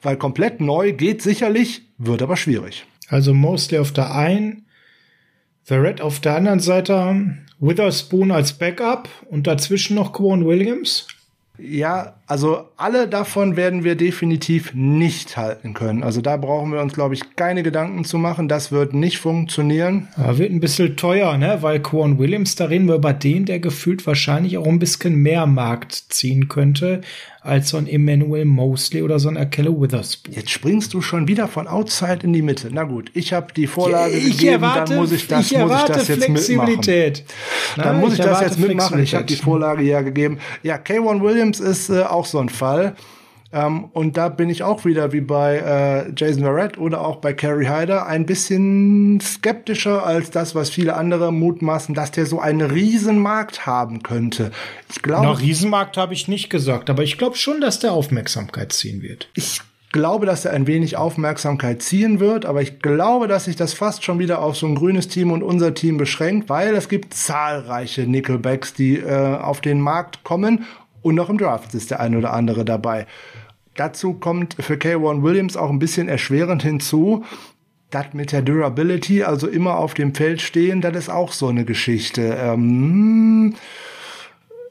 weil 0.01 0.17
komplett 0.17 0.59
neu 0.61 0.91
geht 0.91 1.21
sicherlich, 1.21 1.83
wird 1.97 2.21
aber 2.21 2.35
schwierig. 2.35 2.85
Also 3.07 3.33
Mostly 3.33 3.79
auf 3.79 3.93
der 3.93 4.13
einen, 4.13 4.65
Verrett 5.63 6.01
auf 6.01 6.19
der 6.19 6.35
anderen 6.35 6.59
Seite, 6.59 7.37
Witherspoon 7.59 8.31
als 8.31 8.53
Backup 8.53 9.09
und 9.29 9.47
dazwischen 9.47 9.95
noch 9.95 10.13
Quan 10.13 10.45
Williams. 10.45 11.07
Ja, 11.59 12.13
also 12.27 12.65
alle 12.77 13.07
davon 13.07 13.55
werden 13.55 13.83
wir 13.83 13.95
definitiv 13.95 14.73
nicht 14.75 15.37
halten 15.37 15.73
können. 15.73 16.03
Also 16.03 16.21
da 16.21 16.37
brauchen 16.37 16.71
wir 16.71 16.81
uns, 16.81 16.93
glaube 16.93 17.15
ich, 17.15 17.35
keine 17.35 17.63
Gedanken 17.63 18.05
zu 18.05 18.19
machen. 18.19 18.47
Das 18.47 18.71
wird 18.71 18.93
nicht 18.93 19.17
funktionieren. 19.17 20.07
Ja, 20.17 20.37
wird 20.37 20.51
ein 20.51 20.59
bisschen 20.59 20.97
teuer, 20.97 21.37
ne? 21.37 21.57
Weil 21.61 21.81
Quan 21.81 22.19
Williams, 22.19 22.55
da 22.55 22.65
reden 22.65 22.87
wir 22.87 22.95
über 22.95 23.13
den, 23.13 23.45
der 23.45 23.59
gefühlt 23.59 24.05
wahrscheinlich 24.05 24.57
auch 24.57 24.67
ein 24.67 24.79
bisschen 24.79 25.15
mehr 25.15 25.47
Markt 25.47 25.93
ziehen 26.09 26.47
könnte 26.47 27.01
als 27.47 27.69
so 27.69 27.77
ein 27.77 27.87
Emmanuel 27.87 28.45
Mosley 28.45 29.01
oder 29.01 29.19
so 29.19 29.29
ein 29.29 29.37
Akelle 29.37 29.69
Witherspoon. 29.79 30.33
Jetzt 30.35 30.49
springst 30.49 30.93
du 30.93 31.01
schon 31.01 31.27
wieder 31.27 31.47
von 31.47 31.67
Outside 31.67 32.19
in 32.23 32.33
die 32.33 32.41
Mitte. 32.41 32.69
Na 32.71 32.83
gut, 32.83 33.09
ich 33.13 33.33
habe 33.33 33.53
die 33.53 33.67
Vorlage 33.67 34.13
ich 34.13 34.37
gegeben, 34.37 34.63
erwarte, 34.63 34.91
dann 34.91 34.99
muss 34.99 35.11
ich 35.11 35.27
das, 35.27 35.51
ich 35.51 35.57
muss 35.57 35.71
ich 35.71 35.83
das 35.83 36.07
jetzt 36.07 36.23
Flexibilität. 36.25 37.23
mitmachen. 37.77 37.89
Dann 37.89 37.99
muss 37.99 38.13
ich, 38.13 38.19
ich 38.19 38.25
das 38.25 38.41
jetzt 38.41 38.59
mitmachen. 38.59 38.99
Ich 39.01 39.15
habe 39.15 39.25
die 39.25 39.35
Vorlage 39.35 39.83
ja 39.83 40.01
gegeben. 40.01 40.39
Ja, 40.63 40.75
K1 40.75 41.21
Williams 41.21 41.59
ist 41.59 41.89
äh, 41.89 42.01
auch 42.01 42.25
so 42.25 42.39
ein 42.39 42.49
Fall. 42.49 42.95
Ähm, 43.53 43.85
und 43.93 44.17
da 44.17 44.29
bin 44.29 44.49
ich 44.49 44.63
auch 44.63 44.83
wieder 44.83 45.13
wie 45.13 45.21
bei 45.21 45.57
äh, 45.57 46.11
Jason 46.15 46.43
Verrett 46.43 46.77
oder 46.77 47.05
auch 47.05 47.17
bei 47.17 47.33
Carrie 47.33 47.67
Hyder 47.67 48.05
ein 48.05 48.25
bisschen 48.25 49.19
skeptischer 49.21 50.05
als 50.05 50.31
das, 50.31 50.53
was 50.53 50.69
viele 50.69 50.95
andere 50.95 51.31
mutmaßen, 51.31 51.95
dass 51.95 52.11
der 52.11 52.25
so 52.25 52.39
einen 52.39 52.69
Riesenmarkt 52.69 53.65
haben 53.65 54.03
könnte. 54.03 54.51
Ich 54.89 55.01
glaube, 55.01 55.25
noch 55.25 55.39
Riesenmarkt 55.39 55.97
habe 55.97 56.13
ich 56.13 56.27
nicht 56.27 56.49
gesagt, 56.49 56.89
aber 56.89 57.03
ich 57.03 57.17
glaube 57.17 57.37
schon, 57.37 57.61
dass 57.61 57.79
der 57.79 57.93
Aufmerksamkeit 57.93 58.73
ziehen 58.73 59.01
wird. 59.01 59.29
Ich 59.33 59.61
glaube, 59.93 60.25
dass 60.25 60.43
er 60.43 60.51
ein 60.51 60.67
wenig 60.67 60.97
Aufmerksamkeit 60.97 61.81
ziehen 61.81 62.19
wird, 62.19 62.45
aber 62.45 62.61
ich 62.61 62.79
glaube, 62.81 63.27
dass 63.27 63.45
sich 63.45 63.55
das 63.55 63.73
fast 63.73 64.03
schon 64.03 64.19
wieder 64.19 64.41
auf 64.41 64.57
so 64.57 64.67
ein 64.67 64.75
grünes 64.75 65.07
Team 65.07 65.31
und 65.31 65.43
unser 65.43 65.73
Team 65.73 65.97
beschränkt, 65.97 66.49
weil 66.49 66.75
es 66.75 66.89
gibt 66.89 67.13
zahlreiche 67.13 68.01
Nickelbacks, 68.01 68.73
die 68.73 68.97
äh, 68.97 69.35
auf 69.37 69.61
den 69.61 69.79
Markt 69.79 70.23
kommen 70.23 70.65
und 71.07 71.15
noch 71.15 71.29
im 71.29 71.37
Draft 71.37 71.73
ist 71.73 71.91
der 71.91 71.99
eine 71.99 72.17
oder 72.17 72.33
andere 72.33 72.65
dabei. 72.65 73.07
Dazu 73.75 74.13
kommt 74.13 74.55
für 74.59 74.73
K1 74.75 75.23
Williams 75.23 75.55
auch 75.55 75.69
ein 75.69 75.79
bisschen 75.79 76.09
erschwerend 76.09 76.63
hinzu, 76.63 77.23
das 77.89 78.13
mit 78.13 78.31
der 78.31 78.41
Durability, 78.41 79.23
also 79.23 79.47
immer 79.47 79.77
auf 79.77 79.93
dem 79.93 80.13
Feld 80.13 80.41
stehen, 80.41 80.81
das 80.81 80.95
ist 80.95 81.09
auch 81.09 81.31
so 81.31 81.47
eine 81.47 81.63
Geschichte. 81.63 82.37
Ähm, 82.39 83.55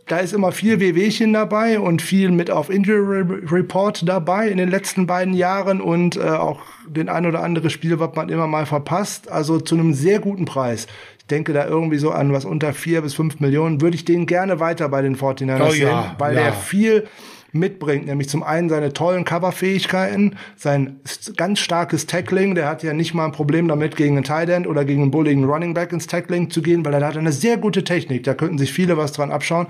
da 0.06 0.18
ist 0.18 0.32
immer 0.32 0.52
viel 0.52 0.80
WWchen 0.80 1.32
dabei 1.32 1.80
und 1.80 2.00
viel 2.00 2.30
mit 2.30 2.50
auf 2.50 2.70
Injury 2.70 3.24
Report 3.50 4.08
dabei 4.08 4.48
in 4.48 4.56
den 4.56 4.70
letzten 4.70 5.06
beiden 5.06 5.34
Jahren 5.34 5.80
und 5.80 6.16
äh, 6.16 6.20
auch 6.20 6.60
den 6.86 7.08
ein 7.08 7.26
oder 7.26 7.42
andere 7.42 7.70
Spiel, 7.70 7.98
was 7.98 8.14
man 8.14 8.28
immer 8.28 8.46
mal 8.46 8.66
verpasst. 8.66 9.30
Also 9.30 9.58
zu 9.58 9.74
einem 9.74 9.94
sehr 9.94 10.20
guten 10.20 10.44
Preis. 10.44 10.86
Ich 11.18 11.26
denke 11.26 11.52
da 11.52 11.66
irgendwie 11.66 11.98
so 11.98 12.12
an 12.12 12.32
was 12.32 12.44
unter 12.44 12.72
vier 12.72 13.02
bis 13.02 13.14
fünf 13.14 13.40
Millionen. 13.40 13.80
Würde 13.80 13.96
ich 13.96 14.04
den 14.04 14.26
gerne 14.26 14.60
weiter 14.60 14.88
bei 14.88 15.02
den 15.02 15.16
49ers 15.16 15.60
oh, 15.60 15.70
sehen, 15.70 15.88
ja, 15.88 16.14
weil 16.18 16.36
ja. 16.36 16.44
der 16.44 16.52
viel 16.52 17.08
mitbringt, 17.52 18.06
nämlich 18.06 18.28
zum 18.28 18.42
einen 18.42 18.68
seine 18.68 18.92
tollen 18.92 19.24
Coverfähigkeiten, 19.24 20.36
sein 20.56 21.00
ganz 21.36 21.58
starkes 21.60 22.06
Tackling, 22.06 22.54
der 22.54 22.68
hat 22.68 22.82
ja 22.82 22.92
nicht 22.92 23.14
mal 23.14 23.24
ein 23.24 23.32
Problem 23.32 23.66
damit, 23.68 23.96
gegen 23.96 24.16
einen 24.16 24.24
Tight 24.24 24.48
End 24.48 24.66
oder 24.66 24.84
gegen 24.84 25.02
einen 25.02 25.10
bulligen 25.10 25.44
Running 25.44 25.74
Back 25.74 25.92
ins 25.92 26.06
Tackling 26.06 26.50
zu 26.50 26.62
gehen, 26.62 26.84
weil 26.84 26.94
er 26.94 27.06
hat 27.06 27.16
eine 27.16 27.32
sehr 27.32 27.56
gute 27.56 27.82
Technik, 27.82 28.24
da 28.24 28.34
könnten 28.34 28.58
sich 28.58 28.72
viele 28.72 28.96
was 28.96 29.12
dran 29.12 29.30
abschauen. 29.30 29.66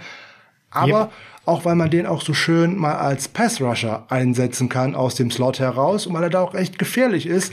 Aber 0.77 1.01
yep. 1.01 1.11
auch 1.45 1.65
weil 1.65 1.75
man 1.75 1.91
den 1.91 2.07
auch 2.07 2.23
so 2.23 2.35
schön 2.35 2.77
mal 2.77 2.97
als 2.97 3.29
Pass 3.29 3.61
Rusher 3.61 4.05
einsetzen 4.09 4.69
kann 4.69 4.95
aus 4.95 5.15
dem 5.15 5.31
Slot 5.31 5.59
heraus 5.59 6.07
und 6.07 6.15
weil 6.15 6.25
er 6.25 6.31
da 6.31 6.41
auch 6.41 6.55
echt 6.55 6.79
gefährlich 6.79 7.27
ist, 7.27 7.53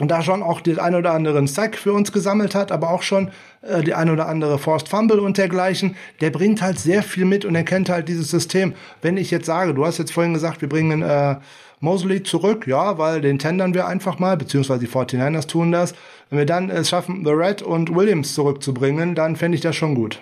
und 0.00 0.10
da 0.10 0.22
schon 0.22 0.42
auch 0.42 0.60
den 0.60 0.78
ein 0.78 0.94
oder 0.94 1.12
anderen 1.12 1.46
Sack 1.46 1.76
für 1.76 1.92
uns 1.92 2.12
gesammelt 2.12 2.54
hat, 2.54 2.72
aber 2.72 2.90
auch 2.90 3.02
schon 3.02 3.30
äh, 3.62 3.82
die 3.82 3.94
ein 3.94 4.10
oder 4.10 4.26
andere 4.26 4.58
Forced 4.58 4.88
Fumble 4.88 5.20
und 5.20 5.38
dergleichen, 5.38 5.96
der 6.20 6.30
bringt 6.30 6.62
halt 6.62 6.78
sehr 6.78 7.02
viel 7.02 7.24
mit 7.24 7.44
und 7.44 7.54
er 7.54 7.64
kennt 7.64 7.88
halt 7.88 8.08
dieses 8.08 8.30
System. 8.30 8.74
Wenn 9.00 9.16
ich 9.16 9.30
jetzt 9.30 9.46
sage, 9.46 9.74
du 9.74 9.84
hast 9.84 9.98
jetzt 9.98 10.12
vorhin 10.12 10.34
gesagt, 10.34 10.60
wir 10.60 10.68
bringen 10.68 11.02
äh, 11.02 11.36
Mosley 11.80 12.22
zurück, 12.22 12.66
ja, 12.66 12.96
weil 12.98 13.20
den 13.20 13.38
tendern 13.38 13.74
wir 13.74 13.86
einfach 13.86 14.18
mal, 14.18 14.36
beziehungsweise 14.36 14.80
die 14.80 14.88
49ers 14.88 15.46
tun 15.46 15.72
das. 15.72 15.94
Wenn 16.30 16.38
wir 16.38 16.46
dann 16.46 16.70
es 16.70 16.88
schaffen, 16.88 17.24
The 17.24 17.32
Red 17.32 17.62
und 17.62 17.94
Williams 17.94 18.34
zurückzubringen, 18.34 19.14
dann 19.14 19.36
fände 19.36 19.56
ich 19.56 19.62
das 19.62 19.76
schon 19.76 19.94
gut 19.94 20.20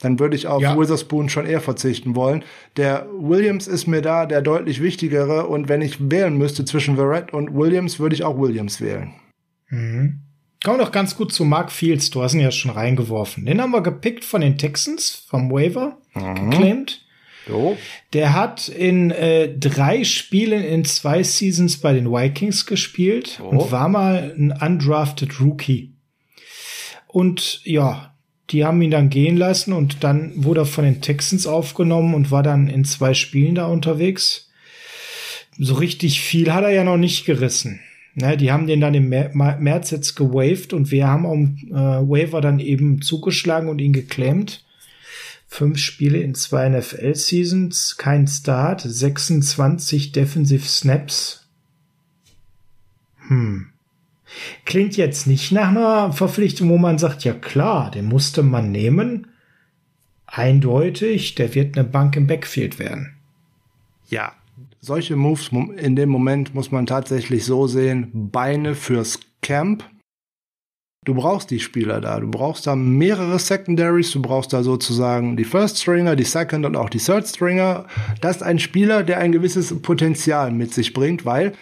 dann 0.00 0.18
würde 0.18 0.36
ich 0.36 0.46
auf 0.46 0.62
ja. 0.62 0.78
Witherspoon 0.78 1.28
schon 1.28 1.46
eher 1.46 1.60
verzichten 1.60 2.14
wollen. 2.14 2.44
Der 2.76 3.06
Williams 3.18 3.66
ist 3.66 3.86
mir 3.86 4.02
da 4.02 4.26
der 4.26 4.42
deutlich 4.42 4.82
wichtigere 4.82 5.46
und 5.46 5.68
wenn 5.68 5.82
ich 5.82 6.10
wählen 6.10 6.36
müsste 6.36 6.64
zwischen 6.64 6.96
Verrett 6.96 7.32
und 7.32 7.54
Williams, 7.54 7.98
würde 7.98 8.14
ich 8.14 8.24
auch 8.24 8.38
Williams 8.38 8.80
wählen. 8.80 9.14
Mhm. 9.68 10.20
Kommen 10.64 10.78
wir 10.78 10.84
doch 10.84 10.92
ganz 10.92 11.16
gut 11.16 11.32
zu 11.32 11.44
Mark 11.44 11.70
Fields. 11.70 12.10
Du 12.10 12.22
hast 12.22 12.34
ihn 12.34 12.40
ja 12.40 12.50
schon 12.50 12.70
reingeworfen. 12.70 13.46
Den 13.46 13.60
haben 13.60 13.70
wir 13.70 13.82
gepickt 13.82 14.24
von 14.24 14.40
den 14.40 14.58
Texans, 14.58 15.24
vom 15.28 15.50
Waiver, 15.50 15.98
mhm. 16.14 16.50
geclaimed. 16.50 17.02
Jo. 17.48 17.76
Der 18.12 18.34
hat 18.34 18.68
in 18.68 19.12
äh, 19.12 19.56
drei 19.56 20.02
Spielen 20.02 20.64
in 20.64 20.84
zwei 20.84 21.22
Seasons 21.22 21.78
bei 21.78 21.92
den 21.92 22.10
Vikings 22.10 22.66
gespielt 22.66 23.40
oh. 23.40 23.48
und 23.48 23.70
war 23.70 23.88
mal 23.88 24.34
ein 24.36 24.52
undrafted 24.60 25.40
Rookie. 25.40 25.94
Und 27.06 27.60
ja, 27.64 28.15
die 28.50 28.64
haben 28.64 28.80
ihn 28.82 28.90
dann 28.90 29.10
gehen 29.10 29.36
lassen 29.36 29.72
und 29.72 30.04
dann 30.04 30.32
wurde 30.36 30.62
er 30.62 30.66
von 30.66 30.84
den 30.84 31.00
Texans 31.00 31.46
aufgenommen 31.46 32.14
und 32.14 32.30
war 32.30 32.42
dann 32.42 32.68
in 32.68 32.84
zwei 32.84 33.14
Spielen 33.14 33.56
da 33.56 33.66
unterwegs. 33.66 34.48
So 35.58 35.74
richtig 35.74 36.20
viel 36.20 36.52
hat 36.52 36.64
er 36.64 36.70
ja 36.70 36.84
noch 36.84 36.98
nicht 36.98 37.24
gerissen. 37.24 37.80
Ne, 38.18 38.36
die 38.38 38.50
haben 38.50 38.66
den 38.66 38.80
dann 38.80 38.94
im 38.94 39.10
März 39.10 39.90
jetzt 39.90 40.14
gewaved 40.14 40.72
und 40.72 40.90
wir 40.90 41.06
haben 41.06 41.26
am 41.26 41.58
äh, 41.68 42.08
Waiver 42.08 42.40
dann 42.40 42.60
eben 42.60 43.02
zugeschlagen 43.02 43.68
und 43.68 43.78
ihn 43.78 43.92
geclaimed. 43.92 44.64
Fünf 45.48 45.78
Spiele 45.78 46.18
in 46.18 46.34
zwei 46.34 46.68
NFL-Seasons, 46.68 47.96
kein 47.98 48.26
Start, 48.26 48.80
26 48.80 50.12
Defensive 50.12 50.66
Snaps. 50.66 51.46
Hm. 53.28 53.66
Klingt 54.64 54.96
jetzt 54.96 55.26
nicht 55.26 55.52
nach 55.52 55.68
einer 55.68 56.12
Verpflichtung, 56.12 56.68
wo 56.70 56.78
man 56.78 56.98
sagt, 56.98 57.24
ja 57.24 57.32
klar, 57.32 57.90
den 57.90 58.06
musste 58.06 58.42
man 58.42 58.70
nehmen. 58.70 59.28
Eindeutig, 60.26 61.34
der 61.34 61.54
wird 61.54 61.76
eine 61.76 61.86
Bank 61.86 62.16
im 62.16 62.26
Backfield 62.26 62.78
werden. 62.78 63.16
Ja, 64.08 64.32
solche 64.80 65.16
Moves 65.16 65.50
in 65.76 65.96
dem 65.96 66.08
Moment 66.08 66.54
muss 66.54 66.70
man 66.70 66.86
tatsächlich 66.86 67.44
so 67.44 67.66
sehen, 67.66 68.30
Beine 68.30 68.74
fürs 68.74 69.20
Camp. 69.42 69.84
Du 71.04 71.14
brauchst 71.14 71.52
die 71.52 71.60
Spieler 71.60 72.00
da. 72.00 72.18
Du 72.18 72.28
brauchst 72.28 72.66
da 72.66 72.74
mehrere 72.74 73.38
Secondaries. 73.38 74.10
Du 74.10 74.20
brauchst 74.20 74.52
da 74.52 74.64
sozusagen 74.64 75.36
die 75.36 75.44
First 75.44 75.78
Stringer, 75.78 76.16
die 76.16 76.24
Second 76.24 76.66
und 76.66 76.76
auch 76.76 76.90
die 76.90 76.98
Third 76.98 77.28
Stringer. 77.28 77.86
Das 78.20 78.36
ist 78.36 78.42
ein 78.42 78.58
Spieler, 78.58 79.04
der 79.04 79.18
ein 79.18 79.30
gewisses 79.30 79.80
Potenzial 79.82 80.50
mit 80.50 80.74
sich 80.74 80.92
bringt, 80.92 81.24
weil 81.24 81.52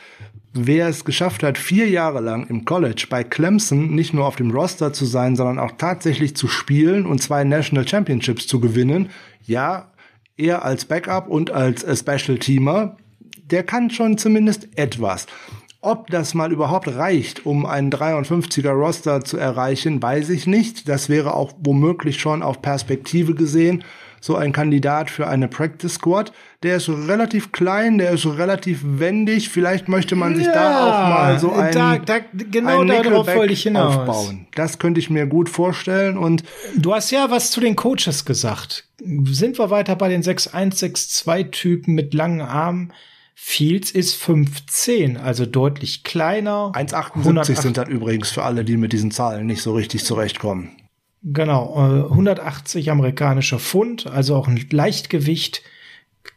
wer 0.55 0.89
es 0.89 1.05
geschafft 1.05 1.43
hat, 1.43 1.59
vier 1.59 1.89
Jahre 1.89 2.21
lang 2.21 2.47
im 2.47 2.65
College 2.65 3.07
bei 3.11 3.25
Clemson 3.25 3.95
nicht 3.95 4.15
nur 4.15 4.27
auf 4.27 4.37
dem 4.37 4.51
Roster 4.51 4.93
zu 4.93 5.05
sein, 5.05 5.37
sondern 5.37 5.59
auch 5.59 5.73
tatsächlich 5.77 6.37
zu 6.37 6.49
spielen 6.49 7.05
und 7.07 7.21
zwei 7.21 7.45
National 7.45 7.87
Championships 7.87 8.47
zu 8.47 8.61
gewinnen, 8.61 9.11
ja, 9.43 9.93
eher 10.37 10.65
als 10.65 10.85
Backup 10.85 11.29
und 11.29 11.51
als 11.51 11.83
äh, 11.83 11.97
Special 11.97 12.39
Teamer, 12.39 12.97
der 13.51 13.63
kann 13.63 13.91
schon 13.91 14.17
zumindest 14.17 14.69
etwas. 14.77 15.27
Ob 15.85 16.09
das 16.09 16.33
mal 16.33 16.51
überhaupt 16.51 16.89
reicht, 16.89 17.45
um 17.45 17.67
einen 17.67 17.91
53er 17.91 18.71
Roster 18.71 19.23
zu 19.23 19.37
erreichen, 19.37 20.03
weiß 20.03 20.31
ich 20.31 20.47
nicht. 20.47 20.89
Das 20.89 21.09
wäre 21.09 21.35
auch 21.35 21.53
womöglich 21.59 22.21
schon 22.21 22.43
auf 22.43 22.63
Perspektive 22.63 23.35
gesehen 23.35 23.85
so 24.25 24.37
ein 24.37 24.55
Kandidat 24.55 25.11
für 25.11 25.27
eine 25.27 25.49
Practice 25.49 25.97
Squad. 25.97 26.33
Der 26.63 26.77
ist 26.77 26.89
relativ 26.89 27.53
klein, 27.53 27.99
der 27.99 28.13
ist 28.13 28.25
relativ 28.25 28.81
wendig. 28.83 29.51
Vielleicht 29.51 29.87
möchte 29.87 30.17
man 30.17 30.35
sich 30.35 30.47
ja, 30.47 30.55
da 30.55 30.87
auch 30.87 31.09
mal 31.11 31.39
so 31.39 31.53
ein 31.53 31.75
da, 31.75 31.99
da, 31.99 32.21
genau 32.33 32.81
ein 32.81 32.89
darauf 32.89 33.27
wollte 33.27 33.53
ich 33.53 33.65
hinaus. 33.65 33.99
aufbauen. 33.99 34.47
Das 34.55 34.79
könnte 34.79 34.99
ich 34.99 35.11
mir 35.11 35.27
gut 35.27 35.51
vorstellen. 35.51 36.17
Und 36.17 36.43
du 36.75 36.95
hast 36.95 37.11
ja 37.11 37.31
was 37.31 37.51
zu 37.51 37.61
den 37.61 37.77
Coaches 37.77 38.25
gesagt. 38.25 38.89
Sind 39.27 39.59
wir 39.59 39.69
weiter 39.69 39.95
bei 39.95 40.09
den 40.09 40.23
6-1-6-2 40.23 41.51
Typen 41.51 41.95
mit 41.95 42.15
langen 42.15 42.41
Armen? 42.41 42.95
Fields 43.35 43.91
ist 43.91 44.21
5'10, 44.23 45.19
also 45.19 45.45
deutlich 45.45 46.05
kleiner. 46.05 46.73
1,78 46.75 47.61
sind 47.61 47.77
dann 47.77 47.89
übrigens 47.89 48.31
für 48.31 48.45
alle, 48.45 48.65
die 48.65 48.77
mit 48.77 48.93
diesen 48.93 49.11
Zahlen 49.11 49.47
nicht 49.47 49.63
so 49.63 49.75
richtig 49.75 50.05
zurechtkommen. 50.05 50.71
Genau, 51.23 51.75
180 52.11 52.87
äh, 52.87 52.91
amerikanischer 52.91 53.59
Pfund, 53.59 54.07
also 54.07 54.37
auch 54.37 54.47
ein 54.47 54.65
Leichtgewicht, 54.71 55.63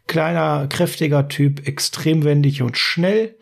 kleiner, 0.07 0.67
kräftiger 0.67 1.27
Typ, 1.27 1.67
extrem 1.67 2.23
wendig 2.23 2.61
und 2.61 2.77
schnell. 2.77 3.35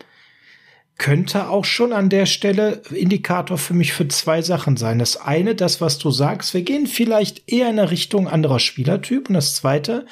Könnte 0.97 1.49
auch 1.49 1.65
schon 1.65 1.91
an 1.91 2.09
der 2.09 2.25
Stelle 2.25 2.81
Indikator 2.89 3.57
für 3.57 3.73
mich 3.73 3.91
für 3.91 4.07
zwei 4.07 4.41
Sachen 4.41 4.77
sein. 4.77 4.97
Das 4.97 5.17
eine, 5.17 5.53
das, 5.53 5.81
was 5.81 5.97
du 5.97 6.09
sagst, 6.09 6.53
wir 6.53 6.61
gehen 6.61 6.87
vielleicht 6.87 7.51
eher 7.51 7.69
in 7.69 7.77
eine 7.77 7.91
Richtung 7.91 8.29
anderer 8.29 8.59
Spielertyp. 8.59 9.27
Und 9.27 9.35
das 9.35 9.55
zweite, 9.55 10.05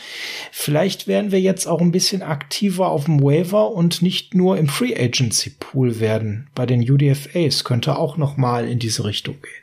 vielleicht 0.52 1.08
werden 1.08 1.32
wir 1.32 1.40
jetzt 1.40 1.68
auch 1.68 1.80
ein 1.80 1.94
bisschen 1.94 2.22
aktiver 2.22 2.90
auf 2.90 3.06
dem 3.06 3.22
Waiver 3.24 3.72
und 3.72 4.02
nicht 4.02 4.36
nur 4.36 4.58
im 4.58 4.68
Free 4.68 4.94
Agency 4.94 5.52
Pool 5.52 6.02
werden. 6.02 6.48
Bei 6.54 6.66
den 6.66 6.82
UDFAs 6.82 7.64
könnte 7.64 7.98
auch 7.98 8.18
noch 8.18 8.36
mal 8.36 8.68
in 8.68 8.80
diese 8.80 9.06
Richtung 9.06 9.36
gehen. 9.42 9.63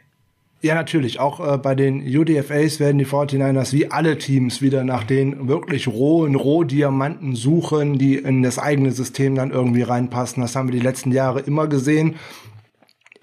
Ja, 0.63 0.75
natürlich. 0.75 1.19
Auch 1.21 1.41
äh, 1.41 1.57
bei 1.57 1.75
den 1.75 2.03
UDFAs 2.03 2.81
werden 2.81 2.99
die 2.99 3.07
49ers 3.07 3.73
wie 3.73 3.91
alle 3.91 4.19
Teams 4.19 4.61
wieder 4.61 4.85
nach 4.85 5.05
den 5.05 5.49
wirklich 5.49 5.89
rohen 5.89 6.35
Rohdiamanten 6.35 7.35
suchen, 7.35 7.99
die 7.99 8.17
in 8.17 8.43
das 8.43 8.59
eigene 8.59 8.93
System 8.93 9.35
dann 9.35 9.53
irgendwie 9.53 9.83
reinpassen. 9.83 10.43
Das 10.43 10.55
haben 10.55 10.69
wir 10.69 10.79
die 10.79 10.85
letzten 10.85 11.13
Jahre 11.13 11.41
immer 11.41 11.67
gesehen. 11.67 12.17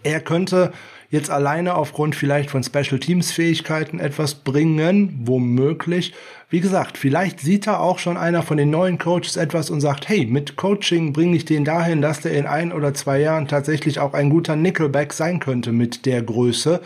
Er 0.02 0.20
könnte 0.20 0.72
jetzt 1.12 1.30
alleine 1.30 1.76
aufgrund 1.76 2.16
vielleicht 2.16 2.50
von 2.50 2.64
Special 2.64 3.00
Teams 3.00 3.32
Fähigkeiten 3.32 4.00
etwas 4.00 4.34
bringen, 4.34 5.22
womöglich. 5.24 6.14
Wie 6.50 6.60
gesagt, 6.60 6.98
vielleicht 6.98 7.40
sieht 7.40 7.68
da 7.68 7.78
auch 7.78 8.00
schon 8.00 8.18
einer 8.18 8.42
von 8.42 8.58
den 8.58 8.72
neuen 8.72 8.98
Coaches 8.98 9.38
etwas 9.38 9.70
und 9.70 9.80
sagt, 9.80 10.10
hey, 10.10 10.26
mit 10.26 10.56
Coaching 10.56 11.14
bringe 11.14 11.38
ich 11.38 11.46
den 11.46 11.66
dahin, 11.66 12.02
dass 12.02 12.22
der 12.22 12.34
in 12.34 12.48
ein 12.48 12.74
oder 12.74 12.96
zwei 12.96 13.20
Jahren 13.20 13.48
tatsächlich 13.48 14.00
auch 14.00 14.14
ein 14.14 14.32
guter 14.32 14.56
Nickelback 14.56 15.14
sein 15.14 15.40
könnte 15.40 15.72
mit 15.72 16.06
der 16.08 16.24
Größe 16.24 16.82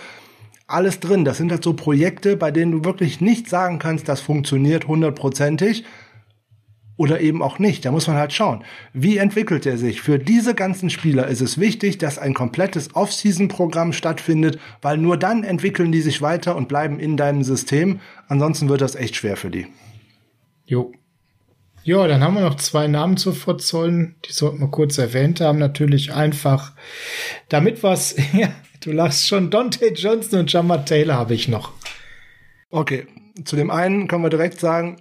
alles 0.74 1.00
drin. 1.00 1.26
Das 1.26 1.38
sind 1.38 1.52
halt 1.52 1.64
so 1.64 1.74
Projekte, 1.74 2.38
bei 2.38 2.52
denen 2.52 2.72
du 2.72 2.86
wirklich 2.86 3.22
nicht 3.22 3.50
sagen 3.50 3.80
kannst, 3.80 4.08
das 4.08 4.22
funktioniert 4.22 4.88
hundertprozentig 4.88 5.84
oder 7.02 7.20
eben 7.20 7.42
auch 7.42 7.58
nicht. 7.58 7.84
Da 7.84 7.92
muss 7.92 8.08
man 8.08 8.18
halt 8.18 8.32
schauen, 8.32 8.64
wie 8.94 9.18
entwickelt 9.18 9.66
er 9.66 9.78
sich. 9.78 10.02
Für 10.02 10.20
diese 10.20 10.54
ganzen 10.54 10.92
Spieler 10.92 11.28
ist 11.28 11.42
es 11.42 11.60
wichtig, 11.60 11.98
dass 11.98 12.20
ein 12.20 12.36
komplettes 12.36 12.96
Off-Season-Programm 12.96 13.92
stattfindet, 13.92 14.60
weil 14.84 14.98
nur 14.98 15.18
dann 15.18 15.44
entwickeln 15.44 15.92
die 15.92 16.02
sich 16.02 16.22
weiter 16.22 16.56
und 16.56 16.68
bleiben 16.68 17.00
in 17.00 17.18
deinem 17.18 17.44
System. 17.44 18.00
Ansonsten 18.28 18.70
wird 18.70 18.82
das 18.82 18.96
echt 18.96 19.16
schwer 19.16 19.36
für 19.36 19.50
die. 19.50 19.66
Jo. 20.66 20.92
Ja, 21.84 22.08
dann 22.08 22.24
haben 22.24 22.36
wir 22.36 22.42
noch 22.42 22.58
zwei 22.58 22.86
Namen 22.86 23.18
zu 23.18 23.32
verzollen. 23.32 24.16
Die 24.26 24.34
sollten 24.34 24.60
wir 24.60 24.68
kurz 24.68 25.00
erwähnt 25.00 25.42
haben. 25.42 25.58
Natürlich 25.58 26.14
einfach, 26.14 26.74
damit 27.50 27.82
was, 27.82 28.16
Du 28.82 28.92
lachst 28.92 29.28
schon. 29.28 29.50
Dante 29.50 29.94
Johnson 29.94 30.40
und 30.40 30.52
Jammer 30.52 30.84
Taylor 30.84 31.16
habe 31.16 31.36
ich 31.36 31.48
noch. 31.48 31.72
Okay, 32.72 33.06
zu 33.46 33.56
dem 33.56 33.70
einen 33.70 34.08
können 34.08 34.24
wir 34.24 34.30
direkt 34.30 34.60
sagen, 34.60 34.98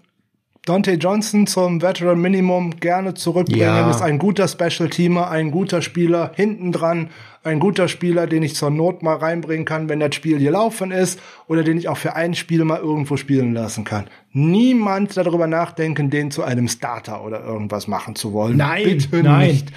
Dante 0.67 0.93
Johnson 0.93 1.47
zum 1.47 1.81
Veteran 1.81 2.21
Minimum 2.21 2.79
gerne 2.81 3.15
zurückbringen. 3.15 3.63
Ja. 3.63 3.91
Ist 3.91 4.03
ein 4.03 4.19
guter 4.19 4.47
Special 4.47 4.91
Teamer, 4.91 5.31
ein 5.31 5.51
guter 5.51 5.81
Spieler 5.81 6.33
hinten 6.35 6.71
dran, 6.71 7.09
ein 7.43 7.59
guter 7.59 7.89
Spieler, 7.89 8.27
den 8.27 8.43
ich 8.43 8.55
zur 8.55 8.69
Not 8.69 9.03
mal 9.03 9.17
reinbringen 9.17 9.65
kann, 9.65 9.89
wenn 9.89 10.01
das 10.01 10.15
Spiel 10.15 10.39
gelaufen 10.39 10.91
ist 10.91 11.19
oder 11.49 11.65
den 11.65 11.79
ich 11.79 11.89
auch 11.89 11.97
für 11.97 12.15
ein 12.15 12.35
Spiel 12.35 12.65
mal 12.65 12.79
irgendwo 12.79 13.17
spielen 13.17 13.55
lassen 13.55 13.85
kann. 13.85 14.09
Niemand 14.33 15.17
darüber 15.17 15.47
nachdenken, 15.47 16.11
den 16.11 16.31
zu 16.31 16.43
einem 16.43 16.69
Starter 16.69 17.25
oder 17.25 17.43
irgendwas 17.43 17.89
machen 17.89 18.15
zu 18.15 18.35
wollen. 18.35 18.59
Nein, 18.59 18.85
Bitte 18.85 19.23
nein. 19.23 19.49
nicht. 19.49 19.73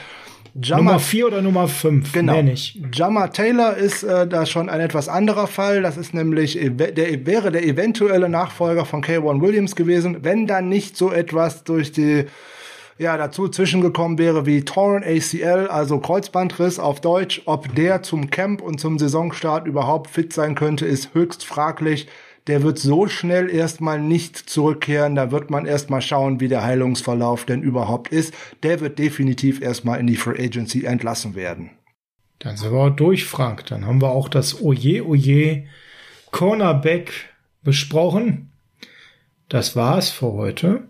Jammer, 0.56 0.84
Nummer 0.84 1.00
4 1.00 1.28
oder 1.28 1.42
Nummer 1.42 1.68
5? 1.68 2.12
Genau. 2.12 2.34
Mehr 2.34 2.44
nicht. 2.44 2.80
Jammer 2.94 3.32
Taylor 3.32 3.76
ist 3.76 4.04
äh, 4.04 4.28
da 4.28 4.46
schon 4.46 4.70
ein 4.70 4.80
etwas 4.82 5.10
anderer 5.10 5.48
Fall. 5.48 5.82
Das 5.82 5.98
ist 5.98 6.14
nämlich, 6.14 6.60
der 6.62 7.26
wäre 7.26 7.52
der 7.52 7.66
eventuelle 7.66 8.30
Nachfolger 8.30 8.86
von 8.86 9.04
K1 9.04 9.42
Williams 9.42 9.76
gewesen, 9.76 10.18
wenn 10.22 10.46
da 10.46 10.62
nicht 10.62 10.96
so 10.96 11.12
etwas 11.12 11.64
durch 11.64 11.92
die 11.92 12.26
ja, 13.00 13.18
dazu 13.18 13.48
zwischengekommen 13.48 14.20
wäre 14.20 14.46
wie 14.46 14.64
Torn 14.64 15.04
ACL, 15.04 15.68
also 15.68 16.00
Kreuzbandriss 16.00 16.78
auf 16.78 17.02
Deutsch. 17.02 17.42
Ob 17.46 17.74
der 17.74 18.04
zum 18.04 18.30
Camp 18.30 18.62
und 18.62 18.80
zum 18.80 19.00
Saisonstart 19.00 19.66
überhaupt 19.66 20.12
fit 20.12 20.32
sein 20.32 20.54
könnte, 20.54 20.86
ist 20.86 21.16
höchst 21.16 21.44
fraglich 21.44 22.08
der 22.48 22.62
wird 22.64 22.78
so 22.78 23.08
schnell 23.08 23.50
erstmal 23.50 24.02
nicht 24.02 24.38
zurückkehren. 24.38 25.16
Da 25.16 25.32
wird 25.32 25.50
man 25.50 25.66
erstmal 25.66 26.02
schauen, 26.02 26.40
wie 26.40 26.50
der 26.50 26.64
Heilungsverlauf 26.64 27.46
denn 27.46 27.62
überhaupt 27.62 28.12
ist. 28.12 28.34
Der 28.64 28.82
wird 28.82 29.00
definitiv 29.00 29.62
erstmal 29.62 30.00
in 30.00 30.08
die 30.08 30.18
Free 30.18 30.44
Agency 30.44 30.86
entlassen 30.86 31.36
werden. 31.36 31.72
Dann 32.40 32.58
sind 32.58 32.74
wir 32.74 32.80
auch 32.80 32.90
durch, 32.90 33.26
Frank. 33.26 33.66
Dann 33.68 33.86
haben 33.86 34.02
wir 34.02 34.10
auch 34.10 34.28
das 34.28 34.62
Oje 34.62 35.08
Oje 35.08 35.66
Cornerback 36.32 37.12
besprochen. 37.64 38.52
Das 39.48 39.76
war's 39.76 40.10
für 40.10 40.34
heute. 40.34 40.88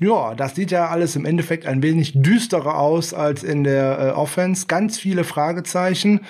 Ja, 0.00 0.34
das 0.34 0.54
sieht 0.54 0.70
ja 0.70 0.88
alles 0.88 1.16
im 1.16 1.24
Endeffekt 1.24 1.66
ein 1.66 1.82
wenig 1.82 2.12
düsterer 2.14 2.78
aus 2.78 3.14
als 3.14 3.42
in 3.42 3.64
der 3.64 3.98
äh, 3.98 4.10
Offense. 4.10 4.66
Ganz 4.66 4.98
viele 4.98 5.24
Fragezeichen. 5.24 6.20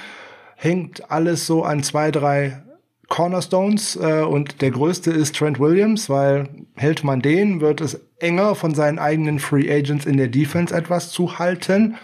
Hängt 0.56 1.10
alles 1.10 1.46
so 1.46 1.64
an 1.64 1.82
zwei, 1.82 2.10
drei 2.10 2.62
Cornerstones 3.08 3.96
äh, 3.96 4.22
und 4.22 4.60
der 4.60 4.70
größte 4.70 5.10
ist 5.10 5.36
Trent 5.36 5.58
Williams, 5.58 6.08
weil 6.08 6.48
hält 6.76 7.04
man 7.04 7.20
den, 7.20 7.60
wird 7.60 7.80
es 7.80 8.00
enger 8.20 8.54
von 8.54 8.74
seinen 8.74 8.98
eigenen 8.98 9.38
Free 9.38 9.70
Agents 9.70 10.06
in 10.06 10.18
der 10.18 10.28
Defense 10.28 10.74
etwas 10.74 11.10
zu 11.10 11.38
halten. 11.38 11.96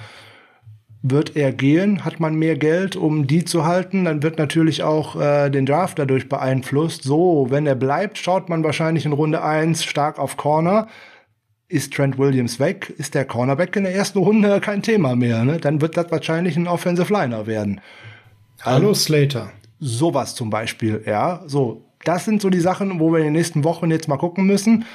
Wird 1.03 1.37
er 1.37 1.53
gehen, 1.53 2.07
hat 2.07 2.19
man 2.19 2.35
mehr 2.35 2.57
Geld, 2.57 2.97
um 2.97 3.27
die 3.27 3.45
zu 3.45 3.67
halten, 3.67 4.07
dann 4.07 4.23
wird 4.23 4.39
natürlich 4.39 4.83
auch 4.83 5.21
äh, 5.21 5.51
den 5.51 5.67
Draft 5.67 5.99
dadurch 5.99 6.31
beeinflusst. 6.31 7.03
So, 7.03 7.49
wenn 7.51 7.67
er 7.67 7.75
bleibt, 7.75 8.17
schaut 8.17 8.49
man 8.49 8.65
wahrscheinlich 8.65 9.05
in 9.05 9.13
Runde 9.13 9.43
eins 9.43 9.85
stark 9.85 10.19
auf 10.19 10.39
Corner. 10.39 10.89
ist 11.69 11.93
Trent 11.93 12.17
Williams 12.17 12.59
weg, 12.59 12.95
ist 12.97 13.15
der 13.15 13.27
Cornerback 13.27 13.77
in 13.77 13.85
der 13.85 13.95
ersten 13.95 14.19
Runde 14.19 14.59
kein 14.61 14.83
Thema 14.83 15.15
mehr. 15.15 15.45
Ne? 15.45 15.59
Dann 15.59 15.83
wird 15.83 15.99
das 15.99 16.11
wahrscheinlich 16.11 16.57
ein 16.57 16.69
Offensive 16.69 17.13
Liner 17.13 17.47
werden. 17.47 17.83
Hallo 18.63 18.95
Slater. 18.95 19.51
Sowas 19.87 20.35
zum 20.35 20.49
Beispiel, 20.49 21.03
ja. 21.05 21.43
So, 21.47 21.85
das 22.05 22.25
sind 22.25 22.41
so 22.41 22.49
die 22.49 22.61
Sachen, 22.61 23.01
wo 23.01 23.13
wir 23.13 23.19
in 23.19 23.25
den 23.25 23.33
nächsten 23.35 23.65
Wochen 23.65 23.91
jetzt 23.91 24.09
mal 24.09 24.17
gucken 24.17 24.47
müssen, 24.47 24.87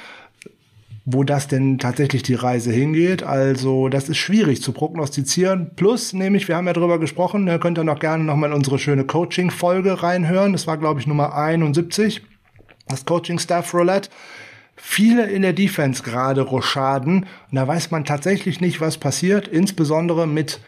wo 1.04 1.22
das 1.22 1.46
denn 1.46 1.78
tatsächlich 1.78 2.24
die 2.24 2.34
Reise 2.34 2.72
hingeht. 2.72 3.22
Also, 3.22 3.88
das 3.88 4.08
ist 4.08 4.18
schwierig 4.18 4.62
zu 4.62 4.72
prognostizieren. 4.72 5.70
Plus, 5.76 6.12
nämlich, 6.12 6.48
wir 6.48 6.56
haben 6.56 6.66
ja 6.66 6.72
drüber 6.72 6.98
gesprochen, 6.98 7.46
da 7.46 7.58
könnt 7.58 7.78
ihr 7.78 7.84
noch 7.84 8.00
gerne 8.00 8.24
nochmal 8.24 8.50
in 8.50 8.56
unsere 8.56 8.80
schöne 8.80 9.04
Coaching-Folge 9.04 10.02
reinhören. 10.02 10.52
Das 10.52 10.66
war, 10.66 10.76
glaube 10.76 10.98
ich, 10.98 11.06
Nummer 11.06 11.36
71. 11.36 12.22
Das 12.88 13.04
Coaching-Staff 13.04 13.72
Roulette 13.72 14.10
viele 14.74 15.30
in 15.30 15.42
der 15.42 15.52
Defense 15.52 16.02
gerade 16.02 16.40
Rochaden. 16.40 17.26
Und 17.50 17.54
da 17.54 17.68
weiß 17.68 17.92
man 17.92 18.04
tatsächlich 18.04 18.60
nicht, 18.60 18.80
was 18.80 18.98
passiert, 18.98 19.46
insbesondere 19.46 20.26
mit 20.26 20.58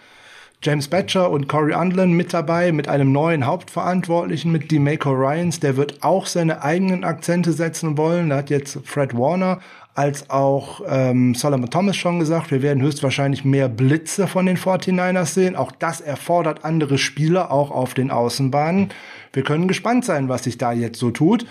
James 0.64 0.86
Batcher 0.86 1.28
und 1.28 1.48
Corey 1.48 1.74
Undlin 1.74 2.12
mit 2.12 2.32
dabei, 2.32 2.70
mit 2.70 2.86
einem 2.86 3.10
neuen 3.10 3.46
Hauptverantwortlichen, 3.46 4.52
mit 4.52 4.70
DeMaco 4.70 5.10
Ryans, 5.10 5.58
der 5.58 5.76
wird 5.76 6.04
auch 6.04 6.26
seine 6.26 6.62
eigenen 6.62 7.02
Akzente 7.02 7.52
setzen 7.52 7.98
wollen. 7.98 8.30
Da 8.30 8.36
hat 8.36 8.50
jetzt 8.50 8.78
Fred 8.84 9.12
Warner 9.16 9.58
als 9.94 10.30
auch 10.30 10.80
ähm, 10.88 11.34
Solomon 11.34 11.68
Thomas 11.68 11.96
schon 11.96 12.20
gesagt, 12.20 12.52
wir 12.52 12.62
werden 12.62 12.80
höchstwahrscheinlich 12.80 13.44
mehr 13.44 13.68
Blitze 13.68 14.28
von 14.28 14.46
den 14.46 14.56
49ers 14.56 15.34
sehen. 15.34 15.56
Auch 15.56 15.72
das 15.72 16.00
erfordert 16.00 16.64
andere 16.64 16.96
Spieler, 16.96 17.50
auch 17.50 17.72
auf 17.72 17.94
den 17.94 18.12
Außenbahnen. 18.12 18.90
Wir 19.32 19.42
können 19.42 19.66
gespannt 19.66 20.04
sein, 20.04 20.28
was 20.28 20.44
sich 20.44 20.58
da 20.58 20.72
jetzt 20.72 21.00
so 21.00 21.10
tut. 21.10 21.44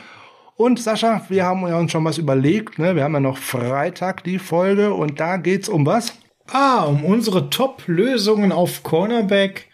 Und 0.55 0.79
Sascha, 0.79 1.25
wir 1.27 1.43
haben 1.43 1.63
uns 1.63 1.91
schon 1.91 2.05
was 2.05 2.17
überlegt. 2.17 2.79
Ne? 2.79 2.95
Wir 2.95 3.03
haben 3.03 3.13
ja 3.13 3.19
noch 3.19 3.37
Freitag 3.37 4.23
die 4.23 4.39
Folge 4.39 4.93
und 4.93 5.19
da 5.19 5.35
geht's 5.35 5.67
um 5.67 5.85
was? 5.85 6.13
Ah, 6.51 6.83
um 6.83 7.05
unsere 7.05 7.49
Top-Lösungen 7.49 8.51
auf 8.51 8.83
Cornerback 8.83 9.69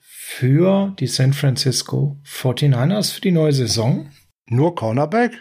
für 0.00 0.94
die 0.98 1.06
San 1.06 1.34
Francisco 1.34 2.16
49ers 2.26 3.12
für 3.12 3.20
die 3.20 3.30
neue 3.30 3.52
Saison. 3.52 4.08
Nur 4.46 4.74
Cornerback? 4.74 5.32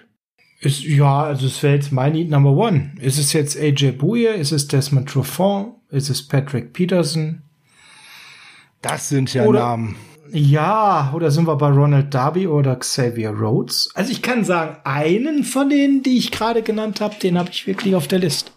Ist, 0.60 0.84
ja, 0.84 1.24
also 1.24 1.48
es 1.48 1.64
wäre 1.64 1.76
jetzt 1.76 1.94
mein 1.94 2.12
Need 2.12 2.30
Number 2.30 2.52
One. 2.52 2.92
Ist 3.00 3.18
es 3.18 3.32
jetzt 3.32 3.58
AJ 3.58 3.94
Bouye? 3.94 4.28
Ist 4.28 4.52
es 4.52 4.68
Desmond 4.68 5.08
Trufant? 5.08 5.76
Ist 5.90 6.10
es 6.10 6.28
Patrick 6.28 6.74
Peterson? 6.74 7.44
Das 8.82 9.08
sind 9.08 9.34
ja 9.34 9.46
Oder 9.46 9.60
Namen. 9.60 9.96
Ja, 10.32 11.12
oder 11.16 11.32
sind 11.32 11.48
wir 11.48 11.56
bei 11.56 11.70
Ronald 11.70 12.14
Darby 12.14 12.46
oder 12.46 12.76
Xavier 12.76 13.32
Rhodes? 13.32 13.90
Also 13.96 14.12
ich 14.12 14.22
kann 14.22 14.44
sagen, 14.44 14.78
einen 14.84 15.44
von 15.44 15.70
denen, 15.70 16.04
die 16.04 16.18
ich 16.18 16.32
gerade 16.32 16.62
genannt 16.62 17.02
habe, 17.02 17.16
den 17.16 17.38
habe 17.40 17.50
ich 17.52 17.66
wirklich 17.66 17.96
auf 17.96 18.08
der 18.08 18.20
Liste. 18.20 18.52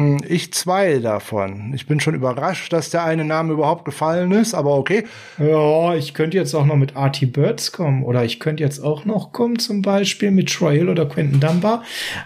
Mm, 0.00 0.18
ich 0.26 0.52
zwei 0.52 0.98
davon. 0.98 1.72
Ich 1.74 1.86
bin 1.86 2.00
schon 2.00 2.14
überrascht, 2.14 2.72
dass 2.72 2.90
der 2.90 3.04
eine 3.04 3.24
Name 3.24 3.52
überhaupt 3.52 3.84
gefallen 3.84 4.32
ist, 4.32 4.54
aber 4.54 4.76
okay. 4.76 5.04
Ja, 5.38 5.94
ich 5.94 6.14
könnte 6.14 6.36
jetzt 6.36 6.54
auch 6.54 6.64
noch 6.64 6.76
mit 6.76 6.96
Artie 6.96 7.26
Birds 7.26 7.72
kommen 7.72 8.02
oder 8.02 8.24
ich 8.24 8.40
könnte 8.40 8.62
jetzt 8.62 8.80
auch 8.80 9.04
noch 9.04 9.32
kommen, 9.32 9.58
zum 9.58 9.82
Beispiel 9.82 10.30
mit 10.30 10.50
Troy 10.50 10.76
Hill 10.76 10.88
oder 10.88 11.06
Quentin 11.06 11.40
Dunbar. 11.40 11.84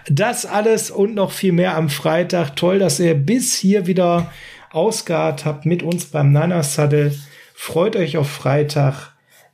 Das 0.09 0.45
alles 0.45 0.89
und 0.89 1.15
noch 1.15 1.31
viel 1.31 1.51
mehr 1.51 1.75
am 1.75 1.89
Freitag. 1.89 2.55
Toll, 2.55 2.79
dass 2.79 2.99
ihr 2.99 3.13
bis 3.13 3.55
hier 3.55 3.87
wieder 3.87 4.31
ausgeharrt 4.71 5.45
habt 5.45 5.65
mit 5.65 5.83
uns 5.83 6.05
beim 6.05 6.31
Niner 6.31 6.63
Saddle. 6.63 7.13
Freut 7.53 7.95
euch 7.95 8.17
auf 8.17 8.29
Freitag. 8.29 9.13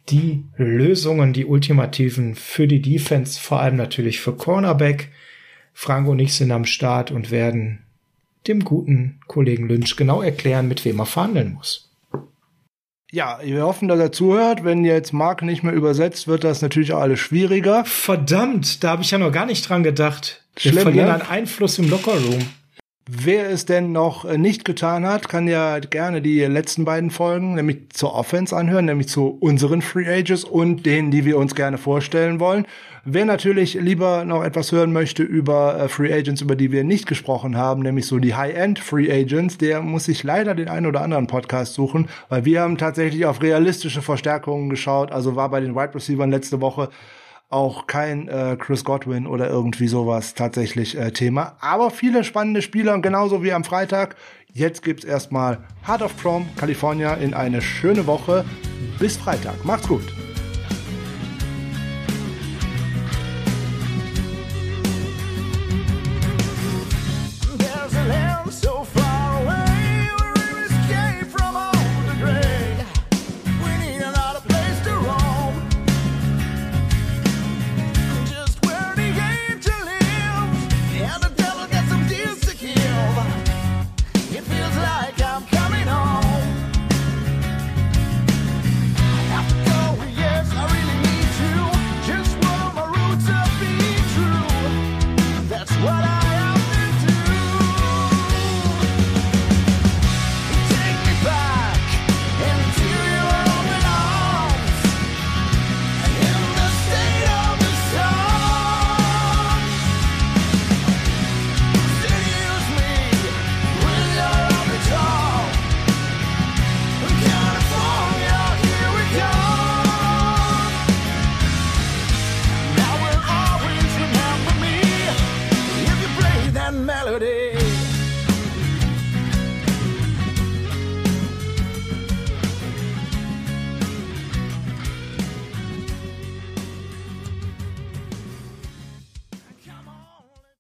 Die 0.10 0.46
Lösungen, 0.58 1.32
die 1.32 1.46
ultimativen 1.46 2.34
für 2.36 2.68
die 2.68 2.82
Defense, 2.82 3.40
vor 3.40 3.62
allem 3.62 3.76
natürlich 3.76 4.20
für 4.20 4.36
Cornerback. 4.36 5.10
Frank 5.74 6.08
und 6.08 6.20
ich 6.20 6.34
sind 6.34 6.52
am 6.52 6.66
Start 6.66 7.12
und 7.12 7.32
werden 7.32 7.86
dem 8.48 8.64
guten 8.64 9.20
Kollegen 9.28 9.68
Lynch 9.68 9.96
genau 9.96 10.22
erklären, 10.22 10.68
mit 10.68 10.84
wem 10.86 11.00
er 11.00 11.06
verhandeln 11.06 11.54
muss. 11.54 11.92
Ja, 13.12 13.40
wir 13.44 13.64
hoffen, 13.64 13.90
dass 13.90 14.00
er 14.00 14.14
zuhört. 14.14 14.64
Wenn 14.64 14.86
jetzt 14.86 15.12
Mark 15.12 15.42
nicht 15.42 15.64
mehr 15.64 15.74
übersetzt, 15.74 16.30
wird 16.30 16.46
das 16.46 16.62
natürlich 16.62 16.94
auch 16.94 17.02
alles 17.02 17.20
schwieriger. 17.20 17.84
Verdammt, 17.84 18.84
da 18.84 18.92
habe 18.92 19.02
ich 19.02 19.12
ja 19.12 19.18
noch 19.18 19.34
gar 19.34 19.46
nicht 19.46 19.68
dran 19.68 19.84
gedacht. 19.84 20.46
Wir 20.56 20.72
Schlimm, 20.72 20.84
verlieren 20.84 21.08
ne? 21.08 21.16
an 21.16 21.22
Einfluss 21.22 21.78
im 21.78 21.90
Lockerroom. 21.90 22.48
Wer 23.08 23.50
es 23.50 23.66
denn 23.66 23.92
noch 23.92 24.26
äh, 24.26 24.38
nicht 24.38 24.64
getan 24.64 25.08
hat, 25.08 25.28
kann 25.28 25.48
ja 25.48 25.80
gerne 25.80 26.22
die 26.22 26.42
letzten 26.42 26.86
beiden 26.86 27.10
Folgen, 27.10 27.56
nämlich 27.56 27.90
zur 27.94 28.14
Offense 28.14 28.56
anhören, 28.56 28.86
nämlich 28.86 29.08
zu 29.08 29.38
unseren 29.40 29.82
Free 29.82 30.08
Agents 30.08 30.44
und 30.44 30.86
denen, 30.86 31.10
die 31.10 31.26
wir 31.26 31.38
uns 31.38 31.56
gerne 31.56 31.80
vorstellen 31.80 32.40
wollen. 32.40 32.68
Wer 33.04 33.26
natürlich 33.26 33.74
lieber 33.74 34.24
noch 34.24 34.44
etwas 34.44 34.72
hören 34.72 34.94
möchte 34.94 35.24
über 35.24 35.80
äh, 35.80 35.90
Free 35.90 36.14
Agents, 36.14 36.42
über 36.42 36.56
die 36.56 36.72
wir 36.72 36.84
nicht 36.84 37.08
gesprochen 37.08 37.58
haben, 37.58 37.82
nämlich 37.82 38.06
so 38.06 38.20
die 38.20 38.36
High-End 38.36 38.78
Free 38.78 39.12
Agents, 39.12 39.58
der 39.58 39.82
muss 39.82 40.04
sich 40.06 40.22
leider 40.22 40.54
den 40.54 40.68
einen 40.68 40.86
oder 40.86 41.02
anderen 41.02 41.26
Podcast 41.26 41.74
suchen, 41.74 42.08
weil 42.30 42.46
wir 42.46 42.62
haben 42.62 42.78
tatsächlich 42.78 43.26
auf 43.26 43.42
realistische 43.42 44.04
Verstärkungen 44.04 44.70
geschaut. 44.70 45.12
Also 45.12 45.36
war 45.36 45.50
bei 45.50 45.60
den 45.60 45.74
Wide 45.74 45.96
Receivers 45.96 46.30
letzte 46.30 46.62
Woche 46.62 46.90
auch 47.52 47.88
kein 47.88 48.28
äh, 48.28 48.58
Chris 48.60 48.84
Godwin 48.84 49.28
oder 49.28 49.50
irgendwie 49.50 49.88
sowas 49.88 50.34
tatsächlich 50.34 50.98
äh, 50.98 51.12
Thema. 51.12 51.56
Aber 51.60 51.92
viele 51.92 52.24
spannende 52.24 52.62
Spieler 52.62 52.94
und 52.94 53.02
genauso 53.02 53.44
wie 53.44 53.54
am 53.54 53.64
Freitag. 53.64 54.16
Jetzt 54.54 54.84
gibt's 54.84 55.06
erstmal 55.06 55.60
Heart 55.86 56.02
of 56.02 56.18
Chrome, 56.22 56.46
California 56.58 57.14
in 57.14 57.34
eine 57.34 57.62
schöne 57.62 58.08
Woche. 58.08 58.46
Bis 59.00 59.18
Freitag. 59.18 59.64
Macht's 59.66 59.88
gut. 59.88 60.21